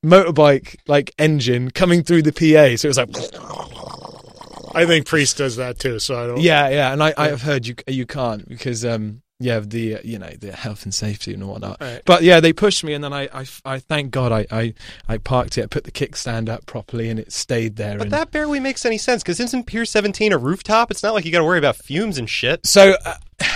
motorbike 0.06 0.76
like 0.86 1.12
engine 1.18 1.70
coming 1.70 2.02
through 2.02 2.22
the 2.22 2.32
PA. 2.32 2.76
So 2.76 2.86
it 2.86 2.88
was 2.88 2.98
like, 2.98 4.74
I 4.74 4.86
think 4.86 5.06
Priest 5.06 5.38
does 5.38 5.56
that 5.56 5.78
too. 5.78 5.98
So 5.98 6.22
I 6.22 6.26
don't. 6.26 6.40
yeah, 6.40 6.68
yeah. 6.68 6.92
And 6.92 7.02
I, 7.02 7.12
I 7.16 7.28
have 7.28 7.42
heard 7.42 7.66
you 7.66 7.74
you 7.86 8.06
can't 8.06 8.48
because 8.48 8.84
um 8.84 9.22
yeah 9.38 9.60
the 9.60 9.96
uh, 9.96 10.00
you 10.04 10.18
know 10.18 10.30
the 10.30 10.52
health 10.52 10.84
and 10.84 10.94
safety 10.94 11.34
and 11.34 11.46
whatnot. 11.46 11.80
Right. 11.80 12.02
But 12.04 12.22
yeah, 12.22 12.40
they 12.40 12.52
pushed 12.52 12.84
me, 12.84 12.94
and 12.94 13.02
then 13.02 13.12
I 13.12 13.28
I, 13.32 13.46
I 13.64 13.78
thank 13.78 14.10
God 14.10 14.32
I, 14.32 14.46
I 14.50 14.74
I 15.08 15.18
parked 15.18 15.58
it, 15.58 15.64
I 15.64 15.66
put 15.66 15.84
the 15.84 15.90
kickstand 15.90 16.48
up 16.48 16.66
properly, 16.66 17.08
and 17.08 17.18
it 17.18 17.32
stayed 17.32 17.76
there. 17.76 17.98
But 17.98 18.04
and 18.04 18.12
that 18.12 18.30
barely 18.30 18.60
makes 18.60 18.84
any 18.86 18.98
sense 18.98 19.22
because 19.22 19.40
isn't 19.40 19.64
Pier 19.64 19.84
17 19.84 20.32
a 20.32 20.38
rooftop? 20.38 20.90
It's 20.90 21.02
not 21.02 21.14
like 21.14 21.24
you 21.24 21.32
got 21.32 21.38
to 21.38 21.44
worry 21.44 21.58
about 21.58 21.76
fumes 21.76 22.18
and 22.18 22.28
shit. 22.28 22.66
So, 22.66 22.96
uh, 23.04 23.14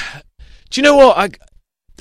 do 0.70 0.80
you 0.80 0.82
know 0.82 0.96
what? 0.96 1.16
I 1.16 1.30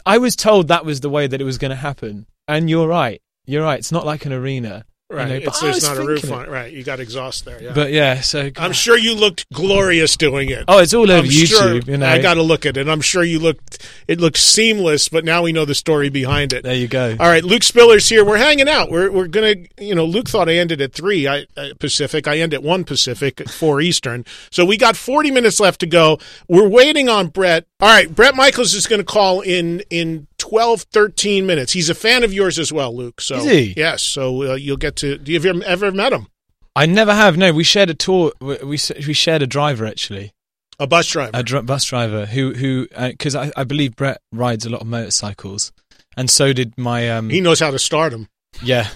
I 0.06 0.18
was 0.18 0.36
told 0.36 0.70
that 0.70 0.86
was 0.86 1.02
the 1.02 1.10
way 1.10 1.28
that 1.28 1.39
it 1.39 1.45
was 1.45 1.58
going 1.58 1.72
to 1.72 1.78
happen, 1.78 2.26
and 2.47 2.70
you're 2.70 2.88
right. 2.88 3.22
You're 3.50 3.64
right. 3.64 3.80
It's 3.80 3.91
not 3.91 4.06
like 4.06 4.26
an 4.26 4.34
arena, 4.34 4.86
you 5.10 5.16
Right. 5.18 5.28
know, 5.28 5.36
it's, 5.38 5.60
there's 5.60 5.84
not 5.84 5.97
a 5.97 6.06
roof 6.06 6.32
on 6.32 6.43
it. 6.43 6.50
Right. 6.50 6.72
You 6.72 6.84
got 6.84 7.00
exhaust 7.00 7.43
there. 7.43 7.60
Yeah. 7.64 7.72
But 7.74 7.91
yeah, 7.91 8.22
so 8.22 8.52
I'm 8.58 8.74
sure 8.74 8.95
you 8.95 9.16
looked 9.16 9.52
glorious 9.52 10.16
doing 10.16 10.50
it. 10.50 10.66
Oh, 10.68 10.78
it's 10.78 10.93
all 10.93 11.10
over 11.10 11.24
I'm 11.24 11.26
YouTube. 11.26 11.47
sure- 11.47 11.76
you 11.91 11.97
know, 11.97 12.06
I 12.06 12.22
got 12.22 12.36
to 12.36 12.43
look 12.43 12.64
at 12.68 12.78
it. 12.78 12.88
I'm 12.88 13.02
sure 13.02 13.24
you 13.24 13.39
looked. 13.39 13.84
It 14.08 14.20
looked 14.22 14.38
seamless, 14.38 15.10
but 15.10 15.26
now 15.26 15.41
we 15.41 15.52
know 15.52 15.66
the 15.66 15.74
story 15.74 16.10
behind 16.10 16.54
it. 16.54 16.64
there 16.64 16.76
you 16.76 16.88
go. 16.88 17.18
All 17.20 17.28
right, 17.28 17.43
Luke 17.43 17.64
Spiller's 17.64 18.08
here. 18.08 18.24
We're 18.24 18.38
hanging 18.38 18.70
out. 18.70 18.91
We're 18.91 19.10
we're 19.12 19.26
gonna, 19.28 19.56
you 19.80 19.95
know, 19.95 20.06
Luke 20.06 20.30
thought 20.30 20.47
I 20.47 20.58
ended 20.58 20.80
at 20.80 20.93
three 20.93 21.28
I, 21.28 21.47
uh, 21.58 21.70
Pacific. 21.80 22.28
I 22.28 22.38
end 22.38 22.54
at 22.54 22.62
one 22.62 22.84
Pacific, 22.84 23.50
four 23.50 23.82
Eastern. 23.89 24.26
So 24.52 24.64
we 24.64 24.78
got 24.78 24.95
forty 24.95 25.32
minutes 25.32 25.60
left 25.60 25.80
to 25.80 25.88
go. 25.88 26.20
We're 26.47 26.70
waiting 26.70 27.10
on 27.10 27.30
Bret. 27.30 27.66
All 27.80 27.89
right, 27.89 28.14
Bret 28.14 28.36
Michaels 28.36 28.76
is 28.76 28.86
going 28.86 29.00
to 29.00 29.06
call 29.06 29.41
in 29.41 29.82
in 29.89 30.28
12, 30.40 30.82
13 30.92 31.46
minutes. 31.46 31.74
He's 31.74 31.90
a 31.90 31.96
fan 31.96 32.24
of 32.24 32.34
yours 32.34 32.58
as 32.58 32.74
well, 32.74 32.96
Luke. 32.96 33.22
So 33.22 33.36
Is 33.38 33.46
he? 33.46 33.74
Yes. 33.78 34.02
So 34.02 34.52
uh, 34.52 34.56
you'll 34.56 34.78
get 34.78 34.96
to. 34.98 35.18
Do 35.18 35.32
you 35.32 35.38
ever 35.40 35.64
ever 35.64 35.92
met 35.92 36.12
him? 36.14 36.28
I 36.76 36.86
never 36.86 37.14
have. 37.14 37.38
No, 37.38 37.52
we 37.54 37.64
shared 37.64 37.90
a 37.90 37.94
tour. 37.94 38.32
We 38.42 38.58
we, 38.64 38.78
shared 38.78 39.42
a 39.42 39.48
driver 39.48 39.86
actually, 39.86 40.32
A 40.80 40.88
bus 40.88 41.08
driver. 41.08 41.32
a 41.34 41.44
dr- 41.44 41.66
bus 41.66 41.84
driver 41.86 42.26
who 42.26 42.54
who 42.54 42.88
because 42.98 43.36
I, 43.36 43.52
I 43.58 43.64
believe 43.66 43.96
Bret 43.96 44.22
rides 44.32 44.66
a 44.66 44.70
lot 44.70 44.82
of 44.82 44.88
motorcycles, 44.88 45.72
and 46.16 46.30
so 46.30 46.54
did 46.54 46.78
my 46.78 47.10
um. 47.10 47.30
he 47.30 47.42
knows 47.42 47.60
how 47.60 47.72
to 47.72 47.80
start 47.80 48.14
him. 48.14 48.28
Yeah, 48.64 48.88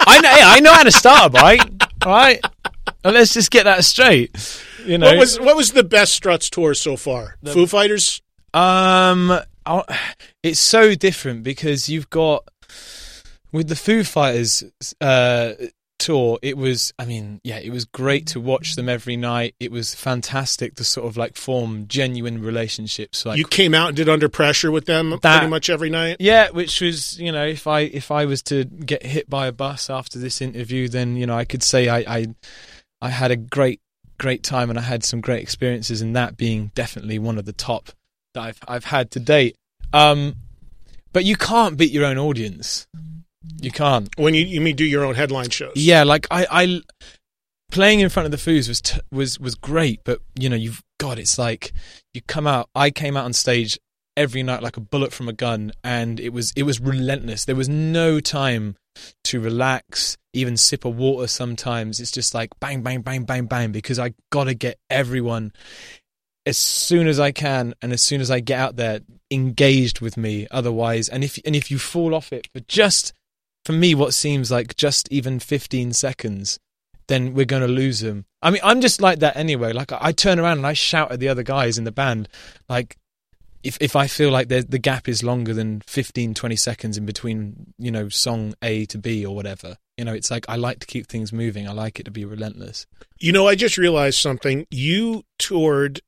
I 0.00 0.20
know. 0.20 0.30
I 0.32 0.60
know 0.60 0.72
how 0.72 0.82
to 0.82 0.90
start 0.90 1.26
a 1.26 1.30
bike. 1.30 1.60
All 2.04 2.12
right, 2.12 2.40
Well, 3.04 3.14
let's 3.14 3.32
just 3.34 3.50
get 3.50 3.64
that 3.64 3.84
straight. 3.84 4.30
You 4.84 4.98
know, 4.98 5.06
What 5.06 5.18
was 5.18 5.38
what 5.40 5.56
was 5.56 5.72
the 5.72 5.84
best 5.84 6.14
Struts 6.14 6.50
tour 6.50 6.74
so 6.74 6.96
far? 6.96 7.36
The, 7.42 7.52
Foo 7.52 7.66
Fighters. 7.66 8.20
Um, 8.54 9.38
it's 10.42 10.60
so 10.60 10.94
different 10.94 11.42
because 11.42 11.88
you've 11.88 12.10
got 12.10 12.44
with 13.52 13.68
the 13.68 13.76
Foo 13.76 14.04
Fighters 14.04 14.64
uh, 15.00 15.52
tour. 15.98 16.38
It 16.42 16.56
was, 16.56 16.92
I 16.98 17.04
mean, 17.04 17.40
yeah, 17.44 17.58
it 17.58 17.70
was 17.70 17.84
great 17.84 18.26
to 18.28 18.40
watch 18.40 18.76
them 18.76 18.88
every 18.88 19.16
night. 19.16 19.54
It 19.58 19.70
was 19.72 19.94
fantastic 19.94 20.74
to 20.76 20.84
sort 20.84 21.06
of 21.06 21.16
like 21.16 21.36
form 21.36 21.86
genuine 21.88 22.42
relationships. 22.42 23.24
Like, 23.26 23.38
you 23.38 23.44
came 23.44 23.74
out 23.74 23.88
and 23.88 23.96
did 23.96 24.08
Under 24.08 24.28
Pressure 24.28 24.70
with 24.70 24.86
them 24.86 25.10
That- 25.22 25.38
pretty 25.38 25.50
much 25.50 25.70
every 25.70 25.90
night. 25.90 26.16
yeah, 26.20 26.50
which 26.50 26.80
was, 26.80 27.18
you 27.18 27.32
know, 27.32 27.46
if 27.46 27.66
I 27.66 27.80
if 27.80 28.10
I 28.10 28.24
was 28.26 28.42
to 28.44 28.64
get 28.64 29.04
hit 29.04 29.28
by 29.28 29.46
a 29.46 29.52
bus 29.52 29.90
after 29.90 30.18
this 30.18 30.40
interview, 30.40 30.88
then 30.88 31.16
you 31.16 31.26
know 31.26 31.36
I 31.36 31.44
could 31.44 31.62
say 31.62 31.88
I 31.88 31.98
I, 31.98 32.26
I 33.00 33.08
had 33.10 33.30
a 33.30 33.36
great 33.36 33.80
great 34.18 34.42
time 34.42 34.68
and 34.68 34.78
I 34.78 34.82
had 34.82 35.04
some 35.04 35.20
great 35.20 35.42
experiences, 35.42 36.00
and 36.02 36.14
that 36.16 36.36
being 36.36 36.70
definitely 36.74 37.18
one 37.18 37.38
of 37.38 37.44
the 37.44 37.52
top 37.52 37.90
that 38.38 38.44
I've 38.44 38.58
I've 38.66 38.84
had 38.84 39.10
to 39.12 39.20
date. 39.20 39.56
Um, 39.92 40.36
but 41.12 41.24
you 41.24 41.36
can't 41.36 41.76
beat 41.76 41.90
your 41.90 42.04
own 42.04 42.18
audience. 42.18 42.86
You 43.60 43.70
can't. 43.70 44.08
When 44.16 44.34
you 44.34 44.44
you 44.44 44.60
mean 44.60 44.76
do 44.76 44.84
your 44.84 45.04
own 45.04 45.14
headline 45.14 45.50
shows? 45.50 45.72
Yeah, 45.76 46.04
like 46.04 46.26
I 46.30 46.46
I 46.50 46.80
playing 47.72 48.00
in 48.00 48.08
front 48.08 48.26
of 48.26 48.30
the 48.30 48.36
Foos 48.38 48.68
was 48.68 48.80
t- 48.80 49.00
was 49.10 49.38
was 49.40 49.54
great, 49.54 50.00
but 50.04 50.20
you 50.38 50.48
know, 50.48 50.56
you've 50.56 50.82
God, 50.98 51.18
it's 51.18 51.38
like 51.38 51.72
you 52.14 52.20
come 52.22 52.46
out. 52.46 52.68
I 52.74 52.90
came 52.90 53.16
out 53.16 53.24
on 53.24 53.32
stage 53.32 53.78
every 54.16 54.42
night 54.42 54.62
like 54.62 54.76
a 54.76 54.80
bullet 54.80 55.12
from 55.12 55.28
a 55.28 55.32
gun, 55.32 55.72
and 55.82 56.20
it 56.20 56.32
was 56.32 56.52
it 56.56 56.64
was 56.64 56.80
relentless. 56.80 57.44
There 57.44 57.56
was 57.56 57.68
no 57.68 58.20
time 58.20 58.76
to 59.24 59.40
relax, 59.40 60.16
even 60.32 60.56
sip 60.56 60.84
a 60.84 60.90
water. 60.90 61.26
Sometimes 61.26 62.00
it's 62.00 62.10
just 62.10 62.34
like 62.34 62.50
bang, 62.60 62.82
bang, 62.82 63.00
bang, 63.00 63.24
bang, 63.24 63.46
bang, 63.46 63.72
because 63.72 63.98
I 63.98 64.14
gotta 64.30 64.54
get 64.54 64.78
everyone 64.90 65.52
as 66.48 66.58
soon 66.58 67.06
as 67.06 67.20
I 67.20 67.30
can, 67.30 67.74
and 67.82 67.92
as 67.92 68.02
soon 68.02 68.20
as 68.20 68.30
I 68.30 68.40
get 68.40 68.58
out 68.58 68.76
there, 68.76 69.00
engaged 69.30 70.00
with 70.00 70.16
me. 70.16 70.46
Otherwise, 70.50 71.08
and 71.08 71.22
if 71.22 71.38
and 71.44 71.54
if 71.54 71.70
you 71.70 71.78
fall 71.78 72.14
off 72.14 72.32
it 72.32 72.48
for 72.52 72.60
just 72.60 73.12
for 73.64 73.72
me, 73.72 73.94
what 73.94 74.14
seems 74.14 74.50
like 74.50 74.74
just 74.76 75.10
even 75.12 75.38
fifteen 75.38 75.92
seconds 75.92 76.58
then 77.08 77.34
we're 77.34 77.46
going 77.46 77.62
to 77.62 77.68
lose 77.68 78.00
them. 78.00 78.26
I 78.42 78.50
mean, 78.50 78.60
I'm 78.62 78.80
just 78.80 79.00
like 79.00 79.20
that 79.20 79.36
anyway. 79.36 79.72
Like 79.72 79.90
I 79.92 80.12
turn 80.12 80.38
around 80.38 80.58
and 80.58 80.66
I 80.66 80.74
shout 80.74 81.10
at 81.10 81.18
the 81.18 81.28
other 81.28 81.42
guys 81.42 81.78
in 81.78 81.84
the 81.84 81.90
band, 81.90 82.28
like 82.68 82.96
if 83.64 83.76
if 83.80 83.96
I 83.96 84.06
feel 84.06 84.30
like 84.30 84.48
the 84.48 84.60
the 84.60 84.78
gap 84.78 85.08
is 85.08 85.24
longer 85.24 85.52
than 85.52 85.80
15, 85.86 86.34
20 86.34 86.56
seconds 86.56 86.96
in 86.96 87.06
between, 87.06 87.74
you 87.78 87.90
know, 87.90 88.08
song 88.08 88.54
A 88.62 88.86
to 88.86 88.98
B 88.98 89.26
or 89.26 89.34
whatever. 89.34 89.76
You 89.96 90.04
know, 90.04 90.14
it's 90.14 90.30
like 90.30 90.46
I 90.48 90.56
like 90.56 90.78
to 90.80 90.86
keep 90.86 91.08
things 91.08 91.32
moving. 91.32 91.66
I 91.66 91.72
like 91.72 91.98
it 91.98 92.04
to 92.04 92.12
be 92.12 92.24
relentless. 92.24 92.86
You 93.18 93.32
know, 93.32 93.48
I 93.48 93.56
just 93.56 93.76
realized 93.76 94.20
something. 94.20 94.66
You 94.70 95.24
toured, 95.38 96.00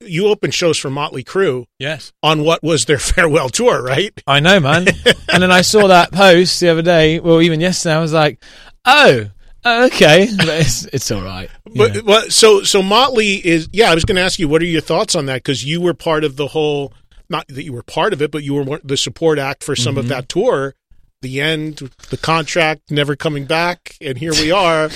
you 0.00 0.28
opened 0.28 0.54
shows 0.54 0.78
for 0.78 0.90
Motley 0.90 1.24
Crue 1.24 1.66
Yes. 1.78 2.12
on 2.22 2.44
what 2.44 2.62
was 2.62 2.84
their 2.84 2.98
farewell 3.00 3.48
tour, 3.48 3.82
right? 3.82 4.12
I 4.26 4.40
know, 4.40 4.60
man. 4.60 4.86
and 5.32 5.42
then 5.42 5.50
I 5.50 5.62
saw 5.62 5.88
that 5.88 6.12
post 6.12 6.60
the 6.60 6.68
other 6.68 6.82
day, 6.82 7.18
well, 7.20 7.40
even 7.42 7.60
yesterday, 7.60 7.94
I 7.96 8.00
was 8.00 8.12
like, 8.12 8.42
oh, 8.84 9.26
okay. 9.66 10.28
It's, 10.30 10.84
it's 10.86 11.10
all 11.10 11.22
right. 11.22 11.50
you 11.66 11.72
But, 11.76 11.94
know. 11.94 12.02
but 12.02 12.32
so 12.32 12.62
so 12.62 12.82
Motley 12.82 13.34
is 13.34 13.68
yeah. 13.72 13.90
I 13.90 13.94
was 13.94 14.04
going 14.04 14.16
to 14.16 14.22
ask 14.22 14.38
you 14.38 14.48
what 14.48 14.62
are 14.62 14.66
your 14.66 14.80
thoughts 14.80 15.14
on 15.14 15.26
that 15.26 15.36
because 15.36 15.64
you 15.64 15.80
were 15.80 15.94
part 15.94 16.24
of 16.24 16.36
the 16.36 16.46
whole 16.48 16.92
not 17.28 17.46
that 17.48 17.64
you 17.64 17.72
were 17.72 17.82
part 17.82 18.12
of 18.12 18.22
it, 18.22 18.30
but 18.30 18.42
you 18.42 18.54
were 18.54 18.80
the 18.84 18.96
support 18.96 19.38
act 19.38 19.62
for 19.64 19.76
some 19.76 19.92
Mm-hmm. 19.94 19.98
of 20.00 20.08
that 20.08 20.28
tour. 20.28 20.74
The 21.20 21.40
end, 21.40 21.90
the 22.10 22.16
contract 22.16 22.90
never 22.92 23.16
coming 23.16 23.44
back, 23.44 23.96
and 24.00 24.16
here 24.16 24.30
we 24.32 24.52
are 24.52 24.88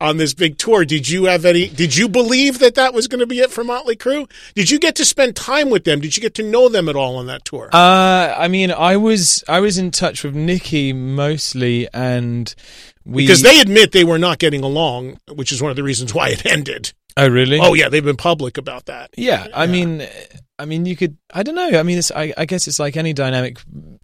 on 0.00 0.16
this 0.16 0.34
big 0.34 0.58
tour. 0.58 0.84
Did 0.84 1.08
you 1.08 1.24
have 1.24 1.44
any? 1.44 1.68
Did 1.68 1.96
you 1.96 2.08
believe 2.08 2.58
that 2.60 2.74
that 2.76 2.94
was 2.94 3.06
going 3.08 3.20
to 3.20 3.26
be 3.26 3.40
it 3.40 3.50
for 3.50 3.64
Motley 3.64 3.96
Crue? 3.96 4.30
Did 4.54 4.70
you 4.70 4.78
get 4.78 4.96
to 4.96 5.04
spend 5.04 5.36
time 5.36 5.70
with 5.70 5.84
them? 5.84 6.00
Did 6.00 6.16
you 6.16 6.20
get 6.22 6.34
to 6.34 6.42
know 6.42 6.68
them 6.68 6.88
at 6.88 6.96
all 6.96 7.16
on 7.16 7.26
that 7.26 7.44
tour? 7.44 7.68
Uh, 7.72 8.34
I 8.36 8.48
mean, 8.48 8.70
I 8.70 8.96
was 8.96 9.44
I 9.48 9.60
was 9.60 9.78
in 9.78 9.90
touch 9.90 10.24
with 10.24 10.34
Nikki 10.34 10.92
mostly, 10.92 11.88
and 11.92 12.54
we 13.04 13.24
because 13.24 13.42
they 13.42 13.60
admit 13.60 13.92
they 13.92 14.04
were 14.04 14.18
not 14.18 14.38
getting 14.38 14.62
along, 14.62 15.18
which 15.32 15.52
is 15.52 15.60
one 15.62 15.70
of 15.70 15.76
the 15.76 15.82
reasons 15.82 16.14
why 16.14 16.28
it 16.30 16.44
ended. 16.46 16.92
Oh, 17.16 17.28
really? 17.28 17.58
Oh 17.60 17.74
yeah, 17.74 17.88
they've 17.88 18.04
been 18.04 18.16
public 18.16 18.56
about 18.56 18.86
that. 18.86 19.10
yeah. 19.16 19.48
I 19.52 19.66
mean, 19.66 20.06
I 20.60 20.64
mean, 20.66 20.86
you 20.86 20.96
could. 20.96 21.16
I 21.32 21.42
don't 21.42 21.54
know. 21.54 21.78
I 21.78 21.82
mean, 21.82 21.98
it's, 21.98 22.10
I, 22.12 22.32
I 22.36 22.44
guess 22.44 22.68
it's 22.68 22.78
like 22.78 22.96
any 22.96 23.12
dynamic. 23.12 23.58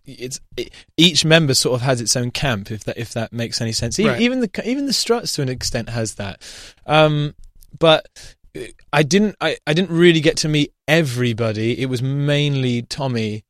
It's 0.04 0.40
it, 0.56 0.72
each 0.96 1.24
member 1.24 1.54
sort 1.54 1.74
of 1.76 1.82
has 1.82 2.00
its 2.00 2.16
own 2.16 2.30
camp, 2.30 2.70
if 2.70 2.84
that 2.84 2.96
if 2.98 3.12
that 3.14 3.32
makes 3.32 3.60
any 3.60 3.72
sense. 3.72 3.98
E- 4.00 4.06
Right. 4.08 4.20
Even 4.20 4.40
the 4.40 4.50
even 4.68 4.86
the 4.86 4.92
Struts 4.92 5.32
to 5.32 5.42
an 5.42 5.48
extent 5.48 5.88
has 5.90 6.14
that. 6.14 6.40
Um, 6.86 7.34
but 7.78 8.06
I 8.92 9.02
didn't. 9.02 9.36
I, 9.40 9.56
I 9.66 9.74
didn't 9.74 9.90
really 9.96 10.20
get 10.20 10.38
to 10.38 10.48
meet 10.48 10.72
everybody. 10.88 11.80
It 11.80 11.86
was 11.86 12.02
mainly 12.02 12.82
Tommy 12.82 13.44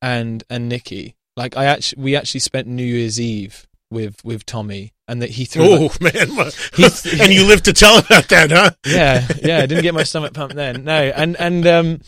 and 0.00 0.44
and 0.50 0.68
Nikki. 0.68 1.16
Like 1.36 1.56
I 1.56 1.64
actually, 1.64 2.02
we 2.02 2.16
actually 2.16 2.40
spent 2.40 2.66
New 2.68 2.84
Year's 2.84 3.18
Eve 3.20 3.66
with 3.90 4.22
with 4.24 4.44
Tommy, 4.44 4.92
and 5.08 5.22
that 5.22 5.30
he 5.30 5.44
threw. 5.44 5.64
Oh 5.64 5.90
like- 6.00 6.14
man, 6.14 6.28
and 7.20 7.32
you 7.32 7.46
lived 7.46 7.64
to 7.66 7.72
tell 7.72 7.98
about 7.98 8.28
that, 8.28 8.50
huh? 8.50 8.70
yeah, 8.86 9.26
yeah. 9.42 9.58
I 9.58 9.66
didn't 9.66 9.82
get 9.82 9.94
my 9.94 10.02
stomach 10.02 10.34
pumped 10.34 10.54
then. 10.56 10.84
No, 10.84 10.92
and 10.94 11.36
and 11.40 11.66
um, 11.66 12.00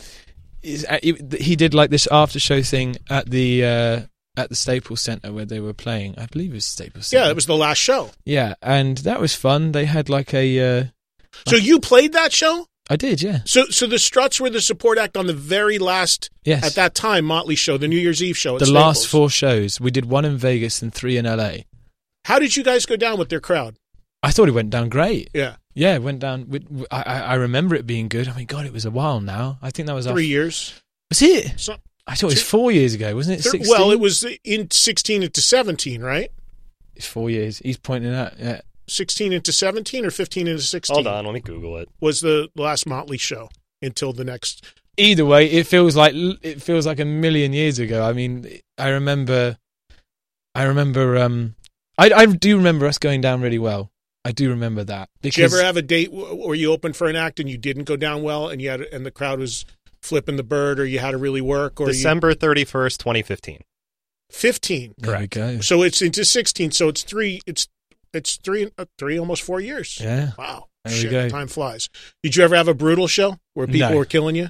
is- 0.73 0.85
uh, 0.89 0.99
he 1.01 1.55
did 1.55 1.73
like 1.73 1.89
this 1.89 2.07
after 2.11 2.39
show 2.39 2.61
thing 2.61 2.97
at 3.09 3.29
the 3.29 3.63
uh, 3.63 4.01
at 4.37 4.49
the 4.49 4.55
Staples 4.55 5.01
Center 5.01 5.31
where 5.31 5.45
they 5.45 5.59
were 5.59 5.73
playing. 5.73 6.15
I 6.17 6.25
believe 6.25 6.51
it 6.51 6.55
was 6.55 6.65
Staples 6.65 7.07
Center. 7.07 7.23
Yeah, 7.25 7.29
it 7.31 7.35
was 7.35 7.45
the 7.45 7.55
last 7.55 7.77
show. 7.77 8.11
Yeah, 8.25 8.55
and 8.61 8.97
that 8.99 9.19
was 9.21 9.35
fun. 9.35 9.71
They 9.71 9.85
had 9.85 10.09
like 10.09 10.33
a. 10.33 10.79
Uh, 10.79 10.83
So 11.47 11.55
you 11.55 11.79
played 11.79 12.13
that 12.13 12.31
show? 12.33 12.67
I 12.89 12.95
did, 12.97 13.21
yeah. 13.21 13.39
So 13.45 13.65
so 13.65 13.87
the 13.87 13.97
Struts 13.97 14.39
were 14.39 14.49
the 14.51 14.61
support 14.61 14.97
act 14.99 15.17
on 15.17 15.25
the 15.25 15.33
very 15.33 15.79
last 15.79 16.29
Yes. 16.43 16.63
at 16.63 16.75
that 16.75 16.93
time 16.93 17.25
Motley 17.25 17.55
show, 17.55 17.77
the 17.77 17.87
New 17.87 17.97
Year's 17.97 18.21
Eve 18.21 18.37
show. 18.37 18.55
At 18.55 18.59
the 18.59 18.65
Staples. 18.67 18.83
last 18.83 19.07
four 19.07 19.29
shows, 19.29 19.81
we 19.81 19.89
did 19.89 20.05
one 20.05 20.23
in 20.25 20.37
Vegas 20.37 20.81
and 20.83 20.93
three 20.93 21.17
in 21.17 21.25
LA. 21.25 21.63
How 22.25 22.37
did 22.39 22.55
you 22.55 22.63
guys 22.63 22.85
go 22.85 22.95
down 22.95 23.17
with 23.17 23.29
their 23.29 23.39
crowd? 23.39 23.75
I 24.21 24.31
thought 24.31 24.47
it 24.49 24.53
went 24.53 24.69
down 24.69 24.89
great. 24.89 25.29
Yeah, 25.33 25.55
Yeah, 25.75 25.95
it 25.95 26.01
went 26.01 26.19
down. 26.19 26.49
With, 26.49 26.87
I, 26.89 27.01
I 27.03 27.19
I 27.19 27.33
remember 27.35 27.75
it 27.75 27.85
being 27.85 28.07
good. 28.07 28.27
I 28.27 28.35
mean, 28.35 28.45
God, 28.45 28.65
it 28.65 28.73
was 28.73 28.85
a 28.85 28.91
while 28.91 29.19
now. 29.19 29.59
I 29.61 29.69
think 29.69 29.87
that 29.87 29.93
was 29.93 30.07
our, 30.07 30.13
three 30.13 30.25
years. 30.27 30.73
Was 31.09 31.21
it? 31.21 31.59
So, 31.59 31.75
I 32.07 32.15
thought 32.15 32.31
it 32.31 32.35
was 32.35 32.41
four 32.43 32.71
years 32.71 32.93
ago, 32.93 33.13
wasn't 33.13 33.39
it? 33.39 33.43
thir- 33.43 33.51
16? 33.51 33.69
well, 33.69 33.91
it 33.91 33.99
was 33.99 34.25
in 34.43 34.71
sixteen 34.71 35.21
into 35.21 35.41
seventeen, 35.41 36.01
right? 36.01 36.31
It's 36.95 37.05
four 37.05 37.29
years. 37.29 37.59
He's 37.59 37.77
pointing 37.77 38.13
out. 38.15 38.39
Yeah. 38.39 38.61
Sixteen 38.87 39.33
into 39.33 39.51
seventeen 39.51 40.05
or 40.05 40.11
fifteen 40.11 40.47
into 40.47 40.63
sixteen. 40.63 40.95
Hold 40.95 41.07
on, 41.07 41.25
let 41.25 41.33
me 41.33 41.41
Google 41.41 41.77
it. 41.77 41.89
Was 41.99 42.21
the 42.21 42.49
last 42.55 42.87
Motley 42.87 43.17
show 43.17 43.49
until 43.81 44.13
the 44.13 44.23
next? 44.23 44.63
either 44.97 45.25
way, 45.25 45.45
it 45.51 45.67
feels 45.67 45.97
like 45.97 46.13
it 46.15 46.61
feels 46.61 46.85
like 46.87 47.01
a 47.01 47.05
million 47.05 47.51
years 47.51 47.79
ago. 47.79 48.01
I 48.01 48.13
mean, 48.13 48.47
I 48.77 48.89
remember, 48.89 49.57
I 50.53 50.63
remember, 50.63 51.17
um, 51.17 51.55
I 51.97 52.11
I 52.11 52.25
do 52.27 52.55
remember 52.55 52.85
us 52.85 52.97
going 52.97 53.19
down 53.19 53.41
really 53.41 53.59
well. 53.59 53.91
I 54.25 54.31
do 54.33 54.49
remember 54.49 54.83
that. 54.83 55.07
Did 55.21 55.37
you 55.37 55.43
Because, 55.43 55.53
ever 55.53 55.63
have 55.63 55.77
a 55.77 55.81
date 55.83 56.11
w- 56.11 56.35
where 56.47 56.55
you 56.55 56.71
opened 56.73 56.97
for 56.97 57.07
an 57.07 57.15
act 57.15 57.39
and 57.39 57.47
you 57.47 57.57
didn't 57.57 57.83
go 57.83 57.95
down 57.95 58.23
well, 58.23 58.49
and 58.49 58.61
you 58.61 58.69
had 58.69 58.81
and 58.81 59.05
the 59.05 59.11
crowd 59.11 59.39
was 59.39 59.65
flipping 60.01 60.35
the 60.35 60.43
bird, 60.43 60.79
or 60.79 60.85
you 60.85 60.99
had 60.99 61.11
to 61.11 61.17
really 61.17 61.41
work, 61.41 61.79
or 61.79 61.85
December 61.87 62.33
31st, 62.33 62.97
2015. 62.97 63.61
fifteen? 64.31 64.93
there 64.97 65.19
we 65.19 65.27
go. 65.27 65.61
So 65.61 65.83
it's 65.83 66.01
into 66.01 66.25
sixteen. 66.25 66.71
So 66.71 66.89
it's 66.89 67.03
three. 67.03 67.39
It's 67.45 67.67
it's 68.13 68.37
three, 68.37 68.71
uh, 68.77 68.85
three 68.97 69.17
almost 69.19 69.43
four 69.43 69.59
years. 69.61 69.99
Yeah. 70.01 70.31
Wow. 70.37 70.65
There 70.85 71.03
we 71.03 71.09
go. 71.09 71.29
Time 71.29 71.47
flies. 71.47 71.89
Did 72.23 72.35
you 72.35 72.43
ever 72.43 72.55
have 72.55 72.67
a 72.67 72.73
brutal 72.73 73.07
show 73.07 73.37
where 73.53 73.67
people 73.67 73.89
No. 73.91 73.97
were 73.97 74.05
killing 74.05 74.35
you? 74.35 74.49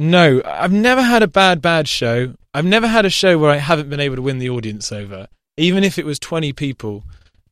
No, 0.00 0.40
I've 0.44 0.72
never 0.72 1.02
had 1.02 1.24
a 1.24 1.28
bad 1.28 1.60
bad 1.60 1.88
show. 1.88 2.34
I've 2.54 2.64
never 2.64 2.86
had 2.86 3.04
a 3.04 3.10
show 3.10 3.36
where 3.36 3.50
I 3.50 3.56
haven't 3.56 3.90
been 3.90 3.98
able 4.00 4.14
to 4.16 4.22
win 4.22 4.38
the 4.38 4.48
audience 4.48 4.92
over, 4.92 5.26
even 5.56 5.82
if 5.82 5.98
it 5.98 6.06
was 6.06 6.20
twenty 6.20 6.52
people 6.52 7.02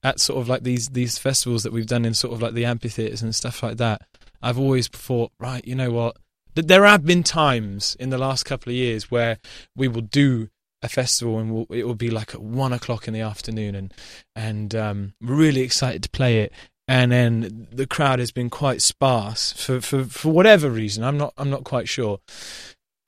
at 0.06 0.20
sort 0.20 0.40
of 0.40 0.48
like 0.48 0.62
these 0.62 0.88
these 0.90 1.18
festivals 1.18 1.64
that 1.64 1.72
we've 1.72 1.86
done 1.86 2.04
in 2.04 2.14
sort 2.14 2.32
of 2.32 2.40
like 2.40 2.54
the 2.54 2.64
amphitheaters 2.64 3.22
and 3.22 3.34
stuff 3.34 3.62
like 3.62 3.76
that. 3.78 4.02
I've 4.40 4.58
always 4.58 4.86
thought, 4.86 5.32
right, 5.40 5.66
you 5.66 5.74
know 5.74 5.90
what? 5.90 6.16
Th- 6.54 6.66
There 6.66 6.84
have 6.84 7.04
been 7.04 7.24
times 7.24 7.96
in 7.98 8.10
the 8.10 8.18
last 8.18 8.44
couple 8.44 8.70
of 8.70 8.76
years 8.76 9.10
where 9.10 9.38
we 9.74 9.88
will 9.88 10.02
do 10.02 10.48
a 10.82 10.88
festival 10.88 11.38
and 11.38 11.50
we'll, 11.52 11.66
it 11.70 11.84
will 11.84 11.94
be 11.96 12.10
like 12.10 12.34
at 12.34 12.42
one 12.42 12.72
o'clock 12.72 13.08
in 13.08 13.14
the 13.14 13.20
afternoon 13.20 13.74
and 13.74 13.94
and 14.36 14.74
um, 14.74 15.14
really 15.20 15.62
excited 15.62 16.02
to 16.04 16.10
play 16.10 16.40
it 16.42 16.52
and 16.86 17.10
then 17.10 17.66
the 17.72 17.86
crowd 17.86 18.20
has 18.20 18.30
been 18.30 18.48
quite 18.48 18.80
sparse 18.82 19.52
for, 19.54 19.80
for, 19.80 20.04
for 20.04 20.32
whatever 20.32 20.70
reason. 20.70 21.02
I'm 21.02 21.18
not 21.18 21.32
I'm 21.36 21.50
not 21.50 21.64
quite 21.64 21.88
sure. 21.88 22.20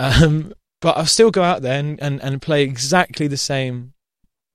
Um, 0.01 0.53
but 0.81 0.97
I'll 0.97 1.07
still 1.07 1.31
go 1.31 1.43
out 1.43 1.63
there 1.63 1.79
and, 1.79 2.01
and, 2.03 2.21
and 2.23 2.43
play 2.43 2.63
exactly 2.63 3.27
the 3.29 3.37
same 3.37 3.95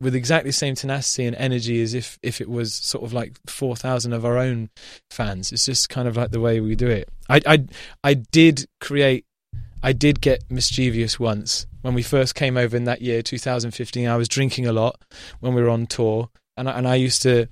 with 0.01 0.15
exactly 0.15 0.49
the 0.49 0.53
same 0.53 0.75
tenacity 0.75 1.25
and 1.25 1.35
energy 1.37 1.81
as 1.81 1.93
if, 1.93 2.19
if 2.21 2.41
it 2.41 2.49
was 2.49 2.73
sort 2.73 3.03
of 3.03 3.13
like 3.13 3.37
four 3.47 3.75
thousand 3.75 4.13
of 4.13 4.25
our 4.25 4.37
own 4.37 4.69
fans. 5.11 5.51
It's 5.51 5.65
just 5.65 5.89
kind 5.89 6.07
of 6.07 6.17
like 6.17 6.31
the 6.31 6.39
way 6.41 6.59
we 6.59 6.75
do 6.75 6.87
it. 6.89 7.09
I 7.29 7.41
I 7.45 7.65
I 8.03 8.13
did 8.15 8.65
create 8.81 9.25
I 9.81 9.93
did 9.93 10.21
get 10.21 10.43
mischievous 10.49 11.19
once 11.19 11.67
when 11.81 11.93
we 11.93 12.03
first 12.03 12.35
came 12.35 12.55
over 12.55 12.77
in 12.77 12.85
that 12.85 13.01
year, 13.01 13.21
2015. 13.21 14.07
I 14.07 14.15
was 14.15 14.29
drinking 14.29 14.65
a 14.65 14.71
lot 14.71 15.01
when 15.41 15.53
we 15.53 15.61
were 15.61 15.69
on 15.69 15.85
tour, 15.87 16.29
and 16.55 16.69
I, 16.69 16.77
and 16.77 16.87
I 16.87 16.95
used 16.95 17.21
to 17.23 17.47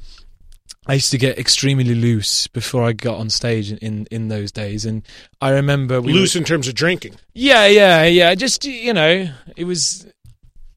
I 0.88 0.94
used 0.96 1.12
to 1.12 1.18
get 1.18 1.38
extremely 1.38 1.94
loose 1.94 2.48
before 2.48 2.84
I 2.84 2.94
got 2.94 3.18
on 3.18 3.30
stage 3.30 3.72
in 3.72 3.78
in, 3.80 4.08
in 4.12 4.28
those 4.30 4.52
days. 4.52 4.86
And 4.86 5.04
I 5.42 5.50
remember 5.52 6.02
we 6.02 6.12
Loose 6.14 6.36
were- 6.36 6.40
in 6.40 6.46
terms 6.46 6.68
of 6.68 6.74
drinking. 6.76 7.16
yeah, 7.34 7.68
yeah, 7.68 8.06
yeah. 8.06 8.34
Just 8.36 8.66
you 8.66 8.94
know, 8.94 9.30
it 9.56 9.64
was. 9.66 10.06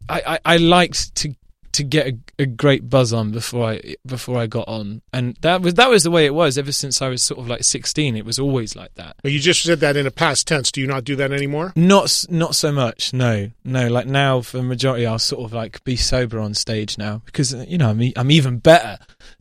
I, 0.08 0.22
I, 0.26 0.38
I 0.44 0.56
liked 0.58 1.14
to 1.16 1.34
to 1.74 1.84
get 1.84 2.06
a, 2.06 2.18
a 2.40 2.46
great 2.46 2.88
buzz 2.88 3.12
on 3.12 3.30
before 3.30 3.70
I 3.70 3.96
before 4.06 4.38
I 4.38 4.46
got 4.46 4.68
on, 4.68 5.02
and 5.12 5.36
that 5.42 5.60
was 5.60 5.74
that 5.74 5.90
was 5.90 6.02
the 6.02 6.10
way 6.10 6.26
it 6.26 6.34
was 6.34 6.56
ever 6.56 6.72
since 6.72 7.02
I 7.02 7.08
was 7.08 7.22
sort 7.22 7.40
of 7.40 7.48
like 7.48 7.64
sixteen. 7.64 8.16
It 8.16 8.24
was 8.24 8.38
always 8.38 8.74
like 8.74 8.94
that. 8.94 9.16
Well, 9.22 9.32
you 9.32 9.40
just 9.40 9.62
said 9.62 9.80
that 9.80 9.96
in 9.96 10.06
a 10.06 10.10
past 10.10 10.46
tense. 10.46 10.70
Do 10.72 10.80
you 10.80 10.86
not 10.86 11.04
do 11.04 11.16
that 11.16 11.32
anymore? 11.32 11.72
Not 11.76 12.24
not 12.30 12.54
so 12.54 12.72
much. 12.72 13.12
No, 13.12 13.50
no. 13.64 13.88
Like 13.88 14.06
now, 14.06 14.40
for 14.40 14.58
the 14.58 14.62
majority, 14.62 15.06
I'll 15.06 15.18
sort 15.18 15.44
of 15.44 15.52
like 15.52 15.82
be 15.84 15.96
sober 15.96 16.38
on 16.38 16.54
stage 16.54 16.96
now 16.96 17.22
because 17.26 17.52
you 17.52 17.78
know 17.78 17.90
I'm 17.90 18.12
I'm 18.16 18.30
even 18.30 18.58
better. 18.58 18.98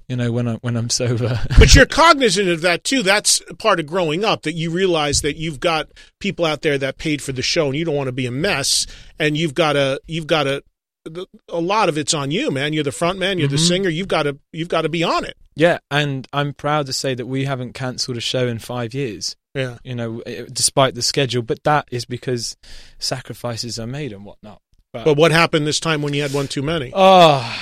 You 0.10 0.18
know 0.18 0.32
when 0.32 0.48
I 0.48 0.54
when 0.56 0.76
I'm 0.76 0.90
sober. 0.90 1.40
But 1.60 1.76
you're 1.76 1.86
cognizant 1.86 2.50
of 2.50 2.62
that 2.62 2.84
too. 2.84 3.04
That's 3.04 3.42
part 3.58 3.80
of 3.80 3.86
growing 3.86 4.26
up 4.26 4.44
that 4.44 4.54
you 4.54 4.70
realize 4.70 5.22
that 5.22 5.38
you've 5.38 5.60
got 5.60 5.90
people 6.20 6.46
out 6.46 6.62
there 6.62 6.78
that 6.78 6.98
paid 6.98 7.22
for 7.22 7.32
the 7.32 7.42
show 7.42 7.68
and 7.68 7.76
you 7.76 7.86
don't 7.86 7.96
want 7.96 8.08
to 8.08 8.14
be 8.14 8.26
a 8.26 8.32
mess 8.32 8.86
and 9.18 9.38
you've 9.38 9.54
got 9.54 9.74
to 9.74 10.02
you've 10.08 10.28
got 10.28 10.44
to 10.44 10.64
the, 11.06 11.26
a 11.50 11.60
lot 11.60 11.90
of 11.90 11.98
it's 11.98 12.14
on 12.14 12.32
you, 12.32 12.50
man. 12.52 12.74
You're 12.74 12.84
the 12.84 12.92
front 12.92 13.20
man. 13.20 13.38
You're 13.40 13.48
the 13.48 13.56
Mhm. 13.58 13.68
singer. 13.68 13.90
You've 13.90 14.08
got 14.08 14.24
to 14.24 14.38
you've 14.52 14.68
got 14.70 14.82
to 14.84 14.90
be 14.90 15.04
on 15.04 15.26
it. 15.26 15.36
Yeah, 15.56 15.80
and 15.92 16.28
I'm 16.34 16.54
proud 16.54 16.86
to 16.88 16.94
say 16.94 17.14
that 17.16 17.26
we 17.28 17.46
haven't 17.46 17.74
cancelled 17.74 18.18
a 18.18 18.22
show 18.22 18.48
in 18.48 18.60
five 18.60 18.94
years. 18.94 19.36
Yeah. 19.54 19.78
You 19.84 19.94
know, 19.96 20.20
eh, 20.26 20.46
despite 20.52 20.96
the 20.96 21.02
schedule, 21.04 21.44
but 21.44 21.64
that 21.64 21.88
is 21.92 22.06
because 22.06 22.56
sacrifices 23.00 23.78
are 23.80 23.86
made 23.88 24.12
and 24.14 24.26
whatnot. 24.26 24.60
But 24.94 25.18
what 25.18 25.32
happened 25.32 25.66
this 25.68 25.80
time 25.80 26.02
when 26.04 26.14
you 26.14 26.22
had 26.22 26.34
one 26.34 26.48
too 26.48 26.62
many? 26.62 26.92
Oh, 26.94 27.56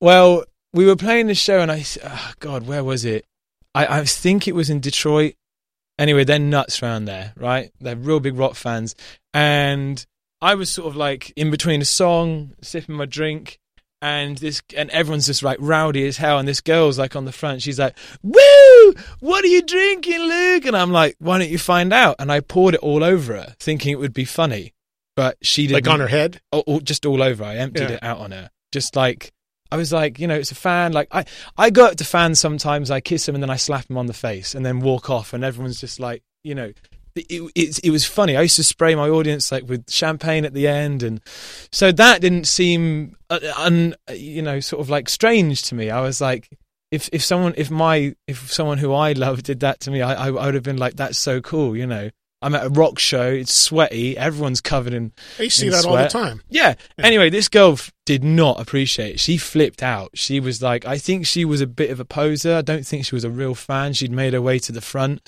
well, 0.00 0.44
we 0.72 0.86
were 0.86 0.96
playing 0.96 1.26
the 1.26 1.34
show, 1.34 1.60
and 1.60 1.70
I, 1.70 1.84
oh 2.04 2.32
God, 2.40 2.66
where 2.66 2.82
was 2.82 3.04
it? 3.04 3.24
I, 3.74 4.00
I 4.00 4.04
think 4.04 4.48
it 4.48 4.54
was 4.54 4.70
in 4.70 4.80
Detroit. 4.80 5.34
Anyway, 5.98 6.24
they're 6.24 6.38
nuts 6.38 6.82
around 6.82 7.04
there, 7.06 7.32
right? 7.36 7.70
They're 7.80 7.96
real 7.96 8.20
big 8.20 8.36
rock 8.36 8.54
fans, 8.54 8.94
and 9.32 10.04
I 10.40 10.54
was 10.54 10.70
sort 10.70 10.88
of 10.88 10.96
like 10.96 11.32
in 11.36 11.50
between 11.50 11.80
a 11.82 11.86
song, 11.86 12.52
sipping 12.62 12.94
my 12.94 13.06
drink, 13.06 13.58
and 14.02 14.36
this, 14.38 14.62
and 14.76 14.90
everyone's 14.90 15.26
just 15.26 15.42
like 15.42 15.58
rowdy 15.60 16.06
as 16.06 16.18
hell, 16.18 16.38
and 16.38 16.46
this 16.46 16.60
girl's 16.60 16.98
like 16.98 17.16
on 17.16 17.24
the 17.24 17.32
front, 17.32 17.62
she's 17.62 17.78
like, 17.78 17.96
"Woo! 18.22 18.94
What 19.20 19.44
are 19.44 19.48
you 19.48 19.62
drinking, 19.62 20.20
Luke?" 20.20 20.66
And 20.66 20.76
I'm 20.76 20.92
like, 20.92 21.16
"Why 21.18 21.38
don't 21.38 21.48
you 21.48 21.58
find 21.58 21.92
out?" 21.92 22.16
And 22.18 22.30
I 22.30 22.40
poured 22.40 22.74
it 22.74 22.80
all 22.80 23.02
over 23.02 23.34
her, 23.34 23.54
thinking 23.58 23.92
it 23.92 23.98
would 23.98 24.12
be 24.12 24.24
funny, 24.26 24.74
but 25.16 25.38
she 25.42 25.66
didn't 25.66 25.86
Like 25.86 25.92
on 25.94 26.00
her 26.00 26.08
head? 26.08 26.40
all, 26.52 26.60
all- 26.66 26.80
just 26.80 27.06
all 27.06 27.22
over. 27.22 27.42
I 27.42 27.56
emptied 27.56 27.88
Yeah. 27.90 27.96
it 27.96 28.02
out 28.02 28.18
on 28.18 28.32
her. 28.32 28.50
Just 28.72 28.94
like 28.96 29.32
I 29.72 29.76
was 29.76 29.92
like, 29.92 30.20
you 30.20 30.26
know, 30.28 30.36
it's 30.36 30.52
a 30.52 30.56
fan. 30.56 30.92
Like 30.92 31.08
I, 31.10 31.24
I 31.56 31.70
go 31.70 31.86
up 31.86 31.96
to 31.96 32.04
fans 32.04 32.38
sometimes. 32.38 32.90
I 32.90 33.00
kiss 33.00 33.26
them 33.26 33.34
and 33.34 33.42
then 33.42 33.50
I 33.50 33.56
slap 33.56 33.86
them 33.88 33.96
on 33.98 34.06
the 34.06 34.12
face 34.12 34.54
and 34.54 34.64
then 34.64 34.80
walk 34.80 35.08
off, 35.10 35.32
and 35.32 35.42
everyone's 35.42 35.80
just 35.80 35.98
like, 35.98 36.22
you 36.44 36.54
know. 36.54 36.72
It, 37.16 37.50
it, 37.54 37.80
it 37.84 37.90
was 37.90 38.04
funny. 38.04 38.36
I 38.36 38.42
used 38.42 38.56
to 38.56 38.64
spray 38.64 38.94
my 38.94 39.08
audience 39.08 39.50
like 39.50 39.68
with 39.68 39.90
champagne 39.90 40.44
at 40.44 40.52
the 40.54 40.68
end, 40.68 41.02
and 41.02 41.20
so 41.72 41.90
that 41.92 42.20
didn't 42.20 42.46
seem, 42.46 43.16
uh, 43.30 43.40
un, 43.56 43.94
you 44.12 44.42
know, 44.42 44.60
sort 44.60 44.80
of 44.80 44.90
like 44.90 45.08
strange 45.08 45.62
to 45.62 45.74
me. 45.74 45.90
I 45.90 46.00
was 46.00 46.20
like, 46.20 46.48
if 46.90 47.08
if 47.12 47.24
someone, 47.24 47.54
if 47.56 47.70
my, 47.70 48.14
if 48.26 48.52
someone 48.52 48.78
who 48.78 48.92
I 48.92 49.12
love 49.12 49.42
did 49.42 49.60
that 49.60 49.80
to 49.80 49.90
me, 49.90 50.02
I, 50.02 50.26
I, 50.28 50.30
would 50.30 50.54
have 50.54 50.62
been 50.62 50.76
like, 50.76 50.96
that's 50.96 51.18
so 51.18 51.40
cool, 51.40 51.76
you 51.76 51.86
know. 51.86 52.10
I'm 52.42 52.54
at 52.54 52.66
a 52.66 52.68
rock 52.68 52.98
show. 52.98 53.28
It's 53.32 53.52
sweaty. 53.54 54.16
Everyone's 54.16 54.60
covered 54.60 54.92
in 54.92 55.12
You 55.38 55.48
see 55.48 55.70
that 55.70 55.86
all 55.86 55.92
the 55.96 56.08
sweat. 56.08 56.10
time. 56.10 56.42
yeah. 56.50 56.74
Anyway, 56.98 57.30
this 57.30 57.48
girl 57.48 57.72
f- 57.72 57.90
did 58.06 58.24
not 58.24 58.58
appreciate 58.60 59.16
it. 59.16 59.20
She 59.20 59.36
flipped 59.36 59.82
out. 59.82 60.10
She 60.14 60.40
was 60.40 60.62
like, 60.62 60.86
I 60.86 60.96
think 60.96 61.26
she 61.26 61.44
was 61.44 61.60
a 61.60 61.66
bit 61.66 61.90
of 61.90 62.00
a 62.00 62.04
poser. 62.06 62.54
I 62.54 62.62
don't 62.62 62.86
think 62.86 63.04
she 63.04 63.14
was 63.14 63.24
a 63.24 63.30
real 63.30 63.54
fan. 63.54 63.92
She'd 63.92 64.12
made 64.12 64.32
her 64.32 64.40
way 64.40 64.58
to 64.60 64.72
the 64.72 64.80
front. 64.80 65.20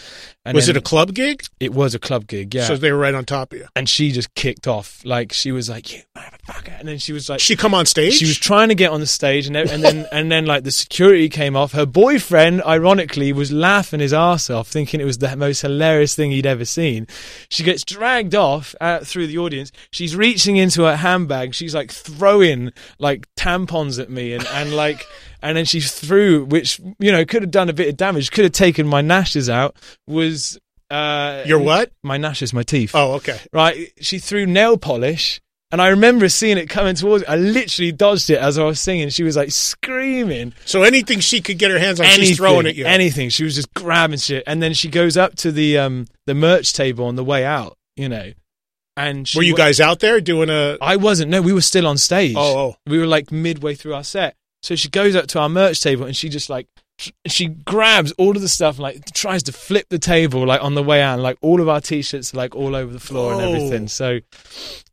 And 0.46 0.54
was 0.54 0.68
it 0.70 0.76
a 0.76 0.80
club 0.80 1.12
gig? 1.12 1.44
It 1.60 1.74
was 1.74 1.94
a 1.94 1.98
club 1.98 2.26
gig, 2.26 2.54
yeah. 2.54 2.64
So 2.64 2.76
they 2.76 2.90
were 2.90 2.98
right 2.98 3.14
on 3.14 3.24
top 3.26 3.52
of 3.52 3.58
you. 3.58 3.66
and 3.76 3.86
she 3.88 4.12
just 4.12 4.32
kicked 4.34 4.66
off. 4.66 5.02
Like 5.04 5.32
she 5.34 5.52
was 5.52 5.68
like, 5.68 5.92
"You 5.92 6.00
motherfucker!" 6.16 6.78
And 6.78 6.88
then 6.88 6.98
she 6.98 7.12
was 7.12 7.28
like, 7.28 7.40
She 7.40 7.54
come 7.56 7.74
on 7.74 7.84
stage. 7.84 8.14
she 8.14 8.24
was 8.26 8.38
trying 8.38 8.68
to 8.68 8.74
get 8.74 8.90
on 8.92 9.00
the 9.00 9.06
stage, 9.06 9.46
and 9.46 9.54
then, 9.54 9.68
and 9.68 9.82
then 9.84 10.06
and 10.12 10.32
then 10.32 10.46
like 10.46 10.64
the 10.64 10.70
security 10.70 11.28
came 11.28 11.54
off. 11.56 11.72
Her 11.72 11.84
boyfriend, 11.84 12.62
ironically, 12.62 13.32
was 13.32 13.52
laughing 13.52 14.00
his 14.00 14.12
ass 14.14 14.48
off, 14.48 14.68
thinking 14.68 15.00
it 15.00 15.04
was 15.04 15.18
the 15.18 15.36
most 15.36 15.60
hilarious 15.60 16.14
thing 16.14 16.30
he'd 16.30 16.46
ever 16.46 16.64
seen. 16.64 17.06
She 17.50 17.64
gets 17.64 17.84
dragged 17.84 18.34
off 18.34 18.74
out 18.80 19.06
through 19.06 19.26
the 19.26 19.38
audience. 19.38 19.72
She's 19.90 20.14
reaching 20.16 20.56
into 20.56 20.84
her 20.84 20.96
handbag. 20.96 21.54
She's 21.54 21.74
like 21.74 21.90
throwing 21.90 22.67
like 22.98 23.26
tampons 23.36 24.00
at 24.00 24.10
me, 24.10 24.34
and 24.34 24.46
and 24.46 24.74
like. 24.74 25.04
And 25.40 25.56
then 25.56 25.66
she 25.66 25.80
threw, 25.80 26.44
which 26.46 26.80
you 26.98 27.12
know 27.12 27.24
could 27.24 27.42
have 27.42 27.52
done 27.52 27.68
a 27.68 27.72
bit 27.72 27.88
of 27.88 27.96
damage, 27.96 28.32
could 28.32 28.42
have 28.42 28.52
taken 28.52 28.88
my 28.88 29.02
gnashes 29.02 29.48
out. 29.48 29.76
Was 30.08 30.58
uh, 30.90 31.44
Your 31.46 31.60
what? 31.60 31.92
My 32.02 32.16
gnashes, 32.16 32.52
my 32.52 32.64
teeth 32.64 32.90
Oh, 32.92 33.12
okay. 33.14 33.38
right? 33.52 33.92
She 34.00 34.18
threw 34.18 34.46
nail 34.46 34.76
polish, 34.76 35.40
and 35.70 35.80
I 35.80 35.88
remember 35.90 36.28
seeing 36.28 36.58
it 36.58 36.68
coming 36.68 36.96
towards. 36.96 37.22
I 37.28 37.36
literally 37.36 37.92
dodged 37.92 38.30
it 38.30 38.38
as 38.38 38.58
I 38.58 38.64
was 38.64 38.80
singing. 38.80 39.10
She 39.10 39.22
was 39.22 39.36
like 39.36 39.52
screaming, 39.52 40.54
So 40.64 40.82
anything 40.82 41.20
she 41.20 41.40
could 41.40 41.58
get 41.58 41.70
her 41.70 41.78
hands 41.78 42.00
on, 42.00 42.06
anything, 42.06 42.24
she's 42.26 42.36
throwing 42.38 42.66
at 42.66 42.74
you. 42.74 42.84
anything. 42.84 43.28
She 43.28 43.44
was 43.44 43.54
just 43.54 43.72
grabbing 43.74 44.18
shit, 44.18 44.42
and 44.46 44.60
then 44.62 44.74
she 44.74 44.88
goes 44.88 45.16
up 45.16 45.36
to 45.36 45.52
the 45.52 45.78
um 45.78 46.06
the 46.26 46.34
merch 46.34 46.72
table 46.72 47.06
on 47.06 47.14
the 47.14 47.24
way 47.24 47.44
out. 47.44 47.76
You 47.96 48.08
know, 48.08 48.32
and 48.98 49.28
she 49.28 49.38
were 49.38 49.44
you 49.44 49.52
wa- 49.52 49.58
guys 49.58 49.80
out 49.80 50.00
there 50.00 50.20
doing 50.20 50.50
a? 50.50 50.76
I 50.80 50.96
wasn't. 50.96 51.30
No, 51.30 51.40
we 51.40 51.52
were 51.52 51.60
still 51.60 51.86
on 51.86 51.96
stage. 51.98 52.34
Oh, 52.36 52.58
oh. 52.58 52.76
we 52.86 52.98
were 52.98 53.06
like 53.06 53.30
midway 53.30 53.74
through 53.74 53.94
our 53.94 54.04
set. 54.04 54.36
So 54.62 54.74
she 54.74 54.88
goes 54.88 55.14
up 55.14 55.28
to 55.28 55.38
our 55.38 55.48
merch 55.48 55.80
table 55.80 56.04
and 56.04 56.16
she 56.16 56.28
just 56.28 56.50
like 56.50 56.66
she 57.26 57.46
grabs 57.46 58.10
all 58.18 58.34
of 58.34 58.42
the 58.42 58.48
stuff 58.48 58.78
like 58.78 59.12
tries 59.12 59.44
to 59.44 59.52
flip 59.52 59.86
the 59.88 59.98
table 60.00 60.44
like 60.46 60.62
on 60.62 60.74
the 60.74 60.82
way 60.82 61.00
out. 61.00 61.20
Like 61.20 61.38
all 61.40 61.60
of 61.60 61.68
our 61.68 61.80
t-shirts 61.80 62.34
like 62.34 62.56
all 62.56 62.74
over 62.74 62.92
the 62.92 62.98
floor 63.00 63.32
and 63.32 63.40
Oh. 63.40 63.48
everything. 63.54 63.86
So 63.88 64.18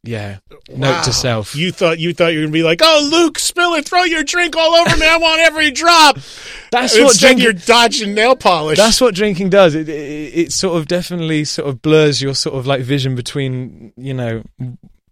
yeah, 0.03 0.37
Wow. 0.69 0.77
note 0.77 1.03
to 1.05 1.13
self. 1.13 1.55
You 1.55 1.71
thought 1.71 1.97
you 1.97 2.13
thought 2.13 2.33
you 2.33 2.39
were 2.39 2.45
gonna 2.45 2.53
be 2.53 2.61
like, 2.63 2.81
oh, 2.83 3.09
Luke, 3.11 3.39
spill 3.39 3.73
it, 3.73 3.85
throw 3.85 4.03
your 4.03 4.23
drink 4.23 4.55
all 4.55 4.75
over 4.75 4.95
me. 4.97 5.07
I 5.07 5.17
want 5.17 5.41
every 5.41 5.71
drop. 5.71 6.17
That's 6.71 6.95
what 6.99 7.17
drinking. 7.17 7.43
you're 7.43 7.53
dodging 7.53 8.13
nail 8.13 8.35
polish. 8.35 8.77
That's 8.77 9.01
what 9.01 9.15
drinking 9.15 9.49
does. 9.49 9.73
It, 9.73 9.89
it 9.89 9.93
it 10.37 10.51
sort 10.51 10.77
of 10.77 10.87
definitely 10.87 11.43
sort 11.45 11.67
of 11.69 11.81
blurs 11.81 12.21
your 12.21 12.35
sort 12.35 12.55
of 12.55 12.67
like 12.67 12.81
vision 12.81 13.15
between 13.15 13.93
you 13.97 14.13
know 14.13 14.43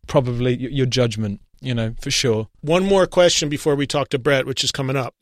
probably 0.07 0.55
your 0.57 0.85
judgment. 0.85 1.39
You 1.61 1.73
know 1.73 1.95
for 2.01 2.11
sure. 2.11 2.49
One 2.61 2.83
more 2.85 3.07
question 3.07 3.47
before 3.49 3.75
we 3.75 3.87
talk 3.87 4.09
to 4.09 4.19
Bret, 4.19 4.45
which 4.45 4.63
is 4.63 4.71
coming 4.71 4.97
up. 4.97 5.15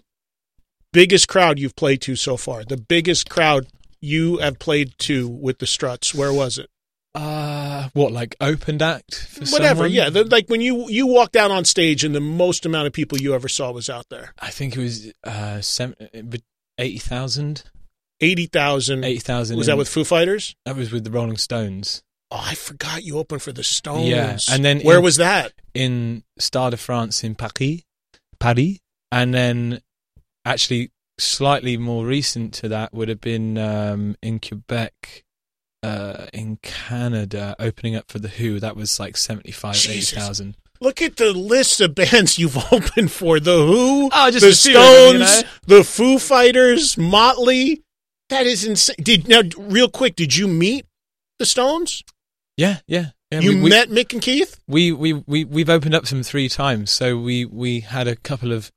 Biggest 0.94 1.28
crowd 1.28 1.58
you've 1.60 1.76
played 1.76 2.02
to 2.02 2.16
so 2.16 2.38
far? 2.38 2.64
The 2.64 2.78
biggest 2.78 3.30
crowd 3.30 3.68
you 4.02 4.38
have 4.38 4.60
played 4.60 4.94
to 5.00 5.28
with 5.28 5.60
the 5.60 5.68
Struts. 5.68 6.14
Where 6.14 6.34
was 6.34 6.58
it? 6.58 6.70
Uh 7.14 7.90
what 7.94 8.12
like 8.14 8.36
opened 8.40 8.82
act? 8.82 9.16
For 9.16 9.42
Whatever. 9.46 9.76
someone? 9.84 9.92
Yeah, 9.92 10.10
the, 10.10 10.24
like 10.24 10.48
when 10.48 10.62
you 10.62 10.90
you 10.90 11.08
walked 11.08 11.36
out 11.36 11.52
on 11.52 11.66
stage 11.66 12.04
and 12.06 12.16
the 12.16 12.22
most 12.22 12.66
amount 12.66 12.88
of 12.88 12.94
people 12.94 13.18
you 13.18 13.34
ever 13.36 13.50
saw 13.50 13.72
was 13.72 13.90
out 13.90 14.06
there. 14.10 14.34
I 14.40 14.50
think 14.50 14.78
it 14.78 14.80
was 14.80 15.12
uh 15.26 15.60
sem- 15.62 15.96
eighty 16.78 16.98
thousand. 17.00 17.64
Eighty 18.22 18.46
thousand. 18.46 19.04
Eighty 19.04 19.20
thousand. 19.20 19.58
Was 19.58 19.68
that 19.68 19.78
with 19.78 19.90
Foo 19.90 20.06
Fighters? 20.06 20.56
That 20.66 20.78
was 20.78 20.92
with 20.92 21.04
the 21.04 21.12
Rolling 21.12 21.38
Stones 21.38 22.02
Oh, 22.34 22.42
I 22.42 22.56
forgot 22.56 23.04
you 23.04 23.18
opened 23.18 23.42
for 23.42 23.52
the 23.52 23.64
Stones. 23.64 24.08
Yeah, 24.08 24.38
and 24.50 24.64
then 24.64 24.80
where 24.82 25.00
in- 25.00 25.04
was 25.04 25.18
that? 25.18 25.52
in 25.74 26.24
Stade 26.40 26.72
de 26.72 26.78
France 26.78 27.26
in 27.26 27.36
Paris, 27.36 27.82
Paris, 28.40 28.78
and 29.12 29.34
then 29.34 29.82
actually 30.46 30.92
slightly 31.18 31.78
more 31.78 32.06
recent 32.06 32.54
to 32.56 32.70
that 32.70 32.94
would 32.94 33.10
have 33.10 33.22
been 33.22 33.58
um, 33.58 34.16
in 34.22 34.40
Quebec. 34.40 35.24
Uh, 35.84 36.28
in 36.32 36.58
Canada, 36.62 37.56
opening 37.58 37.96
up 37.96 38.06
for 38.08 38.20
the 38.20 38.28
Who, 38.28 38.60
that 38.60 38.76
was 38.76 39.00
like 39.00 39.18
75, 39.18 39.74
Jesus. 39.74 40.14
80,000. 40.14 40.56
Look 40.80 41.02
at 41.02 41.18
the 41.18 41.34
list 41.34 41.82
of 41.82 41.96
bands 41.96 42.38
you've 42.38 42.56
opened 42.72 43.12
for: 43.12 43.40
the 43.40 43.58
Who, 43.66 44.08
Oh, 44.14 44.30
just 44.30 44.64
the 44.64 44.70
of 44.70 44.76
them, 44.76 45.22
you 45.22 45.26
Stones, 45.26 45.42
know? 45.44 45.78
the 45.78 45.84
Foo 45.84 46.20
Fighters, 46.20 47.00
Motley. 47.00 47.82
That 48.30 48.46
is 48.46 48.64
insane. 48.64 48.96
Did 49.02 49.28
now, 49.28 49.42
real 49.58 49.90
quick, 49.90 50.16
did 50.16 50.36
you 50.36 50.48
meet 50.48 50.86
the 51.40 51.48
Stones? 51.48 52.04
Yeah, 52.58 52.78
yeah. 52.86 53.08
yeah 53.32 53.40
you 53.40 53.56
we, 53.56 53.62
we- 53.64 53.70
met 53.72 53.90
Mick 53.90 54.14
and 54.14 54.22
Keith. 54.22 54.60
we 54.68 54.92
we 54.92 55.14
we 55.14 55.46
we've 55.46 55.70
opened 55.70 55.96
up 55.96 56.06
some 56.06 56.22
three 56.22 56.48
times 56.48 56.92
so 56.92 57.18
we 57.18 57.44
we 57.44 57.80
had 57.80 58.08
a 58.08 58.16
couple 58.16 58.52
of 58.52 58.72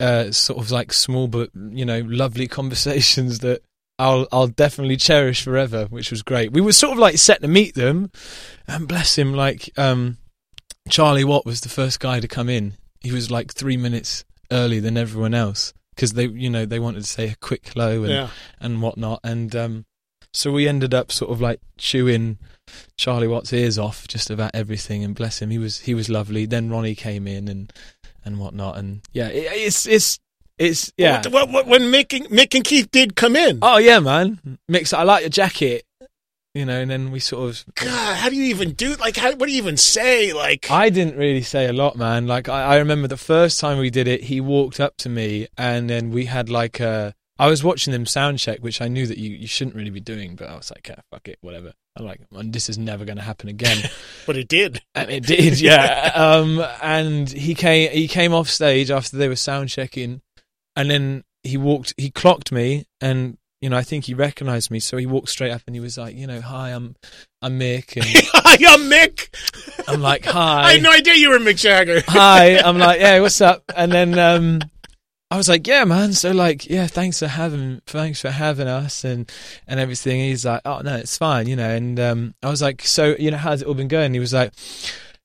uh 0.00 0.30
sort 0.30 0.58
of 0.58 0.70
like 0.70 0.92
small 0.92 1.26
but 1.28 1.50
you 1.54 1.84
know 1.84 2.00
lovely 2.06 2.46
conversations 2.58 3.38
that 3.40 3.62
I'll 3.98 4.26
I'll 4.32 4.46
definitely 4.48 4.96
cherish 4.96 5.42
forever 5.42 5.86
which 5.90 6.10
was 6.10 6.22
great 6.22 6.52
we 6.52 6.60
were 6.60 6.72
sort 6.72 6.92
of 6.92 6.98
like 6.98 7.18
set 7.18 7.42
to 7.42 7.48
meet 7.48 7.74
them 7.74 8.10
and 8.66 8.88
bless 8.88 9.16
him 9.18 9.34
like 9.34 9.70
um 9.78 10.16
Charlie 10.88 11.24
Watt 11.24 11.44
was 11.46 11.60
the 11.60 11.68
first 11.68 12.00
guy 12.00 12.20
to 12.20 12.28
come 12.28 12.48
in 12.48 12.74
he 13.00 13.12
was 13.12 13.30
like 13.30 13.52
3 13.52 13.76
minutes 13.76 14.24
early 14.50 14.80
than 14.80 14.96
everyone 14.96 15.34
else 15.34 15.72
because 15.94 16.12
they 16.14 16.26
you 16.26 16.50
know 16.50 16.64
they 16.66 16.78
wanted 16.80 17.00
to 17.02 17.06
say 17.08 17.28
a 17.30 17.36
quick 17.40 17.68
hello 17.72 18.02
and 18.04 18.12
Yeah. 18.12 18.28
and 18.60 18.80
whatnot. 18.82 19.20
And 19.22 19.54
um, 19.54 19.84
so 20.32 20.50
we 20.50 20.66
ended 20.68 20.94
up 20.94 21.12
sort 21.12 21.30
of 21.30 21.40
like 21.40 21.60
chewing 21.76 22.38
Charlie 22.96 23.28
Watt's 23.28 23.52
ears 23.52 23.78
off 23.78 24.08
just 24.08 24.30
about 24.30 24.52
everything. 24.54 25.04
And 25.04 25.14
bless 25.14 25.42
him, 25.42 25.50
he 25.50 25.58
was 25.58 25.80
he 25.80 25.92
was 25.94 26.08
lovely. 26.08 26.46
Then 26.46 26.70
Ronnie 26.70 26.94
came 26.94 27.26
in 27.26 27.48
and 27.48 27.72
and 28.30 28.40
whatnot. 28.40 28.78
And 28.78 29.02
yeah, 29.12 29.28
it, 29.28 29.52
it's 29.52 29.86
it's 29.86 30.18
it's 30.58 30.92
yeah. 30.96 31.22
What, 31.28 31.32
what, 31.32 31.50
what, 31.50 31.66
when 31.66 31.82
Mick 31.82 32.16
and, 32.16 32.26
Mick 32.28 32.54
and 32.54 32.64
Keith 32.64 32.90
did 32.90 33.16
come 33.16 33.36
in, 33.36 33.58
Oh 33.62 33.78
yeah, 33.78 33.98
man. 33.98 34.58
Mix. 34.68 34.92
I 34.92 35.02
like 35.02 35.22
your 35.22 35.30
jacket. 35.30 35.84
You 36.52 36.64
know, 36.66 36.80
and 36.80 36.90
then 36.90 37.12
we 37.12 37.20
sort 37.20 37.48
of. 37.48 37.64
God, 37.76 38.16
how 38.16 38.28
do 38.28 38.34
you 38.34 38.46
even 38.46 38.72
do? 38.72 38.96
Like, 38.96 39.16
how, 39.16 39.30
what 39.36 39.46
do 39.46 39.52
you 39.52 39.58
even 39.58 39.76
say? 39.76 40.32
Like, 40.32 40.68
I 40.68 40.90
didn't 40.90 41.16
really 41.16 41.42
say 41.42 41.66
a 41.66 41.72
lot, 41.72 41.96
man. 41.96 42.26
Like 42.26 42.48
I, 42.48 42.74
I 42.74 42.76
remember 42.78 43.06
the 43.06 43.16
first 43.16 43.60
time 43.60 43.78
we 43.78 43.88
did 43.88 44.08
it, 44.08 44.24
he 44.24 44.40
walked 44.40 44.80
up 44.80 44.96
to 44.98 45.08
me, 45.08 45.46
and 45.56 45.88
then 45.88 46.10
we 46.10 46.24
had 46.26 46.48
like 46.48 46.80
a. 46.80 47.14
I 47.40 47.48
was 47.48 47.64
watching 47.64 47.92
them 47.92 48.04
sound 48.04 48.38
check, 48.38 48.58
which 48.58 48.82
I 48.82 48.88
knew 48.88 49.06
that 49.06 49.16
you, 49.16 49.30
you 49.30 49.46
shouldn't 49.46 49.74
really 49.74 49.88
be 49.88 49.98
doing, 50.00 50.36
but 50.36 50.50
I 50.50 50.56
was 50.56 50.70
like, 50.70 50.86
yeah, 50.86 51.00
fuck 51.10 51.26
it, 51.26 51.38
whatever. 51.40 51.72
I'm 51.96 52.04
like, 52.04 52.20
this 52.30 52.68
is 52.68 52.76
never 52.76 53.06
going 53.06 53.16
to 53.16 53.22
happen 53.22 53.48
again. 53.48 53.88
but 54.26 54.36
it 54.36 54.46
did. 54.46 54.82
And 54.94 55.10
it 55.10 55.24
did, 55.24 55.58
yeah. 55.58 56.12
um, 56.14 56.62
and 56.82 57.30
he 57.30 57.54
came 57.54 57.90
he 57.92 58.08
came 58.08 58.34
off 58.34 58.50
stage 58.50 58.90
after 58.90 59.16
they 59.16 59.26
were 59.26 59.36
sound 59.36 59.70
checking, 59.70 60.20
and 60.76 60.90
then 60.90 61.24
he 61.42 61.56
walked. 61.56 61.94
He 61.96 62.10
clocked 62.10 62.52
me 62.52 62.84
and 63.00 63.38
you 63.62 63.68
know, 63.68 63.76
I 63.76 63.82
think 63.82 64.06
he 64.06 64.14
recognized 64.14 64.70
me, 64.70 64.80
so 64.80 64.96
he 64.96 65.04
walked 65.04 65.28
straight 65.28 65.50
up 65.50 65.62
and 65.66 65.76
he 65.76 65.80
was 65.80 65.98
like, 65.98 66.16
you 66.16 66.26
know, 66.26 66.40
hi, 66.40 66.70
I'm 66.70 66.96
I'm 67.42 67.58
Mick, 67.58 67.96
and 67.96 68.04
Hi, 68.34 68.56
I'm 68.68 68.90
Mick. 68.90 69.28
I'm 69.88 70.00
like, 70.00 70.24
hi. 70.24 70.62
I 70.62 70.72
had 70.74 70.82
no 70.82 70.90
idea 70.90 71.14
you 71.14 71.30
were 71.30 71.38
Mick 71.38 71.56
Jagger. 71.56 72.02
hi. 72.06 72.58
I'm 72.58 72.78
like, 72.78 73.00
yeah, 73.00 73.20
what's 73.20 73.40
up? 73.40 73.62
And 73.74 73.92
then 73.92 74.18
um, 74.18 74.60
I 75.30 75.36
was 75.36 75.48
like, 75.48 75.66
yeah, 75.66 75.84
man. 75.84 76.12
So 76.12 76.32
like, 76.32 76.68
yeah, 76.68 76.88
thanks 76.88 77.20
for 77.20 77.28
having, 77.28 77.80
thanks 77.86 78.20
for 78.20 78.30
having 78.30 78.66
us 78.66 79.04
and 79.04 79.30
and 79.68 79.78
everything. 79.78 80.20
He's 80.20 80.44
like, 80.44 80.62
oh 80.64 80.80
no, 80.80 80.96
it's 80.96 81.16
fine, 81.16 81.46
you 81.46 81.56
know. 81.56 81.70
And 81.70 82.00
um, 82.00 82.34
I 82.42 82.50
was 82.50 82.60
like, 82.60 82.82
so 82.82 83.14
you 83.18 83.30
know, 83.30 83.36
how's 83.36 83.62
it 83.62 83.68
all 83.68 83.74
been 83.74 83.88
going? 83.88 84.12
He 84.14 84.20
was 84.20 84.32
like. 84.32 84.52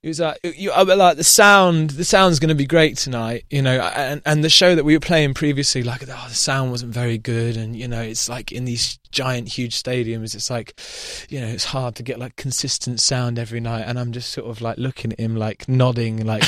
He 0.01 0.09
was 0.09 0.19
like, 0.19 0.37
you, 0.43 0.71
I 0.71 0.83
like 0.83 1.17
the 1.17 1.23
sound, 1.23 1.89
the 1.89 2.05
sound's 2.05 2.37
going 2.37 2.49
to 2.49 2.53
be 2.53 2.67
great 2.67 2.95
tonight, 2.95 3.43
you 3.49 3.63
know, 3.63 3.81
and 3.81 4.21
and 4.23 4.43
the 4.43 4.51
show 4.51 4.75
that 4.75 4.85
we 4.85 4.95
were 4.95 4.99
playing 4.99 5.33
previously, 5.33 5.81
like, 5.81 6.03
oh, 6.03 6.25
the 6.29 6.35
sound 6.35 6.69
wasn't 6.69 6.93
very 6.93 7.17
good, 7.17 7.57
and 7.57 7.75
you 7.75 7.87
know, 7.87 8.03
it's 8.03 8.29
like 8.29 8.51
in 8.51 8.65
these 8.65 8.99
giant, 9.09 9.47
huge 9.47 9.81
stadiums, 9.81 10.35
it's 10.35 10.51
like, 10.51 10.79
you 11.29 11.41
know, 11.41 11.47
it's 11.47 11.65
hard 11.65 11.95
to 11.95 12.03
get 12.03 12.19
like 12.19 12.35
consistent 12.35 12.99
sound 12.99 13.39
every 13.39 13.59
night, 13.59 13.85
and 13.87 13.97
I'm 13.97 14.11
just 14.11 14.29
sort 14.29 14.47
of 14.47 14.61
like 14.61 14.77
looking 14.77 15.11
at 15.11 15.19
him, 15.19 15.35
like 15.37 15.67
nodding, 15.67 16.23
like, 16.23 16.43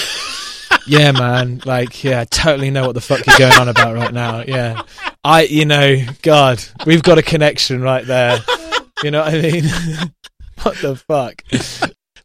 yeah, 0.87 1.11
man, 1.11 1.61
like, 1.65 2.03
yeah, 2.03 2.21
I 2.21 2.25
totally 2.25 2.71
know 2.71 2.85
what 2.87 2.93
the 2.93 3.01
fuck 3.01 3.25
you're 3.25 3.37
going 3.37 3.53
on 3.59 3.67
about 3.69 3.95
right 3.95 4.13
now, 4.13 4.43
yeah, 4.47 4.81
I, 5.23 5.43
you 5.43 5.65
know, 5.65 5.97
God, 6.21 6.63
we've 6.85 7.03
got 7.03 7.17
a 7.17 7.23
connection 7.23 7.81
right 7.81 8.05
there, 8.05 8.39
you 9.03 9.11
know 9.11 9.21
what 9.23 9.33
I 9.35 9.41
mean? 9.41 9.63
what 10.63 10.77
the 10.77 10.95
fuck? 10.95 11.43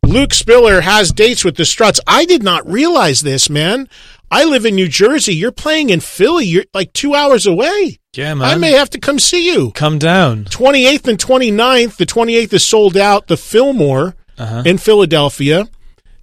Luke 0.05 0.35
Spiller 0.35 0.81
has 0.81 1.13
dates 1.13 1.45
with 1.45 1.57
the 1.57 1.65
Struts. 1.65 2.01
I 2.07 2.25
did 2.25 2.43
not 2.43 2.67
realize 2.69 3.21
this, 3.21 3.49
man. 3.49 3.89
I 4.31 4.45
live 4.45 4.65
in 4.67 4.75
New 4.75 4.89
Jersey. 4.89 5.35
You're 5.35 5.53
playing 5.53 5.91
in 5.91 6.01
Philly. 6.01 6.45
You're 6.47 6.65
like 6.75 6.93
two 6.93 7.15
hours 7.15 7.47
away. 7.47 7.99
Yeah, 8.15 8.35
man. 8.35 8.49
I 8.49 8.57
may 8.57 8.73
have 8.73 8.91
to 8.91 8.99
come 8.99 9.19
see 9.19 9.53
you. 9.53 9.71
come 9.73 9.99
down. 9.99 10.45
28th 10.47 11.07
and 11.07 11.19
29th. 11.19 11.97
The 11.97 12.07
28th 12.07 12.53
is 12.55 12.65
sold 12.65 12.97
out. 12.97 13.27
The 13.29 13.37
Fillmore 13.37 14.17
Uh-huh. 14.39 14.63
in 14.67 14.79
Philadelphia. 14.79 15.67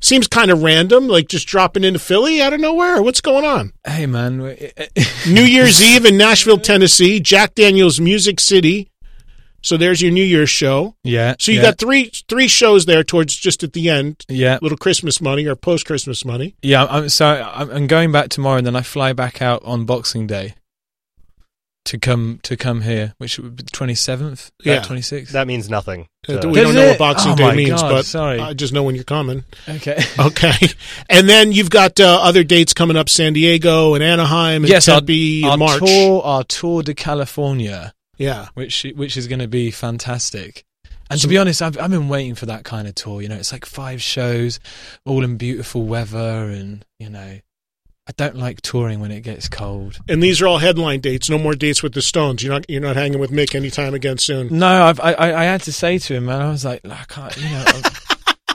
Seems 0.02 0.28
kind 0.28 0.50
of 0.50 0.64
random, 0.64 1.08
like 1.08 1.28
just 1.28 1.48
dropping 1.48 1.84
into 1.84 2.00
Philly 2.00 2.42
out 2.42 2.54
of 2.54 2.60
nowhere. 2.60 3.02
What's 3.02 3.22
going 3.22 3.44
on? 3.44 3.74
Hey, 3.86 4.06
man. 4.06 4.42
Eh, 4.42 4.72
eh. 4.78 4.88
New 5.30 5.44
Year's 5.44 5.82
Eve 5.96 6.06
in 6.06 6.18
Nashville, 6.18 6.58
Tennessee. 6.58 7.20
Jack 7.20 7.56
Daniels 7.56 8.00
Music 8.00 8.40
City. 8.40 8.90
So 9.62 9.76
there's 9.76 10.02
your 10.02 10.12
New 10.12 10.24
Year's 10.24 10.50
show. 10.50 10.96
Yeah. 11.04 11.36
So 11.38 11.52
you 11.52 11.58
yeah, 11.58 11.64
got 11.66 11.80
three 11.80 12.12
three 12.30 12.48
shows 12.48 12.86
there 12.86 13.04
towards 13.04 13.36
just 13.36 13.62
at 13.62 13.74
the 13.74 13.90
end. 13.90 14.26
yeah, 14.30 14.58
Little 14.62 14.78
Christmas 14.78 15.20
money 15.20 15.46
or 15.46 15.56
post 15.58 15.86
Christmas 15.86 16.24
money. 16.24 16.56
yeah. 16.62 16.86
I'm 16.86 17.10
so 17.10 17.28
I'm, 17.28 17.70
I'm 17.70 17.88
going 17.88 18.14
back 18.14 18.30
tomorrow, 18.30 18.58
and 18.60 18.66
then 18.66 18.78
I 18.78 18.84
fly 18.84 19.12
back 19.12 19.42
out 19.42 19.62
on 19.66 19.84
Boxing 19.86 20.28
Day 20.28 20.54
to 21.90 21.98
come 21.98 22.40
to 22.44 22.56
come 22.56 22.82
here, 22.82 23.14
which 23.18 23.38
would 23.40 23.56
be 23.56 23.64
27th, 23.64 24.52
Yeah. 24.64 24.82
twenty 24.82 25.02
sixth. 25.02 25.34
That 25.34 25.48
means 25.48 25.70
nothing. 25.70 26.07
Uh, 26.28 26.38
to- 26.40 26.49
we 26.49 26.61
don't 26.61 26.76
know 26.76 26.82
it? 26.84 26.90
what 26.90 26.98
Boxing 26.99 27.32
Oh 27.34 27.36
Day 27.36 27.56
means, 27.56 27.82
God, 27.82 27.90
but 27.91 28.06
sorry. 28.06 28.40
I 28.40 28.53
just 28.53 28.74
know 28.74 28.84
when 28.84 28.94
you're 28.95 29.03
coming. 29.03 29.44
Okay. 29.68 29.99
Okay. 30.20 30.68
and 31.10 31.28
then 31.28 31.52
you've 31.52 31.70
got 31.72 31.99
uh, 31.99 32.20
other 32.22 32.44
dates 32.44 32.74
coming 32.74 32.95
up: 32.98 33.10
San 33.10 33.34
Diego 33.34 33.94
and 33.95 34.03
Anaheim 34.03 34.64
and 34.64 34.70
yes, 34.70 34.88
our, 34.88 34.99
Tempe 35.02 35.44
our 35.44 35.53
in 35.53 35.60
March. 35.60 35.80
tour, 35.80 36.22
our 36.24 36.44
tour 36.44 36.84
de 36.84 36.94
California, 36.94 37.94
Yeah. 38.18 38.48
which 38.53 38.86
which 38.95 39.18
is 39.18 39.28
going 39.28 39.40
to 39.40 39.48
be 39.48 39.72
fantastic. 39.72 40.64
And 41.11 41.20
to 41.22 41.28
be 41.28 41.40
honest, 41.40 41.61
I've 41.64 41.76
I've 41.80 41.90
been 41.90 42.07
waiting 42.07 42.36
for 42.36 42.45
that 42.45 42.64
kind 42.66 42.88
of 42.88 42.94
tour. 42.94 43.22
You 43.24 43.30
know, 43.30 43.36
it's 43.38 43.52
like 43.52 43.66
five 43.66 43.99
shows, 43.99 44.60
all 45.06 45.24
in 45.24 45.38
beautiful 45.38 45.84
weather, 45.84 46.49
and 46.52 46.86
you 46.99 47.10
know, 47.10 47.40
I 48.10 48.11
don't 48.18 48.38
like 48.38 48.61
touring 48.61 49.02
when 49.02 49.11
it 49.11 49.22
gets 49.22 49.48
cold. 49.48 49.99
And 50.10 50.23
these 50.23 50.41
are 50.41 50.48
all 50.48 50.57
headline 50.57 50.99
dates. 50.99 51.30
No 51.30 51.38
more 51.38 51.53
dates 51.53 51.84
with 51.84 51.94
the 51.94 52.02
Stones. 52.02 52.41
You're 52.41 52.53
not 52.53 52.68
you're 52.68 52.81
not 52.81 52.95
hanging 52.95 53.19
with 53.19 53.30
Mick 53.30 53.53
anytime 53.53 53.94
again 53.94 54.18
soon. 54.18 54.48
No, 54.49 54.86
I've, 54.86 54.99
I 54.99 55.14
I 55.14 55.41
I 55.41 55.44
had 55.44 55.61
to 55.61 55.72
say 55.72 55.99
to 55.99 56.15
him, 56.15 56.26
man. 56.26 56.41
I 56.41 56.49
was 56.49 56.65
like, 56.65 56.84
I 56.84 57.03
can't, 57.07 57.38
you 57.38 57.44
know, 57.44 57.65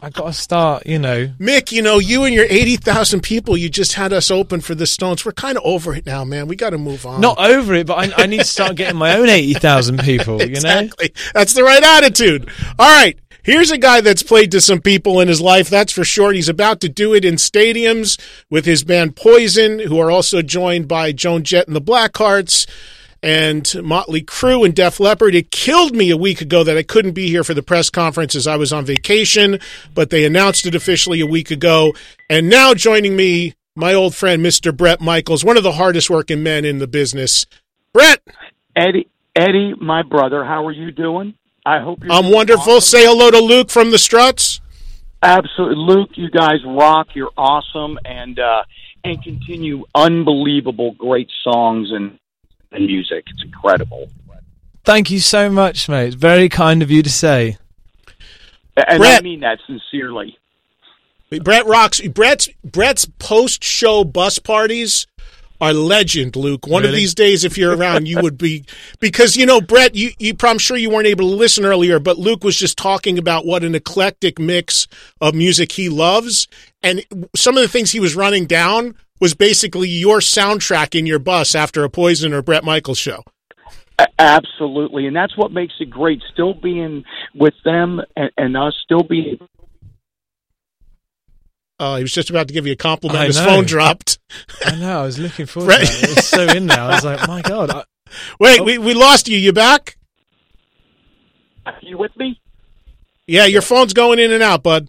I've, 0.03 0.13
got 0.13 0.27
to 0.27 0.33
start, 0.33 0.87
you 0.87 0.99
know. 0.99 1.29
Mick, 1.39 1.71
you 1.71 1.83
know, 1.83 2.01
you 2.01 2.25
and 2.25 2.35
your 2.35 2.47
80,000 2.51 3.23
people, 3.23 3.57
you 3.57 3.69
just 3.71 3.93
had 3.93 4.13
us 4.13 4.29
open 4.29 4.61
for 4.61 4.75
the 4.75 4.87
Stones. 4.87 5.25
We're 5.25 5.31
kind 5.31 5.57
of 5.57 5.63
over 5.65 5.95
it 5.95 6.05
now, 6.05 6.25
man. 6.25 6.49
We 6.49 6.57
got 6.57 6.71
to 6.71 6.79
move 6.79 7.07
on. 7.07 7.21
Not 7.21 7.39
over 7.39 7.75
it, 7.75 7.87
but 7.87 7.95
I, 7.95 8.25
I 8.25 8.27
need 8.27 8.41
to 8.41 8.45
start 8.45 8.75
getting 8.75 8.99
my 8.99 9.17
own 9.17 9.29
eighty 9.29 9.55
thousand 9.55 10.01
people. 10.01 10.43
You 10.43 10.47
know, 10.47 10.51
exactly. 10.81 11.15
That's 11.33 11.55
the 11.55 11.63
right 11.63 11.83
attitude. 11.83 12.51
All 12.77 12.89
right. 12.89 13.17
Here's 13.45 13.71
a 13.71 13.77
guy 13.77 14.01
that's 14.01 14.23
played 14.23 14.51
to 14.53 14.61
some 14.63 14.81
people 14.81 15.21
in 15.21 15.29
his 15.29 15.43
life, 15.43 15.69
that's 15.69 15.93
for 15.93 16.03
sure. 16.03 16.33
He's 16.33 16.49
about 16.49 16.81
to 16.81 16.89
do 16.89 17.13
it 17.13 17.27
in 17.27 17.35
stadiums 17.35 18.19
with 18.49 18.65
his 18.65 18.85
band 18.85 19.17
Poison, 19.17 19.81
who 19.81 19.99
are 19.99 20.11
also 20.11 20.41
joined 20.41 20.89
by 20.89 21.13
Joan 21.13 21.45
Jett 21.45 21.67
and 21.67 21.77
the 21.77 21.83
Blackhearts 21.83 22.67
and 23.23 23.71
Motley 23.83 24.23
Crue 24.23 24.65
and 24.65 24.75
Def 24.75 24.99
Leppard. 24.99 25.35
It 25.35 25.51
killed 25.51 25.95
me 25.95 26.09
a 26.09 26.17
week 26.17 26.41
ago 26.41 26.65
that 26.65 26.79
I 26.79 26.83
couldn't 26.83 27.13
be 27.13 27.29
here 27.29 27.45
for 27.45 27.53
the 27.53 27.63
press 27.63 27.91
conference 27.91 28.35
as 28.35 28.47
I 28.47 28.57
was 28.57 28.73
on 28.73 28.87
vacation, 28.87 29.59
but 29.95 30.09
they 30.09 30.25
announced 30.25 30.65
it 30.65 30.75
officially 30.75 31.21
a 31.21 31.27
week 31.27 31.51
ago. 31.51 31.93
And 32.31 32.49
now 32.49 32.73
joining 32.73 33.15
me, 33.15 33.53
my 33.77 33.93
old 33.93 34.15
friend, 34.15 34.43
Mr. 34.43 34.75
Bret 34.75 35.03
Michaels, 35.03 35.45
one 35.45 35.59
of 35.59 35.63
the 35.65 35.73
hardest 35.73 36.09
working 36.09 36.43
men 36.43 36.65
in 36.65 36.79
the 36.79 36.87
business. 36.87 37.45
Bret, 37.93 38.23
Eddie, 38.75 39.11
Eddie, 39.37 39.75
my 39.79 40.03
brother, 40.03 40.47
how 40.47 40.67
are 40.67 40.73
you 40.73 40.91
doing? 40.91 41.35
I 41.65 41.81
hope 41.81 42.05
you're. 42.05 42.13
I'm 42.13 42.31
wonderful. 42.31 42.75
awesome. 42.75 42.81
Say 42.81 43.05
hello 43.05 43.31
to 43.31 43.39
Luke 43.39 43.71
from 43.71 43.91
the 43.91 43.99
Struts. 43.99 44.61
Absolutely, 45.23 45.77
Luke. 45.77 46.11
You 46.15 46.31
guys 46.31 46.59
rock. 46.67 47.09
You're 47.15 47.33
awesome, 47.37 47.99
and 48.05 48.39
uh, 48.39 48.65
and 49.05 49.23
continue 49.23 49.85
unbelievable, 49.95 50.93
great 50.93 51.31
songs 51.43 51.91
and 51.93 52.19
and 52.73 52.87
music. 52.87 53.25
It's 53.29 53.43
incredible, 53.45 54.11
thank 54.85 55.11
you 55.11 55.21
so 55.21 55.49
much, 55.49 55.89
mate. 55.89 56.09
It's 56.09 56.17
very 56.17 56.49
kind 56.49 56.83
of 56.83 56.91
you 56.91 57.03
to 57.03 57.11
say. 57.11 57.57
and 58.77 59.03
I 59.03 59.21
mean 59.21 59.41
that 59.41 59.59
sincerely. 59.67 60.37
Bret 61.43 61.67
rocks. 61.67 62.01
Bret's 62.01 62.49
Bret's 62.63 63.07
post 63.19 63.65
show 63.65 64.05
bus 64.05 64.39
parties 64.39 65.07
are 65.65 65.73
legend, 65.73 66.37
Luke. 66.37 66.67
One 66.67 66.85
of 66.85 66.93
these 66.93 67.15
days, 67.15 67.45
if 67.45 67.57
you're 67.57 67.75
around, 67.75 68.07
you 68.07 68.21
would 68.21 68.37
be 68.37 68.65
because 69.01 69.37
you 69.37 69.47
know 69.47 69.61
Bret. 69.61 69.95
You, 69.95 70.11
you 70.19 70.35
I'm 70.43 70.59
sure 70.59 70.77
you 70.77 70.91
weren't 70.91 71.07
able 71.07 71.31
to 71.31 71.35
listen 71.35 71.65
earlier, 71.65 71.99
but 71.99 72.19
Luke 72.19 72.45
was 72.45 72.57
just 72.57 72.77
talking 72.77 73.19
about 73.19 73.47
what 73.47 73.65
an 73.65 73.75
eclectic 73.75 74.39
mix 74.39 74.87
of 75.21 75.35
music 75.35 75.73
he 75.73 75.89
loves, 75.89 76.49
and 76.83 77.05
some 77.35 77.57
of 77.57 77.63
the 77.63 77.69
things 77.69 77.93
he 77.93 78.01
was 78.01 78.15
running 78.15 78.47
down 78.47 78.95
was 79.21 79.35
basically 79.35 79.89
your 79.89 80.19
soundtrack 80.19 80.99
in 80.99 81.07
your 81.07 81.19
bus 81.19 81.55
after 81.55 81.83
a 81.83 81.89
Poison 81.89 82.35
or 82.35 82.43
Bret 82.43 82.65
Michaels 82.65 82.99
show. 82.99 83.23
Absolutely, 84.19 85.07
and 85.07 85.17
that's 85.17 85.37
what 85.37 85.53
makes 85.53 85.75
it 85.81 85.89
great. 85.89 86.21
Still 86.33 86.53
being 86.53 87.05
with 87.35 87.55
them 87.65 88.01
and, 88.17 88.31
and 88.37 88.57
us, 88.57 88.75
still 88.85 89.03
being 89.03 89.39
Uh, 91.79 91.97
he 91.97 92.03
was 92.03 92.13
just 92.13 92.31
about 92.31 92.47
to 92.49 92.55
give 92.55 92.67
you 92.67 92.73
a 92.73 92.77
compliment. 92.77 93.21
I 93.21 93.27
His 93.27 93.37
know. 93.39 93.47
phone 93.47 93.65
dropped. 93.65 94.19
I 94.65 94.77
know. 94.77 95.01
I 95.01 95.05
was 95.05 95.19
looking 95.19 95.47
forward 95.47 95.71
Right. 95.71 95.87
to 95.87 95.93
that. 95.93 96.03
It 96.11 96.17
was 96.17 96.27
so 96.29 96.43
in 96.57 96.67
there. 96.69 96.81
I 96.81 96.89
was 96.95 97.05
like, 97.05 97.27
my 97.27 97.43
god. 97.43 97.71
I, 97.71 97.85
Wait, 98.41 98.65
we, 98.65 98.79
we 98.79 98.95
lost 98.95 99.29
you. 99.29 99.37
You 99.37 99.53
back? 99.53 99.97
Are 101.67 101.75
you 101.83 101.99
with 101.99 102.17
me? 102.17 102.41
Yeah, 103.27 103.47
your 103.47 103.63
phone's 103.63 103.93
going 103.93 104.19
in 104.19 104.33
and 104.33 104.43
out, 104.43 104.63
bud. 104.63 104.89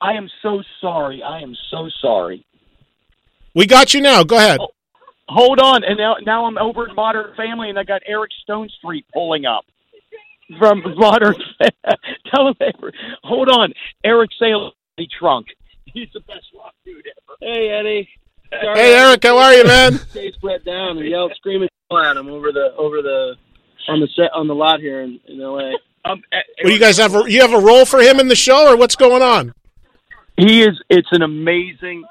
I 0.00 0.14
am 0.14 0.28
so 0.42 0.62
sorry. 0.80 1.22
I 1.22 1.40
am 1.40 1.54
so 1.70 1.88
sorry. 2.00 2.44
We 3.54 3.66
got 3.66 3.94
you 3.94 4.00
now. 4.00 4.24
Go 4.24 4.36
ahead. 4.36 4.60
Hold 5.28 5.58
on, 5.58 5.82
and 5.84 5.98
now 5.98 6.16
now 6.24 6.44
I'm 6.46 6.56
over 6.58 6.88
at 6.88 6.94
Modern 6.94 7.34
Family, 7.36 7.68
and 7.68 7.78
I 7.78 7.84
got 7.84 8.02
Eric 8.06 8.30
Stone 8.42 8.68
Street 8.78 9.06
pulling 9.12 9.44
up 9.44 9.64
from 10.58 10.82
Modern. 10.96 11.34
Tell 12.34 12.48
him, 12.48 12.54
hold 13.24 13.48
on, 13.48 13.72
Eric 14.04 14.30
Sale 14.38 14.72
the 14.96 15.08
trunk. 15.18 15.46
He's 15.96 16.08
the 16.12 16.20
best 16.20 16.44
rock 16.54 16.74
dude 16.84 17.06
ever. 17.06 17.36
Hey 17.40 17.70
Eddie. 17.70 18.06
Sorry 18.50 18.78
Hey, 18.78 18.94
Eric, 18.94 19.22
how 19.22 19.38
are 19.38 19.54
you, 19.54 19.64
man? 19.64 19.98
Chase 20.12 20.34
Bret 20.42 20.62
down 20.62 20.98
and 20.98 21.08
yelled 21.08 21.32
screaming 21.36 21.70
at 21.90 22.16
him 22.18 22.28
over 22.28 22.52
the 22.52 22.74
over 22.76 23.00
the 23.00 23.34
on 23.88 24.00
the 24.00 24.08
set 24.14 24.30
on 24.34 24.46
the 24.46 24.54
lot 24.54 24.80
here 24.80 25.00
in, 25.00 25.18
in 25.26 25.38
LA. 25.40 25.72
Um, 26.04 26.22
What 26.30 26.68
do 26.68 26.72
you 26.72 26.78
guys 26.78 26.98
have? 26.98 27.16
A, 27.16 27.28
you 27.28 27.40
have 27.40 27.52
a 27.52 27.58
role 27.58 27.84
for 27.84 27.98
him 27.98 28.20
in 28.20 28.28
the 28.28 28.36
show, 28.36 28.72
or 28.72 28.76
what's 28.76 28.94
going 28.94 29.22
on? 29.22 29.52
He 30.36 30.62
is. 30.62 30.80
It's 30.88 31.08
an 31.10 31.22
amazing. 31.22 32.04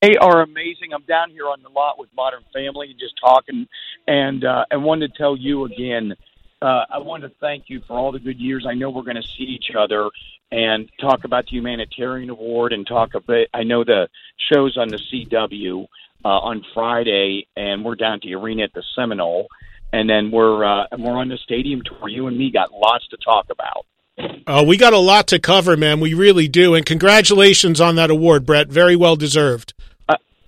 They 0.00 0.14
are 0.16 0.42
amazing. 0.42 0.94
I'm 0.94 1.02
down 1.08 1.30
here 1.30 1.46
on 1.46 1.60
the 1.64 1.70
lot 1.70 1.98
with 1.98 2.08
Modern 2.14 2.44
Family, 2.54 2.94
just 3.00 3.14
talking, 3.20 3.66
and 4.06 4.44
uh, 4.44 4.66
I 4.70 4.76
wanted 4.76 5.12
to 5.12 5.18
tell 5.18 5.36
you 5.36 5.64
again. 5.64 6.14
Uh, 6.60 6.84
I 6.90 6.98
want 6.98 7.22
to 7.22 7.30
thank 7.40 7.64
you 7.68 7.80
for 7.86 7.96
all 7.96 8.10
the 8.10 8.18
good 8.18 8.38
years. 8.38 8.66
I 8.68 8.74
know 8.74 8.90
we're 8.90 9.02
going 9.02 9.16
to 9.16 9.22
see 9.22 9.44
each 9.44 9.70
other 9.78 10.10
and 10.50 10.90
talk 11.00 11.24
about 11.24 11.44
the 11.44 11.52
humanitarian 11.52 12.30
award 12.30 12.72
and 12.72 12.86
talk 12.86 13.14
a 13.14 13.20
bit. 13.20 13.48
I 13.54 13.62
know 13.62 13.84
the 13.84 14.08
shows 14.52 14.76
on 14.76 14.88
the 14.88 14.96
CW 14.98 15.86
uh, 16.24 16.28
on 16.28 16.64
Friday, 16.74 17.46
and 17.56 17.84
we're 17.84 17.94
down 17.94 18.14
at 18.14 18.20
the 18.22 18.34
arena 18.34 18.64
at 18.64 18.72
the 18.72 18.82
Seminole, 18.96 19.46
and 19.92 20.10
then 20.10 20.30
we're 20.32 20.64
uh, 20.64 20.86
we're 20.98 21.16
on 21.16 21.28
the 21.28 21.38
stadium 21.38 21.82
tour. 21.84 22.08
You 22.08 22.26
and 22.26 22.36
me 22.36 22.50
got 22.50 22.72
lots 22.72 23.06
to 23.08 23.16
talk 23.18 23.46
about. 23.50 23.86
Uh, 24.46 24.64
we 24.66 24.76
got 24.76 24.92
a 24.92 24.98
lot 24.98 25.28
to 25.28 25.38
cover, 25.38 25.76
man. 25.76 26.00
We 26.00 26.12
really 26.12 26.48
do. 26.48 26.74
And 26.74 26.84
congratulations 26.84 27.80
on 27.80 27.94
that 27.96 28.10
award, 28.10 28.44
Bret. 28.44 28.68
Very 28.68 28.96
well 28.96 29.14
deserved. 29.14 29.74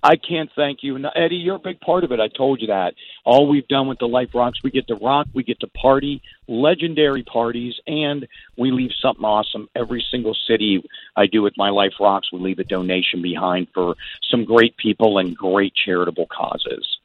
I 0.03 0.15
can't 0.15 0.49
thank 0.55 0.79
you. 0.81 0.95
And 0.95 1.05
Eddie, 1.15 1.35
you're 1.35 1.57
a 1.57 1.59
big 1.59 1.79
part 1.79 2.03
of 2.03 2.11
it. 2.11 2.19
I 2.19 2.27
told 2.27 2.61
you 2.61 2.67
that. 2.67 2.95
All 3.23 3.47
we've 3.47 3.67
done 3.67 3.87
with 3.87 3.99
the 3.99 4.07
Life 4.07 4.29
Rocks, 4.33 4.59
we 4.63 4.71
get 4.71 4.87
to 4.87 4.95
rock, 4.95 5.27
we 5.33 5.43
get 5.43 5.59
to 5.59 5.67
party, 5.67 6.21
legendary 6.47 7.23
parties, 7.23 7.75
and 7.85 8.27
we 8.57 8.71
leave 8.71 8.91
something 8.99 9.23
awesome. 9.23 9.69
Every 9.75 10.03
single 10.09 10.35
city 10.47 10.83
I 11.15 11.27
do 11.27 11.43
with 11.43 11.53
my 11.55 11.69
Life 11.69 11.93
Rocks, 11.99 12.31
we 12.33 12.39
leave 12.39 12.59
a 12.59 12.63
donation 12.63 13.21
behind 13.21 13.67
for 13.73 13.95
some 14.29 14.43
great 14.43 14.75
people 14.77 15.19
and 15.19 15.37
great 15.37 15.73
charitable 15.75 16.27
causes. 16.27 16.97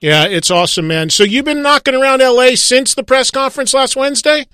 Yeah, 0.00 0.24
it's 0.24 0.50
awesome, 0.50 0.88
man. 0.88 1.10
So 1.10 1.24
you've 1.24 1.44
been 1.44 1.62
knocking 1.62 1.94
around 1.94 2.20
LA 2.20 2.54
since 2.54 2.94
the 2.94 3.02
press 3.02 3.30
conference 3.30 3.74
last 3.74 3.96
Wednesday? 3.96 4.46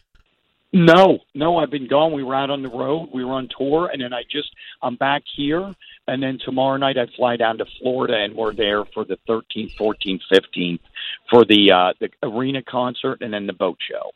No, 0.72 1.18
no, 1.34 1.58
I've 1.58 1.70
been 1.70 1.86
gone. 1.86 2.12
We 2.12 2.22
were 2.22 2.34
out 2.34 2.48
on 2.48 2.62
the 2.62 2.70
road. 2.70 3.10
We 3.12 3.24
were 3.24 3.32
on 3.32 3.48
tour, 3.56 3.90
and 3.92 4.00
then 4.00 4.14
I 4.14 4.22
just 4.30 4.48
I'm 4.80 4.96
back 4.96 5.22
here, 5.36 5.74
and 6.08 6.22
then 6.22 6.38
tomorrow 6.44 6.76
night 6.76 6.98
I 6.98 7.06
fly 7.16 7.36
down 7.36 7.58
to 7.58 7.64
Florida, 7.80 8.16
and 8.16 8.34
we're 8.34 8.54
there 8.54 8.84
for 8.86 9.04
the 9.04 9.18
13th, 9.28 9.76
14th, 9.78 10.20
15th 10.32 10.80
for 11.30 11.44
the 11.44 11.70
uh, 11.72 11.92
the 12.00 12.10
arena 12.22 12.62
concert, 12.62 13.22
and 13.22 13.32
then 13.32 13.46
the 13.46 13.52
boat 13.52 13.78
show. 13.88 14.10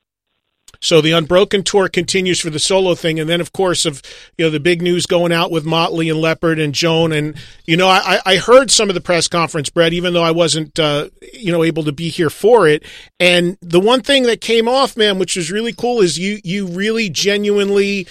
So 0.81 1.01
the 1.01 1.13
Unbroken 1.13 1.63
tour 1.63 1.89
continues 1.89 2.41
for 2.41 2.51
the 2.51 2.59
solo 2.59 2.95
thing, 2.95 3.19
and 3.19 3.29
then 3.29 3.41
of 3.41 3.53
course 3.53 3.87
of 3.87 4.03
you 4.37 4.45
know 4.45 4.51
the 4.51 4.61
big 4.61 4.83
news 4.83 5.07
going 5.07 5.33
out 5.33 5.51
with 5.51 5.65
Motley 5.65 6.09
and 6.09 6.21
Leppard 6.21 6.59
and 6.59 6.75
Joan, 6.75 7.13
and 7.13 7.37
you 7.67 7.77
know 7.77 7.89
I, 7.89 8.21
I 8.25 8.37
heard 8.37 8.71
some 8.71 8.89
of 8.89 8.95
the 8.95 9.01
press 9.01 9.29
conference, 9.29 9.71
Bret, 9.71 9.93
even 9.93 10.13
though 10.13 10.23
I 10.23 10.33
wasn't 10.33 10.79
uh, 10.79 11.09
you 11.33 11.53
know 11.53 11.65
able 11.65 11.85
to 11.85 11.93
be 11.93 12.09
here 12.09 12.31
for 12.31 12.69
it. 12.69 12.85
And 13.19 13.57
the 13.61 13.81
one 13.81 14.03
thing 14.03 14.25
that 14.25 14.41
came 14.41 14.69
off, 14.69 14.97
man, 14.97 15.19
which 15.19 15.37
was 15.37 15.51
really 15.51 15.73
cool, 15.73 16.01
is 16.01 16.19
you 16.19 16.41
you 16.45 16.67
really 16.67 17.09
genuinely 17.09 18.07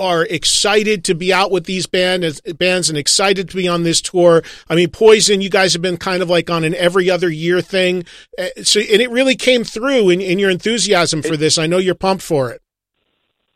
are 0.00 0.24
excited 0.24 1.04
to 1.04 1.14
be 1.14 1.32
out 1.32 1.50
with 1.50 1.64
these 1.64 1.86
band 1.86 2.40
bands 2.58 2.88
and 2.88 2.98
excited 2.98 3.48
to 3.48 3.56
be 3.56 3.68
on 3.68 3.82
this 3.82 4.00
tour. 4.00 4.42
I 4.68 4.74
mean, 4.74 4.90
Poison, 4.90 5.40
you 5.40 5.50
guys 5.50 5.72
have 5.72 5.82
been 5.82 5.96
kind 5.96 6.22
of 6.22 6.28
like 6.28 6.50
on 6.50 6.64
an 6.64 6.74
every 6.74 7.10
other 7.10 7.30
year 7.30 7.60
thing, 7.60 8.04
uh, 8.38 8.46
so 8.62 8.80
and 8.80 9.00
it 9.00 9.10
really 9.10 9.36
came 9.36 9.64
through 9.64 10.10
in, 10.10 10.20
in 10.20 10.38
your 10.38 10.50
enthusiasm 10.50 11.22
for 11.22 11.36
this. 11.36 11.58
I 11.58 11.66
know 11.66 11.78
you're 11.78 11.94
pumped 11.94 12.22
for 12.22 12.50
it. 12.50 12.62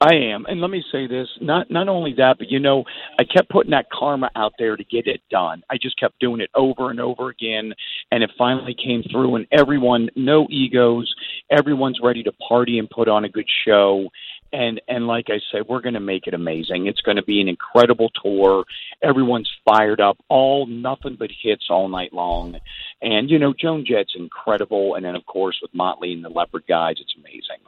I 0.02 0.14
am, 0.14 0.46
and 0.46 0.60
let 0.60 0.70
me 0.70 0.82
say 0.90 1.06
this: 1.06 1.28
not 1.40 1.70
not 1.70 1.88
only 1.88 2.14
that, 2.14 2.36
but 2.38 2.50
you 2.50 2.58
know, 2.58 2.82
I 3.20 3.24
kept 3.24 3.48
putting 3.50 3.70
that 3.70 3.86
karma 3.88 4.30
out 4.34 4.52
there 4.58 4.76
to 4.76 4.82
get 4.82 5.06
it 5.06 5.20
done. 5.30 5.62
I 5.70 5.76
just 5.80 5.98
kept 5.98 6.18
doing 6.18 6.40
it 6.40 6.50
over 6.56 6.90
and 6.90 6.98
over 6.98 7.28
again, 7.28 7.72
and 8.10 8.24
it 8.24 8.30
finally 8.36 8.74
came 8.74 9.04
through. 9.04 9.36
And 9.36 9.46
everyone, 9.52 10.10
no 10.16 10.48
egos, 10.50 11.14
everyone's 11.50 12.00
ready 12.02 12.24
to 12.24 12.32
party 12.32 12.80
and 12.80 12.90
put 12.90 13.08
on 13.08 13.24
a 13.24 13.28
good 13.28 13.48
show. 13.64 14.08
And 14.52 14.80
and 14.88 15.06
like 15.06 15.26
I 15.28 15.40
said, 15.50 15.62
we're 15.68 15.80
going 15.80 15.94
to 15.94 16.00
make 16.00 16.26
it 16.26 16.34
amazing. 16.34 16.86
It's 16.86 17.00
going 17.00 17.16
to 17.16 17.22
be 17.22 17.40
an 17.40 17.48
incredible 17.48 18.10
tour. 18.22 18.64
Everyone's 19.02 19.50
fired 19.64 20.00
up, 20.00 20.18
all 20.28 20.66
nothing 20.66 21.16
but 21.18 21.30
hits 21.42 21.66
all 21.70 21.88
night 21.88 22.12
long. 22.12 22.58
And 23.00 23.30
you 23.30 23.38
know, 23.38 23.54
Joan 23.58 23.84
Jett's 23.86 24.14
incredible, 24.16 24.94
and 24.94 25.04
then 25.04 25.14
of 25.14 25.24
course 25.26 25.58
with 25.62 25.74
Motley 25.74 26.12
and 26.12 26.24
the 26.24 26.28
Leppard 26.28 26.64
guys, 26.68 26.96
it's 27.00 27.14
amazing. 27.16 27.64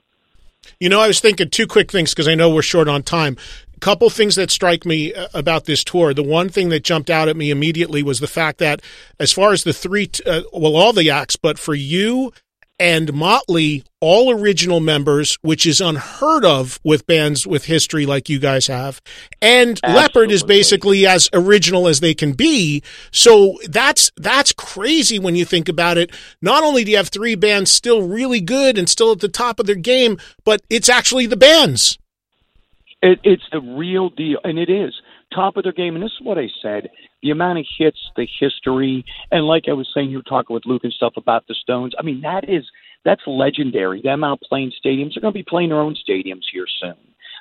You 0.81 0.89
know, 0.89 1.01
I 1.01 1.07
was 1.07 1.21
thinking 1.21 1.51
two 1.51 1.67
quick 1.67 1.91
things 1.91 2.13
because 2.13 2.29
I 2.29 2.35
know 2.35 2.51
we're 2.51 2.63
short 2.63 2.89
on 2.89 3.03
time. 3.03 3.37
A 3.77 3.81
couple 3.81 4.09
things 4.11 4.35
that 4.37 4.51
strike 4.51 4.87
me 4.87 5.13
uh, 5.13 5.29
about 5.35 5.65
this 5.65 5.85
tour. 5.85 6.15
The 6.15 6.23
one 6.23 6.49
thing 6.49 6.71
that 6.71 6.85
jumped 6.85 7.11
out 7.11 7.29
at 7.29 7.37
me 7.37 7.51
immediately 7.51 8.03
was 8.03 8.21
the 8.21 8.27
fact 8.27 8.59
that, 8.59 8.81
as 9.19 9.33
far 9.33 9.53
as 9.53 9.65
the 9.65 9.73
three, 9.73 10.11
uh, 10.27 10.43
well, 10.53 10.77
all 10.77 10.93
the 10.93 11.11
acts, 11.11 11.37
but 11.37 11.59
for 11.59 11.75
you 11.75 12.33
and 12.79 13.13
Motley, 13.13 13.85
all 14.01 14.33
original 14.33 14.81
members, 14.81 15.39
which 15.43 15.65
is 15.65 15.81
unheard 15.81 16.45
of 16.45 16.81
with 16.83 17.07
bands 17.07 17.47
with 17.47 17.67
history 17.67 18.05
like 18.05 18.29
you 18.29 18.39
guys 18.39 18.67
have. 18.67 19.01
And 19.41 19.81
Absolutely. 19.83 20.03
Leppard 20.03 20.31
is 20.33 20.43
basically 20.43 21.07
as 21.07 21.29
original 21.33 21.87
as 21.87 22.01
they 22.01 22.15
can 22.15 22.33
be. 22.33 22.83
So 23.13 23.59
that's 23.69 24.11
that's 24.17 24.53
crazy 24.53 25.19
when 25.19 25.37
you 25.37 25.45
think 25.45 25.69
about 25.69 25.99
it. 25.99 26.11
Not 26.43 26.65
only 26.65 26.85
do 26.85 26.91
you 26.91 26.97
have 26.97 27.09
three 27.09 27.37
bands 27.37 27.71
still 27.71 28.03
really 28.03 28.41
good 28.41 28.77
and 28.77 28.89
still 28.89 29.13
at 29.13 29.21
the 29.21 29.29
top 29.29 29.61
of 29.61 29.67
their 29.67 29.75
game, 29.77 30.19
but 30.45 30.61
it's 30.69 30.89
actually 30.89 31.27
the 31.27 31.37
bands. 31.37 31.99
It, 33.03 33.21
it's 33.23 33.45
the 33.53 33.61
real 33.61 34.09
deal, 34.09 34.39
and 34.45 34.59
it 34.59 34.71
is 34.71 34.95
top 35.35 35.57
of 35.57 35.65
their 35.65 35.73
game. 35.73 35.95
And 35.95 36.03
this 36.03 36.13
is 36.13 36.27
what 36.27 36.39
I 36.39 36.49
said: 36.63 36.89
the 37.25 37.31
amount 37.31 37.59
of 37.59 37.65
hits, 37.79 37.99
the 38.17 38.29
history, 38.39 39.03
and 39.31 39.47
like 39.47 39.65
I 39.69 39.73
was 39.73 39.89
saying, 39.95 40.11
you 40.11 40.19
were 40.19 40.23
talking 40.23 40.53
with 40.53 40.67
Luke 40.67 40.85
and 40.85 40.93
stuff 40.93 41.15
about 41.17 41.47
the 41.49 41.55
Stones. 41.55 41.95
I 41.99 42.03
mean, 42.03 42.21
that 42.21 42.49
is 42.49 42.65
that's 43.03 43.23
legendary. 43.27 44.03
Them 44.03 44.23
out 44.23 44.41
playing 44.43 44.73
stadiums. 44.73 45.15
They're 45.15 45.23
going 45.23 45.33
to 45.33 45.39
be 45.39 45.43
playing 45.43 45.71
their 45.71 45.81
own 45.81 45.97
stadiums 46.09 46.43
here 46.53 46.67
soon. 46.81 46.97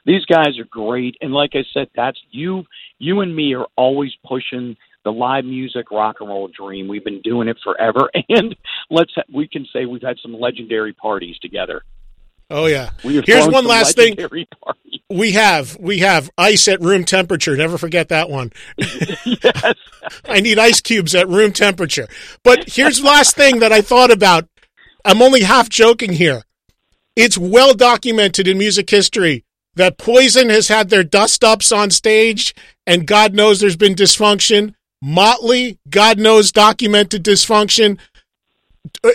These 0.05 0.25
guys 0.25 0.57
are 0.57 0.65
great, 0.69 1.15
and 1.21 1.33
like 1.33 1.51
I 1.53 1.63
said, 1.73 1.89
that's 1.95 2.19
you. 2.31 2.63
You 2.97 3.19
and 3.19 3.35
me 3.35 3.53
are 3.55 3.67
always 3.75 4.11
pushing 4.25 4.77
the 5.03 5.11
live 5.11 5.43
music 5.43 5.91
rock 5.91 6.17
and 6.21 6.29
roll 6.29 6.47
dream. 6.47 6.87
We've 6.87 7.03
been 7.03 7.21
doing 7.21 7.49
it 7.49 7.57
forever, 7.61 8.09
and 8.29 8.55
let's 8.89 9.11
we 9.33 9.49
can 9.49 9.67
say 9.73 9.85
we've 9.85 10.01
had 10.01 10.17
some 10.21 10.33
legendary 10.33 10.93
parties 10.93 11.37
together. 11.39 11.83
Oh 12.53 12.67
yeah. 12.67 12.91
Here's 13.01 13.47
one 13.47 13.65
last 13.65 13.95
thing. 13.95 14.15
We 15.09 15.33
have 15.33 15.77
we 15.79 15.99
have 15.99 16.31
ice 16.39 16.67
at 16.67 16.81
room 16.81 17.03
temperature. 17.03 17.55
Never 17.55 17.77
forget 17.77 18.09
that 18.09 18.31
one. 18.31 18.51
yes. 18.77 19.75
I 20.25 20.39
need 20.39 20.57
ice 20.57 20.81
cubes 20.81 21.13
at 21.13 21.27
room 21.27 21.51
temperature. 21.51 22.07
But 22.43 22.69
here's 22.69 22.97
the 22.97 23.05
last 23.05 23.35
thing 23.35 23.59
that 23.59 23.71
I 23.71 23.81
thought 23.81 24.09
about. 24.09 24.47
I'm 25.05 25.21
only 25.21 25.41
half 25.41 25.69
joking 25.69 26.13
here. 26.13 26.43
It's 27.15 27.37
well 27.37 27.75
documented 27.75 28.47
in 28.47 28.57
music 28.57 28.89
history 28.89 29.43
that 29.75 29.99
Poison 29.99 30.49
has 30.49 30.67
had 30.67 30.89
their 30.89 31.03
dust 31.03 31.43
ups 31.43 31.71
on 31.71 31.91
stage, 31.91 32.55
and 32.87 33.05
God 33.05 33.35
knows 33.35 33.59
there's 33.59 33.75
been 33.75 33.95
dysfunction. 33.95 34.73
Motley, 34.99 35.77
God 35.89 36.17
knows, 36.17 36.51
documented 36.51 37.23
dysfunction 37.23 37.99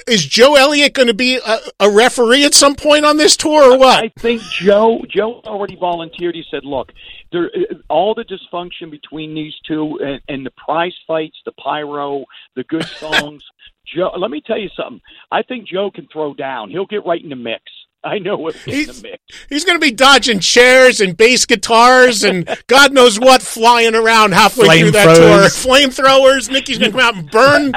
is 0.07 0.25
Joe 0.25 0.57
Elliott 0.57 0.95
going 0.95 1.09
to 1.09 1.15
be 1.15 1.37
a, 1.37 1.59
a, 1.81 1.91
referee 1.91 2.45
at 2.45 2.55
some 2.55 2.75
point 2.75 3.05
on 3.05 3.17
this 3.17 3.37
tour 3.37 3.73
or 3.73 3.79
what? 3.79 4.03
I 4.03 4.09
think 4.19 4.41
Joe 4.43 5.05
Joe 5.09 5.41
already 5.45 5.77
volunteered. 5.77 6.35
He 6.35 6.45
said, 6.51 6.65
"Look, 6.65 6.93
there, 7.33 7.51
all 7.89 8.15
the 8.15 8.25
dysfunction 8.25 8.91
between 8.91 9.35
these 9.35 9.55
two 9.67 9.99
and, 10.03 10.21
and 10.29 10.47
the 10.47 10.53
prize 10.53 10.95
fights, 11.07 11.37
the 11.45 11.53
pyro, 11.53 12.25
the 12.57 12.65
good 12.65 12.85
songs. 13.01 13.45
Joe, 13.87 14.11
let 14.19 14.31
me 14.31 14.43
tell 14.47 14.59
you 14.59 14.69
something. 14.77 15.01
I 15.31 15.43
think 15.43 15.69
Joe 15.69 15.91
can 15.91 16.09
throw 16.13 16.35
down. 16.35 16.71
He'll 16.71 16.87
get 16.87 17.07
right 17.07 17.23
in 17.23 17.31
the 17.31 17.37
mix." 17.37 17.63
I 18.05 18.21
know 18.21 18.37
what's 18.37 18.65
in 18.65 18.75
he's, 18.75 19.03
the 19.03 19.09
mix. 19.09 19.23
He's 19.49 19.65
going 19.65 19.75
to 19.77 19.85
be 19.85 19.91
dodging 19.91 20.39
chairs 20.39 21.01
and 21.01 21.17
bass 21.17 21.45
guitars 21.47 22.23
and 22.23 22.49
God 22.69 22.93
knows 22.93 23.19
what 23.19 23.43
flying 23.43 23.97
around 23.97 24.35
halfway 24.35 24.67
Flame 24.67 24.83
through 24.85 24.91
that 24.93 25.17
throwers. 25.17 25.63
tour. 25.63 25.75
Flamethrowers. 25.75 26.49
Nikki's 26.49 26.79
going 26.79 26.93
to 26.93 26.97
come 26.97 27.07
out 27.07 27.17
and 27.17 27.29
burn 27.29 27.73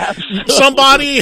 somebody. 0.48 1.22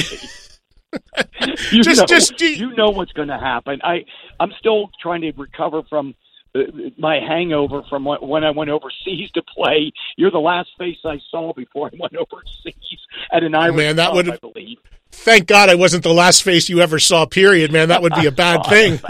you 1.72 1.82
just, 1.82 2.00
know, 2.00 2.06
just 2.06 2.40
you 2.40 2.74
know 2.74 2.90
what's 2.90 3.12
going 3.12 3.28
to 3.28 3.38
happen. 3.38 3.80
I 3.82 4.04
I'm 4.38 4.52
still 4.58 4.90
trying 5.00 5.20
to 5.22 5.32
recover 5.32 5.82
from 5.88 6.14
uh, 6.54 6.60
my 6.98 7.20
hangover 7.20 7.82
from 7.88 8.04
when 8.04 8.44
I 8.44 8.50
went 8.50 8.70
overseas 8.70 9.30
to 9.32 9.42
play. 9.42 9.92
You're 10.16 10.30
the 10.30 10.38
last 10.38 10.70
face 10.78 10.98
I 11.04 11.20
saw 11.30 11.52
before 11.52 11.90
I 11.92 11.96
went 11.98 12.16
overseas 12.16 13.00
at 13.32 13.44
an 13.44 13.54
Irish 13.54 13.76
man. 13.76 13.96
That 13.96 14.12
would 14.12 14.28
I 14.28 14.36
believe. 14.36 14.78
Thank 15.12 15.46
God 15.46 15.68
I 15.68 15.74
wasn't 15.74 16.02
the 16.02 16.14
last 16.14 16.42
face 16.42 16.68
you 16.68 16.80
ever 16.80 16.98
saw. 16.98 17.26
Period, 17.26 17.72
man. 17.72 17.88
That 17.88 18.02
would 18.02 18.14
be 18.14 18.26
a 18.26 18.32
bad 18.32 18.64
thing. 18.68 19.00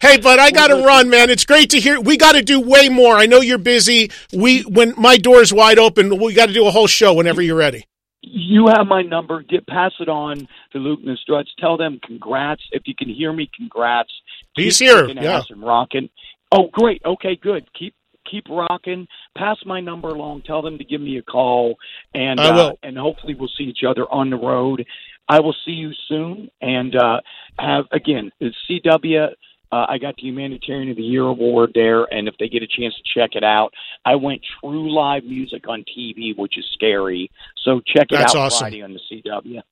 Hey, 0.00 0.18
but 0.18 0.38
I 0.38 0.50
got 0.50 0.68
to 0.68 0.84
run, 0.84 1.08
man. 1.10 1.30
It's 1.30 1.44
great 1.44 1.70
to 1.70 1.80
hear. 1.80 2.00
We 2.00 2.16
got 2.16 2.32
to 2.32 2.42
do 2.42 2.60
way 2.60 2.88
more. 2.88 3.16
I 3.16 3.26
know 3.26 3.40
you're 3.40 3.58
busy. 3.58 4.10
We 4.32 4.62
when 4.62 4.94
my 4.96 5.16
door's 5.16 5.52
wide 5.52 5.78
open, 5.78 6.18
we 6.18 6.34
got 6.34 6.46
to 6.46 6.52
do 6.52 6.66
a 6.66 6.70
whole 6.70 6.86
show 6.86 7.14
whenever 7.14 7.40
you're 7.42 7.56
ready 7.56 7.86
you 8.26 8.66
have 8.66 8.86
my 8.86 9.02
number. 9.02 9.42
Get 9.42 9.66
pass 9.66 9.92
it 10.00 10.08
on 10.08 10.48
to 10.72 10.78
Luke 10.78 11.00
and 11.00 11.08
the 11.08 11.16
Struts. 11.16 11.50
Tell 11.58 11.76
them 11.76 12.00
congrats. 12.02 12.62
If 12.72 12.82
you 12.86 12.94
can 12.94 13.08
hear 13.08 13.32
me, 13.32 13.48
congrats. 13.56 14.10
He's 14.56 14.78
keep 14.78 14.88
here. 14.88 15.08
Yeah. 15.08 15.42
And 15.48 15.62
rocking. 15.62 16.10
Oh, 16.50 16.68
great. 16.72 17.02
Okay, 17.04 17.36
good. 17.40 17.68
Keep 17.78 17.94
keep 18.28 18.44
rocking. 18.48 19.06
Pass 19.36 19.58
my 19.64 19.80
number 19.80 20.08
along. 20.08 20.42
Tell 20.42 20.60
them 20.60 20.76
to 20.78 20.84
give 20.84 21.00
me 21.00 21.18
a 21.18 21.22
call, 21.22 21.76
and 22.14 22.40
uh, 22.40 22.72
and 22.82 22.98
hopefully 22.98 23.34
we'll 23.34 23.50
see 23.56 23.64
each 23.64 23.84
other 23.88 24.04
on 24.10 24.30
the 24.30 24.36
road. 24.36 24.84
I 25.28 25.40
will 25.40 25.54
see 25.64 25.72
you 25.72 25.92
soon, 26.08 26.50
and 26.60 26.94
uh, 26.96 27.20
have 27.58 27.84
again 27.92 28.30
CW 28.42 29.28
uh, 29.72 29.86
I 29.88 29.98
got 29.98 30.16
the 30.16 30.22
Humanitarian 30.22 30.90
of 30.90 30.96
the 30.96 31.02
Year 31.02 31.24
award 31.24 31.72
there, 31.74 32.04
and 32.04 32.28
if 32.28 32.34
they 32.38 32.48
get 32.48 32.62
a 32.62 32.66
chance 32.66 32.94
to 32.94 33.02
check 33.18 33.30
it 33.34 33.44
out, 33.44 33.72
I 34.04 34.14
went 34.14 34.42
true 34.60 34.92
live 34.92 35.24
music 35.24 35.68
on 35.68 35.84
TV, 35.84 36.36
which 36.36 36.56
is 36.56 36.64
scary. 36.72 37.30
So 37.64 37.80
check 37.80 38.06
it 38.10 38.16
That's 38.16 38.34
out 38.34 38.46
awesome. 38.46 38.60
Friday 38.60 38.82
on 38.82 38.92
the 38.92 39.00
CW. 39.10 39.62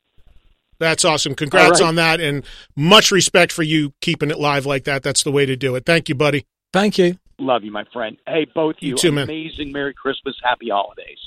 That's 0.79 1.05
awesome. 1.05 1.35
Congrats 1.35 1.81
right. 1.81 1.87
on 1.87 1.95
that, 1.95 2.21
and 2.21 2.45
much 2.75 3.12
respect 3.12 3.53
for 3.53 3.62
you 3.62 3.93
keeping 4.01 4.31
it 4.31 4.39
live 4.39 4.66
like 4.66 4.85
that. 4.85 5.03
That's 5.03 5.23
the 5.23 5.31
way 5.31 5.47
to 5.47 5.57
do 5.57 5.77
it. 5.77 5.87
Thank 5.87 6.09
you, 6.09 6.15
buddy. 6.15 6.47
Thank 6.73 6.99
you. 6.99 7.19
Love 7.39 7.62
you, 7.65 7.71
my 7.71 7.85
friend. 7.93 8.16
Hey, 8.27 8.47
both 8.53 8.77
you. 8.81 8.91
You 8.91 8.97
too, 8.97 9.12
man. 9.12 9.25
Amazing. 9.25 9.73
Merry 9.73 9.95
Christmas. 9.95 10.35
Happy 10.43 10.69
holidays. 10.71 11.19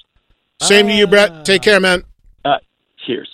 Same 0.62 0.88
uh, 0.88 0.90
to 0.90 0.96
you, 0.96 1.08
Bret. 1.08 1.46
Take 1.46 1.62
care, 1.62 1.80
man. 1.80 2.04
Uh, 2.44 2.58
cheers. 3.06 3.30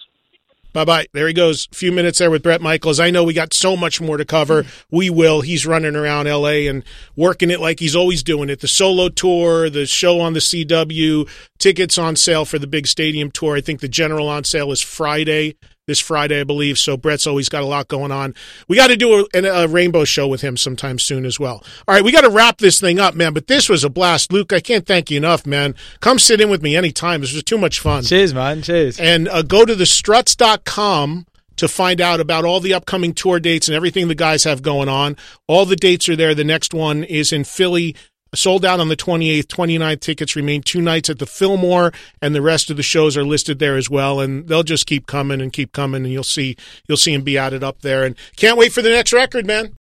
Bye 0.74 0.86
bye. 0.86 1.06
There 1.14 1.28
he 1.28 1.34
goes. 1.34 1.68
A 1.72 1.76
few 1.76 1.92
minutes 1.92 2.18
there 2.18 2.32
with 2.32 2.42
Bret 2.42 2.60
Michaels. 2.60 3.00
I 3.00 3.12
know 3.12 3.24
we 3.24 3.34
got 3.34 3.54
so 3.54 3.78
much 3.78 4.02
more 4.02 4.18
to 4.18 4.26
cover. 4.26 4.64
Mm-hmm. 4.64 4.96
We 4.96 5.10
will. 5.12 5.42
He's 5.42 5.68
running 5.68 5.96
around 5.96 6.26
LA 6.26 6.68
and 6.68 6.84
working 7.16 7.52
it 7.52 7.60
like 7.62 7.80
he's 7.80 7.96
always 7.96 8.24
doing 8.24 8.50
it. 8.50 8.60
The 8.60 8.68
solo 8.68 9.10
tour, 9.10 9.70
the 9.70 9.86
show 9.86 10.20
on 10.20 10.34
the 10.34 10.40
CW, 10.40 11.30
tickets 11.60 12.00
on 12.00 12.16
sale 12.16 12.44
for 12.44 12.58
the 12.58 12.68
big 12.68 12.88
stadium 12.88 13.30
tour. 13.30 13.56
I 13.56 13.62
think 13.62 13.82
the 13.82 13.88
general 13.88 14.28
on 14.28 14.44
sale 14.44 14.72
is 14.72 14.82
Friday 14.82 15.56
this 15.86 16.00
Friday, 16.00 16.40
I 16.40 16.44
believe. 16.44 16.78
So 16.78 16.96
Bret's 16.96 17.28
always 17.28 17.50
got 17.50 17.62
a 17.62 17.66
lot 17.66 17.90
going 17.90 18.12
on. 18.12 18.34
We 18.68 18.78
got 18.78 18.88
to 18.88 18.96
do 18.96 19.28
a, 19.34 19.40
a, 19.44 19.68
rainbow 19.68 20.06
show 20.06 20.28
with 20.28 20.42
him 20.42 20.56
sometime 20.56 20.98
soon 20.98 21.26
as 21.26 21.40
well. 21.40 21.64
All 21.88 21.96
right, 21.96 22.04
we 22.04 22.12
got 22.12 22.22
to 22.22 22.30
wrap 22.30 22.60
this 22.60 22.80
thing 22.80 23.00
up, 23.00 23.16
man. 23.16 23.34
But 23.34 23.48
this 23.48 23.68
was 23.68 23.84
a 23.84 23.90
blast, 23.90 24.32
Luke. 24.32 24.54
I 24.54 24.62
can't 24.62 24.86
thank 24.86 25.12
you 25.12 25.18
enough, 25.18 25.46
man. 25.46 25.76
Come 26.00 26.20
sit 26.20 26.40
in 26.40 26.50
with 26.50 26.62
me 26.62 26.78
anytime. 26.78 27.22
This 27.22 27.34
was 27.34 27.44
too 27.44 27.58
much 27.58 27.80
fun. 27.80 28.04
Cheers, 28.04 28.34
man. 28.34 28.62
Cheers. 28.62 29.00
And 29.00 29.28
uh, 29.28 29.42
go 29.42 29.66
to 29.66 29.76
the 29.76 29.86
struts.com 29.86 31.26
to 31.56 31.68
find 31.68 32.02
out 32.02 32.20
about 32.20 32.46
all 32.46 32.60
the 32.60 32.74
upcoming 32.74 33.14
tour 33.14 33.40
dates 33.40 33.68
and 33.68 33.76
everything 33.76 34.08
the 34.08 34.16
guys 34.16 34.44
have 34.46 34.62
going 34.62 34.90
on. 34.90 35.18
All 35.48 35.66
the 35.66 35.76
dates 35.76 36.08
are 36.10 36.16
there. 36.16 36.34
The 36.34 36.44
next 36.44 36.74
one 36.74 37.04
is 37.04 37.32
in 37.34 37.44
Philly 37.44 37.96
sold 38.34 38.66
out 38.66 38.80
on 38.80 38.90
the 38.90 38.96
28th 38.96 39.46
29th 39.46 40.00
tickets 40.00 40.36
remain. 40.36 40.62
Two 40.62 40.82
nights 40.82 41.10
at 41.10 41.20
the 41.20 41.26
fillmore 41.26 41.94
and 42.22 42.34
the 42.34 42.42
rest 42.42 42.70
of 42.70 42.78
the 42.78 42.84
shows 42.84 43.16
are 43.18 43.24
listed 43.24 43.60
there 43.60 43.78
as 43.78 43.90
well 43.90 44.20
and 44.20 44.48
they'll 44.48 44.64
just 44.64 44.86
keep 44.86 45.08
coming 45.08 45.42
and 45.42 45.54
keep 45.54 45.72
coming 45.72 46.04
and 46.04 46.12
you'll 46.12 46.24
see 46.24 46.56
you'll 46.88 46.98
see 46.98 47.14
them 47.14 47.22
be 47.22 47.38
added 47.38 47.64
up 47.64 47.82
there 47.82 48.04
and 48.04 48.16
can't 48.36 48.58
wait 48.58 48.72
for 48.72 48.82
the 48.82 48.90
next 48.90 49.14
record 49.14 49.46
man. 49.46 49.76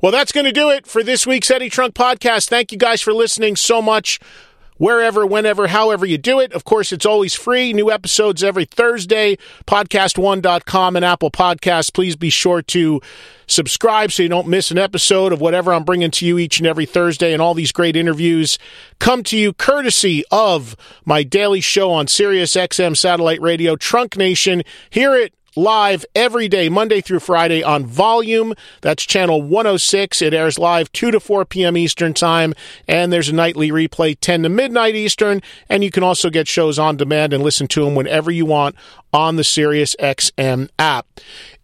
Well 0.00 0.12
that's 0.12 0.32
going 0.32 0.46
to 0.46 0.52
do 0.52 0.70
it 0.70 0.86
for 0.86 1.02
this 1.02 1.26
week's 1.26 1.50
eddie 1.50 1.70
trunk 1.70 1.94
podcast. 1.94 2.48
Thank 2.48 2.72
you 2.72 2.78
guys 2.78 3.00
for 3.02 3.12
listening 3.12 3.56
so 3.56 3.80
much 3.80 4.18
wherever, 4.78 5.26
whenever, 5.26 5.68
however 5.68 6.06
you 6.06 6.18
do 6.18 6.40
it. 6.40 6.52
Of 6.52 6.64
course, 6.64 6.92
it's 6.92 7.06
always 7.06 7.34
free. 7.34 7.72
New 7.72 7.90
episodes 7.90 8.42
every 8.42 8.64
Thursday. 8.64 9.36
Podcast1.com 9.66 10.96
and 10.96 11.04
Apple 11.04 11.30
Podcasts. 11.30 11.92
Please 11.92 12.16
be 12.16 12.30
sure 12.30 12.62
to 12.62 13.00
subscribe 13.46 14.12
so 14.12 14.22
you 14.22 14.28
don't 14.28 14.48
miss 14.48 14.70
an 14.70 14.78
episode 14.78 15.32
of 15.32 15.40
whatever 15.40 15.72
I'm 15.72 15.84
bringing 15.84 16.10
to 16.12 16.26
you 16.26 16.38
each 16.38 16.58
and 16.58 16.66
every 16.66 16.86
Thursday. 16.86 17.32
And 17.32 17.40
all 17.40 17.54
these 17.54 17.72
great 17.72 17.96
interviews 17.96 18.58
come 18.98 19.22
to 19.24 19.36
you 19.36 19.52
courtesy 19.52 20.24
of 20.30 20.76
my 21.04 21.22
daily 21.22 21.60
show 21.60 21.90
on 21.92 22.08
Sirius 22.08 22.54
XM 22.54 22.96
Satellite 22.96 23.40
Radio, 23.40 23.76
Trunk 23.76 24.16
Nation. 24.16 24.62
Hear 24.90 25.14
it 25.14 25.32
live 25.56 26.04
every 26.14 26.48
day, 26.48 26.68
Monday 26.68 27.00
through 27.00 27.20
Friday 27.20 27.62
on 27.62 27.86
Volume. 27.86 28.54
That's 28.82 29.04
channel 29.04 29.42
106. 29.42 30.20
It 30.20 30.34
airs 30.34 30.58
live 30.58 30.92
2 30.92 31.10
to 31.10 31.18
4 31.18 31.46
p.m. 31.46 31.76
Eastern 31.76 32.14
Time, 32.14 32.54
and 32.86 33.12
there's 33.12 33.30
a 33.30 33.34
nightly 33.34 33.70
replay 33.70 34.16
10 34.18 34.42
to 34.42 34.48
midnight 34.48 34.94
Eastern. 34.94 35.40
And 35.68 35.82
you 35.82 35.90
can 35.90 36.02
also 36.02 36.30
get 36.30 36.46
shows 36.46 36.78
on 36.78 36.96
demand 36.96 37.32
and 37.32 37.42
listen 37.42 37.66
to 37.68 37.84
them 37.84 37.94
whenever 37.94 38.30
you 38.30 38.44
want 38.44 38.76
on 39.12 39.36
the 39.36 39.44
Sirius 39.44 39.96
XM 39.98 40.68
app. 40.78 41.06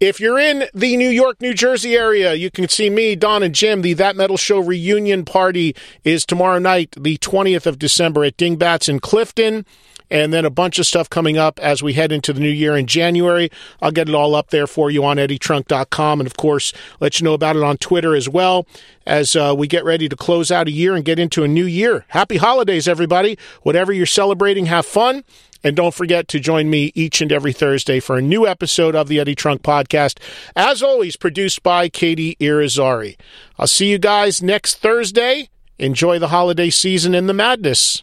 If 0.01 0.21
you're 0.21 0.39
in 0.39 0.65
the 0.73 0.97
New 0.97 1.11
York, 1.11 1.41
New 1.43 1.53
Jersey 1.53 1.95
area, 1.95 2.33
you 2.33 2.51
can 2.51 2.69
see 2.69 2.89
me, 2.89 3.15
Don, 3.15 3.43
and 3.43 3.55
Jim. 3.55 3.83
The 3.83 3.93
That 3.93 4.17
Metal 4.17 4.39
Show 4.39 4.59
reunion 4.59 5.27
party 5.27 5.77
is 6.03 6.25
tomorrow 6.25 6.59
night, 6.59 6.95
the 6.99 7.19
20th 7.19 7.67
of 7.67 7.79
December 7.79 8.25
at 8.25 8.39
Dingbatz 8.39 8.89
in 8.89 9.01
Clifton 9.01 9.67
and 10.13 10.31
then 10.31 10.45
a 10.45 10.51
bunch 10.51 10.79
of 10.79 10.87
stuff 10.87 11.09
coming 11.09 11.39
up 11.39 11.59
as 11.61 11.83
we 11.83 11.95
head 11.95 12.13
into 12.13 12.35
the 12.35 12.41
new 12.41 12.51
year 12.51 12.77
in 12.77 12.87
January. 12.87 13.51
I'll 13.81 13.91
get 13.91 14.11
it 14.11 14.15
all 14.15 14.35
up 14.35 14.51
there 14.51 14.67
for 14.67 14.91
you 14.91 15.03
on 15.07 15.17
eddietrunk.com 15.17 16.21
and, 16.21 16.27
of 16.27 16.37
course, 16.37 16.75
let 17.01 17.19
you 17.19 17.25
know 17.25 17.33
about 17.33 17.57
it 17.57 17.63
on 17.63 17.79
Twitter 17.79 18.15
as 18.15 18.29
well 18.29 18.67
as 19.07 19.35
uh, 19.35 19.55
we 19.57 19.67
get 19.67 19.87
ready 19.87 20.11
to 20.11 20.15
close 20.15 20.51
out 20.51 20.69
a 20.69 20.71
year 20.71 20.95
and 20.95 21.07
get 21.07 21.19
into 21.19 21.45
a 21.45 21.49
new 21.49 21.65
year. 21.65 22.05
Happy 22.09 22.37
holidays, 22.37 22.87
everybody. 22.87 23.39
Whatever 23.63 23.91
you're 23.91 24.05
celebrating, 24.05 24.67
have 24.67 24.85
fun. 24.85 25.25
And 25.65 25.75
don't 25.75 25.95
forget 25.95 26.29
to 26.29 26.41
join 26.41 26.69
me 26.69 26.93
each 26.95 27.23
and 27.23 27.33
every 27.33 27.55
Thursday 27.55 27.99
for 27.99 28.19
a 28.19 28.23
new 28.23 28.47
episode 28.47 28.95
of 28.95 29.09
the 29.09 29.19
Eddie 29.19 29.35
Trunk 29.35 29.63
Podcast. 29.63 30.19
As 30.55 30.83
always, 30.83 31.17
produced 31.17 31.63
by 31.63 31.89
Katie 31.89 32.37
Irizarry. 32.39 33.17
I'll 33.59 33.67
see 33.67 33.91
you 33.91 33.99
guys 33.99 34.43
next 34.43 34.75
Thursday. 34.75 35.49
Enjoy 35.79 36.19
the 36.19 36.29
holiday 36.29 36.69
season 36.69 37.15
and 37.15 37.31
the 37.31 37.35
madness. 37.35 38.03